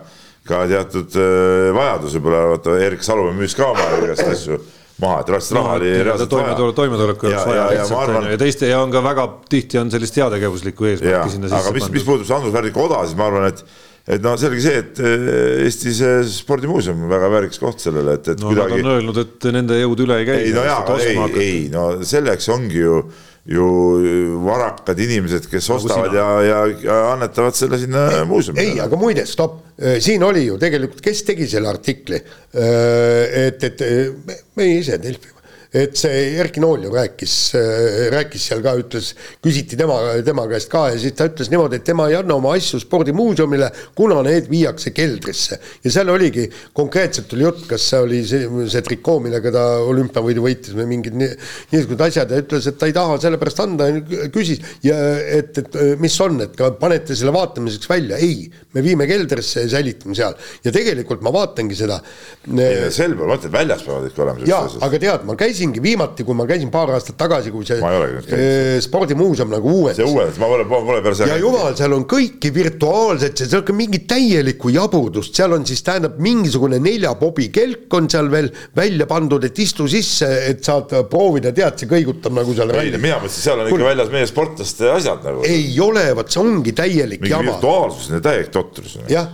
ka 0.49 0.65
teatud 0.71 1.21
äh, 1.21 1.69
vajadus 1.77 2.17
võib-olla, 2.17 2.43
vaata 2.55 2.81
Erik 2.87 3.05
Salumäe 3.07 3.37
müüs 3.37 3.57
ka 3.59 3.71
oma 3.75 3.89
igast 4.01 4.27
asju 4.33 4.61
maha, 5.03 5.21
et 5.21 5.33
reaalselt 5.35 5.59
raha 5.59 5.75
oli 5.77 5.91
reaalselt 6.09 6.37
vaja. 6.39 6.55
toimetuleku 6.79 7.33
jaoks 7.33 7.51
vaja 7.51 7.67
lihtsalt 7.75 8.01
arvan... 8.07 8.31
ja 8.33 8.39
teiste 8.41 8.71
ja 8.71 8.79
on 8.85 8.95
ka 8.95 9.03
väga 9.05 9.27
tihti 9.53 9.81
on 9.83 9.93
sellist 9.93 10.17
heategevuslikku 10.23 10.89
eesmärki 10.93 11.35
sinna 11.35 11.51
sisse 11.51 11.61
aga 11.61 11.75
mis, 11.77 11.91
mis 11.99 12.07
puudutab 12.07 12.39
Andrus 12.39 12.57
Värdiku 12.57 12.87
oda, 12.87 13.03
siis 13.05 13.19
ma 13.19 13.29
arvan, 13.29 13.51
et 13.53 13.63
et 14.07 14.23
no 14.23 14.37
selge 14.39 14.63
see, 14.63 14.81
et 14.85 15.01
äh, 15.03 15.29
Eestis 15.67 16.01
spordimuuseum 16.39 17.05
on 17.05 17.11
väga 17.11 17.29
väärikas 17.33 17.59
koht 17.61 17.83
sellele, 17.83 18.15
et, 18.21 18.29
et 18.33 18.43
no, 18.43 18.53
kuidagi. 18.53 18.79
Nad 18.79 18.87
on 18.87 18.93
öelnud, 18.93 19.17
et 19.25 19.47
nende 19.57 19.81
jõud 19.81 20.03
üle 20.05 20.21
ei 20.23 20.29
käi. 20.29 20.37
ei 20.45 20.53
no 20.55 20.63
jaa, 20.63 20.99
ei, 21.03 21.25
ei 21.43 21.57
no 21.73 21.89
selleks 22.07 22.53
ongi 22.55 22.85
ju 22.85 23.01
ju 23.47 23.67
varakad 24.43 24.99
inimesed, 25.01 25.47
kes 25.51 25.69
ostavad 25.71 26.15
ja, 26.15 26.27
ja, 26.43 26.59
ja 26.83 26.97
annetavad 27.13 27.55
selle 27.55 27.79
sinna 27.79 28.25
muuseumi. 28.27 28.61
ei, 28.63 28.81
aga 28.83 28.99
muide, 28.99 29.27
stopp, 29.29 29.61
äh, 29.79 30.01
siin 30.03 30.25
oli 30.27 30.47
ju 30.49 30.59
tegelikult, 30.59 31.01
kes 31.05 31.23
tegi 31.29 31.47
selle 31.51 31.71
artikli, 31.71 32.19
äh, 32.19 33.47
et, 33.47 33.63
et 33.71 33.87
meie 34.59 34.81
ise 34.81 34.99
Delfi 35.03 35.36
et 35.77 35.97
see 35.99 36.21
Erki 36.41 36.63
Nool 36.63 36.87
ju 36.87 36.93
rääkis, 36.95 37.35
äh, 37.59 38.07
rääkis 38.15 38.47
seal 38.49 38.63
ka, 38.65 38.73
ütles, 38.81 39.13
küsiti 39.45 39.77
tema, 39.79 39.99
tema 40.25 40.47
käest 40.51 40.71
ka 40.73 40.87
ja 40.93 41.01
siis 41.01 41.17
ta 41.19 41.29
ütles 41.29 41.51
niimoodi, 41.53 41.81
et 41.81 41.87
tema 41.87 42.09
ei 42.11 42.17
anna 42.19 42.37
oma 42.39 42.55
asju 42.57 42.81
spordimuuseumile, 42.83 43.69
kuna 43.99 44.23
need 44.27 44.49
viiakse 44.51 44.93
keldrisse. 44.97 45.59
ja 45.85 45.93
seal 45.93 46.11
oligi, 46.13 46.47
konkreetselt 46.77 47.33
oli 47.37 47.47
jutt, 47.47 47.67
kas 47.71 47.89
see 47.91 48.03
oli 48.07 48.23
see, 48.29 48.49
see 48.73 48.85
trikoo, 48.87 49.19
millega 49.25 49.53
ta 49.55 49.65
olümpiavõidu 49.85 50.45
võitis 50.47 50.77
või 50.77 50.89
mingid 50.95 51.17
niisugused 51.21 52.07
asjad 52.09 52.33
ja 52.33 52.41
ütles, 52.45 52.69
et 52.71 52.79
ta 52.81 52.89
ei 52.89 52.97
taha 52.97 53.19
sellepärast 53.27 53.63
anda, 53.67 53.91
küsis 54.35 54.63
ja 54.87 54.97
et, 55.39 55.61
et 55.61 55.81
mis 56.01 56.17
on, 56.25 56.41
et 56.47 56.65
panete 56.81 57.17
selle 57.17 57.35
vaatamiseks 57.37 57.91
välja, 57.91 58.21
ei, 58.23 58.47
me 58.77 58.85
viime 58.85 59.07
keldrisse 59.09 59.65
ja 59.65 59.73
säilitame 59.77 60.17
seal 60.17 60.37
ja 60.65 60.73
tegelikult 60.75 61.23
ma 61.25 61.33
vaatangi 61.35 61.77
seda. 61.79 62.01
selge, 62.47 63.23
vaata, 63.23 63.49
et 63.49 63.55
väljas 63.55 63.85
peavad 63.87 64.09
ikka 64.11 64.25
olema. 64.27 64.49
jaa, 64.49 64.65
aga 64.87 65.01
tead, 65.03 65.27
ma 65.29 65.37
käisin 65.39 65.66
käisingi 65.67 65.83
viimati, 65.83 66.25
kui 66.25 66.35
ma 66.37 66.47
käisin 66.47 66.71
paar 66.71 66.91
aastat 66.95 67.17
tagasi, 67.19 67.51
kui 67.51 67.67
see 67.67 67.79
e, 67.81 68.81
spordimuuseum 68.85 69.51
nagu 69.53 69.71
uuenes. 69.71 69.99
see 69.99 70.07
uuenes, 70.07 70.39
ma 70.39 70.49
pole, 70.51 70.67
pole 70.69 71.03
päris 71.05 71.23
ja 71.27 71.39
jumal, 71.41 71.75
seal 71.79 71.95
on 71.97 72.07
kõiki 72.09 72.53
virtuaalset, 72.55 73.45
seal 73.45 73.63
on 73.63 73.79
mingit 73.79 74.07
täielikku 74.11 74.73
jaburust, 74.75 75.35
seal 75.37 75.57
on 75.57 75.67
siis 75.69 75.83
tähendab 75.87 76.19
mingisugune 76.23 76.81
neljapobi 76.83 77.49
kelk 77.55 77.95
on 77.99 78.11
seal 78.11 78.31
veel 78.33 78.51
välja 78.77 79.09
pandud, 79.11 79.45
et 79.47 79.59
istu 79.63 79.89
sisse, 79.91 80.29
et 80.51 80.63
saad 80.67 80.93
proovida, 81.11 81.53
tead, 81.57 81.79
see 81.81 81.91
kõigutab 81.91 82.37
nagu 82.37 82.57
seal. 82.57 82.75
ei, 82.77 82.95
mina 82.97 83.21
mõtlesin, 83.23 83.43
seal 83.49 83.63
on 83.63 83.71
ikka 83.71 83.79
Kul... 83.79 83.89
väljas 83.91 84.13
meie 84.15 84.31
sportlaste 84.31 84.93
asjad 84.93 85.27
nagu. 85.27 85.45
ei 85.49 85.73
ole, 85.83 86.09
vot 86.17 86.31
see 86.33 86.43
ongi 86.43 86.77
täielik 86.77 87.25
mingi 87.25 87.35
jama. 87.35 87.57
virtuaalsus, 87.57 88.13
täielik 88.23 88.53
totrus. 88.55 88.99
jah 89.11 89.33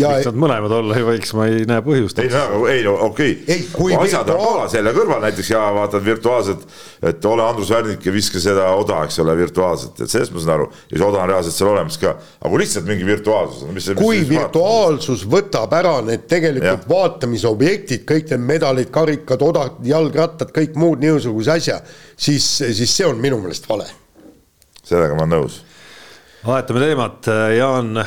miks 0.00 0.28
nad 0.30 0.38
mõlemad 0.44 0.72
olla 0.78 0.96
ei 0.98 1.04
võiks, 1.06 1.32
ma 1.36 1.46
ei 1.50 1.66
näe 1.68 1.82
põhjust. 1.84 2.20
ei 2.22 2.30
no, 2.32 2.62
ei 2.70 2.84
no 2.86 2.94
okei 3.10 3.36
okay., 3.44 3.96
asjad 4.00 4.30
on 4.34 4.40
ka 4.62 4.68
selle 4.72 4.94
kõrval 4.96 5.22
näiteks 5.24 5.50
ja 5.52 5.62
vaatad 5.76 6.04
virtuaalselt, 6.04 6.64
et 7.10 7.28
ole 7.28 7.44
Andrus 7.44 7.72
Värnik 7.74 8.06
ja 8.06 8.14
viska 8.14 8.42
seda 8.42 8.70
oda, 8.78 9.02
eks 9.08 9.20
ole, 9.24 9.36
virtuaalselt, 9.38 10.00
et 10.00 10.12
sellest 10.12 10.34
ma 10.34 10.44
saan 10.44 10.54
aru. 10.56 10.68
ja 10.90 10.96
see 10.96 11.08
oda 11.08 11.22
on 11.24 11.32
reaalselt 11.32 11.56
seal 11.56 11.72
olemas 11.72 11.98
ka, 12.00 12.14
aga 12.40 12.52
kui 12.52 12.62
lihtsalt 12.62 12.88
mingi 12.88 13.08
virtuaalsus 13.08 13.66
on, 13.66 13.74
mis 13.76 13.90
kui 13.98 14.20
mis 14.20 14.28
virtuaalsus 14.30 15.24
vaatad? 15.24 15.34
võtab 15.36 15.76
ära 15.80 15.96
need 16.06 16.26
tegelikult 16.30 16.84
ja. 16.84 16.90
vaatamisobjektid, 16.90 18.06
kõik 18.08 18.32
need 18.34 18.46
medalid, 18.54 18.90
karikad, 18.94 19.44
odad, 19.44 19.82
jalgrattad, 19.86 20.54
kõik 20.54 20.78
muud 20.80 21.02
niisuguse 21.04 21.56
asja, 21.56 21.80
siis, 22.16 22.46
siis 22.60 22.96
see 22.96 23.08
on 23.08 23.20
minu 23.20 23.40
meelest 23.42 23.68
vale. 23.70 23.88
sellega 24.82 25.14
ma 25.14 25.26
olen 25.26 25.36
nõus. 25.38 25.60
vahetame 26.46 26.84
teemat, 26.84 27.32
Jaan 27.56 28.04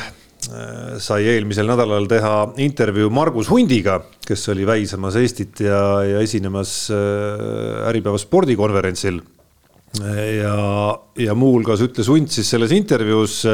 sai 1.00 1.28
eelmisel 1.32 1.68
nädalal 1.68 2.08
teha 2.10 2.34
intervjuu 2.62 3.10
Margus 3.14 3.50
Hundiga, 3.52 3.98
kes 4.26 4.48
oli 4.52 4.66
väisamas 4.68 5.18
Eestit 5.20 5.64
ja, 5.64 5.80
ja 6.06 6.22
esinemas 6.24 6.90
äh, 6.92 7.88
Äripäeva 7.90 8.20
spordikonverentsil. 8.20 9.22
ja, 10.02 10.54
ja 11.22 11.34
muuhulgas 11.38 11.84
ütles 11.84 12.08
Hunt 12.10 12.32
siis 12.34 12.48
selles 12.50 12.72
intervjuus 12.74 13.44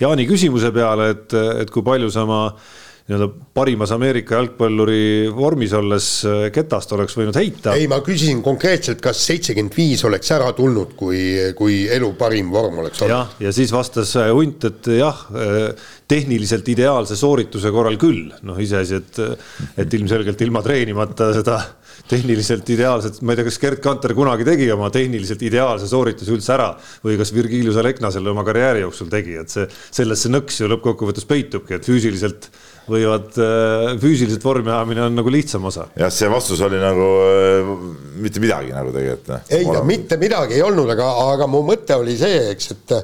Jaani 0.00 0.24
küsimuse 0.24 0.70
peale, 0.72 1.10
et, 1.12 1.34
et 1.60 1.70
kui 1.70 1.84
palju 1.84 2.08
sa 2.08 2.24
oma 2.24 2.44
nii-öelda 3.08 3.28
parimas 3.54 3.92
Ameerika 3.94 4.36
jalgpalluri 4.38 5.30
vormis 5.34 5.72
olles 5.76 6.08
äh, 6.28 6.42
ketast 6.54 6.92
oleks 6.96 7.16
võinud 7.18 7.36
heita. 7.38 7.74
ei, 7.78 7.88
ma 7.90 8.00
küsisin 8.04 8.42
konkreetselt, 8.44 9.00
kas 9.04 9.22
seitsekümmend 9.30 9.76
viis 9.76 10.04
oleks 10.08 10.30
ära 10.36 10.50
tulnud, 10.56 10.94
kui, 10.98 11.22
kui 11.58 11.82
elu 11.90 12.12
parim 12.20 12.52
vorm 12.54 12.82
oleks 12.84 13.02
olnud. 13.02 13.16
jah, 13.16 13.34
ja 13.46 13.54
siis 13.56 13.72
vastas 13.74 14.14
äh, 14.20 14.30
Hunt, 14.34 14.68
et 14.68 14.92
jah, 15.00 15.24
äh, 15.34 15.90
tehniliselt 16.10 16.68
ideaalse 16.72 17.16
soorituse 17.18 17.70
korral 17.74 17.98
küll, 18.00 18.30
noh 18.46 18.58
iseasi, 18.60 18.98
et, 18.98 19.20
et 19.78 20.00
ilmselgelt 20.00 20.40
ilma 20.46 20.62
treenimata 20.64 21.30
seda 21.36 21.60
tehniliselt 22.10 22.68
ideaalset, 22.74 23.20
ma 23.22 23.34
ei 23.34 23.38
tea, 23.38 23.46
kas 23.46 23.58
Gerd 23.62 23.82
Kanter 23.84 24.14
kunagi 24.18 24.46
tegi 24.46 24.66
oma 24.74 24.90
tehniliselt 24.94 25.42
ideaalse 25.46 25.86
soorituse 25.90 26.34
üldse 26.34 26.54
ära 26.56 26.70
või 27.04 27.18
kas 27.20 27.32
Virgilius 27.34 27.78
Alekna 27.80 28.10
selle 28.14 28.32
oma 28.32 28.44
karjääri 28.46 28.82
jooksul 28.84 29.10
tegi, 29.12 29.36
et 29.40 29.52
see, 29.52 29.66
selles 29.94 30.24
see 30.24 30.32
nõks 30.32 30.60
ju 30.62 30.70
lõppkokkuvõttes 30.72 31.28
peitubki, 31.30 31.76
et 31.76 31.86
füüsiliselt 31.86 32.50
võivad, 32.88 33.34
äh, 33.38 33.92
füüsiliselt 34.00 34.44
vormi 34.44 34.70
ajamine 34.72 35.04
on 35.06 35.18
nagu 35.18 35.32
lihtsam 35.32 35.64
osa. 35.68 35.86
jah, 35.98 36.10
see 36.12 36.30
vastus 36.30 36.60
oli 36.64 36.80
nagu 36.80 37.06
äh, 37.26 37.70
mitte 38.22 38.42
midagi 38.42 38.74
nagu 38.74 38.92
tegelikult. 38.94 39.30
Noh. 39.30 39.46
ei 39.56 39.68
no 39.68 39.84
mitte 39.88 40.18
midagi 40.20 40.58
ei 40.58 40.64
olnud, 40.66 40.90
aga, 40.94 41.10
aga 41.34 41.48
mu 41.50 41.62
mõte 41.66 41.98
oli 42.00 42.16
see, 42.20 42.50
eks, 42.54 42.72
et 42.74 42.94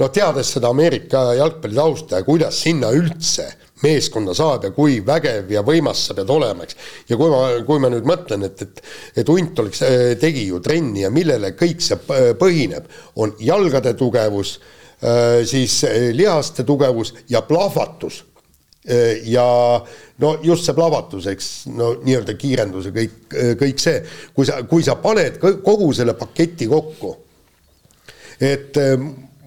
noh, 0.00 0.12
teades 0.14 0.52
seda 0.56 0.72
Ameerika 0.72 1.28
jalgpalli 1.38 1.78
tausta 1.78 2.20
ja 2.20 2.26
kuidas 2.26 2.62
sinna 2.64 2.92
üldse 2.94 3.48
meeskonda 3.84 4.34
saab 4.34 4.64
ja 4.66 4.72
kui 4.74 4.98
vägev 5.06 5.52
ja 5.54 5.62
võimas 5.66 6.08
sa 6.08 6.16
pead 6.18 6.30
olema, 6.34 6.66
eks. 6.66 6.78
ja 7.10 7.18
kui 7.18 7.30
ma, 7.30 7.42
kui 7.66 7.82
ma 7.82 7.92
nüüd 7.92 8.08
mõtlen, 8.08 8.48
et, 8.48 8.64
et, 8.64 8.82
et 9.22 9.30
hunt 9.30 9.62
oleks, 9.62 9.84
tegi 10.18 10.48
ju 10.48 10.58
trenni 10.64 11.04
ja 11.04 11.12
millele 11.14 11.52
kõik 11.58 11.84
see 11.84 12.00
põhineb, 12.40 12.88
on 13.22 13.36
jalgade 13.38 13.94
tugevus, 13.98 14.56
siis 15.46 15.76
lihaste 16.10 16.64
tugevus 16.66 17.12
ja 17.30 17.44
plahvatus 17.46 18.24
ja 19.28 19.46
no 20.22 20.34
just 20.42 20.66
see 20.66 20.74
plahvatus, 20.76 21.26
eks, 21.32 21.48
no 21.74 21.92
nii-öelda 22.04 22.34
kiirendus 22.38 22.88
ja 22.88 22.94
kõik, 22.94 23.16
äh, 23.34 23.54
kõik 23.60 23.82
see, 23.82 24.02
kui 24.36 24.48
sa, 24.48 24.60
kui 24.68 24.84
sa 24.86 24.96
paned 25.02 25.40
kogu 25.42 25.90
selle 25.96 26.14
paketi 26.18 26.68
kokku, 26.70 27.14
et 28.40 28.78
äh, 28.80 28.94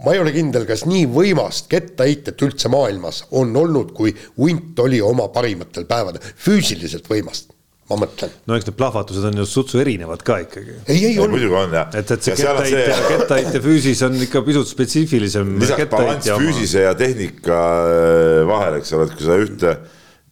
ma 0.03 0.15
ei 0.15 0.21
ole 0.21 0.33
kindel, 0.35 0.67
kas 0.69 0.85
nii 0.89 1.07
võimast 1.13 1.69
kettaheitet 1.71 2.41
üldse 2.45 2.71
maailmas 2.73 3.23
on 3.37 3.55
olnud, 3.57 3.95
kui 3.97 4.13
hunt 4.37 4.79
oli 4.83 5.01
oma 5.01 5.29
parimatel 5.33 5.87
päevadel, 5.89 6.23
füüsiliselt 6.35 7.09
võimast 7.09 7.50
ma 7.91 7.99
mõtlen. 8.05 8.33
no 8.47 8.57
eks 8.57 8.67
need 8.69 8.77
plahvatused 8.79 9.27
on 9.29 9.39
ju 9.41 9.47
sutsu 9.49 9.81
erinevad 9.83 10.23
ka 10.27 10.41
ikkagi. 10.45 10.77
ei, 10.85 10.99
ei 11.11 11.15
olnud. 11.19 11.37
muidugi 11.37 11.57
on 11.61 11.77
jah. 11.77 11.89
et, 11.99 12.13
et 12.15 12.27
see 12.27 12.35
kettaheite 12.39 12.83
see..., 12.87 13.07
kettaheite 13.15 13.63
füüsis 13.63 14.03
on 14.07 14.19
ikka 14.27 14.43
pisut 14.47 14.69
spetsiifilisem. 14.71 15.55
lisaks 15.61 15.89
balanss 15.91 16.31
füüsise 16.41 16.85
ja 16.87 16.93
tehnika 16.97 17.63
äh, 17.87 18.43
vahel, 18.49 18.79
eks 18.81 18.93
ole, 18.97 19.09
et 19.09 19.17
kui 19.17 19.27
sa 19.27 19.39
ühte 19.41 19.75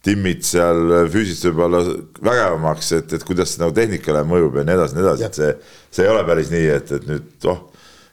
timmid 0.04 0.46
seal 0.48 1.10
füüsiliselt 1.12 1.52
võib-olla 1.52 1.82
vägevamaks, 2.24 2.94
et, 2.96 3.18
et 3.18 3.26
kuidas 3.28 3.52
see 3.52 3.60
nagu 3.60 3.74
tehnikale 3.76 4.24
mõjub 4.28 4.56
ja 4.56 4.64
nii 4.64 4.78
edasi, 4.78 4.96
nii 4.96 5.04
edasi, 5.04 5.26
et 5.28 5.40
see, 5.42 5.50
see 5.92 6.06
ei 6.06 6.12
ole 6.14 6.24
päris 6.28 6.48
nii, 6.52 6.70
et, 6.78 6.94
et 6.96 7.10
nüüd 7.10 7.50
oh 7.52 7.66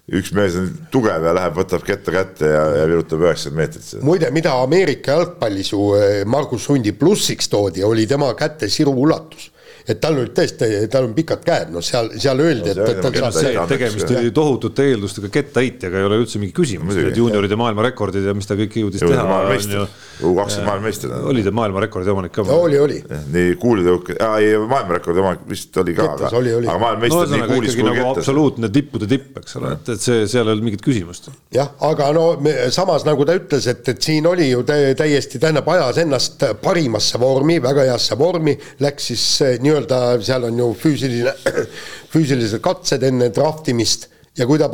üks 0.07 0.31
mees 0.35 0.55
on 0.55 0.69
tugev 0.91 1.25
ja 1.27 1.33
läheb, 1.35 1.57
võtab 1.57 1.83
ketta 1.87 2.13
kätte 2.15 2.47
ja, 2.47 2.63
ja 2.79 2.85
virutab 2.87 3.25
üheksakümmend 3.25 3.75
meetrit. 3.75 4.03
muide, 4.07 4.29
mida 4.31 4.53
Ameerika 4.63 5.17
jalgpallis 5.17 5.73
ju 5.73 5.81
eh, 5.99 6.21
Margus 6.29 6.69
Hundi 6.71 6.93
plussiks 6.95 7.51
toodi, 7.51 7.83
oli 7.83 8.07
tema 8.07 8.31
käte 8.39 8.69
siru 8.71 8.95
ulatus. 9.03 9.49
Et 9.87 10.01
tal 10.03 10.17
olid 10.19 10.33
tõesti, 10.35 10.67
tal 10.91 11.07
on 11.07 11.13
pikad 11.15 11.43
käed, 11.47 11.71
noh, 11.71 11.83
seal, 11.85 12.09
seal 12.19 12.41
öeldi, 12.43 12.73
et, 12.73 12.81
et 12.81 12.99
see, 12.99 13.13
Kettaheitja 13.17 13.63
et 13.63 13.71
tegemist 13.71 14.11
oli 14.11 14.31
tohutute 14.35 14.87
eeldustega 14.91 15.31
kettaheitjaga 15.31 16.01
ei 16.01 16.07
ole 16.09 16.19
üldse 16.23 16.41
mingi 16.41 16.55
küsimus, 16.57 16.97
need 16.97 17.17
juunioride 17.17 17.57
maailmarekordid 17.59 18.27
ja 18.27 18.35
mis 18.37 18.49
ta 18.49 18.57
kõike 18.59 18.83
jõudis 18.83 19.03
teha. 19.03 19.23
maailmameister. 19.23 19.87
U20 20.17 20.65
maailmameistrid. 20.65 21.11
oli 21.29 21.43
ta 21.45 21.53
maailmarekordi 21.53 22.09
omanik 22.09 22.33
ka? 22.33 22.45
oli, 22.53 22.79
oli. 22.81 22.97
nii 23.33 23.55
kuulitõuke, 23.61 24.17
ei 24.41 24.55
maailmarekordi 24.57 25.21
omanik 25.23 25.43
vist 25.49 25.77
oli 25.77 25.93
ka, 25.97 26.07
aga, 26.15 26.31
aga 26.31 26.41
no 26.65 26.77
maailmameister 26.81 27.07
nii 27.07 27.27
ühesõnaga 27.27 27.49
kuulis 27.53 27.77
kui 27.77 27.85
nagu 27.85 27.99
kettas. 27.99 28.23
absoluutne 28.23 28.71
tippude 28.73 29.09
tipp, 29.11 29.37
eks 29.43 29.59
ole, 29.61 29.73
et, 29.77 29.91
et 29.93 30.03
see, 30.03 30.25
seal 30.31 30.49
ei 30.49 30.55
olnud 30.55 30.67
mingit 30.67 30.83
küsimust. 30.83 31.29
jah, 31.53 31.69
aga 31.85 32.09
no 32.17 32.25
me, 32.41 32.55
samas 32.73 33.05
nagu 33.07 33.27
ta 33.29 33.37
ütles, 33.37 33.69
et, 33.69 33.83
et 33.93 34.09
siin 34.09 34.27
oli 34.27 34.49
ju 34.49 34.65
tä- 34.67 34.95
täiesti, 34.97 35.39
tähendab, 35.39 35.69
ajas 35.71 36.01
ennast 36.01 36.47
parimasse 36.63 37.21
vormi, 37.21 37.59
väga 37.63 37.85
heasse 37.91 38.17
vormi, 38.19 38.57
läks 38.83 39.11
siis 39.13 39.25
eh, 39.45 39.57
nii-öelda, 39.77 40.25
seal 40.25 40.49
on 40.49 40.59
ju 40.59 40.67
füüsiline, 40.81 41.33
füüsilised 42.13 42.61
katsed 42.65 43.03
enne 43.05 43.29
draftimist 43.33 44.09
ja 44.37 44.45
kui 44.49 44.59
ta, 44.61 44.69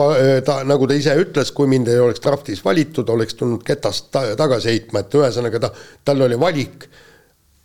ta, 0.46 0.60
nagu 0.68 0.88
ta 0.88 0.96
ise 0.98 1.16
ütles, 1.20 1.52
kui 1.56 1.70
mind 1.72 1.92
ei 1.92 2.00
oleks 2.04 2.24
draftis 2.24 2.64
valitud, 2.66 3.10
oleks 3.10 3.38
tulnud 3.40 3.64
ketast 3.68 4.10
ta, 4.14 4.26
tagasi 4.40 4.72
heitma, 4.72 5.04
et 5.04 5.20
ühesõnaga 5.20 5.62
ta, 5.64 5.74
tal 6.06 6.24
oli 6.26 6.40
valik. 6.40 6.88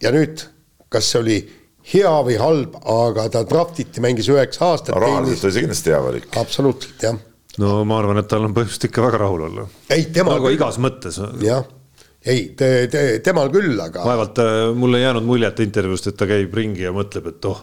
ja 0.02 0.12
nüüd, 0.14 0.44
kas 0.88 1.10
see 1.10 1.22
oli 1.22 1.38
hea 1.92 2.12
või 2.26 2.36
halb, 2.38 2.76
aga 2.86 3.28
ta 3.32 3.42
draftiti, 3.48 4.02
mängis 4.04 4.28
üheksa 4.30 4.72
aastat. 4.72 4.94
rahaliselt 4.96 5.48
oli 5.48 5.56
see 5.56 5.66
kindlasti 5.66 5.94
hea 5.94 6.02
valik. 6.04 6.28
absoluutselt, 6.38 7.02
jah. 7.02 7.18
no 7.58 7.80
ma 7.88 7.98
arvan, 8.02 8.22
et 8.22 8.30
tal 8.30 8.46
on 8.46 8.54
põhjust 8.54 8.86
ikka 8.90 9.08
väga 9.08 9.24
rahul 9.24 9.48
olla. 9.48 9.66
ei, 9.90 10.06
tema 10.14 10.36
nagu 10.38 10.54
igas 10.54 10.78
mõttes. 10.82 11.18
jah, 11.42 11.66
ei 12.28 12.46
te, 12.56 12.70
te, 12.92 13.02
temal 13.24 13.50
küll, 13.54 13.76
aga. 13.82 14.04
vaevalt 14.06 14.40
äh, 14.44 14.54
mul 14.76 14.98
ei 14.98 15.04
jäänud 15.06 15.26
muljet 15.26 15.60
intervjuust, 15.64 16.10
et 16.10 16.18
ta 16.18 16.28
käib 16.28 16.54
ringi 16.54 16.84
ja 16.86 16.94
mõtleb, 16.94 17.30
et 17.32 17.48
oh, 17.48 17.62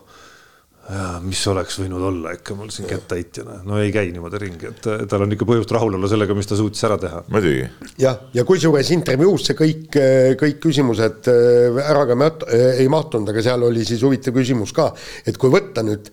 mis 1.26 1.40
oleks 1.50 1.80
võinud 1.82 2.04
olla 2.12 2.36
ikka 2.36 2.54
mul 2.54 2.70
siin 2.70 2.86
kettaheitjana. 2.86 3.58
no 3.66 3.80
ei 3.82 3.90
käi 3.94 4.12
niimoodi 4.14 4.42
ringi, 4.44 4.70
et 4.70 4.90
äh, 4.92 5.04
tal 5.10 5.26
on 5.26 5.34
ikka 5.34 5.48
põhjust 5.50 5.74
rahul 5.74 5.98
olla 5.98 6.10
sellega, 6.12 6.38
mis 6.38 6.50
ta 6.50 6.58
suutis 6.60 6.86
ära 6.86 6.98
teha. 7.02 7.24
muidugi. 7.34 7.66
jah, 8.02 8.20
ja 8.38 8.46
kusjuures 8.46 8.92
intervjuus 8.94 9.50
see 9.50 9.58
kõik, 9.58 10.00
kõik 10.42 10.62
küsimused 10.68 11.30
äh, 11.32 11.82
ära 11.86 12.06
ka 12.10 12.20
mat- 12.20 12.46
äh, 12.50 12.82
ei 12.84 12.90
mahtunud, 12.92 13.34
aga 13.34 13.46
seal 13.46 13.66
oli 13.66 13.86
siis 13.88 14.06
huvitav 14.06 14.38
küsimus 14.38 14.76
ka, 14.78 14.92
et 15.26 15.42
kui 15.42 15.54
võtta 15.54 15.86
nüüd 15.86 16.12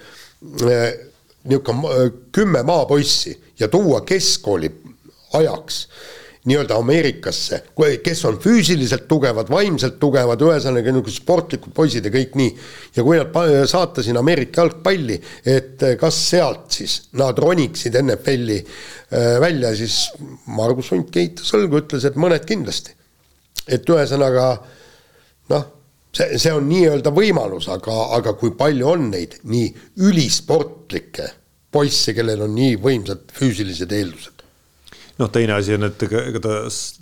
äh, 0.65 0.89
niisugune 1.43 2.09
kümme 2.33 2.63
maapoissi 2.65 3.35
ja 3.59 3.69
tuua 3.69 4.05
keskkooli 4.07 4.71
ajaks 5.37 5.85
nii-öelda 6.45 6.75
Ameerikasse, 6.75 7.61
kes 8.03 8.25
on 8.27 8.39
füüsiliselt 8.43 9.05
tugevad, 9.09 9.51
vaimselt 9.51 10.01
tugevad, 10.03 10.41
ühesõnaga 10.43 10.91
niisugused 10.91 11.23
sportlikud 11.23 11.75
poisid 11.77 12.09
ja 12.09 12.11
kõik 12.15 12.35
nii. 12.39 12.55
ja 12.97 13.05
kui 13.07 13.21
nad 13.21 13.69
saata 13.71 14.03
sinna 14.03 14.25
Ameerika 14.25 14.65
jalgpalli, 14.65 15.21
et 15.47 15.85
kas 16.01 16.19
sealt 16.33 16.75
siis 16.75 16.97
nad 17.21 17.39
roniksid 17.39 17.95
NFL-i 18.01 18.59
äh, 18.59 19.39
välja, 19.43 19.71
siis 19.79 20.09
Margus 20.51 20.91
Hunt 20.91 21.13
kehitas 21.15 21.55
õlgu, 21.55 21.85
ütles, 21.85 22.09
et 22.09 22.19
mõned 22.19 22.43
kindlasti. 22.49 22.97
et 23.69 23.87
ühesõnaga 23.87 24.47
noh, 25.55 25.65
see, 26.11 26.39
see 26.43 26.51
on 26.51 26.67
nii-öelda 26.67 27.15
võimalus, 27.15 27.71
aga, 27.71 28.01
aga 28.19 28.35
kui 28.35 28.51
palju 28.59 28.91
on 28.97 29.11
neid 29.15 29.39
nii 29.47 29.71
ülisportlikke 30.11 31.31
poisse, 31.71 32.19
kellel 32.19 32.49
on 32.49 32.57
nii 32.59 32.81
võimsad 32.83 33.31
füüsilised 33.39 33.95
eeldused? 33.95 34.42
Noh, 35.21 35.29
teine 35.33 35.57
asi 35.59 35.75
on, 35.77 35.85
et 35.89 36.03
ega 36.07 36.23
ega 36.31 36.41
ta, 36.43 36.55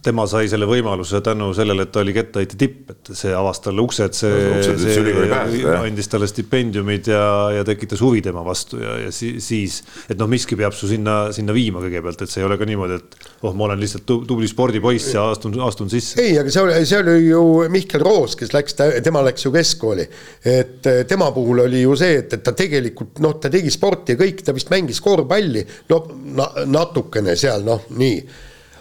tema 0.05 0.25
sai 0.31 0.49
selle 0.51 0.67
võimaluse 0.69 1.21
tänu 1.25 1.51
sellele, 1.57 1.87
et 1.87 1.93
ta 1.95 2.03
oli 2.03 2.15
kettaheitja 2.17 2.59
tipp, 2.59 2.91
et 2.95 3.11
see 3.17 3.33
avas 3.37 3.63
talle 3.63 3.85
uksed, 3.85 4.17
see, 4.17 4.41
Uksed 4.57 4.75
üldse 4.81 4.97
ülikooli 5.05 5.31
pääseda, 5.31 5.75
jah. 5.77 5.85
andis 5.87 6.11
talle 6.11 6.29
stipendiumid 6.31 7.11
ja, 7.13 7.25
ja 7.55 7.65
tekitas 7.67 8.03
huvi 8.05 8.23
tema 8.25 8.43
vastu 8.47 8.81
ja, 8.83 8.97
ja 9.05 9.13
si, 9.15 9.37
siis, 9.45 9.81
et 10.11 10.19
noh, 10.21 10.29
miski 10.31 10.59
peab 10.59 10.75
su 10.77 10.91
sinna, 10.91 11.19
sinna 11.37 11.55
viima 11.57 11.83
kõigepealt, 11.85 12.25
et 12.27 12.33
see 12.33 12.43
ei 12.43 12.49
ole 12.49 12.59
ka 12.61 12.69
niimoodi, 12.69 12.99
et 12.99 13.29
oh, 13.47 13.55
ma 13.55 13.69
olen 13.69 13.81
lihtsalt 13.81 14.07
tu- 14.09 14.23
tubli 14.29 14.49
spordipoiss 14.51 15.15
ja 15.15 15.29
astun, 15.31 15.55
astun 15.67 15.93
sisse. 15.93 16.19
ei, 16.23 16.35
aga 16.41 16.53
see 16.53 16.65
oli, 16.67 16.81
see 16.89 17.01
oli 17.05 17.17
ju 17.29 17.45
Mihkel 17.73 18.03
Roos, 18.05 18.37
kes 18.41 18.53
läks, 18.57 18.77
tema 19.07 19.23
läks 19.27 19.47
ju 19.47 19.55
keskkooli. 19.55 20.09
et 20.45 20.91
eh, 20.91 21.03
tema 21.09 21.31
puhul 21.37 21.65
oli 21.67 21.85
ju 21.85 21.95
see, 21.99 22.19
et, 22.25 22.35
et 22.39 22.45
ta 22.45 22.55
tegelikult 22.57 23.23
noh, 23.25 23.39
ta 23.41 23.51
tegi 23.53 23.71
sporti 23.73 24.17
ja 24.17 24.21
kõik, 24.21 24.43
ta 24.45 24.55
vist 24.57 24.71
mängis 24.73 25.01
korvpalli, 25.05 25.65
no 25.93 26.03
na, 26.37 26.51
natukene 26.67 27.37
seal 27.39 27.65
noh, 27.67 27.87
nii. 28.01 28.23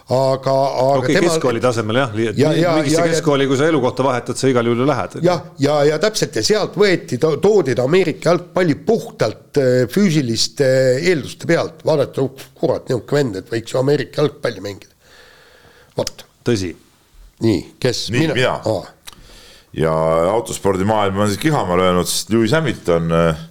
aga, 0.09 0.53
aga 0.81 1.03
okay, 1.03 1.19
keskkooli 1.21 1.59
tasemel 1.61 1.99
jah, 1.99 2.13
Ja- 2.17 2.53
ja- 2.57 2.71
mingisse 2.79 2.97
ja- 2.97 3.07
keskkooli, 3.11 3.45
kui 3.47 3.57
sa 3.59 3.67
elukohta 3.69 4.03
vahetad, 4.03 4.37
sa 4.39 4.47
igal 4.49 4.65
juhul 4.65 4.81
ju 4.81 4.87
lähed. 4.89 5.19
jah, 5.21 5.43
ja, 5.59 5.75
ja, 5.83 5.83
ja 5.91 5.99
täpselt 6.01 6.35
ja 6.39 6.43
sealt 6.43 6.77
võeti, 6.81 7.19
toodi 7.21 7.75
ta 7.77 7.85
Ameerika 7.85 8.31
jalgpalli 8.31 8.75
puhtalt 8.87 9.57
eh, 9.61 9.83
füüsiliste 9.91 10.69
eelduste 11.03 11.45
pealt, 11.49 11.83
vaadata, 11.85 12.25
oh, 12.25 12.33
kurat, 12.57 12.89
niisugune 12.89 13.19
vend, 13.19 13.35
et 13.43 13.51
võiks 13.53 13.75
ju 13.75 13.79
Ameerika 13.83 14.23
jalgpalli 14.23 14.65
mängida. 14.65 14.95
vot, 15.97 16.25
tõsi, 16.47 16.73
nii, 17.45 17.75
kes? 17.79 18.07
Nii, 18.09 18.31
mina. 18.33 18.57
ja 19.77 19.93
autospordimaailma 20.33 21.21
on 21.27 21.29
siis 21.29 21.41
kihama 21.41 21.77
löönud, 21.77 22.07
sest 22.09 22.31
Lewis 22.33 22.51
Hamilton 22.57 23.11
äh, 23.13 23.27
äh, 23.29 23.45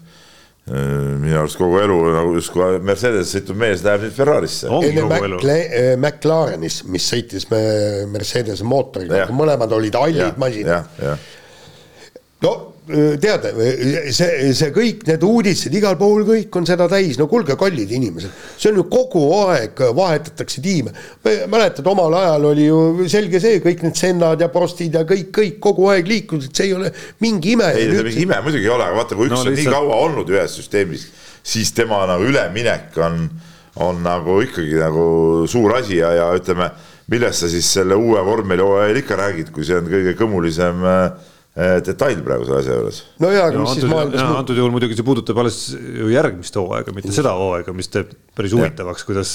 minu 0.69 1.39
arust 1.41 1.59
kogu 1.61 1.79
elu 1.83 1.97
nagu 2.14 2.35
justkui 2.37 2.79
Mercedes 2.85 3.33
sõitnud 3.35 3.57
mees 3.62 3.83
läheb 3.87 4.05
nüüd 4.07 4.14
Ferrarisse. 4.16 4.69
Macle- 5.39 5.97
McLarenis, 5.97 6.81
mis 6.93 7.07
sõitis 7.12 7.49
me 7.51 7.61
Mercedese 8.12 8.64
mootoriga, 8.69 9.25
Jah. 9.25 9.33
mõlemad 9.35 9.73
olid 9.73 9.95
hallid 9.99 10.37
masinad. 10.41 10.89
no 12.43 12.53
tead, 13.20 13.45
see, 14.16 14.53
see 14.57 14.70
kõik 14.74 15.05
need 15.09 15.24
uudised 15.26 15.74
igal 15.76 15.97
pool, 16.01 16.24
kõik 16.28 16.57
on 16.61 16.66
seda 16.68 16.86
täis, 16.91 17.18
no 17.20 17.26
kuulge, 17.30 17.57
kallid 17.61 17.91
inimesed, 17.95 18.32
see 18.57 18.70
on 18.72 18.80
ju 18.80 18.84
kogu 18.91 19.22
aeg 19.43 19.82
vahetatakse 19.97 20.62
tiime. 20.64 20.95
mäletad, 21.53 21.86
omal 21.91 22.16
ajal 22.18 22.49
oli 22.53 22.66
ju 22.68 23.09
selge 23.11 23.41
see, 23.45 23.61
kõik 23.64 23.84
need 23.86 23.99
Sennad 23.99 24.41
ja 24.41 24.49
Prostid 24.53 24.97
ja 24.97 25.05
kõik, 25.09 25.30
kõik 25.36 25.59
kogu 25.64 25.89
aeg 25.93 26.09
liikusid, 26.09 26.55
see 26.57 26.70
ei 26.70 26.74
ole 26.78 26.93
mingi 27.24 27.55
ime. 27.57 27.70
ei 27.76 27.91
see 27.93 28.09
mingi 28.09 28.26
ime 28.26 28.41
muidugi 28.45 28.68
ei 28.68 28.74
ole, 28.74 28.89
aga 28.89 29.01
vaata, 29.03 29.18
kui 29.18 29.28
üks 29.28 29.36
No 29.36 29.45
on 29.45 29.53
nii 29.53 29.61
lihtsalt- 29.61 29.78
kaua 29.78 30.03
olnud 30.09 30.34
ühes 30.34 30.59
süsteemis, 30.59 31.09
siis 31.45 31.72
tema 31.76 32.03
nagu 32.09 32.24
üleminek 32.28 32.97
on, 33.05 33.24
on 33.84 34.03
nagu 34.03 34.41
ikkagi 34.45 34.78
nagu 34.80 35.09
suur 35.51 35.76
asi 35.78 36.01
ja, 36.01 36.12
ja 36.16 36.30
ütleme, 36.36 36.70
millest 37.09 37.45
sa 37.45 37.49
siis 37.53 37.68
selle 37.78 37.97
uue 37.97 38.20
vormelihooajal 38.24 39.03
ikka 39.03 39.16
räägid, 39.16 39.53
kui 39.55 39.64
see 39.64 39.76
on 39.78 39.86
kõige 39.89 40.16
kõmulisem 40.18 40.82
äh, 40.84 41.28
detail 41.59 42.21
praegu 42.23 42.47
selle 42.47 42.61
asja 42.63 42.75
juures. 42.79 42.99
no 43.23 43.31
jaa, 43.35 43.49
aga 43.51 43.59
no 43.59 43.65
mis 43.65 43.73
siis 43.75 43.85
antud, 43.85 43.95
maailmas 43.97 44.21
jaa, 44.21 44.27
muutub? 44.29 44.43
antud 44.45 44.61
juhul 44.63 44.75
muidugi 44.77 44.99
see 44.99 45.07
puudutab 45.07 45.41
alles 45.43 45.63
ju 45.75 46.11
järgmist 46.13 46.59
hooaega, 46.61 46.95
mitte 46.95 47.15
seda 47.17 47.33
hooaega, 47.39 47.75
mis 47.75 47.91
teeb 47.91 48.13
päris 48.39 48.55
huvitavaks, 48.55 49.03
kuidas, 49.09 49.33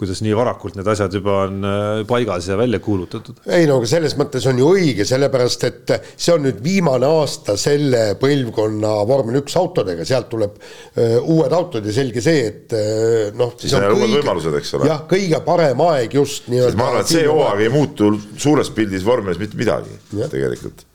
kuidas 0.00 0.18
nii 0.24 0.34
varakult 0.34 0.74
need 0.78 0.88
asjad 0.90 1.14
juba 1.14 1.36
on 1.44 1.60
äh, 1.68 2.00
paigas 2.10 2.48
ja 2.50 2.56
välja 2.58 2.80
kuulutatud. 2.82 3.38
ei 3.46 3.68
no 3.70 3.76
aga 3.78 3.90
selles 3.92 4.16
mõttes 4.18 4.48
on 4.50 4.58
ju 4.58 4.72
õige, 4.74 5.06
sellepärast 5.06 5.68
et 5.68 5.94
see 6.10 6.34
on 6.34 6.42
nüüd 6.48 6.58
viimane 6.64 7.06
aasta 7.06 7.54
selle 7.60 8.02
põlvkonna 8.18 8.96
vormel 9.06 9.38
üks 9.44 9.54
autodega, 9.60 10.08
sealt 10.08 10.30
tuleb 10.32 10.58
öö, 10.58 11.20
uued 11.20 11.54
autod 11.54 11.86
ja 11.86 11.94
selge 11.94 12.24
see, 12.24 12.44
et 12.50 12.74
öö, 12.74 13.30
noh. 13.38 13.54
Siis 13.60 13.78
on 13.78 13.86
uued 13.94 14.18
võimalused, 14.18 14.58
eks 14.58 14.74
ole. 14.80 14.90
jah, 14.90 15.06
kõige 15.10 15.38
parem 15.46 15.86
aeg 15.86 16.18
just 16.18 16.50
nii-öelda. 16.50 16.82
ma 16.82 16.90
arvan, 16.90 17.06
et 17.06 17.14
see 17.14 17.26
hooaeg 17.30 17.66
ei 17.68 17.74
muutu 17.78 18.14
suures 18.34 18.74
pildis 18.74 19.06
vormelis 19.06 19.38
mitte 19.38 19.60
midagi 19.60 19.94
Jah. 20.18 20.26
tegelikult. 20.32 20.88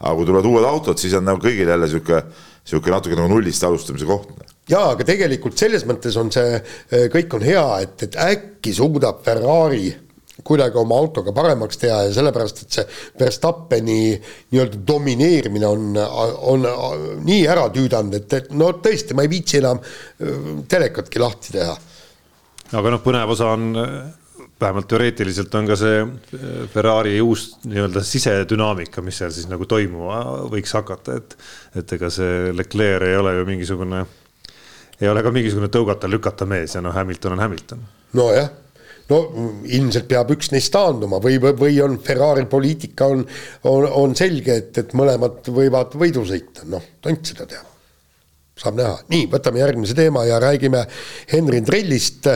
Aga 0.00 0.16
kui 0.16 0.28
tulevad 0.28 0.48
uued 0.48 0.66
autod, 0.66 1.00
siis 1.00 1.14
on 1.18 1.26
nagu 1.28 1.42
kõigil 1.42 1.68
jälle 1.68 1.88
sihuke, 1.90 2.22
sihuke 2.66 2.92
natuke 2.92 3.18
nagu 3.18 3.28
nullist 3.32 3.64
alustamise 3.66 4.08
koht. 4.08 4.30
jaa, 4.70 4.92
aga 4.94 5.06
tegelikult 5.06 5.58
selles 5.60 5.84
mõttes 5.88 6.16
on 6.20 6.30
see 6.32 6.54
öö, 6.56 7.08
kõik 7.12 7.34
on 7.36 7.44
hea, 7.44 7.64
et, 7.84 8.06
et 8.08 8.16
äkki 8.24 8.72
suudab 8.76 9.20
Ferrari 9.26 9.90
kuidagi 10.46 10.78
oma 10.80 10.96
autoga 10.96 11.34
paremaks 11.36 11.76
teha 11.82 11.98
ja 12.06 12.12
sellepärast, 12.16 12.62
et 12.64 12.78
see 12.78 12.84
Verstappeni 13.20 13.98
nii-öelda 14.14 14.80
domineerimine 14.88 15.68
on, 15.68 15.98
on, 16.00 16.64
on 16.64 17.04
nii 17.26 17.42
ära 17.50 17.66
tüüdanud, 17.74 18.16
et, 18.22 18.38
et 18.38 18.54
no 18.56 18.70
tõesti, 18.80 19.12
ma 19.16 19.26
ei 19.26 19.32
viitsi 19.32 19.60
enam 19.60 19.82
öö, 19.82 20.56
telekatki 20.70 21.20
lahti 21.20 21.58
teha. 21.58 21.76
aga 22.72 22.96
noh, 22.96 23.04
põnev 23.04 23.36
osa 23.36 23.52
on 23.52 23.68
vähemalt 24.60 24.88
teoreetiliselt 24.88 25.54
on 25.54 25.68
ka 25.68 25.76
see 25.78 26.00
Ferrari 26.72 27.16
uus 27.24 27.46
nii-öelda 27.64 28.02
sisedünaamika, 28.04 29.02
mis 29.04 29.20
seal 29.22 29.32
siis 29.34 29.48
nagu 29.50 29.66
toimuma 29.68 30.20
võiks 30.52 30.74
hakata, 30.76 31.16
et, 31.20 31.36
et 31.80 31.94
ega 31.96 32.10
see 32.12 32.50
Leclerc 32.56 33.08
ei 33.08 33.16
ole 33.16 33.36
ju 33.38 33.46
mingisugune, 33.48 34.02
ei 35.00 35.08
ole 35.08 35.24
ka 35.24 35.32
mingisugune 35.34 35.70
tõugata-lükata 35.72 36.48
mees 36.50 36.76
ja 36.76 36.84
noh, 36.84 36.94
Hamilton 36.94 37.38
on 37.38 37.44
Hamilton. 37.46 37.86
nojah, 38.20 38.52
no 39.10 39.22
ilmselt 39.64 40.08
peab 40.10 40.34
üks 40.36 40.52
neist 40.52 40.72
taanduma 40.76 41.22
või, 41.24 41.40
või 41.40 41.80
on 41.84 41.98
Ferrari 42.04 42.46
poliitika 42.50 43.08
on, 43.14 43.24
on, 43.64 43.88
on 44.04 44.16
selge, 44.18 44.60
et, 44.62 44.84
et 44.84 44.94
mõlemad 44.98 45.50
võivad 45.56 45.96
võidu 45.98 46.26
sõita, 46.28 46.68
noh, 46.68 46.84
tont 47.00 47.32
seda 47.32 47.48
teab. 47.48 47.66
saab 48.60 48.76
näha, 48.76 48.96
nii, 49.08 49.26
võtame 49.32 49.64
järgmise 49.64 49.96
teema 49.96 50.28
ja 50.28 50.40
räägime 50.42 50.84
Henry 51.32 51.64
Trellist, 51.64 52.28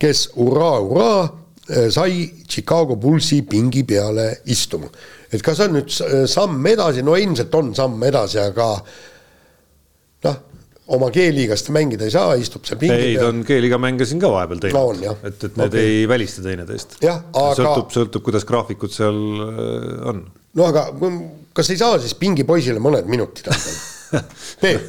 kes 0.00 0.28
hurraa, 0.36 0.80
hurraa 0.84 1.39
sai 1.92 2.44
Chicago 2.48 2.96
Bullsi 2.96 3.42
pingi 3.48 3.84
peale 3.86 4.40
istuma. 4.50 4.90
et 5.30 5.42
kas 5.42 5.60
on 5.62 5.76
nüüd 5.78 5.90
samm 6.30 6.66
edasi, 6.66 7.04
no 7.06 7.16
ilmselt 7.16 7.54
on 7.54 7.74
samm 7.76 8.02
edasi, 8.08 8.40
aga 8.42 8.70
noh, 10.26 10.38
oma 10.90 11.10
G-liigas 11.14 11.62
ta 11.66 11.74
mängida 11.74 12.06
ei 12.08 12.14
saa, 12.14 12.34
istub 12.40 12.66
seal 12.66 12.80
pingi 12.80 13.12
ei, 13.12 13.16
ta 13.18 13.28
on 13.30 13.44
G-liiga 13.46 13.78
mänge 13.82 14.06
siin 14.08 14.20
ka 14.22 14.30
vahepeal 14.32 14.58
No 14.58 14.64
teinud 14.66 15.04
jah. 15.04 15.18
et, 15.28 15.44
et 15.46 15.58
need 15.60 15.76
okay. 15.76 15.92
ei 16.00 16.08
välista 16.10 16.42
teineteist. 16.44 16.96
Aga- 17.04 17.52
sõltub, 17.58 17.92
sõltub, 17.94 18.24
kuidas 18.26 18.46
graafikud 18.48 18.94
seal 18.94 19.20
äh, 19.46 20.08
on. 20.10 20.24
no 20.58 20.70
aga 20.70 20.88
kas 21.56 21.70
ei 21.70 21.78
saa 21.80 21.98
siis 22.02 22.16
pingipoisile 22.18 22.82
mõned 22.82 23.10
minutid 23.10 23.50
anda? 23.52 23.76
Peep, 24.62 24.88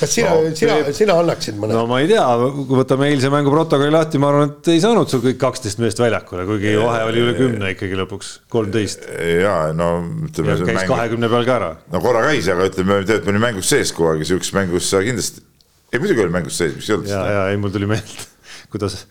kas 0.00 0.14
sina 0.16 0.30
No, 0.30 0.50
sina 0.56 0.76
sina 0.96 1.16
annaksid 1.20 1.58
mõned 1.60 1.76
no 1.76 1.84
ma 1.90 2.00
ei 2.02 2.08
tea, 2.10 2.24
kui 2.56 2.78
võtame 2.78 3.10
eilse 3.10 3.30
mängu 3.32 3.52
protokolli 3.52 3.92
lahti, 3.92 4.20
ma 4.22 4.30
arvan, 4.32 4.52
et 4.54 4.70
ei 4.72 4.82
saanud 4.82 5.10
sul 5.10 5.22
kõik 5.24 5.38
kaksteist 5.40 5.80
meest 5.82 6.00
väljakule, 6.00 6.46
kuigi 6.48 6.74
vahe 6.80 7.06
oli 7.08 7.24
üle 7.24 7.34
kümne 7.38 7.72
ikkagi 7.74 7.98
lõpuks, 8.00 8.32
kolmteist. 8.52 9.06
ja 9.42 9.56
no 9.76 9.92
ütleme. 10.28 10.58
käis 10.70 10.86
kahekümne 10.90 11.30
peal 11.32 11.48
ka 11.48 11.56
ära. 11.58 11.72
no 11.92 12.02
korra 12.04 12.24
käis, 12.28 12.48
aga 12.52 12.68
ütleme, 12.70 13.00
tegelikult 13.04 13.28
me 13.28 13.34
olime 13.34 13.46
mängus 13.48 13.72
sees 13.74 13.94
kogu 13.96 14.12
aeg 14.12 14.24
ja 14.24 14.30
sihukeses 14.32 14.56
mängus 14.56 14.92
sa 14.92 15.02
kindlasti, 15.04 15.44
ei 15.92 16.02
muidugi 16.02 16.24
oli 16.26 16.36
mängus 16.38 16.60
sees, 16.60 16.76
miks 16.78 16.90
ei 16.90 16.96
olnud 16.98 17.12
ja, 17.12 17.24
ja 17.36 17.42
ei, 17.52 17.60
mul 17.60 17.74
tuli 17.74 17.90
meelde, 17.90 18.30
kuidas, 18.72 19.02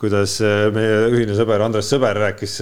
kuidas 0.00 0.38
äh, 0.44 0.68
meie 0.74 1.04
ühine 1.12 1.36
sõber 1.38 1.66
Andres 1.66 1.90
Sõber 1.92 2.24
rääkis, 2.28 2.58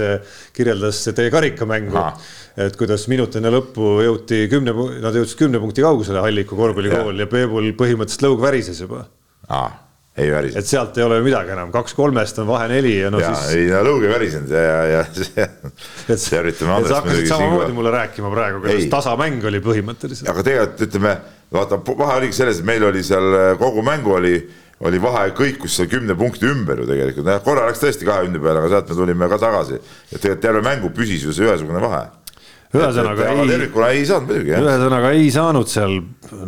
kirjeldas 0.57 1.05
teie 1.13 1.33
karikamängu 1.35 2.03
Ahah., 2.03 2.35
et 2.57 2.77
kuidas 2.81 3.05
minut 3.13 3.37
enne 3.37 3.53
lõppu 3.53 3.97
jõuti 4.05 4.45
kümne, 4.53 4.73
nad 5.05 5.17
jõudsid 5.17 5.39
kümne 5.43 5.61
punkti 5.61 5.85
kaugusele 5.85 6.23
Halliku 6.25 6.57
korvpallikool 6.57 7.21
ja 7.21 7.29
Peebul 7.31 7.73
põhimõtteliselt 7.77 8.25
lõug 8.25 8.41
värises 8.41 8.81
juba. 8.81 9.05
aa, 9.53 9.69
ei 10.17 10.31
värisenud. 10.33 10.63
et 10.63 10.71
sealt 10.71 10.97
ei 10.97 11.05
ole 11.05 11.21
ju 11.21 11.27
midagi 11.27 11.53
enam, 11.53 11.71
kaks 11.75 11.95
kolmest 11.97 12.39
on 12.41 12.49
vahe 12.49 12.69
neli 12.73 12.95
ja 12.97 13.11
no 13.13 13.21
ja 13.21 13.35
siis. 13.35 13.55
ei 13.59 13.69
no 13.73 13.83
lõug 13.85 14.07
ei 14.07 14.13
värisenud 14.15 14.53
ja, 14.57 14.65
ja, 14.65 14.83
ja 14.95 15.01
et 15.05 15.41
et 16.17 16.23
sa 16.25 16.41
hakkasid 16.41 17.29
samamoodi 17.29 17.77
mulle 17.77 17.93
rääkima 17.93 18.33
praegu, 18.33 18.63
kuidas 18.65 18.89
tasamäng 18.97 19.45
oli 19.53 19.61
põhimõtteliselt. 19.65 20.31
aga 20.33 20.47
tegelikult 20.47 20.87
ütleme, 20.89 21.17
vaata 21.53 21.81
vahe 21.91 22.21
oligi 22.23 22.41
selles, 22.41 22.63
et 22.63 22.69
meil 22.69 22.89
oli 22.89 23.05
seal 23.05 23.29
äh, 23.37 23.51
kogu 23.61 23.85
mängu 23.85 24.17
oli, 24.17 24.39
oli 24.89 25.01
vahe 25.03 25.29
kõikus 25.37 25.77
seal 25.77 25.93
kümne 25.93 26.17
punkti 26.17 26.49
ümber 26.49 26.81
ju 26.81 26.89
tegelikult, 26.89 27.29
jah 27.37 27.45
korra 27.45 27.69
läks 27.69 27.85
tõesti 27.85 28.09
kahekümne 28.09 28.41
peale, 28.41 28.65
aga 28.65 28.73
sealt 28.73 28.93
me 28.93 29.03
tulime 29.03 29.29
ka 29.33 29.45
tagasi. 29.45 29.83
ja 30.13 30.17
tegelikult 30.17 30.47
terve 30.49 30.65
mängu 30.65 30.97
püsis 30.97 31.29
ju 31.29 31.37
see 31.37 31.45
ühesugune 31.45 31.85
vahe. 31.85 32.07
Ühesõnaga 32.77 33.27
aga 33.27 33.43
ei, 33.43 33.51
tervikuna 33.51 33.91
ei 33.95 34.05
saanud 34.09 34.31
muidugi 34.31 34.53
jah. 34.55 34.65
ühesõnaga 34.65 35.13
ei 35.17 35.31
saanud 35.35 35.71
seal, 35.73 35.97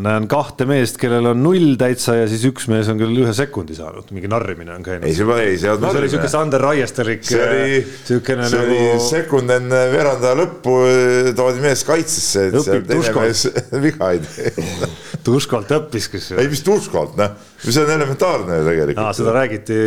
näen 0.06 0.28
kahte 0.30 0.66
meest, 0.68 0.98
kellel 1.00 1.30
on 1.32 1.42
null 1.42 1.76
täitsa 1.80 2.16
ja 2.18 2.26
siis 2.30 2.44
üks 2.48 2.68
mees 2.72 2.90
on 2.92 3.00
küll 3.00 3.22
ühe 3.24 3.34
sekundi 3.36 3.76
saanud, 3.78 4.10
mingi 4.14 4.30
narrimine 4.30 4.74
on 4.76 4.86
käinud 4.86 5.08
ei, 5.08 5.16
see 5.16 5.38
ei, 5.44 5.58
see 5.60 5.74
no 5.74 5.92
see 5.92 6.02
oli 6.02 6.12
siuke 6.12 6.30
Sander 6.32 6.64
Raiesterlik, 6.68 7.24
see 7.28 7.42
oli, 7.44 7.80
siukene 8.10 8.50
see 8.50 8.62
oli 8.64 8.80
nagu 8.82 9.06
sekund 9.08 9.56
enne 9.58 9.82
veerandaja 9.94 10.38
lõppu 10.42 10.76
toodi 11.38 11.64
mees 11.64 11.84
kaitsesse, 11.88 12.48
et 12.50 12.60
seal 12.64 12.84
teine 12.88 13.14
mees 13.22 13.46
viga 13.86 14.12
ei 14.14 14.22
tee. 14.24 14.52
Tuškolt 15.28 15.72
õppis 15.76 16.08
kusjuures. 16.12 16.44
ei, 16.44 16.52
mis 16.52 16.62
Tuškolt, 16.66 17.16
noh, 17.18 17.34
see 17.62 17.82
on 17.82 17.96
elementaarne 17.96 18.60
ju 18.60 18.68
tegelikult. 18.70 19.18
seda 19.18 19.34
räägiti 19.36 19.82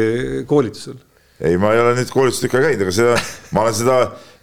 koolitusel. 0.49 0.99
ei, 1.41 1.57
ma 1.57 1.73
ei 1.73 1.81
ole 1.81 1.95
nüüd 1.97 2.11
koolitust 2.13 2.45
ikka 2.45 2.61
käinud, 2.61 2.83
aga 2.85 2.93
seda, 2.95 3.15
ma 3.55 3.63
olen 3.65 3.77
seda, 3.77 3.97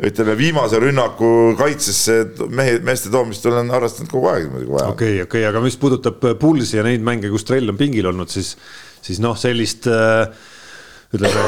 ütleme 0.08 0.34
viimase 0.38 0.80
rünnaku 0.82 1.30
kaitsesse 1.58 2.18
mehe, 2.54 2.78
meeste 2.86 3.12
toomist 3.14 3.46
olen 3.50 3.70
harrastanud 3.74 4.10
kogu 4.12 4.30
aeg 4.32 4.50
muidugi 4.50 4.74
vaja. 4.74 4.92
okei, 4.94 5.16
okei, 5.24 5.44
aga 5.48 5.62
mis 5.64 5.78
puudutab 5.80 6.22
Pulsi 6.40 6.78
ja 6.78 6.86
neid 6.86 7.04
mänge, 7.06 7.30
kus 7.32 7.46
trell 7.48 7.70
on 7.70 7.78
pingil 7.78 8.10
olnud, 8.10 8.30
siis, 8.32 8.54
siis 9.04 9.22
noh, 9.22 9.38
sellist 9.38 9.86
äh, 9.90 10.26
ütleme 11.14 11.44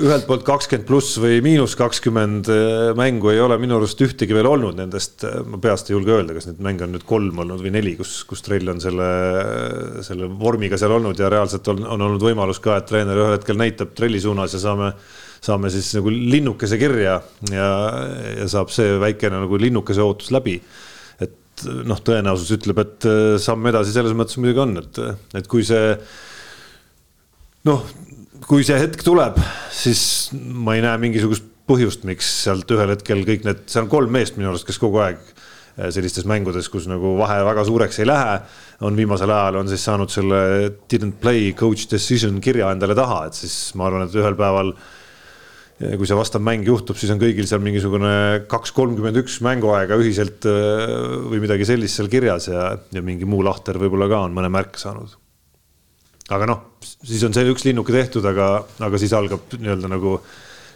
ühelt 0.00 0.26
poolt 0.28 0.42
kakskümmend 0.44 0.86
pluss 0.88 1.16
või 1.20 1.38
miinus 1.44 1.72
kakskümmend 1.78 2.50
äh, 2.52 2.90
mängu 2.98 3.30
ei 3.32 3.40
ole 3.40 3.56
minu 3.60 3.78
arust 3.78 4.00
ühtegi 4.04 4.36
veel 4.36 4.48
olnud 4.50 4.76
nendest, 4.76 5.24
ma 5.48 5.60
peast 5.62 5.88
ei 5.88 5.96
julge 5.96 6.12
öelda, 6.18 6.36
kas 6.36 6.50
neid 6.50 6.60
mänge 6.64 6.84
on 6.84 6.94
nüüd 6.96 7.06
kolm 7.08 7.40
olnud 7.44 7.62
või 7.64 7.72
neli, 7.74 7.94
kus, 8.00 8.18
kus 8.28 8.44
trell 8.44 8.68
on 8.72 8.82
selle, 8.82 9.08
selle 10.04 10.28
vormiga 10.40 10.78
seal 10.80 10.96
olnud 10.98 11.20
ja 11.20 11.32
reaalselt 11.32 11.72
on, 11.72 11.82
on 11.96 12.06
olnud 12.08 12.28
võimalus 12.28 12.60
ka, 12.60 12.76
et 12.76 12.88
treener 12.92 13.22
ühel 13.22 13.36
hetkel 13.38 13.60
näitab 13.60 13.96
trelli 13.96 14.20
suunas 14.20 14.56
ja 14.56 14.62
saame 14.62 14.92
saame 15.40 15.70
siis 15.72 15.88
nagu 15.96 16.12
linnukese 16.12 16.78
kirja 16.80 17.16
ja, 17.50 17.68
ja 18.36 18.48
saab 18.50 18.72
see 18.74 18.98
väikene 19.00 19.40
nagu 19.40 19.60
linnukese 19.60 20.02
ootus 20.04 20.32
läbi. 20.34 20.58
Et 21.20 21.64
noh, 21.88 22.00
tõenäosus 22.04 22.52
ütleb, 22.58 22.82
et 22.84 23.08
äh, 23.08 23.38
samm 23.40 23.68
edasi 23.70 23.94
selles 23.94 24.16
mõttes 24.16 24.36
muidugi 24.40 24.64
on, 24.64 24.76
et, 24.82 25.00
et 25.40 25.48
kui 25.50 25.64
see 25.66 25.94
noh, 27.68 27.88
kui 28.48 28.64
see 28.66 28.78
hetk 28.80 29.04
tuleb, 29.04 29.38
siis 29.74 30.02
ma 30.34 30.76
ei 30.76 30.84
näe 30.84 31.00
mingisugust 31.02 31.46
põhjust, 31.70 32.06
miks 32.08 32.28
sealt 32.44 32.70
ühel 32.74 32.94
hetkel 32.94 33.22
kõik 33.26 33.46
need, 33.46 33.64
seal 33.70 33.86
on 33.86 33.92
kolm 33.92 34.12
meest 34.14 34.38
minu 34.38 34.50
arust, 34.50 34.66
kes 34.68 34.80
kogu 34.82 35.00
aeg 35.04 35.20
äh, 35.20 35.90
sellistes 35.94 36.26
mängudes, 36.28 36.70
kus 36.72 36.88
nagu 36.90 37.14
vahe 37.20 37.40
väga 37.46 37.66
suureks 37.68 38.00
ei 38.02 38.08
lähe, 38.10 38.40
on 38.86 38.96
viimasel 38.98 39.30
ajal 39.34 39.60
on 39.60 39.70
siis 39.70 39.84
saanud 39.86 40.12
selle 40.12 40.40
didn't 40.90 41.20
play 41.22 41.52
coach 41.58 41.86
decision 41.90 42.40
kirja 42.42 42.72
endale 42.74 42.96
taha, 42.98 43.26
et 43.28 43.38
siis 43.38 43.56
ma 43.78 43.90
arvan, 43.90 44.08
et 44.08 44.18
ühel 44.18 44.38
päeval 44.38 44.74
ja 45.80 45.96
kui 45.96 46.08
see 46.08 46.18
vastav 46.18 46.42
mäng 46.44 46.66
juhtub, 46.66 46.98
siis 47.00 47.12
on 47.14 47.20
kõigil 47.22 47.46
seal 47.48 47.62
mingisugune 47.64 48.12
kaks 48.50 48.74
kolmkümmend 48.76 49.22
üks 49.22 49.38
mänguaega 49.44 50.00
ühiselt 50.00 50.48
äh, 50.48 50.96
või 51.30 51.44
midagi 51.44 51.68
sellist 51.68 52.00
seal 52.00 52.10
kirjas 52.12 52.50
ja, 52.50 52.70
ja 52.92 53.04
mingi 53.04 53.28
muu 53.28 53.44
lahter 53.46 53.78
võib-olla 53.80 54.10
ka 54.10 54.24
on 54.26 54.36
mõne 54.36 54.52
märke 54.52 54.80
saanud. 54.80 55.19
Aga 56.30 56.46
noh, 56.46 56.62
siis 56.82 57.24
on 57.26 57.34
see 57.34 57.48
üks 57.50 57.66
linnuke 57.66 57.94
tehtud, 57.94 58.24
aga, 58.30 58.52
aga 58.86 59.00
siis 59.00 59.14
algab 59.16 59.58
nii-öelda 59.58 59.90
nagu 59.90 60.16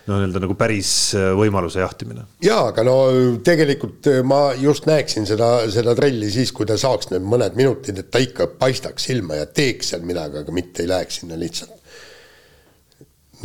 no 0.05 0.19
nii-öelda 0.19 0.41
nagu 0.45 0.57
päris 0.59 0.91
äh, 1.17 1.31
võimaluse 1.39 1.81
jahtimine. 1.81 2.27
jaa, 2.45 2.69
aga 2.73 2.85
no 2.87 2.97
tegelikult 3.45 4.09
äh, 4.11 4.21
ma 4.27 4.41
just 4.61 4.89
näeksin 4.91 5.29
seda, 5.29 5.51
seda 5.73 5.95
trelli 5.97 6.29
siis, 6.33 6.53
kui 6.53 6.69
ta 6.69 6.77
saaks 6.81 7.11
need 7.13 7.25
mõned 7.25 7.57
minutid, 7.59 8.03
et 8.03 8.11
ta 8.13 8.21
ikka 8.23 8.51
paistaks 8.61 9.09
silma 9.09 9.41
ja 9.41 9.47
teeks 9.49 9.95
seal 9.95 10.05
midagi, 10.07 10.43
aga 10.43 10.57
mitte 10.57 10.85
ei 10.85 10.91
läheks 10.91 11.23
sinna 11.23 11.39
lihtsalt. 11.41 11.73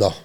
noh, 0.02 0.20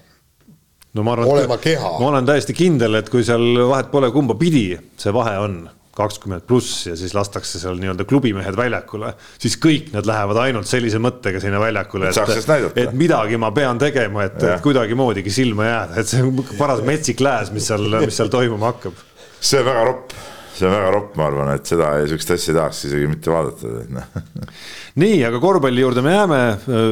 no 0.95 1.07
ma 1.07 1.15
arvan, 1.15 1.31
Olema 1.37 1.59
keha. 1.63 1.95
ma 2.01 2.11
olen 2.11 2.27
täiesti 2.27 2.57
kindel, 2.57 2.99
et 2.99 3.11
kui 3.13 3.23
seal 3.27 3.63
vahet 3.69 3.91
pole, 3.93 4.11
kumba 4.15 4.35
pidi 4.39 4.67
see 4.99 5.15
vahe 5.15 5.37
on, 5.45 5.61
kakskümmend 5.95 6.43
pluss 6.47 6.85
ja 6.89 6.95
siis 6.99 7.13
lastakse 7.15 7.59
seal 7.61 7.79
nii-öelda 7.79 8.05
klubimehed 8.07 8.57
väljakule, 8.57 9.13
siis 9.39 9.55
kõik 9.61 9.93
nad 9.93 10.07
lähevad 10.07 10.41
ainult 10.43 10.67
sellise 10.67 10.99
mõttega 11.01 11.39
sinna 11.43 11.61
väljakule, 11.61 12.11
Et 12.11 12.83
et 12.83 12.95
midagi 12.97 13.39
ma 13.39 13.51
pean 13.55 13.79
tegema, 13.79 14.27
et, 14.27 14.37
et 14.43 14.63
kuidagimoodigi 14.65 15.31
silma 15.31 15.69
jääda, 15.69 15.99
et 16.01 16.11
see 16.11 16.23
on 16.25 16.43
paras 16.61 16.83
metsik 16.85 17.23
lääs, 17.23 17.53
mis 17.55 17.71
seal, 17.71 17.87
mis 18.03 18.19
seal 18.19 18.31
toimuma 18.33 18.73
hakkab. 18.73 18.99
see 19.39 19.63
on 19.63 19.69
väga 19.69 19.87
ropp, 19.87 20.15
see 20.51 20.67
on 20.67 20.75
väga 20.75 20.93
ropp, 20.97 21.17
ma 21.19 21.29
arvan, 21.31 21.55
et 21.55 21.73
seda, 21.73 21.95
sihukest 22.03 22.37
asja 22.37 22.51
ei 22.51 22.59
tahaks 22.59 22.85
isegi 22.91 23.09
mitte 23.15 23.31
vaadata, 23.31 23.73
noh. 23.95 24.21
nii, 25.03 25.19
aga 25.31 25.43
korvpalli 25.43 25.85
juurde 25.85 26.03
me 26.03 26.15
jääme, 26.19 26.45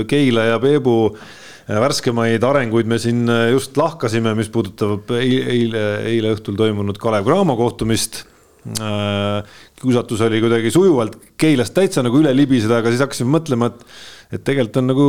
Keila 0.08 0.52
ja 0.54 0.60
Peebu 0.64 0.98
värskemaid 1.68 2.44
arenguid 2.44 2.88
me 2.88 2.98
siin 3.00 3.28
just 3.52 3.76
lahkasime, 3.80 4.32
mis 4.36 4.50
puudutab 4.52 5.12
eile, 5.16 5.48
eile, 5.52 5.88
eile 6.12 6.38
õhtul 6.38 6.56
toimunud 6.60 7.00
Kalev 7.00 7.28
Cramo 7.28 7.56
kohtumist. 7.60 8.24
Kiusatus 8.64 10.22
oli 10.24 10.40
kuidagi 10.40 10.70
sujuvalt 10.72 11.18
Keilast 11.38 11.74
täitsa 11.76 12.04
nagu 12.06 12.22
üle 12.22 12.32
libiseda, 12.36 12.78
aga 12.80 12.94
siis 12.94 13.04
hakkasime 13.04 13.34
mõtlema, 13.34 13.74
et 13.74 13.82
et 14.34 14.42
tegelikult 14.42 14.80
on 14.82 14.88
nagu 14.90 15.08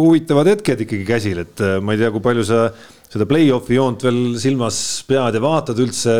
huvitavad 0.00 0.48
hetked 0.50 0.84
ikkagi 0.86 1.04
käsil, 1.06 1.42
et 1.44 1.60
äh, 1.62 1.76
ma 1.84 1.94
ei 1.94 2.00
tea, 2.00 2.10
kui 2.14 2.22
palju 2.24 2.44
sa 2.46 2.68
seda 3.08 3.24
play-off'i 3.28 3.76
joont 3.78 4.02
veel 4.04 4.18
silmas 4.40 4.78
pead 5.08 5.38
ja 5.38 5.42
vaatad 5.42 5.78
üldse. 5.80 6.16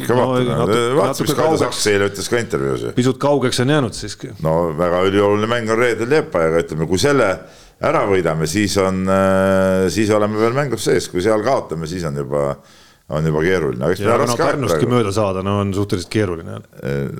ikka 0.00 0.16
vaatan, 0.16 0.62
vaatasin, 0.96 1.28
mis 1.28 1.36
Kaido 1.38 1.58
Saks 1.60 1.82
eile 1.92 2.08
ütles 2.10 2.30
ka 2.30 2.40
intervjuus 2.40 2.86
ju. 2.86 2.94
pisut 2.96 3.20
kaugeks 3.22 3.60
on 3.62 3.74
jäänud 3.74 3.98
siiski. 3.98 4.32
no 4.42 4.54
väga 4.78 5.04
ülioluline 5.10 5.50
mäng 5.50 5.70
on 5.70 5.78
reedel 5.82 6.10
Liepajaga, 6.10 6.64
ütleme, 6.64 6.88
kui 6.90 7.02
selle 7.02 7.28
ära 7.84 8.04
võidame, 8.08 8.48
siis 8.48 8.78
on, 8.80 9.04
siis 9.92 10.10
oleme 10.14 10.40
veel 10.40 10.56
mängus 10.56 10.86
sees, 10.88 11.10
kui 11.12 11.22
seal 11.22 11.42
kaotame, 11.44 11.90
siis 11.90 12.06
on 12.08 12.16
juba, 12.22 12.54
on 13.12 13.26
juba 13.28 13.42
keeruline. 13.44 13.90
no 14.24 14.36
Pärnustki 14.38 14.88
mööda 14.88 15.12
saada, 15.12 15.42
no 15.44 15.58
on 15.60 15.72
suhteliselt 15.76 16.10
keeruline. 16.12 16.58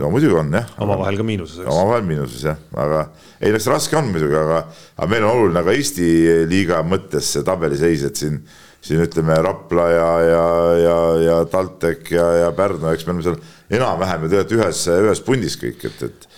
no 0.00 0.10
muidugi 0.12 0.38
on 0.40 0.52
jah. 0.56 0.70
omavahel 0.80 1.18
ka 1.20 1.26
miinuses, 1.26 1.64
omavahel 1.64 2.06
miinuses 2.08 2.44
jah, 2.48 2.60
aga 2.80 3.06
ei, 3.40 3.52
eks 3.52 3.68
raske 3.72 3.98
on 4.00 4.08
muidugi, 4.12 4.36
aga, 4.40 4.62
aga 4.96 5.10
meil 5.12 5.26
on 5.28 5.38
oluline 5.38 5.64
ka 5.66 5.74
Eesti 5.76 6.10
liiga 6.50 6.80
mõttes 6.88 7.34
see 7.36 7.44
tabeliseis, 7.46 8.06
et 8.08 8.22
siin, 8.22 8.40
siin 8.84 9.04
ütleme 9.04 9.36
Rapla 9.44 9.88
ja, 9.92 10.08
ja, 10.24 10.46
ja, 10.80 10.98
ja 11.28 11.40
TalTech 11.52 12.14
ja, 12.16 12.30
ja 12.44 12.52
Pärnu, 12.56 12.88
eks 12.92 13.04
me 13.04 13.16
oleme 13.16 13.28
seal 13.28 13.40
enam-vähem 13.80 14.24
ju 14.24 14.32
tegelikult 14.32 14.60
ühes, 14.62 14.86
ühes 15.04 15.24
pundis 15.26 15.60
kõik, 15.60 15.84
et, 15.90 16.08
et 16.08 16.30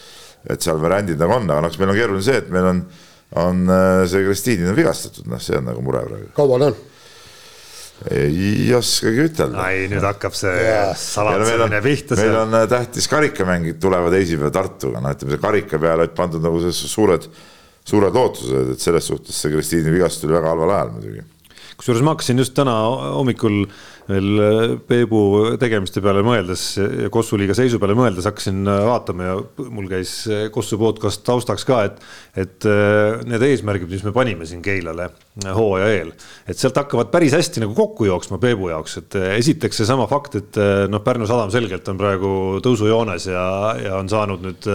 et 0.46 0.62
seal 0.62 0.78
variandid 0.82 1.18
nagu 1.20 1.36
on, 1.36 1.48
aga 1.50 1.64
noh, 1.64 1.72
eks 1.72 1.80
meil 1.80 1.92
on 1.92 1.98
keeruline 1.98 2.24
see, 2.24 2.38
et 2.42 2.50
meil 2.54 2.68
on, 2.70 2.82
on 3.42 3.64
äh, 3.72 4.02
see 4.10 4.22
Kristiinin 4.26 4.70
on 4.70 4.78
vigastatud, 4.78 5.26
noh, 5.30 5.42
see 5.42 5.58
on 5.58 5.66
nagu 5.70 5.82
mure 5.84 6.04
praegu. 6.06 6.30
kaua 6.36 6.60
ta 6.62 6.70
on? 6.70 6.78
Ei 8.10 8.68
oskagi 8.76 9.24
ütelda. 9.30 9.62
ai, 9.64 9.86
nüüd 9.90 10.04
hakkab 10.04 10.34
see 10.36 10.52
on, 10.68 10.96
salatsemine 11.00 11.80
pihta 11.84 12.18
meil 12.20 12.38
on 12.42 12.56
äh, 12.58 12.66
tähtis 12.68 13.08
karikamängid 13.08 13.80
tulevad 13.82 14.12
teisipäeval 14.12 14.52
Tartuga, 14.54 15.00
noh 15.00 15.14
ütleme 15.16 15.32
see 15.34 15.42
karika 15.42 15.80
peale 15.80 16.04
olid 16.04 16.16
pandud 16.18 16.44
nagu 16.44 16.60
suured, 16.76 17.28
suured 17.88 18.18
lootused, 18.20 18.74
et 18.76 18.84
selles 18.84 19.08
suhtes 19.08 19.40
see 19.40 19.54
Kristiini 19.54 19.94
vigastus 19.94 20.26
tuli 20.26 20.36
väga 20.36 20.52
halval 20.52 20.74
ajal 20.76 20.92
muidugi. 20.98 21.24
kusjuures 21.80 22.04
ma 22.04 22.14
hakkasin 22.14 22.44
just 22.44 22.56
täna 22.56 22.76
hommikul 23.16 23.64
veel 24.06 24.38
äh, 24.38 24.74
Peebu 24.86 25.20
tegemiste 25.60 26.02
peale 26.04 26.22
mõeldes 26.26 26.64
ja 26.78 27.10
Kossu 27.12 27.38
liiga 27.40 27.56
seisu 27.56 27.80
peale 27.82 27.96
mõeldes 27.98 28.26
hakkasin 28.28 28.62
äh, 28.70 28.82
vaatama 28.86 29.26
ja 29.26 29.36
mul 29.72 29.88
käis 29.90 30.12
äh, 30.30 30.46
Kossu 30.54 30.78
podcast 30.80 31.24
taustaks 31.26 31.66
ka, 31.66 31.82
et, 31.88 31.98
et 32.36 32.66
need 33.26 33.42
eesmärgid, 33.42 33.90
mis 33.90 34.04
me 34.06 34.12
panime 34.14 34.46
siin 34.46 34.62
Keilale 34.64 35.08
hooaja 35.56 35.88
eel, 35.92 36.12
et 36.48 36.58
sealt 36.58 36.76
hakkavad 36.78 37.10
päris 37.12 37.34
hästi 37.36 37.62
nagu 37.64 37.74
kokku 37.76 38.06
jooksma 38.08 38.38
Peebu 38.42 38.70
jaoks, 38.70 38.96
et 39.02 39.16
esiteks 39.36 39.82
seesama 39.82 40.06
fakt, 40.10 40.38
et 40.38 40.58
noh, 40.90 41.02
Pärnu 41.04 41.28
sadam 41.28 41.50
selgelt 41.52 41.88
on 41.92 41.98
praegu 42.00 42.30
tõusujoones 42.64 43.28
ja, 43.30 43.46
ja 43.80 43.96
on 43.98 44.10
saanud 44.10 44.44
nüüd 44.46 44.68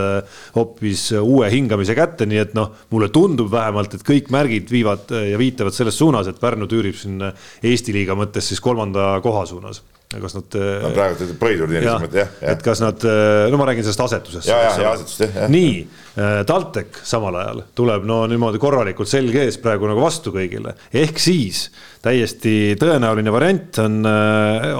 hoopis 0.56 1.08
uue 1.22 1.50
hingamise 1.54 1.96
kätte, 1.98 2.28
nii 2.30 2.42
et 2.44 2.56
noh, 2.58 2.74
mulle 2.94 3.10
tundub 3.14 3.52
vähemalt, 3.54 3.96
et 3.98 4.06
kõik 4.06 4.30
märgid 4.34 4.72
viivad 4.74 5.12
ja 5.12 5.40
viitavad 5.42 5.76
selles 5.76 5.98
suunas, 5.98 6.30
et 6.30 6.42
Pärnu 6.42 6.70
tüürib 6.70 6.98
siin 6.98 7.22
Eesti 7.22 7.96
liiga 7.96 8.18
mõttes 8.18 8.52
siis 8.52 8.62
kolmanda 8.64 9.21
koha 9.24 9.46
suunas 9.50 9.84
kas 10.20 10.36
nad. 10.36 10.56
no 10.84 10.90
praegu 10.92 11.16
te 11.16 11.26
ütlete 11.26 11.40
põhiturniiri 11.40 11.88
jah, 11.88 12.34
et 12.52 12.64
kas 12.66 12.82
nad, 12.84 13.04
äh, 13.08 13.46
no 13.52 13.60
ma 13.62 13.68
räägin 13.70 13.86
sellest 13.86 14.04
asetusest. 14.08 14.50
ja, 14.50 14.58
ja, 14.66 14.74
ja 14.84 14.92
asetust 14.96 15.24
jah 15.24 15.38
ja.. 15.44 15.48
nii, 15.52 15.78
äh, 16.18 16.42
TalTech 16.48 17.00
samal 17.08 17.38
ajal 17.40 17.64
tuleb 17.78 18.08
no 18.10 18.24
niimoodi 18.32 18.60
korralikult 18.62 19.12
selge 19.12 19.46
ees 19.46 19.60
praegu 19.64 19.88
nagu 19.90 20.04
vastu 20.04 20.34
kõigile, 20.36 20.76
ehk 21.04 21.22
siis 21.22 21.70
täiesti 22.04 22.76
tõenäoline 22.82 23.32
variant 23.34 23.82
on, 23.84 24.02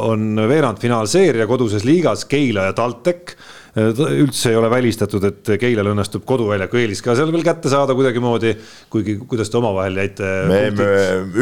on 0.02 0.46
veerandfinaalseeria 0.50 1.48
koduses 1.50 1.86
liigas 1.88 2.26
Keila 2.30 2.68
ja 2.70 2.76
TalTech 2.78 3.36
üldse 3.76 4.52
ei 4.52 4.58
ole 4.60 4.68
välistatud, 4.72 5.24
et 5.30 5.52
Keilal 5.62 5.92
õnnestub 5.94 6.26
koduväljaku 6.28 6.82
eelis 6.82 7.00
ka 7.04 7.16
seal 7.16 7.32
veel 7.32 7.46
kätte 7.46 7.72
saada 7.72 7.96
kuidagimoodi, 7.96 8.52
kuigi 8.92 9.16
kuidas 9.24 9.52
te 9.52 9.60
omavahel 9.62 10.02
jäite? 10.02 10.32
me 10.50 10.58
jäime 10.66 10.88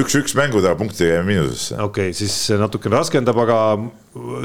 üks-üks 0.03 0.35
mängude 0.37 0.73
punkti 0.77 1.07
jäime 1.07 1.25
miinusesse. 1.31 1.79
okei 1.81 2.11
okay,, 2.11 2.17
siis 2.17 2.35
natukene 2.61 2.99
raskendab, 2.99 3.39
aga 3.45 3.59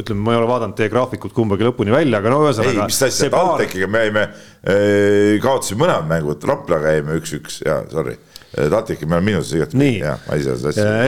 ütleme, 0.01 0.21
ma 0.25 0.33
ei 0.33 0.41
ole 0.41 0.49
vaadanud 0.49 0.79
teie 0.79 0.89
graafikut 0.93 1.35
kumbagi 1.37 1.69
lõpuni 1.69 1.93
välja, 1.93 2.23
aga 2.23 2.33
no 2.33 2.41
ühesõnaga. 2.47 2.73
ei, 2.73 2.93
mis 2.93 3.03
asja, 3.05 3.29
TalTechiga 3.35 3.89
me 3.91 4.07
jäime, 4.07 4.29
eh, 4.65 5.35
kaotasime 5.45 5.85
mõlemad 5.85 6.09
mängud, 6.15 6.49
Raplaga 6.49 6.95
jäime 6.97 7.19
üks-üks 7.21 7.61
ja 7.67 7.83
sorry 7.93 8.17
TalTechi 8.55 9.07
me 9.07 9.17
oleme 9.17 9.33
miinuses 9.33 9.57
igati. 9.59 9.79
nii, 9.81 9.99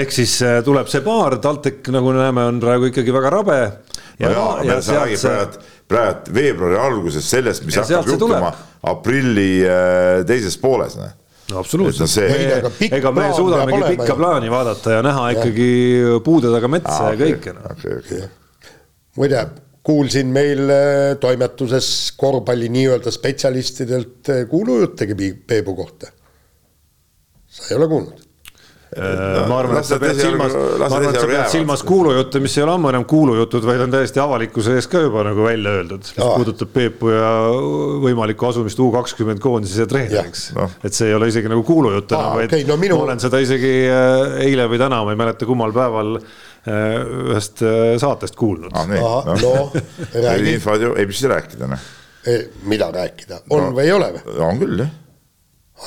ehk 0.01 0.13
siis 0.13 0.35
tuleb 0.67 0.91
see 0.91 1.01
paar, 1.05 1.39
TalTech 1.43 1.93
nagu 1.95 2.13
näeme, 2.17 2.43
on 2.51 2.61
praegu 2.61 2.91
ikkagi 2.91 3.15
väga 3.15 3.33
rabe. 3.33 3.59
ja, 4.19 4.33
ja, 4.33 4.47
ja 4.67 4.79
sealt 4.83 5.17
see 5.23 5.33
praegu 5.39 5.75
veebruari 5.89 6.79
alguses 6.81 7.29
sellest, 7.31 7.65
mis 7.67 7.77
hakkab 7.79 8.09
juhtuma 8.11 8.51
aprilli 8.87 9.51
äh, 9.67 10.25
teises 10.27 10.59
pooles. 10.59 10.97
no 11.51 11.61
absoluutselt, 11.61 12.11
no 12.11 12.73
ega 12.89 13.13
me 13.15 13.29
suudamegi 13.37 13.93
pikka 13.95 14.11
ja... 14.11 14.17
plaani 14.19 14.51
vaadata 14.51 14.97
ja 14.97 15.05
näha 15.07 15.29
ja. 15.31 15.37
ikkagi 15.39 15.69
puude 16.27 16.51
taga 16.51 16.71
metsa 16.71 16.99
ah, 16.99 17.15
ja 17.15 17.21
kõike 17.23 17.55
no.. 17.55 17.71
Okay, 17.77 18.01
okay. 18.01 18.27
muide, 19.21 19.47
kuulsin 19.87 20.35
meil 20.35 20.67
äh, 20.67 21.15
toimetuses 21.23 21.91
korvpalli 22.19 22.71
nii-öelda 22.75 23.15
spetsialistidelt 23.15 24.35
äh, 24.35 24.45
kuulujuttegi 24.51 25.33
Peebu 25.47 25.77
kohta. 25.79 26.11
sa 27.47 27.71
ei 27.71 27.79
ole 27.79 27.89
kuulnud? 27.95 28.26
No, 28.95 29.47
ma 29.51 29.57
arvan, 29.59 29.81
et 29.81 29.87
sa 29.89 29.97
pead 29.99 30.15
silmas, 30.15 30.53
ma 30.55 30.87
arvan, 30.87 31.09
et 31.11 31.19
sa 31.19 31.27
pead 31.27 31.49
silmas 31.51 31.83
kuulujutte, 31.85 32.39
mis 32.41 32.55
ei 32.55 32.63
ole 32.63 32.77
ammu 32.77 32.93
enam 32.93 33.05
kuulujutud, 33.11 33.65
vaid 33.67 33.83
on 33.83 33.91
täiesti 33.93 34.23
avalikkuse 34.23 34.77
ees 34.79 34.87
ka 34.91 35.03
juba 35.03 35.25
nagu 35.27 35.43
välja 35.43 35.73
öeldud, 35.81 36.07
mis 36.07 36.23
Aa. 36.23 36.37
puudutab 36.39 36.71
Peepu 36.73 37.11
ja 37.11 37.33
võimalikku 38.05 38.47
asumist 38.47 38.79
U 38.81 38.87
kakskümmend 38.95 39.43
koondise 39.43 39.89
treeneriks 39.91 40.47
no.. 40.55 40.69
et 40.87 40.95
see 40.95 41.11
ei 41.11 41.17
ole 41.19 41.33
isegi 41.33 41.51
nagu 41.51 41.67
kuulujutt 41.67 42.15
enam, 42.15 42.39
vaid 42.39 42.49
okay, 42.53 42.67
no 42.69 42.79
minu... 42.81 43.01
ma 43.03 43.09
olen 43.09 43.23
seda 43.27 43.43
isegi 43.43 43.75
äh, 43.91 44.39
eile 44.47 44.69
või 44.71 44.79
täna, 44.81 45.03
ma 45.03 45.17
ei 45.17 45.19
mäleta, 45.19 45.51
kummal 45.51 45.75
päeval 45.75 46.15
äh, 46.21 46.83
ühest 47.35 47.67
äh, 47.67 47.97
saatest 48.01 48.39
kuulnud 48.39 48.71
ah,. 48.71 48.87
No. 48.87 49.15
No, 49.43 49.55
räägi. 50.29 50.61
ei, 50.95 51.09
mis 51.11 51.27
rääkida, 51.35 51.75
noh. 51.75 51.89
mida 52.71 52.95
rääkida, 52.95 53.43
on 53.51 53.73
no, 53.73 53.75
või 53.81 53.91
ei 53.91 53.97
ole 53.99 54.15
või? 54.15 54.39
on 54.47 54.63
küll, 54.63 54.85
jah. 54.87 54.95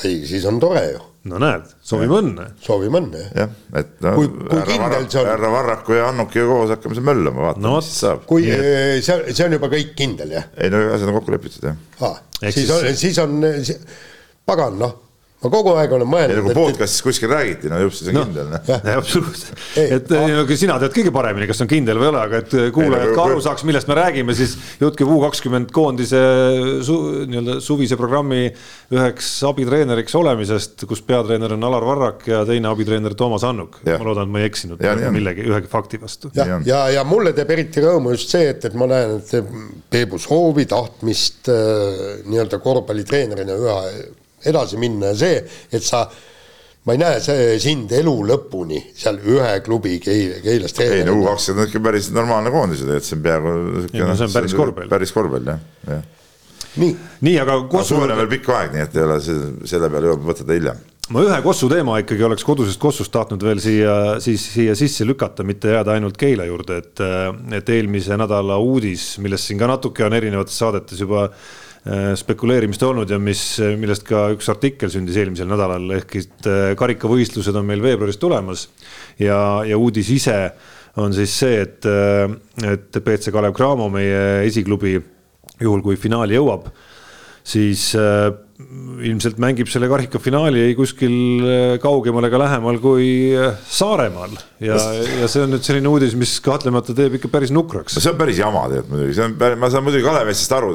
ei, 0.03 0.19
siis 0.27 0.43
on 0.51 0.59
tore 0.59 0.83
ju 0.91 1.07
no 1.29 1.39
näed, 1.41 1.67
soovime 1.85 2.19
õnne. 2.19 2.47
soovime 2.63 3.01
õnne, 3.01 3.25
jah. 3.37 3.51
et 3.81 3.91
no, 4.05 4.15
kui, 4.17 4.29
kui 4.29 4.63
kindel 4.69 5.05
see 5.07 5.21
on? 5.21 5.29
härra 5.31 5.51
Varraku 5.53 5.97
ja 5.97 6.07
Annukiga 6.13 6.47
koos 6.49 6.73
hakkame 6.75 6.97
seal 6.97 7.09
möllama, 7.09 7.45
vaatame 7.49 7.67
no,, 7.67 7.75
mis 7.79 7.91
siis 7.91 8.05
saab. 8.05 8.23
kui 8.29 8.47
see, 8.47 9.19
see 9.33 9.45
on 9.45 9.59
juba 9.59 9.71
kõik 9.73 9.93
kindel, 9.99 10.33
jah? 10.39 10.49
ei 10.57 10.73
no 10.73 10.81
asjad 10.93 11.11
on 11.11 11.19
kokku 11.19 11.35
lepitud, 11.35 11.69
jah 11.69 12.09
ah,. 12.09 12.23
siis 12.49 12.73
on, 12.75 12.89
siis 12.99 13.21
on, 13.23 13.37
pagan, 14.49 14.81
noh 14.81 14.97
ma 15.39 15.49
kogu 15.53 15.71
aeg 15.79 15.93
olen 15.95 16.09
mõelnud. 16.09 16.39
nagu 16.41 16.53
podcast'is 16.57 17.03
kuskil 17.03 17.31
räägiti, 17.31 17.69
no 17.71 17.79
just 17.85 18.03
see 18.03 18.11
on 18.11 18.17
no, 18.17 18.23
kindel. 18.27 18.49
noh. 18.51 18.89
absoluutselt, 18.99 19.61
et 19.79 20.11
no, 20.11 20.43
sina 20.59 20.75
tead 20.81 20.95
kõige 20.97 21.13
paremini, 21.15 21.47
kas 21.47 21.63
on 21.63 21.69
kindel 21.71 22.01
või 22.01 22.09
ei 22.09 22.11
ole, 22.11 22.23
aga 22.25 22.41
et 22.43 22.55
kuulajad 22.75 23.13
ka 23.15 23.27
aru 23.29 23.39
saaks, 23.45 23.63
millest 23.69 23.87
me 23.87 23.95
räägime, 24.01 24.35
siis 24.35 24.57
jutt 24.81 24.99
käib 24.99 25.13
U 25.15 25.21
kakskümmend 25.23 25.71
koondise 25.75 26.19
su, 26.85 26.97
nii-öelda 27.31 27.57
suvise 27.63 27.95
programmi 27.99 28.49
üheks 28.91 29.31
abitreeneriks 29.47 30.19
olemisest, 30.19 30.83
kus 30.89 31.05
peatreener 31.07 31.55
on 31.55 31.67
Alar 31.69 31.87
Varrak 31.87 32.27
ja 32.27 32.43
teine 32.49 32.71
abitreener 32.73 33.15
Toomas 33.15 33.47
Annuk. 33.47 33.79
ma 33.87 33.99
loodan, 34.03 34.27
et 34.27 34.35
ma 34.35 34.43
ei 34.43 34.51
eksinud 34.51 34.83
ja, 34.83 34.97
millegi, 35.15 35.47
ühegi 35.47 35.71
fakti 35.71 36.01
vastu. 36.03 36.33
ja, 36.35 36.51
ja, 36.51 36.61
ja, 36.67 36.85
ja 36.99 37.07
mulle 37.07 37.31
teeb 37.37 37.55
eriti 37.55 37.87
rõõmu 37.87 38.17
just 38.17 38.35
see, 38.35 38.51
et, 38.51 38.67
et 38.67 38.75
ma 38.75 38.91
näen, 38.91 39.21
et 39.21 39.87
Peebu 39.89 40.19
soovi, 40.19 40.67
tahtmist 40.69 41.47
äh, 41.47 42.25
nii-öelda 42.27 42.59
korvpallitreenerina 42.63 43.55
üha 43.55 43.77
edasi 44.45 44.79
minna 44.79 45.13
ja 45.13 45.19
see, 45.19 45.39
et 45.71 45.85
sa 45.85 46.05
ma 46.87 46.95
ei 46.95 47.01
näe 47.01 47.17
see 47.23 47.57
sind 47.61 47.91
elu 47.93 48.13
lõpuni 48.31 48.79
seal 48.97 49.19
ühe 49.21 49.49
klubi 49.65 49.97
Keil, 50.03 50.39
Keilas 50.43 50.75
treenerina. 50.75 51.03
ei 51.03 51.09
no 51.09 51.17
U 51.19 51.27
kakskümmend 51.27 51.65
on 51.65 51.71
ikka 51.71 51.81
päris 51.89 52.11
normaalne 52.15 52.53
koondis, 52.53 52.85
et 52.85 53.05
see 53.05 53.17
on 53.17 53.25
peaaegu. 53.25 53.55
No, 53.99 54.13
see 54.15 54.29
on 54.29 54.37
päris 54.37 54.55
korvpall. 54.57 54.91
päris 54.91 55.13
korvpall 55.15 55.51
jah, 55.51 55.59
jah. 55.89 56.05
nii, 56.81 56.93
nii, 57.27 57.35
aga. 57.43 57.59
suvel 57.83 58.15
on 58.15 58.23
veel 58.23 58.31
pikk 58.37 58.53
aeg, 58.55 58.73
nii 58.77 58.87
et 58.87 58.97
ei 58.97 59.05
ole 59.05 59.19
selle 59.25 59.91
peale 59.91 60.09
jõuab 60.13 60.25
võtta 60.31 60.49
hiljem 60.49 60.87
ma 61.09 61.23
ühe 61.25 61.37
Kossu 61.41 61.69
teema 61.69 61.95
ikkagi 61.99 62.25
oleks 62.25 62.45
kodusest 62.45 62.79
Kossust 62.81 63.11
tahtnud 63.11 63.43
veel 63.43 63.59
siia, 63.63 63.93
siis 64.23 64.43
siia 64.53 64.75
sisse 64.77 65.07
lükata, 65.09 65.43
mitte 65.43 65.73
jääda 65.73 65.97
ainult 65.97 66.17
Keila 66.21 66.45
juurde, 66.45 66.83
et, 66.83 67.01
et 67.59 67.71
eelmise 67.75 68.17
nädala 68.17 68.59
uudis, 68.61 69.15
millest 69.21 69.49
siin 69.49 69.59
ka 69.59 69.67
natuke 69.69 70.05
on 70.05 70.15
erinevates 70.15 70.61
saadetes 70.61 71.01
juba 71.01 71.27
Äh, 71.27 71.67
spekuleerimist 72.19 72.83
olnud 72.83 73.09
ja 73.09 73.19
mis, 73.21 73.41
millest 73.79 74.03
ka 74.07 74.25
üks 74.33 74.49
artikkel 74.51 74.91
sündis 74.91 75.15
eelmisel 75.19 75.47
nädalal, 75.47 75.85
ehk 75.95 76.17
et 76.19 76.49
äh, 76.49 76.73
karikavõistlused 76.79 77.55
on 77.55 77.65
meil 77.69 77.83
veebruaris 77.83 78.19
tulemas. 78.19 78.67
ja, 79.19 79.63
ja 79.65 79.77
uudis 79.77 80.09
ise 80.11 80.37
on 80.99 81.15
siis 81.15 81.31
see, 81.39 81.61
et, 81.63 81.87
äh, 81.87 82.27
et 82.73 82.99
BC 82.99 83.31
Kalev 83.31 83.55
Cramo, 83.55 83.87
meie 83.93 84.43
esiklubi, 84.49 84.97
juhul 85.59 85.81
kui 85.85 85.95
finaali 85.99 86.35
jõuab, 86.35 86.67
siis 87.43 87.93
ilmselt 88.59 89.37
mängib 89.39 89.69
selle 89.71 89.87
karika 89.87 90.19
finaali 90.19 90.59
ei 90.65 90.73
kuskil 90.75 91.13
äh, 91.47 91.75
kaugemal 91.79 92.25
ega 92.27 92.41
lähemal 92.41 92.79
kui 92.83 93.31
äh, 93.31 93.55
Saaremaal. 93.71 94.33
ja, 94.59 94.75
ja 95.21 95.29
see 95.31 95.45
on 95.45 95.53
nüüd 95.55 95.63
selline 95.63 95.87
uudis, 95.87 96.15
mis 96.19 96.33
kahtlemata 96.43 96.95
teeb 96.97 97.15
ikka 97.15 97.31
päris 97.31 97.53
nukraks. 97.55 97.95
no 97.95 98.03
see 98.03 98.11
on 98.11 98.19
päris 98.19 98.41
jama 98.41 98.65
tegelikult 98.67 98.91
muidugi, 98.91 99.15
see 99.15 99.29
on, 99.29 99.37
ma 99.61 99.71
saan 99.71 99.87
muidugi 99.87 100.03
Kalevi 100.03 100.31
meestest 100.33 100.57
aru, 100.57 100.73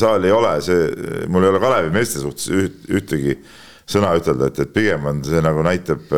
saal 0.00 0.24
ei 0.24 0.32
ole 0.32 0.54
see, 0.64 0.88
mul 1.28 1.44
ei 1.44 1.52
ole 1.52 1.62
Kalevi 1.66 1.92
meeste 1.98 2.24
suhtes 2.24 2.48
üht, 2.48 2.80
ühtegi 2.88 3.36
sõna 3.84 4.16
ütelda, 4.16 4.48
et, 4.48 4.64
et 4.64 4.72
pigem 4.72 5.04
on 5.12 5.20
see 5.26 5.44
nagu 5.44 5.60
näitab, 5.66 6.08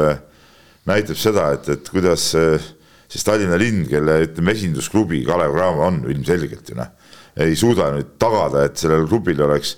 näitab 0.89 1.19
seda, 1.19 1.51
et, 1.59 1.67
et 1.75 1.91
kuidas 1.93 2.31
siis 2.31 3.27
Tallinna 3.27 3.59
linn, 3.59 3.89
kelle 3.91 4.21
ütleme, 4.29 4.55
esindusklubi 4.55 5.25
Kalev 5.27 5.59
Cramo 5.59 5.89
on 5.91 6.03
ilmselgelt 6.07 6.71
ju 6.71 6.79
noh, 6.79 6.95
ei 7.43 7.59
suuda 7.59 7.91
nüüd 7.97 8.15
tagada, 8.23 8.69
et 8.71 8.79
sellel 8.79 9.09
klubil 9.11 9.43
oleks 9.51 9.75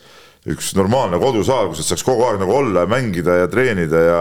üks 0.49 0.73
normaalne 0.77 1.19
kodusaal, 1.21 1.69
kus 1.69 1.83
nad 1.83 1.91
saaks 1.91 2.07
kogu 2.07 2.25
aeg 2.25 2.41
nagu 2.41 2.55
olla 2.57 2.87
ja 2.87 2.89
mängida 2.89 3.43
ja 3.43 3.49
treenida 3.53 4.01
ja 4.07 4.21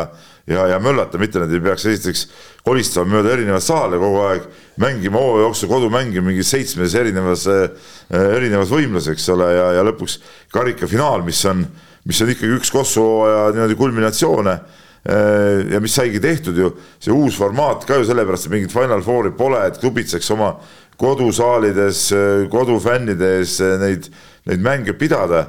ja, 0.50 0.68
ja 0.68 0.80
möllata, 0.80 1.18
mitte 1.22 1.40
nad 1.40 1.52
ei 1.54 1.62
peaks 1.62 1.86
esiteks 1.86 2.24
kolistama 2.66 3.14
mööda 3.14 3.36
erinevaid 3.36 3.64
saale 3.64 4.00
kogu 4.02 4.24
aeg, 4.26 4.48
mängima 4.82 5.22
hooaja 5.22 5.46
jooksul 5.46 5.70
kodumänge 5.70 6.24
mingis 6.26 6.50
seitsmes 6.50 6.96
erinevas 6.98 7.46
äh,, 7.52 7.70
erinevas 8.10 8.74
võimlas, 8.74 9.10
eks 9.12 9.30
ole, 9.36 9.50
ja, 9.54 9.70
ja 9.78 9.86
lõpuks 9.86 10.18
karikafinaal, 10.54 11.24
mis 11.28 11.44
on, 11.50 11.64
mis 12.10 12.22
on 12.26 12.34
ikkagi 12.34 12.58
üks 12.58 12.74
Kossu 12.74 13.06
hooaja 13.06 13.54
niimoodi 13.54 13.78
kulminatsioone 13.78 14.58
äh, 14.58 15.70
ja 15.76 15.84
mis 15.84 15.96
saigi 16.00 16.22
tehtud 16.24 16.58
ju, 16.58 16.74
see 16.98 17.14
uus 17.14 17.38
formaat 17.38 17.86
ka 17.86 18.02
ju 18.02 18.10
sellepärast, 18.10 18.50
et 18.50 18.58
mingit 18.58 18.74
Final 18.74 19.06
Fouri 19.06 19.36
pole, 19.38 19.62
et 19.70 19.78
klubid 19.82 20.10
saaks 20.10 20.34
oma 20.34 20.56
kodusaalides, 21.00 22.10
kodufännide 22.52 23.38
ees 23.38 23.54
neid, 23.80 24.10
neid 24.50 24.66
mänge 24.66 24.98
pidada 25.00 25.46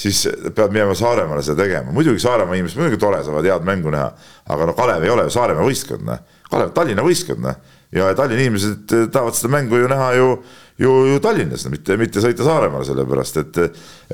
siis 0.00 0.22
pead 0.54 0.72
minema 0.72 0.94
Saaremaale 0.96 1.42
seda 1.44 1.64
tegema, 1.64 1.92
muidugi 1.92 2.22
Saaremaa 2.22 2.56
inimesed, 2.56 2.80
muidugi 2.80 3.00
tore, 3.00 3.20
saavad 3.24 3.48
head 3.48 3.66
mängu 3.68 3.92
näha, 3.92 4.08
aga 4.50 4.70
no 4.70 4.76
Kalev 4.78 5.04
ei 5.04 5.12
ole 5.12 5.26
ju 5.28 5.34
Saaremaa 5.34 5.66
võistkond, 5.66 6.06
noh. 6.08 6.22
Kalev, 6.50 6.72
Tallinna 6.76 7.04
võistkond, 7.06 7.44
noh. 7.44 7.58
ja 7.94 8.08
Tallinna 8.16 8.46
inimesed 8.46 8.94
tahavad 9.12 9.36
seda 9.36 9.52
mängu 9.52 9.80
ju 9.82 9.90
näha 9.90 10.12
ju, 10.16 10.30
ju, 10.80 10.94
ju 11.12 11.20
Tallinnas, 11.24 11.66
mitte, 11.72 11.98
mitte 12.00 12.24
sõita 12.24 12.46
Saaremaale, 12.46 12.88
sellepärast 12.88 13.42
et, 13.42 13.60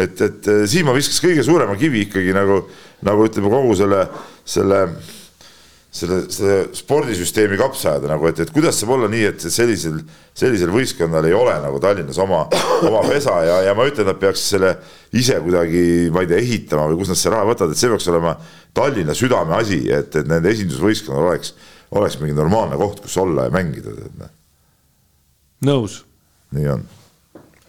et, 0.07 0.25
et 0.27 0.51
Siim 0.71 0.91
viskas 0.97 1.23
kõige 1.23 1.47
suurema 1.47 1.79
kivi 1.79 2.07
ikkagi 2.09 2.35
nagu, 2.37 2.65
nagu 3.07 3.29
ütleme, 3.31 3.53
kogu 3.53 3.79
selle, 3.79 4.03
selle 4.43 4.83
selle, 5.97 6.19
selle 6.33 6.57
spordisüsteemi 6.77 7.59
kapsaaeda 7.61 8.11
nagu, 8.11 8.29
et, 8.29 8.41
et 8.45 8.53
kuidas 8.55 8.79
saab 8.81 8.95
olla 8.97 9.09
nii, 9.11 9.25
et 9.31 9.47
sellisel, 9.53 9.99
sellisel 10.37 10.73
võistkonnal 10.75 11.29
ei 11.29 11.35
ole 11.37 11.57
nagu 11.63 11.81
Tallinnas 11.83 12.21
oma, 12.23 12.45
oma 12.89 13.03
pesa 13.09 13.39
ja, 13.47 13.59
ja 13.69 13.75
ma 13.79 13.87
ütlen, 13.89 14.09
nad 14.11 14.21
peaks 14.21 14.45
selle 14.53 14.75
ise 15.17 15.39
kuidagi, 15.45 15.83
ma 16.15 16.25
ei 16.25 16.31
tea, 16.31 16.41
ehitama 16.43 16.89
või 16.91 17.01
kust 17.01 17.15
nad 17.15 17.21
selle 17.21 17.39
raha 17.39 17.51
võtavad, 17.51 17.75
et 17.75 17.83
see 17.83 17.93
peaks 17.93 18.09
olema 18.13 18.37
Tallinna 18.77 19.17
südame 19.17 19.57
asi, 19.59 19.81
et, 19.93 20.13
et 20.21 20.31
nende 20.31 20.53
esindusvõistkonnal 20.53 21.31
oleks, 21.31 21.55
oleks 21.97 22.21
mingi 22.23 22.37
normaalne 22.37 22.79
koht, 22.81 23.03
kus 23.05 23.17
olla 23.23 23.49
ja 23.49 23.55
mängida. 23.55 23.95
noh. 24.21 24.35
nõus. 25.67 26.03
nii 26.57 26.75
on. 26.77 26.89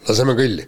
laseme 0.10 0.36
kõlli 0.38 0.68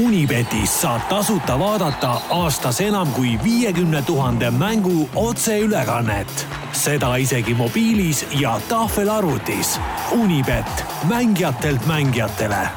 Unibetis 0.00 0.72
saab 0.80 1.02
tasuta 1.10 1.58
vaadata 1.60 2.10
aastas 2.32 2.78
enam 2.80 3.10
kui 3.12 3.34
viiekümne 3.44 4.02
tuhande 4.02 4.50
mängu 4.50 5.08
otseülekannet. 5.16 6.46
seda 6.72 7.16
isegi 7.16 7.54
mobiilis 7.54 8.26
ja 8.40 8.60
tahvelarvutis. 8.68 9.80
Unibet, 10.12 10.84
mängijatelt 11.08 11.86
mängijatele 11.86 12.68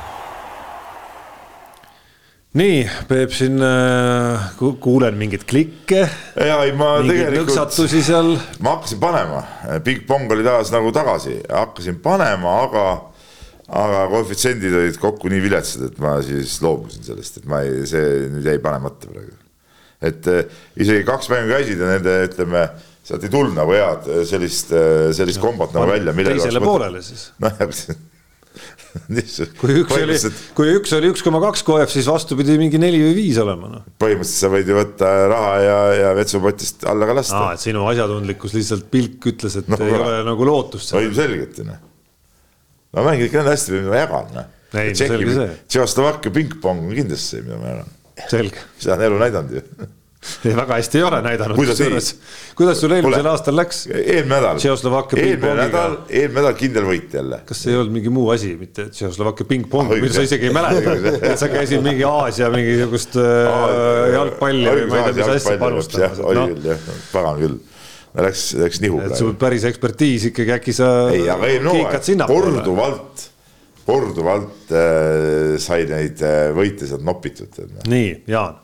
nii, 2.53 2.89
Peep 3.07 3.31
siin 3.31 3.61
äh, 3.61 4.41
kuulen 4.79 5.15
mingeid 5.17 5.43
klikke. 5.49 6.09
ja 6.47 6.63
ei, 6.63 6.71
ma 6.71 6.97
tegelikult. 7.07 7.71
seal. 7.87 8.37
ma 8.59 8.75
hakkasin 8.75 8.99
panema, 8.99 9.43
pingpong 9.83 10.31
oli 10.31 10.43
taas 10.43 10.71
nagu 10.71 10.91
tagasi, 10.91 11.39
hakkasin 11.49 11.99
panema, 11.99 12.61
aga 12.67 13.12
aga 13.73 14.05
koefitsiendid 14.11 14.75
olid 14.77 14.97
kokku 15.01 15.31
nii 15.31 15.41
viletsad, 15.43 15.87
et 15.89 15.99
ma 16.03 16.15
siis 16.25 16.55
loobusin 16.63 17.05
sellest, 17.07 17.41
et 17.41 17.49
ma 17.49 17.63
ei, 17.65 17.83
see 17.89 18.05
nüüd 18.31 18.47
jäi 18.47 18.59
panemata 18.63 19.09
praegu. 19.09 19.35
et 20.03 20.31
eh, 20.31 20.63
isegi 20.83 21.05
kaks 21.07 21.29
mängu 21.31 21.53
käisid 21.53 21.81
ja 21.81 21.91
nende, 21.95 22.15
ütleme, 22.27 22.63
sealt 23.07 23.25
ei 23.25 23.33
tulnud 23.33 23.55
nagu 23.57 23.75
head 23.75 24.09
eh, 24.11 24.23
sellist, 24.29 24.73
eh, 24.75 25.11
sellist 25.15 25.41
kombot 25.43 25.75
nagu 25.75 25.91
välja. 25.91 26.13
teisele 26.13 26.63
poolele 26.63 27.03
siis. 27.05 27.29
noh, 27.43 27.53
kui 29.61 29.79
üks 29.79 29.95
oli, 29.97 30.17
kui 30.53 30.67
üks 30.75 30.91
oli 30.93 31.09
üks 31.09 31.23
koma 31.25 31.39
kaks 31.41 31.63
koef, 31.65 31.89
siis 31.89 32.05
vastupidi 32.05 32.59
mingi 32.61 32.77
neli 32.81 32.99
või 33.01 33.15
viis 33.23 33.39
olema 33.41 33.71
noh. 33.71 33.87
põhimõtteliselt 34.03 34.43
sa 34.43 34.51
võid 34.53 34.69
ju 34.69 34.75
võtta 34.77 35.13
raha 35.31 35.55
ja, 35.63 35.79
ja 35.97 36.11
vetsupotist 36.19 36.85
alla 36.91 37.07
ka 37.09 37.15
lasta. 37.17 37.41
sinu 37.63 37.87
asjatundlikkus 37.89 38.53
lihtsalt 38.59 38.85
pilk 38.93 39.31
ütles, 39.33 39.57
et 39.63 39.71
no, 39.71 39.81
ei 39.81 39.97
ole 39.97 40.21
nagu 40.29 40.51
lootust. 40.51 40.93
ilmselgelt 40.99 41.63
ju 41.63 41.67
noh 41.71 41.81
ma 42.93 43.07
mängin 43.09 43.29
ikka 43.29 43.41
nõnda 43.41 43.55
hästi, 43.55 43.75
mida 43.77 43.89
ma 43.93 44.03
jagan, 44.03 44.31
noh. 44.37 44.53
see. 44.73 45.49
Tšehhoslovakkia 45.67 46.37
pingpong 46.37 46.87
on 46.87 46.95
kindlasti 46.97 47.37
see, 47.37 47.43
mida 47.47 47.59
ma 47.61 47.75
jagan. 47.75 47.91
seda 48.77 48.97
on 48.97 49.05
elu 49.09 49.19
näidanud 49.25 49.59
ju 49.59 49.91
ei, 50.45 50.55
väga 50.55 50.77
hästi 50.77 50.99
ei 50.99 51.03
ole 51.03 51.19
näidanud. 51.21 51.57
kuidas, 51.57 52.15
kuidas 52.55 52.81
sul 52.81 52.95
eelmisel 52.95 53.27
aastal 53.31 53.57
läks? 53.57 53.83
eelmine 53.87 54.35
nädal. 54.35 54.61
Tšehhoslovakkia 54.61 55.19
pingpongiga. 55.19 55.83
eelmine 56.09 56.39
nädal 56.41 56.55
kindel 56.59 56.87
võit 56.87 57.17
jälle. 57.17 57.41
kas 57.49 57.63
see 57.63 57.73
ei 57.73 57.79
olnud 57.81 57.97
mingi 57.97 58.13
muu 58.13 58.29
asi, 58.33 58.53
mitte 58.59 58.87
Tšehhoslovakkia 58.91 59.49
pingpong 59.49 59.91
ah,, 59.91 60.01
mida 60.03 60.15
sa 60.15 60.25
isegi 60.27 60.49
ei 60.49 60.55
mäleta, 60.55 60.95
et 61.17 61.41
sa 61.41 61.51
käisid 61.51 61.83
mingi 61.85 62.07
Aasia 62.07 62.49
mingisugust 62.53 63.19
äh, 63.19 64.15
jalgpalli 64.15 64.79
või 64.79 64.89
ma 64.91 65.03
ei 65.03 65.11
tea, 65.11 65.19
mis 65.19 65.35
asja 65.37 65.59
panustamas. 65.61 66.23
oli 66.23 66.49
küll 66.53 66.71
jah, 66.71 66.89
pagan 67.11 67.39
küll 67.43 67.61
läks, 68.21 68.47
läks 68.61 68.81
nihu 68.83 68.99
praegu. 69.01 69.19
sul 69.19 69.37
päris 69.39 69.67
ekspertiis 69.69 70.29
ikkagi, 70.31 70.55
äkki 70.57 70.75
sa 70.75 70.89
ei, 71.13 71.25
aga 71.33 71.49
ei, 71.49 71.61
no, 71.63 71.75
korduvalt, 72.29 73.29
korduvalt 73.87 74.73
äh, 74.73 75.55
sai 75.61 75.87
neid 75.89 76.21
äh, 76.25 76.51
võite 76.55 76.89
sealt 76.89 77.05
nopitud. 77.07 77.63
nii, 77.89 78.11
Jaan 78.33 78.61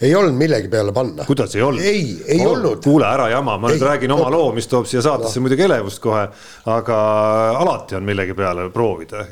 ei 0.00 0.14
olnud 0.14 0.36
millegi 0.36 0.68
peale 0.68 0.92
panna. 0.92 1.24
kuidas 1.28 1.54
ei 1.56 1.62
olnud? 1.62 1.82
ei, 1.84 2.04
ei 2.26 2.40
oh, 2.40 2.52
olnud. 2.52 2.80
kuule 2.84 3.06
ära 3.08 3.28
jama, 3.32 3.56
ma 3.60 3.70
ei, 3.70 3.76
nüüd 3.76 3.86
räägin 3.86 4.14
oma 4.14 4.30
loo, 4.32 4.50
mis 4.56 4.68
toob 4.70 4.88
siia 4.88 5.02
saatesse 5.04 5.40
no. 5.40 5.46
muidugi 5.46 5.66
elevust 5.66 6.00
kohe, 6.04 6.24
aga 6.72 7.00
alati 7.60 7.98
on 7.98 8.06
millegi 8.06 8.36
peale 8.38 8.68
proovida. 8.74 9.24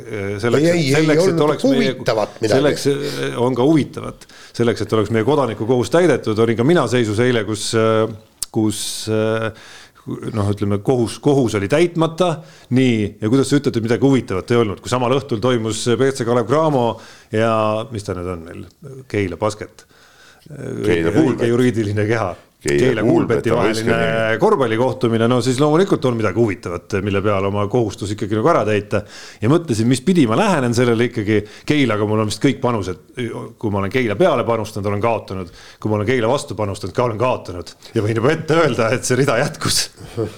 selleks, 0.43 0.69
selleks, 0.97 1.31
olnud 1.33 1.65
huvitavat 1.67 2.37
midagi. 2.41 2.59
selleks 2.59 2.89
äh, 2.93 3.39
on 3.41 3.57
ka 3.59 3.67
huvitavat, 3.69 4.29
selleks, 4.53 4.85
et 4.85 4.99
oleks 4.99 5.15
meie 5.15 5.27
kodanikukohus 5.29 5.93
täidetud, 5.93 6.39
olin 6.45 6.61
ka 6.61 6.69
mina 6.69 6.87
seisus 6.91 7.21
eile, 7.25 7.45
kus 7.49 7.71
äh, 7.79 8.05
kus 8.53 8.83
eh, 9.13 9.49
noh, 10.35 10.51
ütleme 10.51 10.81
kohus, 10.85 11.19
kohus 11.23 11.57
oli 11.59 11.71
täitmata, 11.71 12.35
nii, 12.75 13.19
ja 13.23 13.31
kuidas 13.33 13.51
sa 13.51 13.59
ütled, 13.61 13.77
et 13.79 13.87
midagi 13.87 14.07
huvitavat 14.07 14.51
ei 14.53 14.63
olnud, 14.63 14.83
kui 14.83 14.93
samal 14.93 15.15
õhtul 15.17 15.43
toimus 15.43 15.85
BC 15.99 16.27
Kalev 16.29 16.49
Cramo 16.51 16.87
ja 17.35 17.55
mis 17.93 18.07
ta 18.07 18.17
nüüd 18.19 18.31
on 18.35 18.47
meil, 18.47 18.65
Keila 19.11 19.39
Basket. 19.41 19.87
õige 20.51 21.47
juriidiline 21.47 22.07
keha 22.09 22.33
Keila 22.63 23.03
Kuulbeti 23.03 23.51
vaheline 23.51 23.97
korvpallikohtumine, 24.39 25.27
no 25.29 25.41
siis 25.43 25.59
loomulikult 25.61 26.05
on 26.07 26.15
midagi 26.19 26.39
huvitavat, 26.39 26.95
mille 27.03 27.23
peale 27.23 27.49
oma 27.51 27.65
kohustus 27.71 28.13
ikkagi 28.15 28.39
nagu 28.39 28.51
ära 28.53 28.63
täita. 28.69 29.03
ja 29.43 29.51
mõtlesin, 29.51 29.89
mis 29.91 30.03
pidi 30.07 30.29
ma 30.31 30.39
lähenen 30.39 30.75
sellele 30.77 31.09
ikkagi, 31.11 31.41
Keilaga 31.67 32.07
mul 32.07 32.23
on 32.23 32.31
vist 32.31 32.43
kõik 32.45 32.61
panused, 32.63 33.03
kui 33.59 33.75
ma 33.75 33.83
olen 33.83 33.91
Keila 33.91 34.17
peale 34.21 34.47
panustanud, 34.47 34.87
olen 34.93 35.03
kaotanud. 35.03 35.51
kui 35.81 35.91
ma 35.91 35.99
olen 35.99 36.11
Keila 36.13 36.31
vastu 36.31 36.55
panustanud, 36.59 36.95
ka 36.95 37.09
olen 37.09 37.19
kaotanud. 37.19 37.75
Ja 37.97 38.07
võin 38.07 38.23
juba 38.23 38.31
ette 38.37 38.61
öelda, 38.63 38.93
et 38.95 39.11
see 39.11 39.19
rida 39.19 39.41
jätkus. 39.43 39.83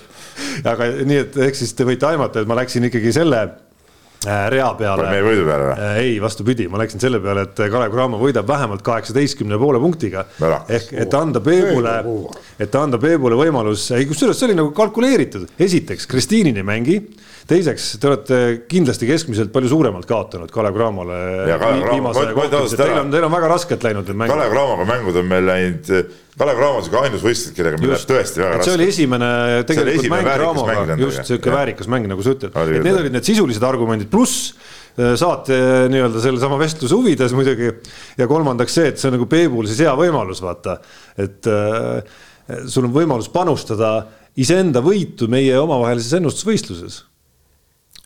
Aga 0.72 0.88
nii, 1.04 1.20
et 1.26 1.36
ehk 1.44 1.60
siis 1.60 1.76
te 1.76 1.84
võite 1.86 2.08
aimata, 2.08 2.40
et 2.40 2.48
ma 2.48 2.56
läksin 2.56 2.88
ikkagi 2.88 3.12
selle 3.14 3.44
rea 4.24 4.70
peale. 4.78 5.08
meie 5.10 5.24
võidu 5.24 5.44
peale 5.48 5.68
või? 5.68 5.74
Äh, 5.76 5.98
ei, 6.04 6.14
vastupidi, 6.22 6.68
ma 6.70 6.80
läksin 6.82 7.02
selle 7.02 7.20
peale, 7.24 7.46
et 7.48 7.64
Kalev 7.72 7.92
Cramo 7.92 8.20
võidab 8.20 8.48
vähemalt 8.48 8.84
kaheksateistkümne 8.86 9.58
poole 9.60 9.80
punktiga. 9.82 10.26
ehk 10.68 10.92
et 11.04 11.14
anda 11.18 11.42
Peebule, 11.44 11.98
et 12.58 12.80
anda 12.80 13.00
Peebule 13.02 13.38
võimalus, 13.38 13.90
ei 13.96 14.08
kusjuures 14.10 14.38
see 14.38 14.50
oli 14.50 14.58
nagu 14.58 14.72
kalkuleeritud, 14.76 15.48
esiteks 15.58 16.08
Kristiinini 16.10 16.62
ei 16.62 16.66
mängi 16.66 16.98
teiseks, 17.48 17.88
te 18.00 18.08
olete 18.08 18.40
kindlasti 18.70 19.08
keskmiselt 19.08 19.52
palju 19.52 19.70
suuremalt 19.72 20.08
kaotanud 20.08 20.52
Kalev 20.52 20.76
Cramole. 20.76 21.18
Teil 21.44 23.00
on, 23.00 23.10
teil 23.12 23.26
on 23.26 23.34
väga 23.34 23.50
raskelt 23.52 23.84
läinud 23.84 24.08
need 24.08 24.20
mängud. 24.22 24.36
Kalev 24.36 24.54
Cramoga 24.54 24.86
mängud 24.88 25.18
on 25.20 25.28
meil 25.28 25.44
läinud, 25.48 25.90
Kalev 26.38 26.58
Cramo 26.58 26.80
on 26.80 26.82
siuke 26.86 26.98
ainus 26.98 27.22
võistlus, 27.22 27.54
kellega 27.54 27.78
meil 27.78 27.92
läheb 27.92 28.08
tõesti 28.10 28.40
väga 28.42 28.56
raske. 28.56 28.66
see 28.66 28.74
oli 28.78 28.88
esimene 28.90 29.28
tegelikult 29.68 30.10
mäng 30.10 30.30
Cramoga, 30.32 30.96
just 30.98 31.30
siuke 31.30 31.54
väärikas 31.54 31.90
mäng, 31.90 32.08
nagu 32.10 32.26
sa 32.26 32.34
ütled, 32.34 32.50
et 32.50 32.82
need 32.88 32.98
olid 33.04 33.14
need 33.14 33.28
sisulised 33.28 33.66
argumendid, 33.68 34.10
pluss 34.10 34.50
äh, 34.50 35.14
saate 35.20 35.54
äh, 35.54 35.86
nii-öelda 35.94 36.24
sellesama 36.24 36.58
vestluse 36.58 36.98
huvides 36.98 37.36
muidugi. 37.38 37.70
ja 38.18 38.28
kolmandaks 38.30 38.74
see, 38.80 38.90
et 38.90 38.98
see 38.98 39.12
on 39.12 39.18
nagu 39.18 39.30
Peebul 39.30 39.70
siis 39.70 39.84
hea 39.86 39.94
võimalus, 39.98 40.42
vaata, 40.42 40.80
et 41.22 41.46
äh, 41.46 42.20
sul 42.66 42.90
on 42.90 42.94
võimalus 42.94 43.30
panustada 43.32 43.96
iseenda 44.34 44.82
võitu 44.82 45.30
meie 45.30 45.54
omavahelises 45.62 46.18
ennustusvõistluses 46.18 47.04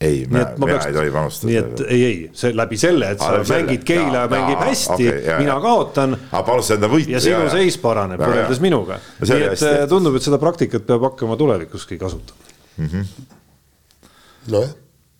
ei, 0.00 0.26
mina 0.30 0.44
peaks, 0.64 0.86
ei 0.86 0.92
tohi 0.94 1.10
panustada. 1.10 1.50
nii 1.50 1.58
et 1.58 1.80
ei, 1.88 2.02
ei, 2.06 2.18
see 2.38 2.52
läbi 2.56 2.78
selle, 2.78 3.12
et 3.14 3.22
sa 3.22 3.32
ah, 3.40 3.46
mängid 3.50 3.84
Keila 3.86 4.24
ja, 4.24 4.30
mängib 4.30 4.60
ja, 4.60 4.66
hästi 4.68 5.08
okay,, 5.08 5.38
mina 5.40 5.56
ja. 5.56 5.60
kaotan. 5.64 6.14
aga 6.30 6.42
panusta 6.46 6.76
enda 6.78 6.90
võitu. 6.92 7.14
ja 7.14 7.22
sinu 7.24 7.48
seis 7.52 7.78
paraneb 7.82 8.22
võrreldes 8.22 8.62
minuga. 8.62 9.00
nii 9.24 9.40
et 9.40 9.54
hästi. 9.56 9.72
Eh, 9.72 9.86
tundub, 9.90 10.18
et 10.18 10.26
seda 10.28 10.38
praktikat 10.42 10.86
peab 10.86 11.08
hakkama 11.10 11.38
tulevikuski 11.40 11.98
kasutama 11.98 12.54
mm 12.78 12.86
-hmm.. 12.92 14.10
nojah. 14.54 14.74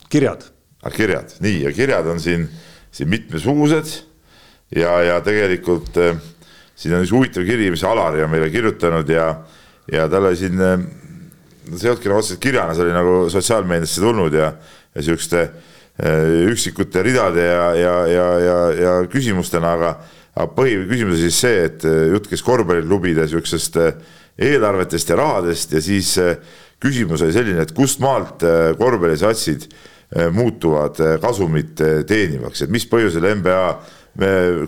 kirjad. 0.09 0.47
Ah, 0.83 0.91
kirjad, 0.95 1.35
nii 1.43 1.63
ja 1.65 1.73
kirjad 1.75 2.07
on 2.07 2.19
siin, 2.23 2.47
siin 2.91 3.09
mitmesugused 3.09 3.91
ja, 4.75 5.01
ja 5.03 5.21
tegelikult 5.21 5.97
äh, 5.97 6.15
siin 6.75 6.95
on 6.95 7.03
üks 7.03 7.11
huvitav 7.11 7.43
kiri, 7.43 7.67
mis 7.73 7.83
Alari 7.83 8.23
on 8.23 8.31
meile 8.31 8.49
kirjutanud 8.49 9.09
ja, 9.09 9.33
ja 9.91 10.07
tal 10.09 10.29
oli 10.31 10.39
siin 10.39 10.61
äh, 10.61 10.79
see 11.77 11.87
ei 11.87 11.91
olnudki 11.93 12.11
nagu 12.11 12.21
otseselt 12.21 12.41
kirjana, 12.43 12.75
see 12.75 12.85
oli 12.85 12.95
nagu 12.95 13.15
sotsiaalmeediasse 13.33 14.03
tulnud 14.03 14.37
ja, 14.37 14.53
ja 14.95 15.03
siukeste 15.05 15.41
äh, 15.41 16.23
üksikute 16.51 17.03
ridade 17.05 17.45
ja, 17.45 17.67
ja, 17.77 17.95
ja, 18.07 18.29
ja, 18.45 18.57
ja 18.77 18.95
küsimustena, 19.11 19.75
aga, 19.77 19.91
aga 20.35 20.47
põhiküsimus 20.55 21.17
on 21.17 21.21
siis 21.25 21.41
see, 21.45 21.61
et 21.67 21.85
äh, 21.87 22.07
jutt 22.13 22.29
käis 22.31 22.45
korvpalliklubide 22.45 23.27
siuksest 23.31 23.79
äh, 23.81 23.93
eelarvetest 24.39 25.11
ja 25.11 25.19
rahadest 25.19 25.75
ja 25.75 25.83
siis 25.83 26.13
küsimus 26.79 27.25
oli 27.25 27.35
selline, 27.35 27.65
et 27.65 27.73
kust 27.75 27.99
maalt 27.99 28.45
korvpallisatsid 28.79 29.65
muutuvad 30.31 30.95
kasumit 31.19 31.81
teenivaks, 32.07 32.63
et 32.63 32.71
mis 32.71 32.85
põhjusel 32.87 33.27
NBA 33.35 33.65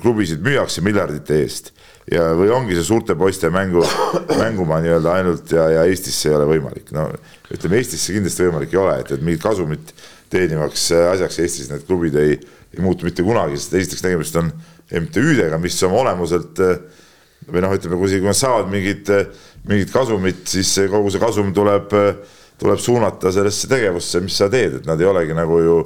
klubisid 0.04 0.44
müüakse 0.44 0.84
miljardite 0.84 1.40
eest 1.40 1.72
ja, 2.10 2.32
või 2.38 2.50
ongi 2.54 2.78
see 2.78 2.88
suurte 2.88 3.16
poiste 3.20 3.52
mängu, 3.54 3.84
mängumaa 4.44 4.82
nii-öelda 4.84 5.14
ainult 5.20 5.54
ja, 5.54 5.68
ja 5.76 5.86
Eestisse 5.90 6.32
ei 6.32 6.38
ole 6.40 6.48
võimalik, 6.56 6.90
no 6.96 7.10
ütleme, 7.54 7.82
Eestisse 7.82 8.16
kindlasti 8.16 8.48
võimalik 8.48 8.74
ei 8.74 8.82
ole, 8.82 8.98
et, 9.04 9.14
et 9.14 9.22
mingit 9.22 9.44
kasumit 9.44 9.94
teenivaks 10.32 10.90
asjaks 11.12 11.40
Eestis 11.44 11.70
need 11.72 11.86
klubid 11.88 12.18
ei, 12.20 12.40
ei 12.72 12.84
muutu 12.84 13.08
mitte 13.08 13.26
kunagi, 13.28 13.60
sest 13.60 13.78
esiteks 13.82 14.06
tegemist 14.06 14.38
on 14.40 14.52
MTÜ-dega, 14.92 15.60
mis 15.62 15.78
oma 15.88 16.02
olemuselt 16.02 16.60
või 17.52 17.64
noh, 17.64 17.74
ütleme, 17.76 17.98
kui 18.00 18.22
nad 18.24 18.38
saavad 18.38 18.70
mingit, 18.72 19.10
mingit 19.70 19.92
kasumit, 19.94 20.44
siis 20.50 20.72
kogu 20.92 21.12
see 21.12 21.22
kasum 21.22 21.52
tuleb, 21.56 21.94
tuleb 22.62 22.82
suunata 22.82 23.32
sellesse 23.34 23.70
tegevusse, 23.72 24.22
mis 24.24 24.38
sa 24.38 24.50
teed, 24.52 24.80
et 24.80 24.90
nad 24.90 25.02
ei 25.02 25.10
olegi 25.10 25.36
nagu 25.38 25.60
ju, 25.62 25.78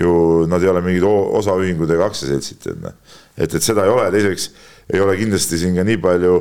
ju 0.00 0.14
nad 0.50 0.62
ei 0.62 0.70
ole 0.72 0.82
mingid 0.84 1.04
osaühingud 1.06 1.90
ega 1.94 2.08
aktsiaseltsid, 2.08 2.70
noh. 2.82 2.96
et, 3.36 3.50
et 3.50 3.62
seda 3.62 3.84
ei 3.84 3.92
ole, 3.92 4.08
teiseks 4.14 4.48
ei 4.92 5.00
ole 5.00 5.16
kindlasti 5.16 5.58
siin 5.60 5.76
ka 5.78 5.84
nii 5.86 6.00
palju 6.04 6.36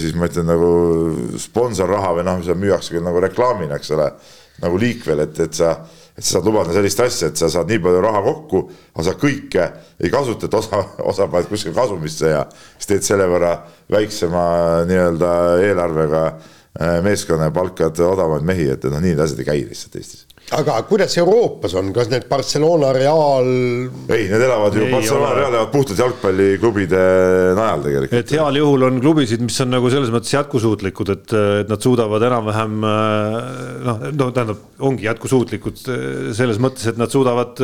siis 0.00 0.14
ma 0.18 0.26
ütlen 0.26 0.48
nagu 0.48 0.68
sponsorraha 1.38 2.14
või 2.16 2.24
noh, 2.26 2.40
mida 2.40 2.54
müüakse 2.58 2.94
küll 2.94 3.04
nagu 3.06 3.20
reklaamina, 3.22 3.76
eks 3.78 3.92
ole, 3.94 4.08
nagu 4.64 4.80
liikvel, 4.80 5.20
et, 5.22 5.36
et 5.44 5.54
sa 5.54 5.76
et 6.18 6.26
sa 6.26 6.38
saad 6.38 6.48
lubada 6.48 6.74
sellist 6.74 6.98
asja, 6.98 7.28
et 7.30 7.38
sa 7.38 7.46
saad 7.52 7.68
nii 7.70 7.78
palju 7.82 8.00
raha 8.02 8.20
kokku, 8.24 8.64
aga 8.96 9.04
sa 9.06 9.14
kõike 9.20 9.66
ei 10.02 10.10
kasuta, 10.10 10.48
et 10.48 10.56
osa, 10.58 10.80
osa 11.06 11.28
paned 11.30 11.46
kuskil 11.50 11.76
kasumisse 11.76 12.32
ja 12.32 12.40
siis 12.50 12.90
teed 12.90 13.06
selle 13.06 13.28
võrra 13.30 13.52
väiksema 13.94 14.42
nii-öelda 14.88 15.30
eelarvega 15.62 16.24
äh, 16.26 16.98
meeskonna 17.06 17.52
ja 17.52 17.54
palkad 17.54 18.02
odavamaid 18.02 18.50
mehi, 18.50 18.66
et 18.74 18.88
noh, 18.90 18.98
nii 18.98 19.14
need 19.14 19.22
asjad 19.22 19.44
ei 19.44 19.50
käi 19.52 19.62
lihtsalt 19.68 20.00
Eestis 20.00 20.26
aga 20.56 20.78
kuidas 20.88 21.12
Euroopas 21.20 21.74
on, 21.76 21.90
kas 21.96 22.08
need 22.12 22.24
Barcelona, 22.30 22.92
Real? 22.96 23.48
ei, 24.08 24.26
need 24.30 24.44
elavad 24.44 24.76
ju, 24.76 24.86
Barcelona, 24.92 25.32
Real 25.36 25.52
elavad 25.52 25.72
puhtalt 25.74 26.00
jalgpalliklubide 26.00 27.02
najal 27.58 27.84
tegelikult. 27.84 28.16
et 28.22 28.34
heal 28.36 28.60
juhul 28.60 28.86
on 28.88 29.00
klubisid, 29.04 29.44
mis 29.44 29.58
on 29.64 29.74
nagu 29.76 29.92
selles 29.92 30.12
mõttes 30.14 30.32
jätkusuutlikud, 30.32 31.12
et, 31.16 31.34
et 31.64 31.72
nad 31.72 31.84
suudavad 31.84 32.24
enam-vähem 32.30 32.78
noh, 32.80 34.06
no 34.08 34.30
tähendab, 34.30 34.62
ongi 34.88 35.08
jätkusuutlikud 35.08 35.82
selles 36.38 36.62
mõttes, 36.62 36.88
et 36.92 37.00
nad 37.00 37.12
suudavad 37.12 37.60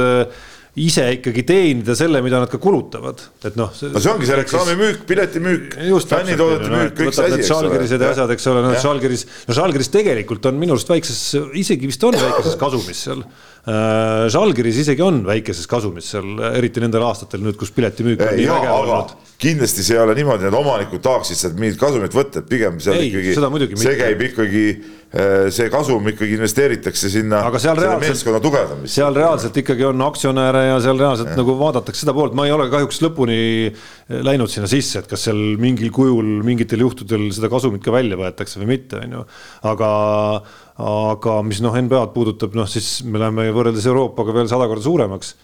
ise 0.81 1.05
ikkagi 1.19 1.45
teenida 1.47 1.95
selle, 1.99 2.19
mida 2.25 2.41
nad 2.43 2.51
ka 2.51 2.59
kulutavad, 2.63 3.21
et 3.47 3.55
noh. 3.59 3.71
no 3.71 4.03
see 4.03 4.11
ongi 4.11 4.27
see 4.27 4.39
reklaamimüük, 4.41 5.05
piletimüük, 5.07 5.77
fännitoodete 6.11 6.71
müük, 6.73 6.97
kõik 6.99 7.15
see 7.15 7.29
asi, 7.29 7.39
eks 7.45 7.53
ole. 7.55 7.71
Ja 7.85 8.11
asjad, 8.11 8.33
eks 8.35 8.49
ole, 8.51 8.65
noh 8.67 8.79
Žalgiris, 8.83 9.27
no 9.47 9.57
Žalgiris 9.61 9.93
tegelikult 9.95 10.51
on 10.51 10.59
minu 10.59 10.75
arust 10.75 10.91
väikses, 10.91 11.21
isegi 11.63 11.91
vist 11.91 12.03
on 12.07 12.19
väikeses 12.19 12.59
kasumis 12.59 13.05
seal. 13.07 13.23
Äh, 13.65 14.27
Žalgiris 14.29 14.83
isegi 14.83 15.01
on 15.01 15.23
väikeses 15.25 15.69
kasumis 15.71 16.11
seal, 16.13 16.35
eriti 16.53 16.83
nendel 16.85 17.07
aastatel 17.07 17.41
nüüd, 17.41 17.57
kus 17.57 17.73
piletimüük 17.73 18.21
on 18.21 18.37
nii 18.37 18.51
vägev 18.51 18.75
olnud 18.83 19.15
kindlasti 19.45 19.83
see 19.85 19.97
ei 19.97 20.03
ole 20.03 20.15
niimoodi, 20.17 20.47
et 20.49 20.57
omanikud 20.57 21.03
tahaksid 21.05 21.39
sealt 21.39 21.57
mingit 21.59 21.79
kasumit 21.81 22.15
võtta, 22.15 22.41
et 22.41 22.51
pigem 22.51 22.79
seal 22.83 23.01
ei, 23.01 23.09
ikkagi, 23.11 23.35
see 23.83 23.95
käib 23.99 24.23
ikkagi, 24.29 24.63
äh, 25.11 25.33
see 25.55 25.67
kasum 25.73 26.07
ikkagi 26.13 26.37
investeeritakse 26.39 27.11
sinna 27.13 27.43
meeskonna 27.51 28.41
tugevdamisse. 28.45 28.95
seal 28.95 29.17
reaalselt 29.19 29.59
ikkagi 29.65 29.89
on 29.91 30.07
aktsionäre 30.07 30.65
ja 30.71 30.79
seal 30.85 31.01
reaalselt 31.01 31.33
ja. 31.35 31.39
nagu 31.41 31.59
vaadatakse 31.61 32.05
seda 32.07 32.15
poolt, 32.17 32.37
ma 32.39 32.47
ei 32.49 32.55
ole 32.55 32.69
kahjuks 32.73 33.03
lõpuni 33.05 33.41
läinud 34.09 34.51
sinna 34.53 34.69
sisse, 34.69 35.01
et 35.01 35.09
kas 35.09 35.27
seal 35.29 35.39
mingil 35.61 35.93
kujul 35.95 36.43
mingitel 36.45 36.83
juhtudel 36.85 37.31
seda 37.33 37.49
kasumit 37.53 37.85
ka 37.85 37.95
välja 37.95 38.19
võetakse 38.21 38.61
või 38.61 38.75
mitte, 38.75 39.01
on 39.01 39.17
ju, 39.19 39.25
aga 39.71 39.89
aga 40.85 41.39
mis 41.47 41.63
noh, 41.65 41.75
NBA-d 41.79 42.13
puudutab, 42.13 42.57
noh 42.59 42.69
siis 42.69 42.99
me 43.07 43.23
läheme 43.23 43.49
võrreldes 43.55 43.87
Euroopaga 43.89 44.35
veel 44.37 44.51
sada 44.51 44.69
korda 44.69 44.85
suuremaks. 44.85 45.35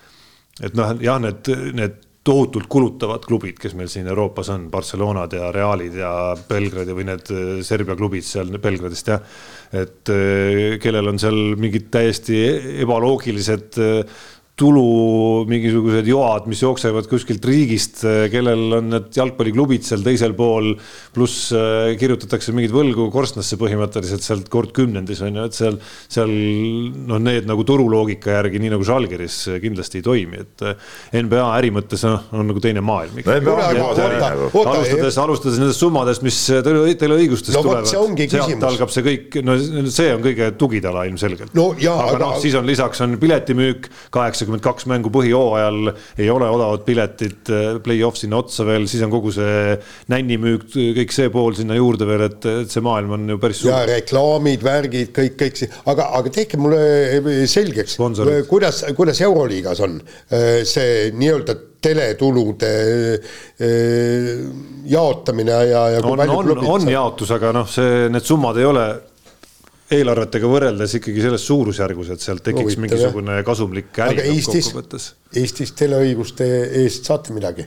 et 0.61 0.75
noh, 0.77 0.93
jah, 1.01 1.21
need, 1.23 1.49
need 1.79 2.01
tohutult 2.27 2.69
kulutavad 2.69 3.25
klubid, 3.25 3.57
kes 3.61 3.73
meil 3.79 3.89
siin 3.89 4.09
Euroopas 4.11 4.51
on, 4.53 4.67
Barcelonad 4.73 5.33
ja 5.33 5.49
Realid 5.55 5.95
ja 5.97 6.11
Belgradi 6.49 6.97
või 6.97 7.07
need 7.09 7.31
äh, 7.33 7.53
Serbia 7.65 7.97
klubid 7.97 8.27
seal 8.27 8.53
Belgradist 8.61 9.09
jah. 9.09 9.23
et 9.73 10.13
äh, 10.13 10.77
kellel 10.83 11.09
on 11.15 11.21
seal 11.23 11.57
mingid 11.61 11.89
täiesti 11.95 12.43
ebaloogilised 12.85 13.81
äh, 13.81 14.21
tulu 14.61 15.45
mingisugused 15.49 16.09
joad, 16.09 16.47
mis 16.51 16.61
jooksevad 16.63 17.09
kuskilt 17.11 17.45
riigist, 17.49 18.03
kellel 18.33 18.79
on 18.81 18.91
need 18.93 19.09
jalgpalliklubid 19.17 19.87
seal 19.87 20.05
teisel 20.05 20.35
pool, 20.39 20.75
pluss 21.15 21.49
äh, 21.57 21.95
kirjutatakse 22.01 22.55
mingeid 22.55 22.75
võlgu 22.75 23.09
korstnasse 23.13 23.59
põhimõtteliselt 23.61 24.25
sealt 24.25 24.51
kord 24.53 24.75
kümnendis 24.77 25.23
on 25.25 25.41
ju, 25.41 25.47
et 25.49 25.57
seal, 25.57 25.79
seal 26.11 26.31
noh, 26.31 27.21
need 27.23 27.49
nagu 27.49 27.65
turuloogika 27.67 28.37
järgi, 28.39 28.63
nii 28.63 28.75
nagu 28.75 28.87
Žalgiris 28.87 29.39
kindlasti 29.63 30.01
ei 30.01 30.07
toimi, 30.07 30.45
et 30.45 30.67
äh, 30.67 30.91
NBA 31.21 31.47
äri 31.57 31.73
mõttes 31.75 32.05
noh, 32.07 32.29
on 32.37 32.51
nagu 32.51 32.63
teine 32.63 32.85
maailm. 32.85 33.21
No, 33.25 33.57
nagu. 34.21 34.63
alustades, 34.65 35.19
alustades 35.21 35.61
nendest 35.61 35.83
summadest, 35.83 36.25
mis 36.27 36.39
tele, 36.51 36.85
teleõigustest 37.01 37.57
no, 37.57 37.65
tulevad, 37.65 37.89
sealt 37.91 38.69
algab 38.71 38.93
see 38.93 39.07
kõik, 39.07 39.41
no 39.47 39.57
see 39.91 40.11
on 40.15 40.23
kõige 40.25 40.51
tugitala 40.61 41.07
ilmselgelt 41.09 41.55
no,. 41.57 41.71
aga, 41.75 41.97
aga 42.11 42.21
noh, 42.23 42.37
siis 42.43 42.57
on 42.59 42.69
lisaks 42.69 43.03
on 43.05 43.17
piletimüük 43.21 43.89
kaheksakümmend 44.15 44.50
kakskümmend 44.51 44.65
kaks 44.65 44.87
mängu 44.91 45.11
põhijooajal, 45.15 45.93
ei 46.19 46.29
ole 46.33 46.49
odavat 46.51 46.85
piletit, 46.87 47.51
äh, 47.51 47.79
play-off 47.85 48.19
sinna 48.19 48.41
otsa 48.41 48.67
veel, 48.67 48.87
siis 48.91 49.03
on 49.07 49.13
kogu 49.13 49.33
see 49.35 49.77
nännimüük, 50.11 50.67
kõik 50.99 51.15
see 51.15 51.31
pool 51.33 51.55
sinna 51.59 51.79
juurde 51.79 52.09
veel, 52.09 52.27
et, 52.29 52.47
et 52.65 52.71
see 52.73 52.85
maailm 52.85 53.17
on 53.17 53.35
ju 53.35 53.39
päris 53.43 53.63
suur. 53.63 53.73
ja 53.73 53.83
reklaamid, 53.89 54.63
värgid, 54.65 55.13
kõik, 55.17 55.37
kõik 55.41 55.63
see, 55.63 55.73
aga, 55.91 56.11
aga 56.19 56.35
tehke 56.35 56.61
mulle 56.61 56.81
äh, 57.21 57.33
selgeks, 57.51 57.99
kuidas, 58.51 58.85
kuidas 58.97 59.21
Euroliigas 59.27 59.83
on 59.87 60.01
see 60.31 61.11
nii-öelda 61.17 61.57
teletulude 61.81 62.71
jaotamine 64.91 65.55
ja, 65.71 65.85
ja 65.95 66.03
on, 66.05 66.21
on, 66.21 66.51
on 66.75 66.91
jaotus, 66.93 67.33
aga 67.37 67.55
noh, 67.57 67.69
see, 67.71 68.09
need 68.13 68.27
summad 68.27 68.61
ei 68.61 68.69
ole 68.69 68.85
eelarvetega 69.95 70.51
võrreldes 70.51 70.95
ikkagi 71.01 71.25
selles 71.25 71.45
suurusjärgus, 71.49 72.13
et 72.15 72.23
sealt 72.23 72.45
tekiks 72.47 72.77
no, 72.77 72.85
mingisugune 72.87 73.41
kasumlik 73.47 73.99
äri 74.07 74.37
kokkuvõttes. 74.47 75.11
Eestis 75.41 75.75
teleõiguste 75.79 76.47
eest 76.83 77.11
saate 77.11 77.35
midagi? 77.35 77.67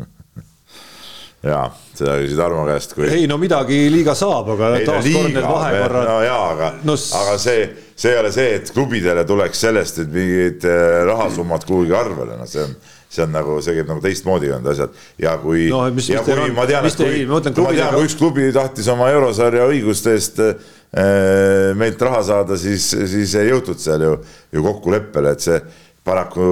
jaa, 1.50 1.66
seda 1.96 2.16
küsid 2.22 2.40
Armo 2.44 2.64
käest, 2.68 2.94
kui. 2.96 3.08
ei 3.12 3.28
no 3.30 3.36
midagi 3.40 3.82
liiga 3.92 4.16
saab, 4.18 4.54
aga 4.56 4.72
taaskord 4.86 5.34
need 5.34 5.44
vahekorrad. 5.44 6.08
no 6.08 6.16
jaa, 6.24 6.46
aga 6.54 6.70
no,, 6.88 6.96
aga 7.20 7.36
see, 7.42 7.66
see 7.94 8.14
ei 8.14 8.22
ole 8.22 8.32
see, 8.34 8.54
et 8.60 8.72
klubidele 8.76 9.26
tuleks 9.28 9.66
sellest 9.66 10.00
nüüd 10.02 10.16
mingid 10.16 10.70
äh, 10.70 11.02
rahasummad 11.10 11.68
kuhugi 11.68 11.96
arvele, 11.96 12.40
no 12.40 12.48
see 12.48 12.64
on 12.64 12.74
see 13.10 13.24
on 13.26 13.32
nagu, 13.34 13.56
see 13.64 13.74
käib 13.74 13.88
nagu 13.90 14.02
teistmoodi 14.04 14.52
need 14.52 14.68
asjad 14.70 14.92
ja 15.18 15.36
kui 15.42 15.68
no,, 15.72 15.86
ja 15.90 16.22
kui 16.26 16.52
ma 16.54 16.66
tean, 16.70 16.86
et 16.86 17.00
kui, 17.00 17.24
ma 17.26 17.40
tean, 17.42 17.94
kui 17.96 18.06
üks 18.06 18.18
klubi 18.18 18.50
tahtis 18.54 18.90
oma 18.92 19.10
eurosarja 19.14 19.66
õiguste 19.70 20.14
eest 20.14 20.44
Äh, 20.90 21.70
meilt 21.78 22.00
raha 22.02 22.18
saada, 22.26 22.56
siis, 22.58 22.88
siis 22.90 23.36
ei 23.38 23.52
jõutud 23.52 23.78
seal 23.78 24.02
ju, 24.02 24.16
ju 24.50 24.62
kokkuleppele, 24.64 25.36
et 25.36 25.44
see 25.44 25.58
paraku, 26.02 26.46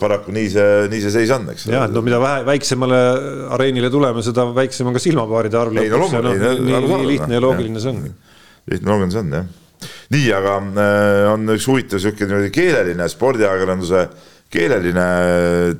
paraku 0.00 0.34
nii 0.34 0.48
see, 0.50 0.72
nii 0.90 1.02
see 1.04 1.12
seis 1.14 1.30
on, 1.30 1.44
eks. 1.52 1.68
jah, 1.70 1.84
et 1.86 1.94
no 1.94 2.02
mida 2.02 2.18
vähe, 2.18 2.40
väiksemale 2.48 2.98
areenile 3.54 3.92
tuleme, 3.94 4.24
seda 4.26 4.48
väiksem 4.56 4.90
on 4.90 4.96
ka 4.98 5.02
silmapaaride 5.04 5.60
arv. 5.60 5.78
ei 5.78 5.92
no 5.92 6.00
loomulikult 6.02 6.42
no,. 6.42 6.56
nii, 6.66 6.80
nii 6.90 7.06
lihtne 7.12 7.38
ja 7.38 7.44
loogiline 7.44 7.84
see 7.84 7.92
ongi. 7.92 8.10
lihtne 8.72 8.82
ja 8.82 8.90
loogiline 8.90 9.14
see 9.14 9.22
on 9.22 9.38
jah. 9.38 9.46
nii, 10.16 10.26
aga 10.40 10.58
äh, 10.58 11.30
on 11.36 11.54
üks 11.54 11.70
huvitav 11.70 12.02
sihuke 12.02 12.26
niimoodi 12.26 12.50
keeleline 12.58 13.06
spordiajakirjanduse 13.14 14.04
keeleline 14.54 15.08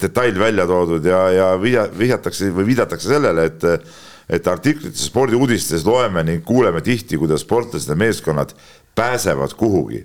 detail 0.01 0.39
välja 0.41 0.67
toodud 0.67 1.07
ja, 1.07 1.21
ja 1.33 1.53
vihjatakse 1.61 2.51
või 2.55 2.73
viidatakse 2.73 3.15
sellele, 3.15 3.47
et 3.53 3.71
et 4.25 4.47
artiklites 4.49 5.05
spordiuudistes 5.11 5.83
loeme 5.85 6.23
ning 6.25 6.45
kuuleme 6.49 6.81
tihti, 6.81 7.19
kuidas 7.21 7.43
sportlased 7.45 7.91
ja 7.93 7.97
meeskonnad 7.97 8.55
pääsevad 8.97 9.53
kuhugi. 9.57 10.05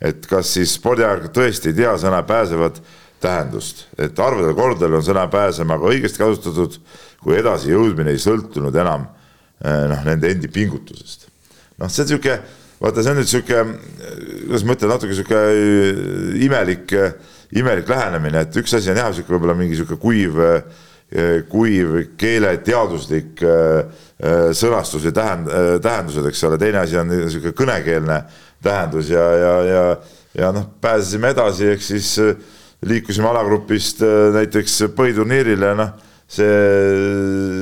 et 0.00 0.26
kas 0.28 0.50
siis 0.52 0.74
spordiajakirjanikud 0.76 1.34
tõesti 1.34 1.70
ei 1.72 1.74
tea 1.78 1.94
sõna 1.98 2.18
pääsevad 2.22 2.82
tähendust, 3.20 3.86
et 3.98 4.18
arvudel 4.20 4.52
kordadel 4.54 4.98
on 4.98 5.04
sõna 5.04 5.22
pääsema 5.32 5.78
ka 5.80 5.88
õigesti 5.88 6.20
kasutatud, 6.20 6.76
kui 7.22 7.38
edasijõudmine 7.40 8.12
ei 8.12 8.20
sõltunud 8.20 8.76
enam 8.76 9.06
eh, 9.64 9.86
noh, 9.88 10.02
nende 10.04 10.28
endi 10.30 10.50
pingutusest. 10.52 11.30
noh, 11.80 11.88
see 11.88 12.04
on 12.04 12.10
niisugune, 12.10 12.36
vaata, 12.80 13.02
see 13.02 13.14
on 13.14 13.18
nüüd 13.22 13.30
niisugune, 13.30 13.78
kuidas 14.44 14.66
ma 14.68 14.76
ütlen, 14.76 14.92
natuke 14.92 15.14
niisugune 15.14 16.44
imelik, 16.44 16.94
imelik 17.54 17.88
lähenemine, 17.88 18.46
et 18.46 18.56
üks 18.58 18.74
asi 18.74 18.90
on 18.90 18.98
jah, 18.98 19.12
niisugune 19.12 19.38
võib-olla 19.38 19.54
mingi 19.58 19.76
niisugune 19.76 20.00
kuiv 20.02 20.42
Eh, 21.06 21.44
kuiv 21.46 21.92
keeleteaduslik 22.18 23.38
eh, 23.46 23.98
eh, 24.18 24.48
sõnastus 24.58 25.04
ja 25.06 25.12
tähend-, 25.14 25.52
tähendused, 25.78 26.26
eks 26.26 26.40
ole, 26.48 26.58
teine 26.58 26.80
asi 26.80 26.98
on 26.98 27.06
niisugune 27.12 27.54
kõnekeelne 27.54 28.16
tähendus 28.66 29.12
ja, 29.12 29.22
ja, 29.38 29.52
ja, 29.68 29.84
ja 30.34 30.48
noh, 30.56 30.66
pääsesime 30.82 31.30
edasi, 31.30 31.68
ehk 31.76 31.86
siis 31.86 32.10
liikusime 32.82 33.30
alagrupist 33.30 34.02
näiteks 34.34 34.80
põhiturniirile, 34.98 35.70
noh, 35.78 35.94
see, 36.26 36.50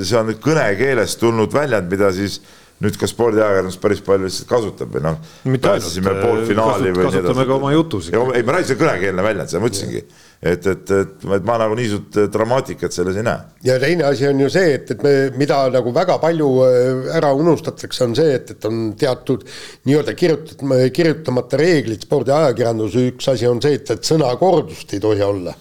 see 0.09 0.17
on 0.23 0.33
kõnekeelest 0.41 1.21
tulnud 1.21 1.53
väljend, 1.53 1.93
mida 1.93 2.09
siis 2.17 2.41
nüüd 2.85 3.01
ka 3.01 3.09
spordiajakirjandus 3.11 3.81
päris 3.83 4.05
palju 4.05 4.29
lihtsalt 4.29 4.51
kasutab 4.51 4.95
või 4.95 5.07
noh, 5.09 5.19
pääsesime 5.65 6.15
poolfinaali 6.21 6.93
või 6.93 7.09
nii 7.09 7.11
edasi. 7.11 7.25
kasutame 7.25 7.49
ka 7.49 7.59
oma 7.59 7.73
jutus. 7.75 8.13
ei, 8.13 8.47
ma 8.47 8.57
räägin, 8.59 8.71
see 8.71 8.81
kõnekeelne 8.85 9.27
väljend, 9.27 9.53
seda 9.53 9.65
ma 9.65 9.73
ütlesingi 9.73 10.05
et, 10.45 10.67
et, 10.67 10.91
et, 10.91 11.25
et 11.37 11.47
ma 11.47 11.57
nagu 11.61 11.77
niisugust 11.79 12.19
dramaatikat 12.33 12.93
selles 12.95 13.17
ei 13.17 13.25
näe. 13.25 13.47
ja 13.65 13.79
teine 13.81 14.05
asi 14.11 14.27
on 14.29 14.43
ju 14.45 14.51
see, 14.53 14.75
et, 14.77 14.91
et 14.93 15.05
me, 15.05 15.13
mida 15.41 15.63
nagu 15.73 15.93
väga 15.95 16.19
palju 16.23 16.49
äh, 16.67 17.15
ära 17.17 17.33
unustatakse, 17.37 18.05
on 18.05 18.17
see, 18.19 18.35
et, 18.37 18.53
et 18.53 18.69
on 18.69 18.83
teatud 19.01 19.47
nii-öelda 19.89 20.17
kirjutatud, 20.19 20.75
kirjutamata 20.95 21.61
reeglid 21.61 22.05
spordiajakirjanduse, 22.05 23.07
üks 23.15 23.31
asi 23.33 23.49
on 23.49 23.63
see, 23.65 23.81
et, 23.81 23.95
et 23.97 24.13
sõnakordust 24.13 24.93
ei 24.97 25.03
tohi 25.05 25.25
olla 25.25 25.57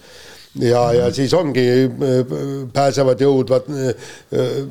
ja, 0.60 0.82
ja 0.92 1.08
siis 1.14 1.32
ongi, 1.34 1.64
pääsevad, 2.72 3.20
jõudvad, 3.20 3.70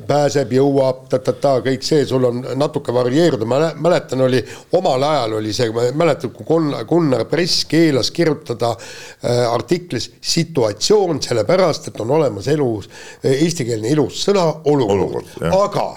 pääseb, 0.08 0.54
jõuab 0.56 1.04
ta,, 1.08 1.18
ta-ta-ta, 1.18 1.58
kõik 1.66 1.84
see, 1.86 2.06
sul 2.08 2.24
on 2.28 2.40
natuke 2.60 2.94
varieeruda, 2.94 3.48
ma 3.48 3.60
mäletan, 3.76 4.24
oli 4.24 4.40
omal 4.78 5.04
ajal 5.10 5.38
oli 5.40 5.52
see, 5.56 5.72
ma 5.74 5.88
mäletan, 6.04 6.32
kui 6.36 6.46
Gunnar, 6.48 6.86
Gunnar 6.88 7.26
Press 7.30 7.66
keelas 7.70 8.12
kirjutada 8.14 8.72
äh, 8.76 9.44
artiklis 9.50 10.10
situatsioon, 10.20 11.20
sellepärast 11.24 11.92
et 11.92 12.00
on 12.00 12.16
olemas 12.16 12.48
elus 12.52 12.88
eestikeelne 13.24 13.92
ilus 13.92 14.24
sõna 14.24 14.48
olukord, 14.70 15.36
aga 15.50 15.88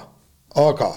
aga 0.57 0.89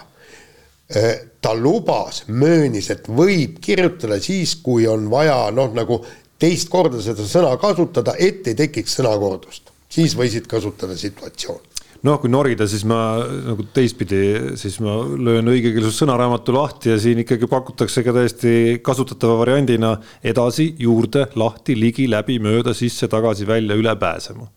eh, 0.89 1.15
ta 1.41 1.53
lubas, 1.57 2.25
möönis, 2.29 2.91
et 2.93 3.09
võib 3.09 3.61
kirjutada 3.63 4.21
siis, 4.23 4.57
kui 4.65 4.87
on 4.89 5.09
vaja 5.13 5.49
noh, 5.55 5.73
nagu 5.77 6.01
teist 6.41 6.71
korda 6.73 7.03
seda 7.05 7.27
sõna 7.29 7.53
kasutada, 7.61 8.17
et 8.19 8.47
ei 8.49 8.57
tekiks 8.59 8.97
sõnakordust, 9.01 9.75
siis 9.93 10.17
võisid 10.19 10.49
kasutada 10.51 10.97
situatsiooni 10.99 11.71
noh, 12.07 12.17
kui 12.21 12.31
norida, 12.33 12.67
siis 12.71 12.85
ma 12.89 12.99
nagu 13.45 13.65
teistpidi, 13.77 14.21
siis 14.61 14.79
ma 14.85 14.97
löön 15.05 15.51
õigekeelsus 15.53 15.99
sõnaraamatu 16.01 16.55
lahti 16.57 16.93
ja 16.95 17.01
siin 17.01 17.23
ikkagi 17.25 17.49
pakutakse 17.51 18.05
ka 18.07 18.15
täiesti 18.17 18.53
kasutatava 18.85 19.37
variandina 19.43 19.95
edasi, 20.25 20.71
juurde, 20.81 21.27
lahti, 21.41 21.77
ligi, 21.79 22.09
läbi, 22.11 22.39
mööda, 22.43 22.75
sisse, 22.77 23.09
tagasi, 23.13 23.49
välja, 23.49 23.77
üle 23.77 23.95
pääsema. 24.01 24.49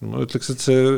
ma 0.00 0.22
ütleks, 0.24 0.48
et 0.54 0.62
see 0.64 0.94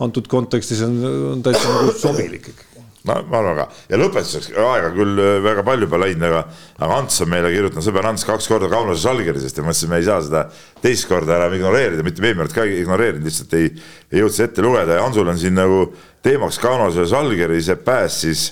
antud 0.00 0.30
kontekstis 0.32 0.80
on, 0.86 0.96
on 1.34 1.44
täitsa 1.44 1.68
nagu 1.74 1.92
sobilik 2.00 2.48
ikkagi 2.54 2.65
no 3.06 3.16
ma 3.30 3.40
arvan 3.40 3.56
ka. 3.60 3.66
Ja 3.90 4.00
lõpetuseks 4.00 4.50
aega 4.52 4.90
küll 4.96 5.22
äh, 5.22 5.38
väga 5.44 5.64
palju 5.66 5.88
pole 5.90 6.08
läinud, 6.08 6.26
aga, 6.28 6.42
aga 6.80 6.98
Ants 7.00 7.22
on 7.24 7.30
meile 7.32 7.52
kirjutanud, 7.54 7.86
sõber 7.86 8.10
Ants 8.10 8.26
kaks 8.28 8.50
korda 8.50 8.70
Kaunase 8.72 9.04
Žalgirisest 9.04 9.60
ja 9.60 9.64
mõtlesin, 9.66 9.92
me 9.92 10.00
ei 10.02 10.06
saa 10.08 10.20
seda 10.26 10.44
teist 10.82 11.08
korda 11.10 11.38
enam 11.38 11.56
ignoreerida, 11.56 12.04
mitte 12.06 12.24
Meemirat 12.24 12.54
ka 12.56 12.66
ei 12.66 12.80
ignoreerinud, 12.82 13.26
lihtsalt 13.28 13.56
ei, 13.58 13.72
ei 14.12 14.22
jõudnud 14.22 14.36
seda 14.36 14.50
ette 14.50 14.66
lugeda. 14.66 14.98
Ja 14.98 15.08
Antsul 15.08 15.32
on 15.32 15.40
siin 15.40 15.56
nagu 15.58 15.86
teemaks 16.26 16.60
Kaunase 16.62 17.08
Žalgirise 17.10 17.78
pääs 17.86 18.20
siis 18.26 18.46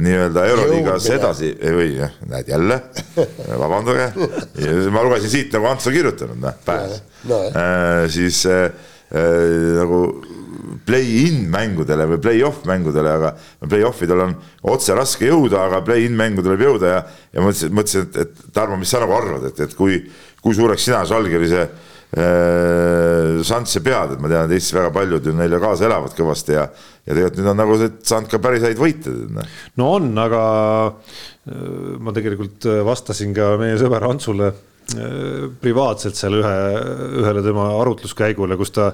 nii-öelda 0.00 0.46
Euroliigas 0.48 1.08
edasi. 1.12 1.52
Või 1.60 1.90
jah, 1.98 2.14
näed 2.28 2.48
jälle, 2.48 2.78
vabandage, 3.60 4.08
ma 4.92 5.04
lugesin 5.04 5.32
siit 5.32 5.52
nagu 5.56 5.68
Ants 5.68 5.90
on 5.90 5.96
kirjutanud, 5.96 6.40
noh, 6.42 6.56
pääs. 6.64 7.02
No,. 7.28 7.38
Äh, 7.54 8.08
siis 8.10 8.40
äh, 8.50 8.72
nagu 9.12 9.98
play-in 10.86 11.46
mängudele 11.52 12.06
või 12.10 12.20
play-off 12.22 12.66
mängudele, 12.68 13.14
aga 13.18 13.32
play-off 13.68 14.02
idel 14.04 14.24
on 14.26 14.34
otse 14.72 14.96
raske 14.96 15.28
jõuda, 15.28 15.66
aga 15.68 15.82
play-in 15.86 16.16
mängu 16.16 16.44
tuleb 16.44 16.64
jõuda 16.66 16.92
ja, 16.92 17.00
ja 17.34 17.44
mõtlesin, 17.44 17.74
mõtlesin, 17.76 18.08
et, 18.08 18.20
et 18.24 18.52
Tarmo, 18.54 18.78
mis 18.80 18.92
sa 18.92 19.02
nagu 19.02 19.14
arvad, 19.16 19.48
et, 19.50 19.62
et 19.66 19.76
kui, 19.78 20.00
kui 20.42 20.56
suureks 20.56 20.86
sina 20.88 21.02
Žalgirise 21.08 21.62
äh, 21.66 23.38
šansse 23.46 23.84
pead, 23.84 24.16
et 24.16 24.22
ma 24.22 24.32
tean, 24.32 24.48
et 24.48 24.56
Eestis 24.56 24.76
väga 24.76 24.90
paljud 24.94 25.30
ju 25.30 25.36
neile 25.36 25.60
kaasa 25.62 25.86
elavad 25.88 26.16
kõvasti 26.18 26.56
ja, 26.56 26.66
ja 27.06 27.14
tegelikult 27.14 27.40
nüüd 27.40 27.52
on 27.52 27.62
nagu 27.62 27.78
saanud 27.84 28.32
ka 28.32 28.42
päris 28.42 28.66
häid 28.66 28.82
võite. 28.82 29.14
Noh. 29.38 29.54
no 29.80 29.94
on, 30.00 30.10
aga 30.24 30.42
äh, 30.88 31.96
ma 32.02 32.16
tegelikult 32.16 32.68
vastasin 32.88 33.36
ka 33.36 33.54
meie 33.60 33.78
sõber 33.80 34.08
Antsule 34.08 34.50
äh, 34.50 34.60
privaatselt 35.62 36.18
seal 36.18 36.38
ühe, 36.40 36.54
ühele 37.22 37.42
tema 37.44 37.68
arutluskäigule, 37.80 38.58
kus 38.60 38.74
ta 38.74 38.92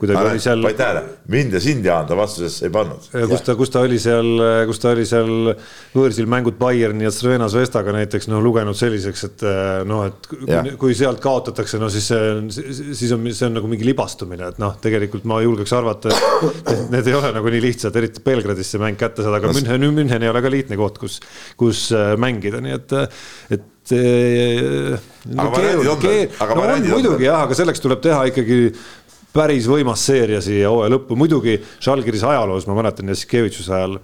kuidagi 0.00 0.30
oli 0.30 0.40
seal. 0.40 0.62
panid 0.64 0.78
tähele, 0.78 1.02
mind 1.32 1.54
ja 1.56 1.60
sind, 1.60 1.84
Jaan, 1.84 2.06
ta 2.08 2.16
vastusesse 2.16 2.68
ei 2.68 2.72
pannud. 2.72 3.08
kus 3.32 3.42
ta, 3.44 3.54
kus 3.58 3.72
ta 3.72 3.82
oli 3.84 3.98
seal, 4.00 4.28
kus 4.68 4.80
ta 4.80 4.92
oli 4.94 5.06
seal 5.08 5.32
võõrsil 5.94 6.28
mängud 6.30 6.56
Bayerni 6.60 7.04
ja 7.04 7.12
Crvena 7.14 7.48
Zvestaga 7.52 7.92
näiteks 7.96 8.30
noh, 8.30 8.40
lugenud 8.44 8.78
selliseks, 8.78 9.24
et 9.28 9.44
noh, 9.88 10.04
et 10.08 10.30
kui, 10.30 10.76
kui 10.80 10.96
sealt 10.96 11.20
kaotatakse, 11.24 11.80
no 11.82 11.90
siis 11.92 12.08
see, 12.12 12.70
siis 12.96 13.12
on, 13.16 13.26
see 13.32 13.48
on 13.50 13.58
nagu 13.58 13.70
mingi 13.70 13.88
libastumine, 13.88 14.52
et 14.54 14.62
noh, 14.62 14.76
tegelikult 14.82 15.26
ma 15.28 15.42
julgeks 15.44 15.74
arvata, 15.76 16.14
et 16.60 16.86
need 16.92 17.10
ei 17.10 17.18
ole 17.18 17.34
nagu 17.36 17.52
nii 17.52 17.64
lihtsad, 17.66 17.96
eriti 18.00 18.24
Belgradis 18.24 18.72
see 18.72 18.80
mäng 18.82 19.00
kätte 19.00 19.26
saada, 19.26 19.40
aga 19.42 19.52
München, 19.52 19.90
München 19.96 20.24
ei 20.24 20.32
ole 20.32 20.44
ka 20.44 20.52
lihtne 20.52 20.80
koht, 20.80 21.00
kus, 21.02 21.20
kus 21.60 21.88
äh, 21.96 22.14
mängida, 22.20 22.62
nii 22.64 22.78
et, 22.78 22.96
et 23.56 23.68
no, 23.98 25.50
keeruline, 25.54 25.96
keeruline, 26.02 26.28
no 26.54 26.64
on 26.64 26.88
muidugi 26.94 27.26
jah, 27.26 27.44
aga 27.46 27.58
selleks 27.58 27.82
tuleb 27.82 28.02
teha 28.04 28.22
ikkagi 28.30 28.60
päris 29.34 29.66
võimas 29.70 30.04
seeria 30.06 30.40
siia 30.44 30.70
hooaja 30.70 30.94
lõppu, 30.96 31.18
muidugi 31.18 31.58
Žalgiris 31.82 32.24
ajaloos, 32.26 32.66
ma 32.70 32.78
mäletan 32.78 33.12
Jassikevitšuse 33.12 33.76
ajal 33.76 33.98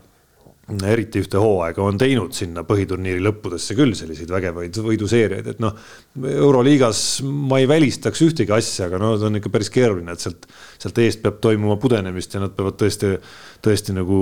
eriti 0.86 1.22
ühte 1.22 1.38
hooaega 1.38 1.82
on 1.82 1.98
teinud 1.98 2.34
sinna 2.34 2.64
põhiturniiri 2.66 3.22
lõppudesse 3.22 3.76
küll 3.78 3.94
selliseid 3.94 4.30
vägevaid 4.34 4.78
võiduseeriaid, 4.82 5.52
et 5.52 5.62
noh, 5.62 5.76
Euroliigas 6.16 7.20
ma 7.24 7.58
ei 7.60 7.66
välistaks 7.68 8.22
ühtegi 8.24 8.52
asja, 8.54 8.86
aga 8.88 9.00
no 9.00 9.12
see 9.18 9.28
on 9.28 9.36
ikka 9.36 9.50
päris 9.52 9.68
keeruline, 9.72 10.14
et 10.14 10.22
sealt, 10.22 10.46
sealt 10.80 11.00
eest 11.02 11.20
peab 11.24 11.42
toimuma 11.44 11.76
pudenemist 11.80 12.32
ja 12.32 12.40
nad 12.40 12.54
peavad 12.56 12.78
tõesti, 12.80 13.10
tõesti 13.64 13.92
nagu 13.96 14.20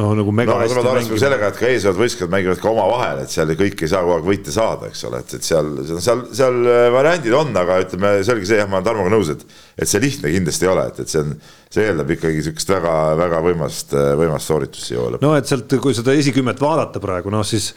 noh, 0.00 0.14
nagu 0.18 0.34
mega 0.34 0.56
no, 0.56 0.64
hästi 0.64 0.82
mängima. 0.86 1.20
sellega, 1.22 1.52
et 1.52 1.60
ka 1.60 1.68
eesolevad 1.70 2.02
võistkonnad 2.02 2.34
mängivad 2.34 2.62
ka 2.62 2.72
omavahel, 2.72 3.22
et 3.22 3.34
seal 3.34 3.54
kõik 3.60 3.84
ei 3.84 3.92
saa 3.92 4.02
kogu 4.06 4.16
aeg 4.16 4.26
võite 4.32 4.56
saada, 4.56 4.90
eks 4.90 5.04
ole, 5.10 5.22
et, 5.22 5.36
et 5.38 5.46
seal, 5.50 5.70
seal, 5.92 6.24
seal 6.40 6.60
variandid 6.96 7.38
on, 7.40 7.54
aga 7.62 7.78
ütleme, 7.84 8.12
selge 8.26 8.50
see, 8.50 8.58
jah, 8.58 8.70
ma 8.70 8.80
olen 8.80 8.90
Tarmoga 8.90 9.14
nõus, 9.14 9.30
et, 9.36 9.46
et 9.78 9.90
see 9.92 10.02
lihtne 10.02 10.34
kindlasti 10.34 10.66
ei 10.66 10.72
ole, 10.74 10.88
et, 10.90 11.00
et 11.04 11.14
see 11.14 11.22
on, 11.22 11.32
see 11.70 11.86
eeldab 11.86 12.10
ikkagi 12.16 12.40
niisugust 12.40 12.74
väga-väga 12.74 13.40
võimast, 13.46 13.94
võimast 14.18 14.50
sooritust 14.50 14.90
siia 14.90 15.06
lõppu. 15.06 15.22
no 15.22 15.36
et 15.38 15.46
sealt, 15.46 15.78
kui 15.84 15.94
seda 15.94 16.16
esikümmet 16.18 16.58
vaadata 16.62 17.02
praegu, 17.02 17.30
noh 17.30 17.46
siis 17.46 17.70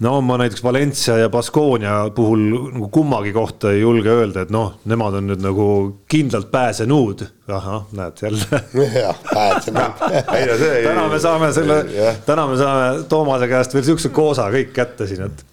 no 0.00 0.20
ma 0.20 0.38
näiteks 0.38 0.62
Valencia 0.64 1.16
ja 1.18 1.28
Baskonia 1.28 2.10
puhul 2.14 2.44
nagu 2.72 2.88
kummagi 2.88 3.32
kohta 3.32 3.72
ei 3.72 3.80
julge 3.80 4.12
öelda, 4.12 4.44
et 4.46 4.52
noh, 4.54 4.76
nemad 4.88 5.18
on 5.18 5.28
nüüd 5.32 5.42
nagu 5.42 5.68
kindlalt 6.10 6.50
pääsenud. 6.50 7.26
ahah, 7.48 7.86
näed 7.92 8.22
jälle. 8.22 8.62
jah, 9.02 9.18
pääsenud 9.34 10.02
täna 10.88 11.08
me 11.08 11.20
saame 11.20 11.52
selle, 11.52 11.82
täna 12.26 12.46
me 12.46 12.56
saame 12.56 13.04
Toomase 13.08 13.48
käest 13.48 13.74
veel 13.74 13.86
siukse 13.90 14.12
koosa 14.14 14.50
kõik 14.54 14.72
kätte 14.76 15.06
siin, 15.10 15.26
et 15.28 15.46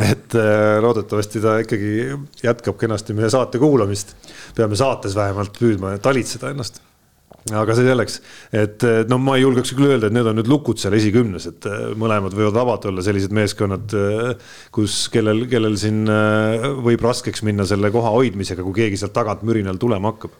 et 0.00 0.34
äh, 0.38 0.76
loodetavasti 0.82 1.40
ta 1.42 1.56
ikkagi 1.64 2.12
jätkab 2.44 2.76
kenasti 2.78 3.16
meie 3.16 3.30
saate 3.30 3.58
kuulamist. 3.58 4.14
peame 4.54 4.76
saates 4.76 5.16
vähemalt 5.16 5.56
püüdma 5.58 5.96
talitseda 5.98 6.52
ennast 6.54 6.82
aga 7.48 7.74
see 7.76 7.86
selleks, 7.88 8.18
et 8.52 8.84
no 9.08 9.16
ma 9.22 9.38
ei 9.38 9.44
julgeks 9.44 9.72
küll 9.76 9.88
öelda, 9.88 10.10
et 10.10 10.16
need 10.16 10.28
on 10.28 10.36
nüüd 10.38 10.50
lukud 10.50 10.80
seal 10.80 10.94
esikümnes, 10.98 11.48
et 11.48 11.68
äh, 11.70 11.88
mõlemad 11.98 12.36
võivad 12.36 12.58
vabad 12.58 12.90
olla 12.90 13.04
sellised 13.04 13.32
meeskonnad, 13.36 13.96
äh, 13.96 14.52
kus, 14.74 15.06
kellel, 15.12 15.46
kellel 15.50 15.78
siin 15.80 16.04
äh, 16.10 16.68
võib 16.84 17.02
raskeks 17.06 17.44
minna 17.46 17.66
selle 17.68 17.90
koha 17.94 18.12
hoidmisega, 18.12 18.64
kui 18.66 18.76
keegi 18.82 19.00
sealt 19.00 19.16
tagant 19.16 19.44
mürinal 19.46 19.80
tulema 19.80 20.12
hakkab. 20.12 20.36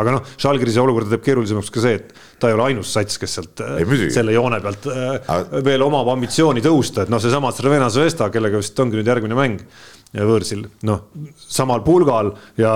Aga 0.00 0.14
noh, 0.14 0.28
Žalgirise 0.40 0.80
olukorda 0.80 1.10
teeb 1.12 1.24
keerulisemaks 1.26 1.72
ka 1.74 1.82
see, 1.82 1.98
et 1.98 2.12
ta 2.40 2.48
ei 2.48 2.54
ole 2.56 2.68
ainus 2.70 2.92
sats, 2.94 3.18
kes 3.20 3.34
sealt 3.36 3.60
ei, 3.74 4.06
selle 4.14 4.32
joone 4.32 4.62
pealt 4.62 4.86
aga... 4.86 5.60
veel 5.66 5.82
omab 5.84 6.08
ambitsiooni 6.14 6.62
tõusta, 6.64 7.04
et 7.04 7.12
noh, 7.12 7.20
seesama 7.20 7.50
Crvena 7.52 7.90
Zvezda, 7.92 8.30
kellega 8.32 8.62
vist 8.62 8.78
ongi 8.80 8.96
nüüd 8.96 9.10
järgmine 9.10 9.36
mäng 9.36 9.66
võõrsil, 10.14 10.62
noh, 10.86 11.04
samal 11.42 11.82
pulgal 11.84 12.32
ja 12.58 12.72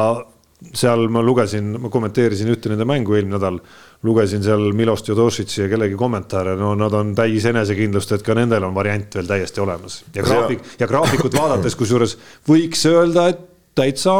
seal 0.72 1.08
ma 1.12 1.22
lugesin, 1.22 1.74
ma 1.80 1.90
kommenteerisin 1.92 2.48
ühte 2.52 2.70
nende 2.72 2.86
mängu 2.88 3.16
eelmine 3.16 3.36
nädal, 3.36 3.58
lugesin 4.06 4.42
seal 4.44 4.70
Milos 4.76 5.02
Teodositši 5.04 5.64
ja 5.64 5.70
kellegi 5.72 5.96
kommentaare, 5.98 6.54
no 6.60 6.74
nad 6.78 6.94
on 6.96 7.14
täis 7.16 7.44
enesekindlust, 7.50 8.14
et 8.16 8.24
ka 8.26 8.36
nendel 8.38 8.64
on 8.68 8.76
variant 8.76 9.18
veel 9.18 9.28
täiesti 9.28 9.60
olemas. 9.64 10.02
ja 10.14 10.22
graafik 10.22 10.62
ja 10.80 10.88
graafikut 10.90 11.36
vaadates, 11.36 11.76
kusjuures 11.76 12.16
võiks 12.48 12.86
öelda, 12.90 13.28
et 13.34 13.42
täitsa, 13.74 14.14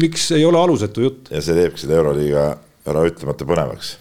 miks 0.00 0.30
ei 0.32 0.44
ole 0.44 0.60
alusetu 0.60 1.08
jutt. 1.08 1.28
ja 1.30 1.42
see 1.42 1.56
teebki 1.58 1.84
seda 1.84 1.98
Euroliiga 2.00 2.46
ära 2.86 3.04
ütlemata 3.08 3.48
põnevaks. 3.48 3.96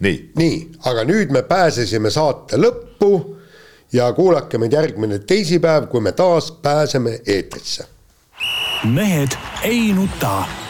nii. 0.00 0.22
nii, 0.40 0.56
aga 0.92 1.04
nüüd 1.08 1.34
me 1.34 1.44
pääsesime 1.48 2.12
saate 2.14 2.60
lõppu 2.60 3.12
ja 3.92 4.12
kuulake 4.16 4.58
meid 4.58 4.72
järgmine 4.72 5.18
teisipäev, 5.18 5.90
kui 5.90 6.00
me 6.00 6.12
taas 6.12 6.52
pääseme 6.62 7.18
eetrisse. 7.26 7.84
mehed 8.84 9.36
ei 9.64 9.92
nuta 9.92 10.69